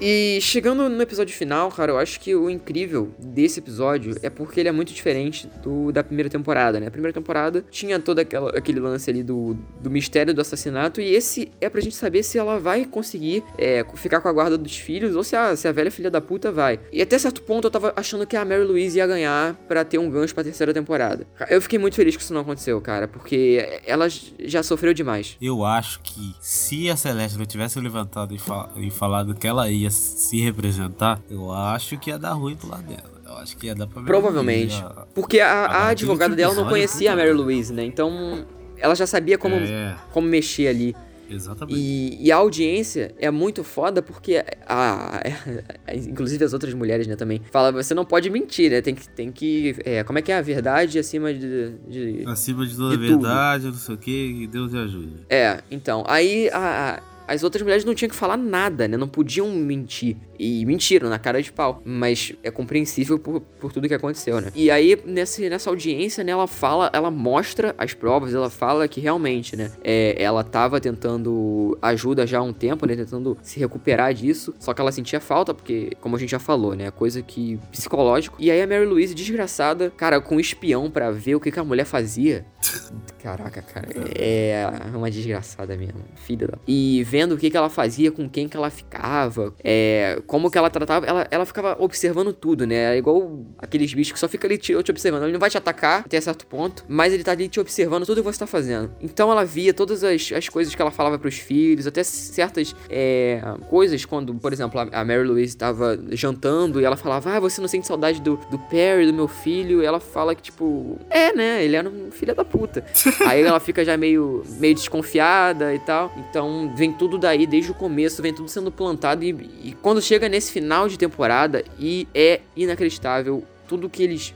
E 0.00 0.38
chegando 0.42 0.88
no 0.88 1.00
episódio 1.00 1.34
final, 1.34 1.70
cara, 1.70 1.92
eu 1.92 1.98
acho 1.98 2.20
que 2.20 2.34
o 2.34 2.50
incrível 2.50 3.14
desse 3.18 3.58
episódio 3.60 4.14
é 4.22 4.28
porque 4.28 4.60
ele 4.60 4.68
é 4.68 4.72
muito 4.72 4.92
diferente 4.92 5.48
do 5.62 5.90
da 5.92 6.02
primeira 6.04 6.28
temporada, 6.28 6.78
né? 6.78 6.88
A 6.88 6.90
primeira 6.90 7.12
temporada 7.12 7.64
tinha 7.70 7.98
todo 7.98 8.18
aquela, 8.18 8.50
aquele 8.50 8.80
lance 8.80 9.08
ali 9.08 9.22
do, 9.22 9.56
do 9.80 9.90
mistério 9.90 10.34
do 10.34 10.40
assassinato, 10.40 11.00
e 11.00 11.14
esse 11.14 11.50
é 11.60 11.70
pra 11.70 11.80
gente 11.80 11.94
saber 11.94 12.22
se 12.22 12.36
ela 12.38 12.58
vai 12.58 12.84
conseguir 12.84 13.42
é, 13.56 13.84
ficar 13.94 14.20
com 14.20 14.28
a 14.28 14.32
guarda 14.32 14.58
dos 14.58 14.76
filhos 14.76 15.14
ou 15.16 15.22
se 15.24 15.36
a, 15.36 15.56
se 15.56 15.66
a 15.68 15.72
velha 15.72 15.90
filha 15.90 16.10
da 16.10 16.20
puta 16.20 16.50
vai. 16.52 16.80
E 16.92 17.00
até 17.00 17.18
certo 17.18 17.40
ponto 17.42 17.66
eu 17.66 17.70
tava 17.70 17.92
achando 17.96 18.26
que 18.26 18.36
a 18.36 18.44
Mary 18.44 18.64
Louise 18.64 18.98
ia 18.98 19.06
ganhar 19.06 19.54
pra 19.68 19.84
ter 19.84 19.98
um 19.98 20.10
gancho 20.10 20.34
pra 20.34 20.44
terceira 20.44 20.74
temporada. 20.74 21.26
Eu 21.48 21.62
fiquei 21.62 21.78
muito 21.78 21.94
feliz 21.96 22.16
que 22.16 22.22
isso 22.22 22.34
não 22.34 22.40
aconteceu, 22.42 22.78
cara, 22.80 23.06
porque 23.08 23.80
ela 23.86 24.06
já 24.40 24.62
sofreu 24.62 24.92
demais. 24.92 25.36
Eu 25.40 25.64
acho 25.64 26.00
que 26.02 26.34
se 26.40 26.90
a 26.90 26.96
Celeste 26.96 27.38
não 27.38 27.46
tivesse 27.46 27.78
levantado 27.80 28.34
e, 28.34 28.38
fa- 28.38 28.70
e 28.76 28.90
falado 28.90 29.34
que 29.34 29.46
ela 29.46 29.70
ia 29.70 29.83
se 29.90 30.40
representar, 30.40 31.20
eu 31.30 31.52
acho 31.52 31.98
que 31.98 32.10
ia 32.10 32.18
dar 32.18 32.32
ruim 32.32 32.56
pro 32.56 32.68
lado 32.68 32.82
dela. 32.84 33.14
Eu 33.26 33.36
acho 33.38 33.56
que 33.56 33.66
ia 33.66 33.74
dar 33.74 33.86
pra 33.86 34.00
ver. 34.02 34.06
Provavelmente. 34.06 34.74
Ia- 34.76 35.06
Porque 35.14 35.40
a, 35.40 35.64
a 35.64 35.68
mas 35.80 35.90
advogada 35.92 36.34
dela 36.36 36.54
não 36.54 36.68
conhecia 36.68 37.12
a 37.12 37.16
Mary. 37.16 37.32
Louise, 37.32 37.72
né? 37.72 37.84
Então 37.84 38.44
ela 38.78 38.94
já 38.94 39.06
sabia 39.06 39.36
como, 39.38 39.56
É, 39.56 39.96
como 40.12 40.26
mexer 40.28 40.68
ali. 40.68 40.94
exatamente. 41.28 41.78
E, 41.78 42.18
e 42.26 42.30
a 42.30 42.36
audiência 42.36 43.14
é 43.18 43.30
muito 43.30 43.64
foda 43.64 44.02
porque 44.02 44.44
a, 44.66 45.16
a- 45.16 45.22
inclusive 45.96 46.44
as 46.44 46.52
outras 46.52 46.74
mulheres, 46.74 47.06
né, 47.06 47.16
também 47.16 47.40
fala 47.50 47.72
você 47.72 47.94
não 47.94 48.04
pode 48.04 48.28
mentir, 48.30 48.70
né? 48.70 48.80
Tem 48.82 48.94
que 48.94 49.08
tem 49.08 49.32
que 49.32 49.74
é, 49.84 50.04
como 50.04 50.18
é 50.18 50.22
que 50.22 50.30
é 50.30 50.36
a 50.36 50.42
verdade 50.42 50.98
acima 50.98 51.32
de, 51.32 51.70
de 51.88 52.24
Acima 52.26 52.66
de 52.66 52.76
toda 52.76 52.96
de 52.96 53.04
a 53.04 53.08
tudo. 53.08 53.22
verdade, 53.22 53.66
não 53.66 53.74
sei 53.74 53.94
o 53.94 53.98
que, 53.98 54.34
que 54.40 54.46
Deus 54.46 54.70
te 54.70 54.76
ajude. 54.76 55.16
é, 55.30 55.60
então, 55.70 56.04
aí 56.06 56.50
a, 56.50 56.98
a- 57.00 57.13
as 57.26 57.42
outras 57.42 57.62
mulheres 57.62 57.84
não 57.84 57.94
tinham 57.94 58.08
que 58.08 58.14
falar 58.16 58.36
nada, 58.36 58.86
né? 58.88 58.96
Não 58.96 59.08
podiam 59.08 59.50
mentir. 59.50 60.16
E 60.38 60.64
mentiram 60.66 61.08
na 61.08 61.18
cara 61.18 61.42
de 61.42 61.52
pau. 61.52 61.80
Mas 61.84 62.32
é 62.42 62.50
compreensível 62.50 63.18
por, 63.18 63.40
por 63.40 63.72
tudo 63.72 63.88
que 63.88 63.94
aconteceu, 63.94 64.40
né? 64.40 64.50
E 64.54 64.70
aí, 64.70 65.00
nessa, 65.04 65.48
nessa 65.48 65.70
audiência, 65.70 66.24
né, 66.24 66.32
ela 66.32 66.46
fala, 66.46 66.90
ela 66.92 67.10
mostra 67.10 67.74
as 67.78 67.94
provas, 67.94 68.34
ela 68.34 68.50
fala 68.50 68.88
que 68.88 69.00
realmente, 69.00 69.56
né, 69.56 69.70
é, 69.82 70.14
ela 70.18 70.42
tava 70.42 70.80
tentando 70.80 71.78
ajuda 71.80 72.26
já 72.26 72.38
há 72.38 72.42
um 72.42 72.52
tempo, 72.52 72.86
né? 72.86 72.96
Tentando 72.96 73.38
se 73.42 73.58
recuperar 73.58 74.12
disso. 74.12 74.54
Só 74.58 74.74
que 74.74 74.80
ela 74.80 74.92
sentia 74.92 75.20
falta, 75.20 75.54
porque, 75.54 75.92
como 76.00 76.16
a 76.16 76.18
gente 76.18 76.30
já 76.30 76.38
falou, 76.38 76.74
né? 76.74 76.90
Coisa 76.90 77.22
que. 77.22 77.58
psicológico. 77.70 78.36
E 78.38 78.50
aí 78.50 78.60
a 78.60 78.66
Mary 78.66 78.86
Louise, 78.86 79.14
desgraçada, 79.14 79.90
cara, 79.96 80.20
com 80.20 80.36
um 80.36 80.40
espião 80.40 80.90
para 80.90 81.10
ver 81.10 81.36
o 81.36 81.40
que, 81.40 81.50
que 81.50 81.58
a 81.58 81.64
mulher 81.64 81.84
fazia. 81.84 82.44
Caraca, 83.22 83.62
cara, 83.62 83.88
é 84.14 84.68
uma 84.94 85.10
desgraçada 85.10 85.74
mesmo, 85.78 86.00
filha 86.14 86.46
da... 86.46 86.58
E 86.68 87.02
vendo 87.14 87.36
o 87.36 87.38
que, 87.38 87.48
que 87.48 87.56
ela 87.56 87.70
fazia, 87.70 88.10
com 88.10 88.28
quem 88.28 88.48
que 88.48 88.56
ela 88.56 88.68
ficava, 88.70 89.54
é, 89.62 90.20
como 90.26 90.50
que 90.50 90.58
ela 90.58 90.68
tratava, 90.68 91.06
ela, 91.06 91.24
ela 91.30 91.46
ficava 91.46 91.76
observando 91.78 92.32
tudo, 92.32 92.66
né? 92.66 92.92
É 92.92 92.98
igual 92.98 93.46
aqueles 93.56 93.94
bichos 93.94 94.12
que 94.12 94.18
só 94.18 94.26
fica 94.26 94.48
ali 94.48 94.58
te, 94.58 94.74
te 94.82 94.90
observando. 94.90 95.22
Ele 95.22 95.32
não 95.32 95.38
vai 95.38 95.48
te 95.48 95.56
atacar 95.56 96.00
até 96.00 96.20
certo 96.20 96.44
ponto, 96.44 96.84
mas 96.88 97.12
ele 97.12 97.22
tá 97.22 97.30
ali 97.30 97.46
te 97.46 97.60
observando 97.60 98.04
tudo 98.04 98.20
que 98.20 98.26
você 98.26 98.40
tá 98.40 98.48
fazendo. 98.48 98.90
Então 99.00 99.30
ela 99.30 99.44
via 99.44 99.72
todas 99.72 100.02
as, 100.02 100.32
as 100.32 100.48
coisas 100.48 100.74
que 100.74 100.82
ela 100.82 100.90
falava 100.90 101.16
pros 101.16 101.36
filhos, 101.36 101.86
até 101.86 102.02
certas 102.02 102.74
é, 102.90 103.40
coisas, 103.70 104.04
quando, 104.04 104.34
por 104.34 104.52
exemplo, 104.52 104.80
a, 104.80 104.88
a 105.00 105.04
Mary 105.04 105.22
Louise 105.22 105.56
tava 105.56 105.96
jantando 106.10 106.80
e 106.80 106.84
ela 106.84 106.96
falava, 106.96 107.36
ah, 107.36 107.38
você 107.38 107.60
não 107.60 107.68
sente 107.68 107.86
saudade 107.86 108.20
do, 108.20 108.40
do 108.50 108.58
Perry, 108.58 109.06
do 109.06 109.14
meu 109.14 109.28
filho? 109.28 109.84
E 109.84 109.86
ela 109.86 110.00
fala 110.00 110.34
que, 110.34 110.42
tipo, 110.42 110.98
é, 111.08 111.32
né? 111.32 111.64
Ele 111.64 111.76
era 111.76 111.88
um 111.88 112.10
filho 112.10 112.34
da 112.34 112.44
puta. 112.44 112.84
Aí 113.24 113.40
ela 113.40 113.60
fica 113.60 113.84
já 113.84 113.96
meio, 113.96 114.42
meio 114.58 114.74
desconfiada 114.74 115.72
e 115.72 115.78
tal. 115.78 116.12
Então 116.28 116.72
vem 116.74 116.92
tudo 116.92 117.03
daí 117.18 117.46
desde 117.46 117.70
o 117.70 117.74
começo, 117.74 118.22
vem 118.22 118.34
tudo 118.34 118.48
sendo 118.48 118.70
plantado. 118.70 119.24
E, 119.24 119.30
e 119.62 119.76
quando 119.80 120.00
chega 120.02 120.28
nesse 120.28 120.52
final 120.52 120.88
de 120.88 120.98
temporada, 120.98 121.64
e 121.78 122.08
é 122.14 122.40
inacreditável 122.56 123.42
tudo 123.66 123.88
que 123.88 124.02
eles 124.02 124.34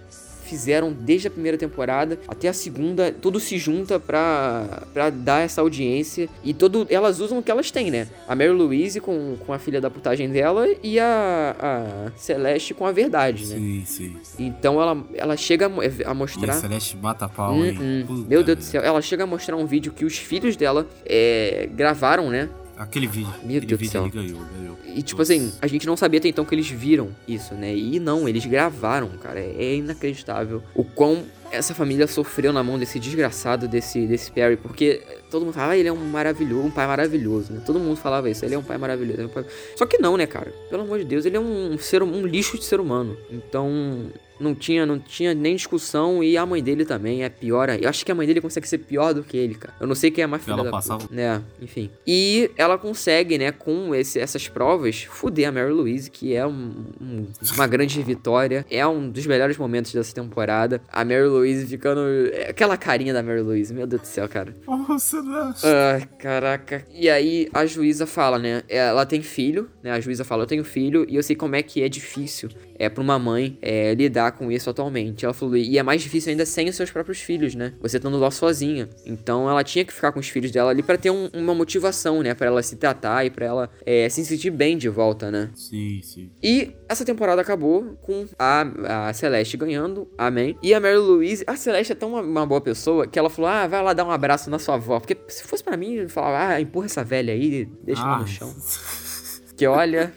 fizeram 0.48 0.92
desde 0.92 1.28
a 1.28 1.30
primeira 1.30 1.56
temporada 1.58 2.18
até 2.26 2.48
a 2.48 2.52
segunda, 2.52 3.12
tudo 3.12 3.38
se 3.38 3.58
junta 3.58 4.00
pra, 4.00 4.82
pra 4.92 5.10
dar 5.10 5.40
essa 5.44 5.60
audiência. 5.60 6.28
E 6.42 6.52
todo, 6.54 6.86
elas 6.90 7.20
usam 7.20 7.38
o 7.38 7.42
que 7.42 7.50
elas 7.50 7.70
têm, 7.70 7.90
né? 7.90 8.08
A 8.26 8.34
Mary 8.34 8.50
Louise 8.50 9.00
com, 9.00 9.36
com 9.46 9.52
a 9.52 9.58
filha 9.58 9.80
da 9.80 9.90
putagem 9.90 10.28
dela 10.30 10.66
e 10.82 10.98
a, 10.98 11.56
a 11.58 12.10
Celeste 12.16 12.74
com 12.74 12.86
a 12.86 12.92
verdade, 12.92 13.46
né? 13.46 13.56
Sim, 13.56 13.82
sim. 13.84 14.16
Então 14.38 14.80
ela, 14.80 15.04
ela 15.14 15.36
chega 15.36 15.66
a 15.66 15.68
mo- 15.68 15.80
a 15.82 15.84
E 15.86 16.04
a 16.04 16.14
mostrar. 16.14 16.52
Celeste 16.54 16.96
mata 16.96 17.28
pau, 17.28 17.52
Hum, 17.54 17.74
hum. 18.08 18.24
Meu 18.28 18.42
Deus 18.42 18.58
do 18.58 18.64
céu, 18.64 18.82
ela 18.82 19.00
chega 19.02 19.24
a 19.24 19.26
mostrar 19.26 19.56
um 19.56 19.66
vídeo 19.66 19.92
que 19.92 20.04
os 20.04 20.16
filhos 20.16 20.56
dela 20.56 20.86
é, 21.04 21.68
gravaram, 21.74 22.30
né? 22.30 22.48
Aquele 22.78 23.06
vídeo. 23.06 23.32
Meu 23.42 23.56
aquele 23.58 23.60
Deus 23.66 23.70
do 23.70 23.76
vídeo 23.78 23.90
céu. 23.92 24.02
ele 24.02 24.10
ganhou, 24.10 24.40
ganhou. 24.56 24.78
E 24.86 25.02
tipo 25.02 25.20
assim, 25.20 25.52
a 25.60 25.66
gente 25.66 25.86
não 25.86 25.96
sabia 25.96 26.18
até 26.18 26.28
então 26.28 26.44
que 26.44 26.54
eles 26.54 26.68
viram 26.68 27.10
isso, 27.26 27.54
né? 27.54 27.74
E 27.76 27.98
não, 27.98 28.28
eles 28.28 28.44
gravaram, 28.46 29.08
cara. 29.20 29.40
É 29.40 29.74
inacreditável 29.76 30.62
o 30.74 30.84
quão 30.84 31.24
essa 31.50 31.74
família 31.74 32.06
sofreu 32.06 32.52
na 32.52 32.62
mão 32.62 32.78
desse 32.78 32.98
desgraçado, 33.00 33.66
desse, 33.66 34.06
desse 34.06 34.30
Perry, 34.30 34.56
porque 34.56 35.02
todo 35.30 35.44
mundo 35.46 35.54
fala, 35.54 35.72
ah, 35.72 35.76
ele 35.78 35.88
é 35.88 35.92
um 35.92 35.96
maravilhoso, 36.10 36.66
um 36.66 36.70
pai 36.70 36.86
maravilhoso, 36.86 37.52
né? 37.54 37.62
Todo 37.64 37.78
mundo 37.80 37.96
falava 37.96 38.28
isso, 38.28 38.44
ele 38.44 38.54
é 38.54 38.58
um 38.58 38.62
pai 38.62 38.76
maravilhoso. 38.76 39.22
é 39.22 39.24
um 39.24 39.28
pai- 39.30 39.46
Só 39.74 39.86
que 39.86 39.96
não, 39.98 40.16
né, 40.16 40.26
cara? 40.26 40.52
Pelo 40.68 40.82
amor 40.82 40.98
de 40.98 41.04
Deus, 41.06 41.24
ele 41.24 41.36
é 41.36 41.40
um 41.40 41.76
ser, 41.78 42.02
um 42.02 42.26
lixo 42.26 42.58
de 42.58 42.64
ser 42.64 42.80
humano. 42.80 43.16
Então, 43.30 44.10
não 44.40 44.54
tinha, 44.54 44.84
não 44.86 44.98
tinha 44.98 45.34
nem 45.34 45.56
discussão 45.56 46.22
e 46.22 46.36
a 46.36 46.44
mãe 46.46 46.62
dele 46.62 46.84
também 46.84 47.22
é 47.24 47.28
pior. 47.28 47.68
Eu 47.80 47.88
acho 47.88 48.04
que 48.04 48.12
a 48.12 48.14
mãe 48.14 48.26
dele 48.26 48.40
consegue 48.40 48.68
ser 48.68 48.78
pior 48.78 49.12
do 49.14 49.22
que 49.22 49.36
ele, 49.36 49.54
cara. 49.54 49.74
Eu 49.80 49.86
não 49.86 49.94
sei 49.94 50.10
quem 50.10 50.24
é 50.24 50.26
mais 50.26 50.42
filha 50.42 50.54
Ela 50.54 50.64
da 50.64 50.70
passava- 50.70 51.00
puta. 51.02 51.14
né? 51.14 51.42
Enfim. 51.60 51.90
E 52.06 52.50
ela 52.56 52.78
consegue, 52.78 53.36
né, 53.38 53.52
com 53.52 53.94
esse, 53.94 54.18
essas 54.18 54.48
provas, 54.48 55.02
fuder 55.04 55.48
a 55.48 55.52
Mary 55.52 55.72
Louise, 55.72 56.10
que 56.10 56.34
é 56.34 56.46
um- 56.46 56.72
um- 57.00 57.26
uma 57.54 57.66
grande 57.66 58.02
vitória. 58.02 58.64
É 58.70 58.86
um 58.86 59.08
dos 59.10 59.26
melhores 59.26 59.56
momentos 59.56 59.92
dessa 59.92 60.14
temporada. 60.14 60.80
A 60.90 61.04
Mary 61.04 61.26
Louise 61.26 61.66
ficando. 61.66 62.00
é 62.32 62.48
Aquela 62.50 62.76
carinha 62.76 63.12
da 63.12 63.22
Mary 63.22 63.40
Louise, 63.40 63.72
meu 63.72 63.86
Deus 63.86 64.02
do 64.02 64.06
céu, 64.06 64.28
cara. 64.28 64.54
Nossa, 64.66 65.22
não. 65.22 65.54
Ai, 65.62 66.08
caraca. 66.18 66.84
E 66.92 67.08
aí 67.08 67.48
a 67.52 67.64
juíza 67.66 68.06
fala, 68.06 68.38
né? 68.38 68.62
Ela 68.68 69.04
tem 69.06 69.22
filho, 69.22 69.68
né? 69.82 69.90
A 69.92 70.00
juíza 70.00 70.24
fala, 70.24 70.42
eu 70.42 70.46
tenho 70.46 70.64
filho 70.64 71.06
e 71.08 71.16
eu 71.16 71.22
sei 71.22 71.36
como 71.36 71.54
é 71.56 71.62
que 71.62 71.82
é 71.82 71.88
difícil 71.88 72.48
é 72.80 72.88
pra 72.88 73.02
uma 73.02 73.18
mãe 73.18 73.58
é, 73.60 73.92
lidar 73.94 74.27
com 74.32 74.50
isso 74.50 74.68
atualmente. 74.70 75.24
Ela 75.24 75.34
falou, 75.34 75.56
e 75.56 75.78
é 75.78 75.82
mais 75.82 76.02
difícil 76.02 76.30
ainda 76.30 76.44
sem 76.46 76.68
os 76.68 76.76
seus 76.76 76.90
próprios 76.90 77.18
filhos, 77.20 77.54
né? 77.54 77.74
Você 77.80 77.96
estando 77.96 78.18
lá 78.18 78.30
sozinha. 78.30 78.88
Então 79.06 79.48
ela 79.48 79.62
tinha 79.64 79.84
que 79.84 79.92
ficar 79.92 80.12
com 80.12 80.20
os 80.20 80.28
filhos 80.28 80.50
dela 80.50 80.70
ali 80.70 80.82
pra 80.82 80.96
ter 80.98 81.10
um- 81.10 81.28
uma 81.34 81.54
motivação, 81.54 82.22
né? 82.22 82.34
Pra 82.34 82.46
ela 82.46 82.62
se 82.62 82.76
tratar 82.76 83.24
e 83.24 83.30
pra 83.30 83.46
ela 83.46 83.70
é, 83.86 84.08
se 84.08 84.24
sentir 84.24 84.50
bem 84.50 84.76
de 84.78 84.88
volta, 84.88 85.30
né? 85.30 85.50
Sim, 85.54 86.00
sim. 86.02 86.30
E 86.42 86.72
essa 86.88 87.04
temporada 87.04 87.40
acabou 87.42 87.96
com 88.02 88.26
a, 88.38 89.08
a 89.08 89.12
Celeste 89.12 89.56
ganhando, 89.56 90.08
amém. 90.16 90.56
E 90.62 90.72
a 90.74 90.80
Mary 90.80 90.96
Louise, 90.98 91.44
a 91.46 91.56
Celeste 91.56 91.92
é 91.92 91.96
tão 91.96 92.10
uma, 92.10 92.20
uma 92.22 92.46
boa 92.46 92.60
pessoa 92.60 93.06
que 93.06 93.18
ela 93.18 93.30
falou: 93.30 93.50
ah, 93.50 93.66
vai 93.66 93.82
lá 93.82 93.92
dar 93.92 94.04
um 94.04 94.10
abraço 94.10 94.50
na 94.50 94.58
sua 94.58 94.74
avó. 94.74 94.98
Porque 95.00 95.16
se 95.28 95.44
fosse 95.44 95.62
pra 95.62 95.76
mim, 95.76 95.94
eu 95.94 96.08
falava: 96.08 96.54
ah, 96.54 96.60
empurra 96.60 96.86
essa 96.86 97.04
velha 97.04 97.32
aí, 97.32 97.68
deixa 97.84 98.02
ela 98.02 98.16
Ah. 98.16 98.18
no 98.20 98.26
chão. 98.26 98.54
Que 99.56 99.66
olha. 99.66 100.12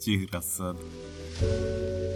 Desgraçado. 0.00 0.78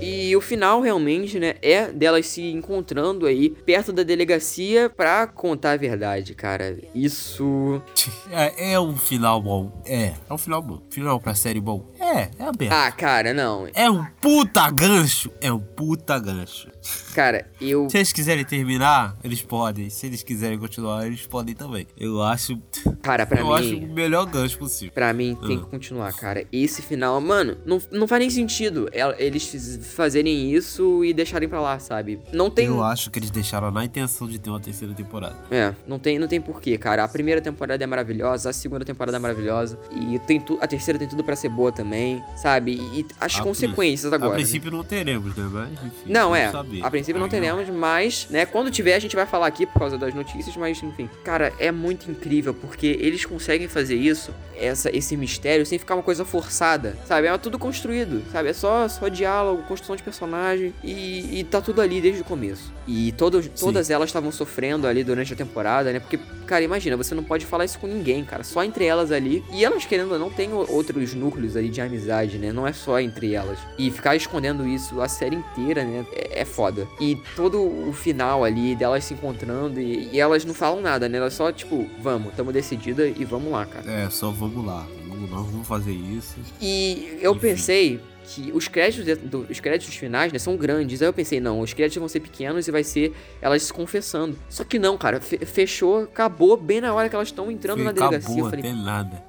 E 0.00 0.34
o 0.36 0.40
final 0.40 0.80
realmente, 0.80 1.40
né, 1.40 1.56
é 1.60 1.90
delas 1.90 2.26
se 2.26 2.42
encontrando 2.42 3.26
aí 3.26 3.50
perto 3.50 3.92
da 3.92 4.02
delegacia 4.02 4.88
pra 4.88 5.26
contar 5.26 5.72
a 5.72 5.76
verdade, 5.76 6.34
cara. 6.34 6.78
Isso. 6.94 7.82
É, 8.30 8.72
é 8.72 8.80
um 8.80 8.94
final 8.94 9.40
bom. 9.40 9.72
É, 9.86 10.12
é 10.28 10.32
um 10.32 10.36
final 10.36 10.60
bom. 10.60 10.80
Final 10.90 11.18
pra 11.18 11.34
série 11.34 11.60
bom. 11.60 11.90
É, 12.16 12.30
é 12.38 12.44
aberto. 12.44 12.72
Ah, 12.72 12.90
cara, 12.92 13.34
não. 13.34 13.66
É 13.74 13.90
um 13.90 14.04
puta 14.20 14.70
gancho. 14.70 15.30
É 15.40 15.52
um 15.52 15.58
puta 15.58 16.18
gancho. 16.18 16.68
Cara, 17.14 17.46
eu. 17.60 17.88
Se 17.90 17.98
eles 17.98 18.12
quiserem 18.12 18.44
terminar, 18.44 19.16
eles 19.22 19.42
podem. 19.42 19.90
Se 19.90 20.06
eles 20.06 20.22
quiserem 20.22 20.58
continuar, 20.58 21.06
eles 21.06 21.26
podem 21.26 21.54
também. 21.54 21.86
Eu 21.98 22.22
acho. 22.22 22.58
Cara, 23.02 23.26
pra 23.26 23.40
eu 23.40 23.46
mim. 23.48 23.52
acho 23.54 23.76
o 23.76 23.88
melhor 23.92 24.24
gancho 24.26 24.58
possível. 24.58 24.92
Pra 24.94 25.12
mim, 25.12 25.36
tem 25.46 25.56
Ah. 25.56 25.60
que 25.60 25.66
continuar, 25.66 26.12
cara. 26.14 26.44
Esse 26.52 26.80
final, 26.80 27.20
mano, 27.20 27.58
não, 27.66 27.80
não 27.90 28.06
faz 28.08 28.20
nem 28.20 28.30
sentido 28.30 28.88
el- 28.92 29.14
eles 29.18 29.78
fazerem 29.94 30.50
isso 30.52 31.04
e 31.04 31.12
deixarem 31.12 31.48
pra 31.48 31.60
lá, 31.60 31.78
sabe? 31.78 32.20
Não 32.32 32.48
tem. 32.50 32.66
Eu 32.66 32.82
acho 32.82 33.10
que 33.10 33.18
eles 33.18 33.30
deixaram 33.30 33.70
na 33.70 33.84
intenção 33.84 34.26
de 34.28 34.38
ter 34.38 34.48
uma 34.50 34.60
terceira 34.60 34.94
temporada. 34.94 35.36
É, 35.50 35.74
não 35.86 35.98
tem, 35.98 36.18
não 36.18 36.28
tem 36.28 36.40
porquê, 36.40 36.78
cara. 36.78 37.04
A 37.04 37.08
primeira 37.08 37.40
temporada 37.40 37.82
é 37.82 37.86
maravilhosa, 37.86 38.50
a 38.50 38.52
segunda 38.52 38.84
temporada 38.84 39.16
é 39.16 39.20
maravilhosa. 39.20 39.78
E 39.92 40.18
tem 40.20 40.40
tu, 40.40 40.58
a 40.60 40.66
terceira 40.66 40.98
tem 40.98 41.08
tudo 41.08 41.22
pra 41.24 41.34
ser 41.36 41.48
boa 41.48 41.72
também, 41.72 41.97
sabe? 42.36 42.72
E, 42.72 43.06
as 43.20 43.38
A 43.38 43.42
consequências 43.42 44.12
agora. 44.12 44.32
A 44.32 44.36
né? 44.36 44.42
princípio 44.42 44.70
não 44.70 44.84
teremos, 44.84 45.36
né? 45.36 45.48
Mas, 45.50 45.72
enfim. 45.72 46.12
Não, 46.12 46.34
é. 46.34 46.50
saber. 46.50 46.84
A 46.84 46.90
princípio 46.90 47.18
não 47.18 47.26
Aí 47.26 47.30
teremos, 47.30 47.68
mas, 47.68 48.26
né, 48.30 48.46
quando 48.46 48.70
tiver 48.70 48.94
a 48.94 48.98
gente 48.98 49.14
vai 49.14 49.26
falar 49.26 49.46
aqui 49.46 49.66
por 49.66 49.78
causa 49.78 49.98
das 49.98 50.14
notícias, 50.14 50.56
mas 50.56 50.82
enfim. 50.82 51.08
Cara, 51.24 51.52
é 51.58 51.70
muito 51.70 52.10
incrível 52.10 52.54
porque 52.54 52.86
eles 53.00 53.24
conseguem 53.24 53.68
fazer 53.68 53.96
isso, 53.96 54.32
essa, 54.56 54.94
esse 54.94 55.16
mistério, 55.16 55.64
sem 55.64 55.78
ficar 55.78 55.94
uma 55.94 56.02
coisa 56.02 56.24
forçada, 56.24 56.96
sabe? 57.06 57.26
É 57.26 57.38
tudo 57.38 57.58
construído, 57.58 58.22
sabe? 58.32 58.48
É 58.48 58.52
só, 58.52 58.88
só 58.88 59.08
diálogo, 59.08 59.62
construção 59.64 59.96
de 59.96 60.02
personagem 60.02 60.74
e, 60.82 61.40
e 61.40 61.44
tá 61.44 61.60
tudo 61.60 61.80
ali 61.80 62.00
desde 62.00 62.22
o 62.22 62.24
começo. 62.24 62.72
E 62.86 63.12
todos, 63.12 63.46
todas 63.48 63.90
elas 63.90 64.08
estavam 64.08 64.32
sofrendo 64.32 64.86
ali 64.86 65.04
durante 65.04 65.32
a 65.34 65.36
temporada, 65.36 65.92
né? 65.92 66.00
Porque, 66.00 66.18
cara, 66.46 66.64
imagina, 66.64 66.96
você 66.96 67.14
não 67.14 67.22
pode 67.22 67.44
falar 67.44 67.66
isso 67.66 67.78
com 67.78 67.86
ninguém, 67.86 68.24
cara. 68.24 68.42
Só 68.42 68.64
entre 68.64 68.86
elas 68.86 69.12
ali. 69.12 69.44
E 69.52 69.62
elas, 69.62 69.84
querendo 69.84 70.12
ou 70.12 70.18
não, 70.18 70.30
tem 70.30 70.50
outros 70.52 71.12
núcleos 71.12 71.54
ali 71.54 71.68
de 71.68 71.77
amizade, 71.80 72.38
né? 72.38 72.52
Não 72.52 72.66
é 72.66 72.72
só 72.72 73.00
entre 73.00 73.34
elas. 73.34 73.58
E 73.78 73.90
ficar 73.90 74.16
escondendo 74.16 74.66
isso 74.66 75.00
a 75.00 75.08
série 75.08 75.36
inteira, 75.36 75.84
né? 75.84 76.04
É, 76.12 76.40
é 76.40 76.44
foda. 76.44 76.86
E 77.00 77.16
todo 77.36 77.60
o 77.60 77.92
final 77.92 78.44
ali 78.44 78.74
delas 78.74 79.04
se 79.04 79.14
encontrando 79.14 79.80
e, 79.80 80.10
e 80.12 80.20
elas 80.20 80.44
não 80.44 80.54
falam 80.54 80.80
nada, 80.80 81.08
né? 81.08 81.18
Elas 81.18 81.34
só, 81.34 81.50
tipo, 81.52 81.88
vamos, 82.00 82.34
tamo 82.34 82.52
decidida 82.52 83.06
e 83.06 83.24
vamos 83.24 83.50
lá, 83.52 83.66
cara. 83.66 83.90
É, 83.90 84.10
só 84.10 84.30
vamos 84.30 84.64
lá. 84.64 84.86
Nós 85.30 85.46
vamos 85.46 85.66
fazer 85.66 85.92
isso. 85.92 86.36
E 86.60 87.18
eu 87.20 87.34
pensei 87.34 88.00
que 88.34 88.50
os 88.52 88.68
créditos, 88.68 89.16
do- 89.18 89.46
os 89.50 89.58
créditos 89.60 89.94
finais, 89.96 90.32
né, 90.32 90.38
são 90.38 90.56
grandes. 90.56 91.00
Aí 91.02 91.08
eu 91.08 91.12
pensei, 91.12 91.40
não, 91.40 91.60
os 91.60 91.72
créditos 91.72 91.98
vão 91.98 92.08
ser 92.08 92.20
pequenos 92.20 92.68
e 92.68 92.70
vai 92.70 92.84
ser 92.84 93.12
elas 93.40 93.62
se 93.62 93.72
confessando. 93.72 94.38
Só 94.48 94.64
que 94.64 94.78
não, 94.78 94.96
cara, 94.98 95.20
fe- 95.20 95.38
fechou, 95.46 96.02
acabou 96.04 96.56
bem 96.56 96.80
na 96.80 96.92
hora 96.92 97.08
que 97.08 97.14
elas 97.14 97.28
estão 97.28 97.50
entrando 97.50 97.82
na 97.82 97.90
Acabou 97.90 98.10
delegacia. 98.10 98.40
Eu 98.42 98.50
falei, 98.50 98.72
nada. 98.72 99.22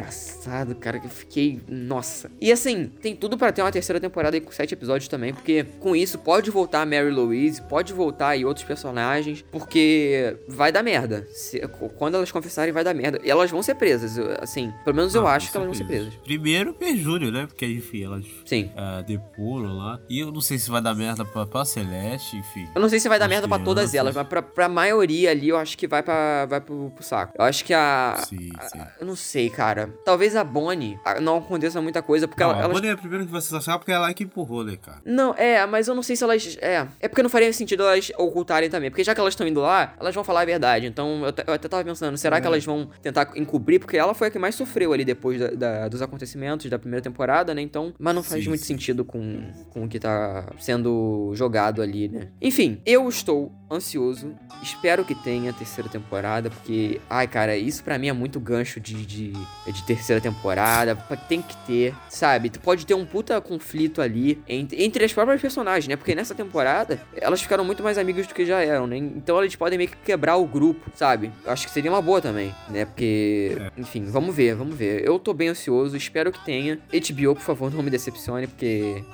desgraçado, 0.00 0.74
cara, 0.74 0.98
que 0.98 1.06
eu 1.06 1.10
fiquei, 1.10 1.60
nossa. 1.68 2.30
E 2.40 2.50
assim, 2.50 2.90
tem 3.00 3.14
tudo 3.14 3.36
pra 3.36 3.52
ter 3.52 3.62
uma 3.62 3.70
terceira 3.72 4.00
temporada 4.00 4.36
aí 4.36 4.40
com 4.40 4.50
sete 4.50 4.74
episódios 4.74 5.08
também, 5.08 5.32
porque 5.34 5.64
com 5.78 5.94
isso 5.94 6.18
pode 6.18 6.50
voltar 6.50 6.82
a 6.82 6.86
Mary 6.86 7.10
Louise, 7.10 7.60
pode 7.62 7.92
voltar 7.92 8.28
aí 8.30 8.44
outros 8.44 8.64
personagens, 8.66 9.44
porque 9.50 10.36
vai 10.48 10.72
dar 10.72 10.82
merda. 10.82 11.26
Se- 11.32 11.60
quando 11.96 12.14
elas 12.16 12.30
confessarem, 12.32 12.72
vai 12.72 12.84
dar 12.84 12.94
merda. 12.94 13.20
E 13.24 13.30
elas 13.30 13.50
vão 13.50 13.62
ser 13.62 13.74
presas, 13.74 14.18
assim, 14.40 14.72
pelo 14.84 14.96
menos 14.96 15.14
eu 15.14 15.26
Ah, 15.26 15.34
acho 15.34 15.50
que 15.50 15.56
elas 15.56 15.66
vão 15.66 15.74
ser 15.74 15.84
presas. 15.84 16.14
Primeiro, 16.24 16.74
Perjúrio, 16.74 17.30
né? 17.30 17.46
Porque, 17.46 17.66
enfim, 17.66 18.04
elas 18.04 18.24
Sim. 18.44 18.70
uh, 18.76 19.72
lá. 19.74 20.00
E 20.08 20.20
eu 20.20 20.30
não 20.32 20.40
sei 20.40 20.58
se 20.58 20.70
vai 20.70 20.80
dar 20.80 20.94
merda 20.94 21.24
pra, 21.24 21.46
pra 21.46 21.64
Celeste, 21.64 22.36
enfim. 22.36 22.68
Eu 22.74 22.80
não 22.80 22.88
sei 22.88 22.98
se 23.00 23.08
vai 23.08 23.18
dar 23.18 23.28
merda 23.28 23.46
pra 23.48 23.58
todas 23.58 23.90
crianças. 23.90 23.94
elas, 23.94 24.16
mas 24.16 24.26
pra, 24.28 24.42
pra 24.42 24.68
maioria 24.68 25.30
ali 25.30 25.48
eu 25.48 25.56
acho 25.56 25.76
que 25.76 25.86
vai, 25.86 26.02
pra, 26.02 26.46
vai 26.46 26.60
pro, 26.60 26.90
pro 26.90 27.04
saco. 27.04 27.34
Eu 27.38 27.44
acho 27.44 27.64
que 27.64 27.72
a. 27.74 28.16
Sim, 28.28 28.50
sim. 28.68 28.80
Eu 29.00 29.06
não 29.06 29.16
sei, 29.16 29.50
cara. 29.50 29.88
Talvez 30.04 30.36
a 30.36 30.44
Bonnie 30.44 30.98
não 31.20 31.38
aconteça 31.38 31.80
muita 31.80 32.02
coisa, 32.02 32.26
porque 32.28 32.42
Não, 32.42 32.50
ela. 32.50 32.58
a 32.60 32.64
elas- 32.64 32.72
Bonnie 32.76 32.90
é 32.90 32.92
a 32.92 32.96
primeira 32.96 33.24
que 33.24 33.30
você 33.30 33.54
achar 33.54 33.78
porque 33.78 33.92
é 33.92 33.94
ela 33.94 34.12
que 34.14 34.24
empurrou, 34.24 34.64
né, 34.64 34.76
cara? 34.76 34.98
Não, 35.04 35.34
é, 35.34 35.64
mas 35.66 35.88
eu 35.88 35.94
não 35.94 36.02
sei 36.02 36.16
se 36.16 36.24
elas. 36.24 36.56
É. 36.60 36.86
É 37.00 37.08
porque 37.08 37.22
não 37.22 37.30
faria 37.30 37.52
sentido 37.52 37.82
elas 37.82 38.10
ocultarem 38.18 38.68
também. 38.70 38.90
Porque 38.90 39.04
já 39.04 39.14
que 39.14 39.20
elas 39.20 39.32
estão 39.34 39.46
indo 39.46 39.60
lá, 39.60 39.94
elas 39.98 40.14
vão 40.14 40.24
falar 40.24 40.42
a 40.42 40.44
verdade. 40.44 40.86
Então 40.86 41.22
eu, 41.24 41.34
eu 41.46 41.54
até 41.54 41.68
tava 41.68 41.84
pensando, 41.84 42.16
será 42.16 42.36
É. 42.36 42.40
que 42.40 42.46
elas 42.46 42.64
vão 42.64 42.88
tentar 43.02 43.30
encobrir? 43.36 43.78
Porque 43.78 43.96
ela 43.96 44.14
foi 44.14 44.28
a 44.28 44.30
que 44.30 44.38
mais 44.38 44.54
sofreu 44.54 44.92
ali 44.92 45.04
depois 45.04 45.38
da- 45.40 45.50
da- 45.50 45.88
dos 45.88 46.02
acontecimentos 46.02 46.68
da 46.70 46.78
primeira 46.78 47.02
temporada, 47.02 47.54
né? 47.54 47.60
Então. 47.62 47.92
Mas 47.98 48.14
não 48.14 48.22
faz 48.30 48.46
muito 48.46 48.64
sentido 48.64 49.04
com, 49.04 49.50
com 49.70 49.84
o 49.84 49.88
que 49.88 49.98
tá 49.98 50.52
sendo 50.58 51.32
jogado 51.34 51.82
ali, 51.82 52.08
né? 52.08 52.28
Enfim, 52.40 52.80
eu 52.86 53.08
estou 53.08 53.52
ansioso. 53.70 54.34
Espero 54.62 55.04
que 55.04 55.14
tenha 55.14 55.52
terceira 55.52 55.88
temporada, 55.88 56.50
porque. 56.50 57.00
Ai, 57.08 57.26
cara, 57.26 57.56
isso 57.56 57.82
pra 57.84 57.98
mim 57.98 58.08
é 58.08 58.12
muito 58.12 58.40
gancho 58.40 58.80
de, 58.80 59.06
de, 59.06 59.32
de 59.32 59.82
terceira 59.86 60.20
temporada. 60.20 60.96
Tem 61.28 61.40
que 61.40 61.56
ter, 61.66 61.94
sabe? 62.08 62.50
Tu 62.50 62.60
pode 62.60 62.84
ter 62.84 62.94
um 62.94 63.06
puta 63.06 63.40
conflito 63.40 64.02
ali 64.02 64.42
entre, 64.48 64.82
entre 64.82 65.04
as 65.04 65.12
próprias 65.12 65.40
personagens, 65.40 65.88
né? 65.88 65.96
Porque 65.96 66.14
nessa 66.14 66.34
temporada 66.34 67.00
elas 67.16 67.40
ficaram 67.40 67.64
muito 67.64 67.82
mais 67.82 67.98
amigas 67.98 68.26
do 68.26 68.34
que 68.34 68.44
já 68.44 68.60
eram, 68.60 68.86
né? 68.86 68.96
Então 68.96 69.40
eles 69.40 69.54
podem 69.54 69.78
meio 69.78 69.90
que 69.90 69.96
quebrar 69.98 70.36
o 70.36 70.46
grupo, 70.46 70.90
sabe? 70.94 71.30
Acho 71.46 71.66
que 71.66 71.72
seria 71.72 71.90
uma 71.90 72.02
boa 72.02 72.20
também, 72.20 72.54
né? 72.68 72.84
Porque, 72.84 73.56
enfim, 73.76 74.04
vamos 74.06 74.34
ver, 74.34 74.54
vamos 74.54 74.76
ver. 74.76 75.06
Eu 75.06 75.18
tô 75.18 75.32
bem 75.32 75.48
ansioso, 75.48 75.96
espero 75.96 76.32
que 76.32 76.44
tenha. 76.44 76.78
HBO, 76.92 77.34
por 77.34 77.42
favor, 77.42 77.72
não 77.72 77.82
me 77.82 77.90
decepcione, 77.90 78.46
porque. 78.46 79.04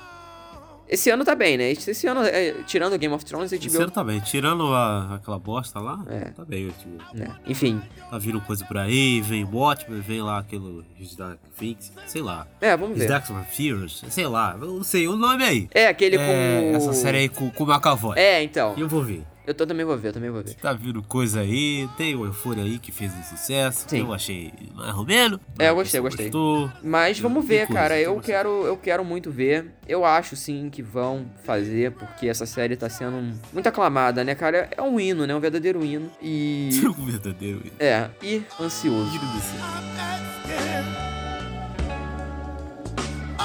Esse 0.89 1.11
ano 1.11 1.25
tá 1.25 1.35
bem, 1.35 1.57
né? 1.59 1.71
Esse 1.71 2.07
ano, 2.07 2.23
é, 2.23 2.53
tirando 2.67 2.93
o 2.95 2.99
Game 2.99 3.13
of 3.15 3.25
Thrones, 3.25 3.51
HBO. 3.53 3.67
Esse 3.67 3.77
ano 3.83 3.91
tá 3.91 4.05
bem. 4.05 4.21
Tirando 4.21 4.73
a- 4.73 5.17
aquela 5.17 5.39
bosta 5.39 5.81
lá, 5.81 6.03
É. 6.09 6.27
tá 6.31 6.45
bem, 6.45 6.69
tipo. 6.71 7.17
né? 7.17 7.35
Enfim, 7.47 7.81
Tá 8.11 8.19
vindo 8.19 8.41
coisa 8.41 8.65
por 8.65 8.79
aí, 8.79 9.21
vem 9.21 9.45
Watchmen, 9.45 10.01
vem 10.01 10.23
lá 10.23 10.39
aquele 10.39 10.85
Dark 11.19 11.39
Fix, 11.57 11.93
sei 12.07 12.23
lá. 12.23 12.47
é, 12.61 12.77
vamos 12.77 12.97
ver. 12.97 13.09
Dark 13.09 13.27
Fears, 13.51 14.05
sei 14.09 14.27
lá, 14.29 14.57
eu 14.61 14.67
não 14.69 14.85
sei 14.85 15.09
o 15.09 15.17
nome 15.17 15.43
aí. 15.43 15.69
É, 15.75 15.89
aquele 15.89 16.17
É, 16.17 16.71
com. 16.71 16.77
Essa 16.77 16.93
série 16.93 17.19
aí 17.19 17.29
com, 17.29 17.51
com 17.51 17.65
o 17.65 17.67
McAvoy. 17.67 18.17
É, 18.17 18.43
então. 18.43 18.75
Eu 18.79 18.89
vou 18.89 19.03
ver. 19.03 19.25
Eu 19.47 19.55
tô- 19.55 19.67
também 19.67 19.87
vou 19.87 19.97
ver, 19.97 20.09
eu 20.09 20.13
também 20.13 20.31
vou 20.31 20.43
ver. 20.43 20.55
Tá 20.55 20.73
vindo 20.73 21.03
coisa 21.03 21.41
aí, 21.41 21.89
tem 21.97 22.15
o 22.17 22.25
Euphoria 22.25 22.65
aí 22.65 22.79
que 22.79 22.91
fez 22.91 23.13
um 23.15 23.23
sucesso, 23.23 23.85
Sim. 23.89 23.97
que 23.99 24.03
eu 24.03 24.13
achei 24.13 24.53
mais 24.75 24.95
ou 24.97 25.05
menos. 25.05 25.39
É, 25.59 25.69
eu 25.71 25.75
gostei, 25.75 25.99
eu 26.01 26.03
gostei. 26.03 26.27
Gostou. 26.27 26.71
Mas 26.83 27.19
vamos 27.21 27.45
ver, 27.47 27.67
coisa, 27.67 27.81
cara. 27.81 27.99
Eu 28.01 28.19
quero, 28.21 28.49
eu 28.67 28.77
quero 28.77 29.05
muito 29.05 29.31
ver. 29.31 29.73
Eu 29.89 30.05
acho 30.05 30.35
sim 30.37 30.69
que 30.71 30.83
vão 30.83 31.27
fazer, 31.45 31.93
porque 31.93 32.29
essa 32.29 32.45
série 32.47 32.77
tá 32.77 32.89
sendo 32.89 33.39
muito 33.53 33.67
aclamada, 33.69 34.25
né, 34.25 34.35
cara? 34.35 34.69
É 34.77 34.83
um 34.83 34.99
hino, 34.99 35.27
né? 35.27 35.35
Um 35.35 35.41
verdadeiro 35.41 35.85
hino. 35.85 36.11
E. 36.21 36.71
Um 36.99 37.05
verdadeiro. 37.05 37.63
É, 37.79 38.09
e 38.23 38.43
ansioso. 38.61 39.11
Tiro 39.11 39.25
do 39.27 39.41
céu. 39.41 40.96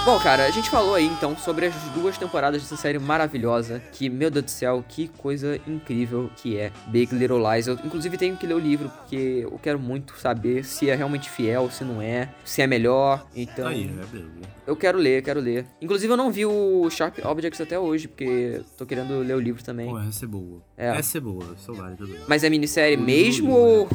Bom, 0.04 0.20
cara, 0.20 0.46
a 0.46 0.52
gente 0.52 0.70
falou 0.70 0.96
aí 0.96 1.06
então 1.06 1.38
sobre 1.38 1.68
as 1.68 1.76
duas 1.94 2.18
temporadas 2.18 2.62
dessa 2.62 2.76
série 2.76 2.98
maravilhosa. 2.98 3.80
Que, 3.92 4.10
meu 4.10 4.32
Deus 4.32 4.46
do 4.46 4.52
céu, 4.52 4.84
que 4.88 5.08
coisa 5.08 5.60
incrível 5.68 6.30
que 6.38 6.58
é 6.58 6.72
Big 6.88 7.14
Little 7.14 7.38
Lies. 7.38 7.68
Eu, 7.68 7.76
inclusive, 7.84 8.18
tenho 8.18 8.36
que 8.36 8.48
ler 8.48 8.56
o 8.56 8.60
livro, 8.60 8.90
porque 8.90 9.42
eu 9.44 9.60
quero 9.62 9.78
muito 9.78 10.18
saber 10.18 10.66
se 10.66 10.90
é 10.90 10.96
realmente 10.96 11.30
fiel, 11.30 11.70
se 11.70 11.84
não 11.84 12.02
é, 12.02 12.30
se 12.44 12.64
é 12.64 12.68
melhor. 12.68 13.28
Então. 13.36 13.68
Aí, 13.68 13.84
é 13.84 14.16
mesmo. 14.16 14.42
Eu 14.66 14.76
quero 14.76 14.98
ler, 14.98 15.22
quero 15.24 15.40
ler. 15.40 15.66
Inclusive, 15.82 16.12
eu 16.12 16.18
não 16.18 16.32
vi 16.32 16.46
o 16.46 16.90
Sharp 16.90 17.18
Objects 17.24 17.60
até 17.62 17.80
hoje, 17.80 18.08
porque 18.08 18.62
tô 18.78 18.86
querendo 18.86 19.20
ler 19.20 19.36
o 19.36 19.40
livro 19.40 19.64
também. 19.64 19.90
Pô, 19.90 20.00
essa 20.00 20.26
é 20.26 20.28
boa. 20.28 20.62
É. 20.78 20.88
Essa 20.98 21.18
é 21.18 21.22
boa, 21.22 21.56
saudade 21.58 21.98
também. 21.98 22.16
Mas 22.28 22.44
é 22.44 22.50
minissérie 22.50 22.96
Eu 22.96 23.02
mesmo 23.02 23.52
o 23.52 23.56
ou, 23.56 23.88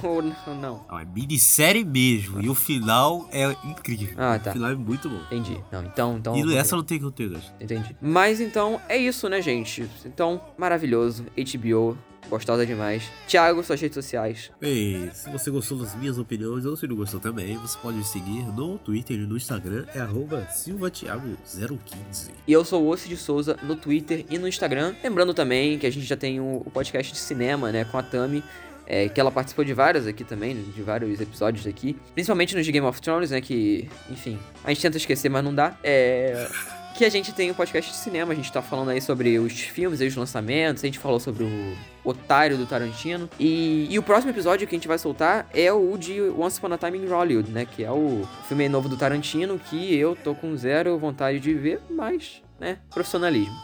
ou 0.47 0.55
não? 0.55 0.85
Ah, 0.89 1.03
é 1.03 1.05
minissérie 1.05 1.85
mesmo. 1.85 2.41
E 2.41 2.49
o 2.49 2.55
final 2.55 3.29
é 3.33 3.51
incrível. 3.65 4.15
Ah, 4.17 4.39
tá. 4.39 4.51
O 4.51 4.53
final 4.55 4.71
é 4.71 4.75
muito 4.75 5.09
bom. 5.09 5.21
Entendi. 5.27 5.61
Não, 5.71 5.85
então. 5.85 6.17
então 6.19 6.37
E 6.37 6.57
essa 6.57 6.77
não 6.77 6.85
tem 6.85 6.99
roteiro. 6.99 7.39
Entendi. 7.61 7.97
Mas 8.01 8.41
então 8.41 8.81
é 8.89 8.97
isso, 8.97 9.29
né, 9.29 9.41
gente? 9.41 9.89
Então, 10.05 10.41
maravilhoso. 10.57 11.25
HBO, 11.37 11.97
gostosa 12.29 12.67
demais. 12.67 13.05
Thiago, 13.27 13.63
suas 13.63 13.81
redes 13.81 13.95
sociais. 13.95 14.51
Bem, 14.61 15.11
se 15.13 15.31
você 15.31 15.51
gostou 15.51 15.79
das 15.79 15.95
minhas 15.95 16.19
opiniões 16.19 16.65
ou 16.65 16.77
se 16.77 16.87
não 16.87 16.97
gostou 16.97 17.21
também, 17.21 17.57
você 17.57 17.77
pode 17.79 17.97
me 17.99 18.05
seguir 18.05 18.43
no 18.55 18.79
Twitter 18.79 19.17
e 19.17 19.27
no 19.27 19.37
Instagram, 19.37 19.85
é 19.95 20.01
arroba 20.01 20.47
silvatiago015. 20.53 22.31
E 22.47 22.53
eu 22.53 22.65
sou 22.65 22.83
o 22.83 22.89
Ossi 22.89 23.09
de 23.09 23.17
Souza 23.17 23.57
no 23.63 23.77
Twitter 23.77 24.25
e 24.31 24.39
no 24.39 24.49
Instagram. 24.49 24.95
Lembrando 25.03 25.33
também 25.35 25.79
que 25.79 25.87
a 25.87 25.91
gente 25.91 26.07
já 26.07 26.17
tem 26.17 26.41
o, 26.41 26.63
o 26.65 26.71
podcast 26.71 27.13
de 27.13 27.19
cinema, 27.19 27.71
né, 27.73 27.85
com 27.85 27.99
a 27.99 28.03
Tami. 28.03 28.43
é, 28.87 29.09
que 29.09 29.21
ela 29.21 29.33
participou 29.33 29.65
de 29.65 29.75
vários 29.75 30.07
aqui 30.07 30.23
também, 30.23 30.55
de 30.55 30.81
vários 30.83 31.21
episódios 31.21 31.67
aqui. 31.67 31.97
Principalmente 32.15 32.55
nos 32.55 32.65
de 32.65 32.71
Game 32.71 32.87
of 32.87 33.01
Thrones, 33.01 33.33
né? 33.33 33.41
Que, 33.41 33.89
enfim, 34.09 34.39
a 34.63 34.69
gente 34.71 34.81
tenta 34.83 34.97
esquecer, 34.97 35.29
mas 35.29 35.43
não 35.43 35.53
dá. 35.53 35.77
É. 35.83 36.49
Que 36.97 37.05
a 37.05 37.11
gente 37.11 37.31
tem 37.31 37.51
o 37.51 37.55
podcast 37.55 37.91
de 37.91 37.97
cinema, 37.99 38.33
a 38.33 38.35
gente 38.35 38.51
tá 38.51 38.63
falando 38.63 38.89
aí 38.89 39.03
sobre 39.03 39.39
os 39.39 39.53
filmes 39.53 40.01
e 40.01 40.07
os 40.07 40.17
lançamentos, 40.17 40.83
a 40.83 40.87
gente 40.87 40.99
falou 40.99 41.21
sobre 41.21 41.45
o 41.45 41.77
Otário 42.03 42.57
do 42.57 42.65
Tarantino. 42.65 43.29
E, 43.39 43.87
e 43.91 43.99
o 43.99 44.03
próximo 44.03 44.33
episódio 44.33 44.67
que 44.67 44.75
a 44.75 44.79
gente 44.79 44.89
vai 44.89 44.99
soltar 44.99 45.47
é 45.53 45.71
o 45.71 45.95
de 45.99 46.23
Once 46.23 46.59
Upon 46.59 46.73
a 46.73 46.79
Time 46.79 46.97
in 46.97 47.07
Hollywood, 47.07 47.51
né? 47.51 47.67
Que 47.67 47.85
é 47.85 47.91
o 47.93 48.27
filme 48.49 48.67
novo 48.67 48.89
do 48.89 48.97
Tarantino, 48.97 49.59
que 49.59 49.95
eu 49.95 50.17
tô 50.17 50.35
com 50.35 50.57
zero 50.57 50.97
vontade 50.99 51.39
de 51.39 51.53
ver, 51.53 51.83
mas, 51.91 52.43
né, 52.59 52.79
profissionalismo. 52.89 53.55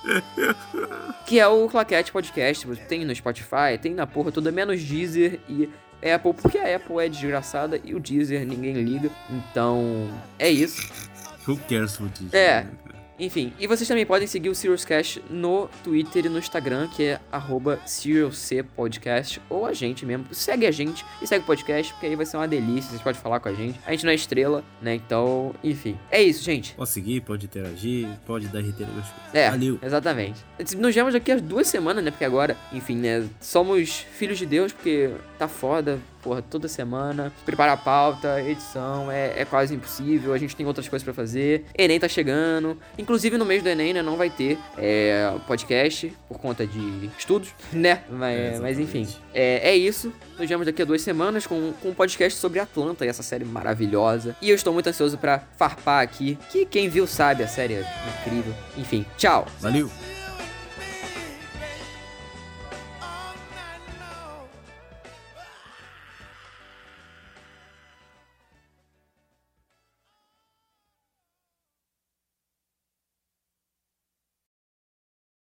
que 1.24 1.40
é 1.40 1.48
o 1.48 1.66
Claquete 1.68 2.12
Podcast. 2.12 2.66
Tem 2.86 3.02
no 3.02 3.14
Spotify, 3.14 3.78
tem 3.80 3.94
na 3.94 4.06
porra 4.06 4.30
toda, 4.30 4.52
menos 4.52 4.84
Deezer 4.84 5.40
e 5.48 5.70
Apple, 6.02 6.34
porque 6.34 6.58
a 6.58 6.76
Apple 6.76 6.98
é 6.98 7.08
desgraçada 7.08 7.80
e 7.82 7.94
o 7.94 8.00
Deezer 8.00 8.46
ninguém 8.46 8.74
liga. 8.74 9.10
Então, 9.30 10.10
é 10.38 10.50
isso. 10.50 10.92
Who 11.48 11.56
cares 11.66 11.96
for 11.96 12.10
this? 12.10 12.34
É. 12.34 12.66
Enfim, 13.18 13.52
e 13.58 13.66
vocês 13.66 13.86
também 13.86 14.06
podem 14.06 14.26
seguir 14.26 14.48
o 14.48 14.54
Serious 14.54 14.84
Cast 14.84 15.22
no 15.30 15.68
Twitter 15.84 16.26
e 16.26 16.28
no 16.28 16.38
Instagram, 16.38 16.88
que 16.88 17.04
é 17.04 17.20
arroba 17.30 17.78
SerialCPodcast, 17.86 19.40
ou 19.48 19.66
a 19.66 19.72
gente 19.72 20.04
mesmo. 20.04 20.26
Segue 20.32 20.66
a 20.66 20.70
gente 20.70 21.04
e 21.20 21.26
segue 21.26 21.42
o 21.44 21.46
podcast, 21.46 21.92
porque 21.92 22.06
aí 22.06 22.16
vai 22.16 22.26
ser 22.26 22.36
uma 22.36 22.48
delícia, 22.48 22.90
vocês 22.90 23.02
podem 23.02 23.20
falar 23.20 23.40
com 23.40 23.48
a 23.48 23.54
gente. 23.54 23.78
A 23.86 23.90
gente 23.92 24.04
não 24.04 24.12
é 24.12 24.14
estrela, 24.14 24.64
né? 24.80 24.94
Então, 24.94 25.54
enfim. 25.62 25.96
É 26.10 26.22
isso, 26.22 26.42
gente. 26.42 26.74
Pode 26.74 26.90
seguir, 26.90 27.20
pode 27.20 27.46
interagir, 27.46 28.08
pode 28.26 28.48
dar 28.48 28.60
RT 28.60 28.80
nas 28.80 28.88
coisas. 28.88 29.12
É, 29.32 29.50
Valeu. 29.50 29.78
exatamente. 29.82 30.40
Nos 30.76 30.94
vemos 30.94 31.12
daqui 31.12 31.32
a 31.32 31.36
duas 31.36 31.66
semanas, 31.66 32.02
né? 32.02 32.10
Porque 32.10 32.24
agora, 32.24 32.56
enfim, 32.72 32.96
né? 32.96 33.26
Somos 33.40 34.06
filhos 34.14 34.38
de 34.38 34.46
Deus, 34.46 34.72
porque 34.72 35.10
tá 35.38 35.46
foda, 35.48 35.98
porra, 36.22 36.40
toda 36.42 36.68
semana. 36.68 37.32
Preparar 37.44 37.74
a 37.74 37.76
pauta, 37.76 38.40
edição, 38.40 39.10
é, 39.10 39.40
é 39.40 39.44
quase 39.44 39.74
impossível. 39.74 40.32
A 40.32 40.38
gente 40.38 40.54
tem 40.54 40.64
outras 40.64 40.88
coisas 40.88 41.04
pra 41.04 41.12
fazer. 41.12 41.64
Enem 41.76 41.98
tá 41.98 42.08
chegando. 42.08 42.78
Inclusive, 42.96 43.36
no 43.36 43.44
mês 43.44 43.62
do 43.62 43.68
Enem, 43.68 43.92
né? 43.92 44.02
Não 44.02 44.16
vai 44.16 44.30
ter 44.30 44.58
é, 44.78 45.32
podcast 45.46 46.12
por 46.28 46.38
conta 46.38 46.66
de 46.66 47.10
estudos, 47.18 47.50
né? 47.72 48.02
Mas, 48.08 48.38
É, 48.38 48.58
mas 48.60 48.78
enfim, 48.78 49.06
é, 49.34 49.70
é 49.70 49.76
isso. 49.76 50.12
Nos 50.38 50.48
vemos 50.48 50.66
daqui 50.66 50.82
a 50.82 50.84
duas 50.84 51.02
semanas 51.02 51.46
com, 51.46 51.72
com 51.82 51.90
um 51.90 51.94
podcast 51.94 52.38
sobre 52.38 52.58
Atlanta 52.58 53.04
e 53.04 53.08
essa 53.08 53.22
série 53.22 53.44
maravilhosa. 53.44 54.36
E 54.40 54.48
eu 54.50 54.54
estou 54.54 54.72
muito 54.72 54.88
ansioso 54.88 55.18
pra 55.18 55.42
farpar 55.56 56.02
aqui, 56.02 56.38
que 56.50 56.64
quem 56.66 56.88
viu 56.88 57.06
sabe, 57.06 57.42
a 57.42 57.48
série 57.48 57.74
é 57.74 57.84
incrível. 58.20 58.54
Enfim, 58.76 59.04
tchau! 59.16 59.46
Valeu. 59.60 59.90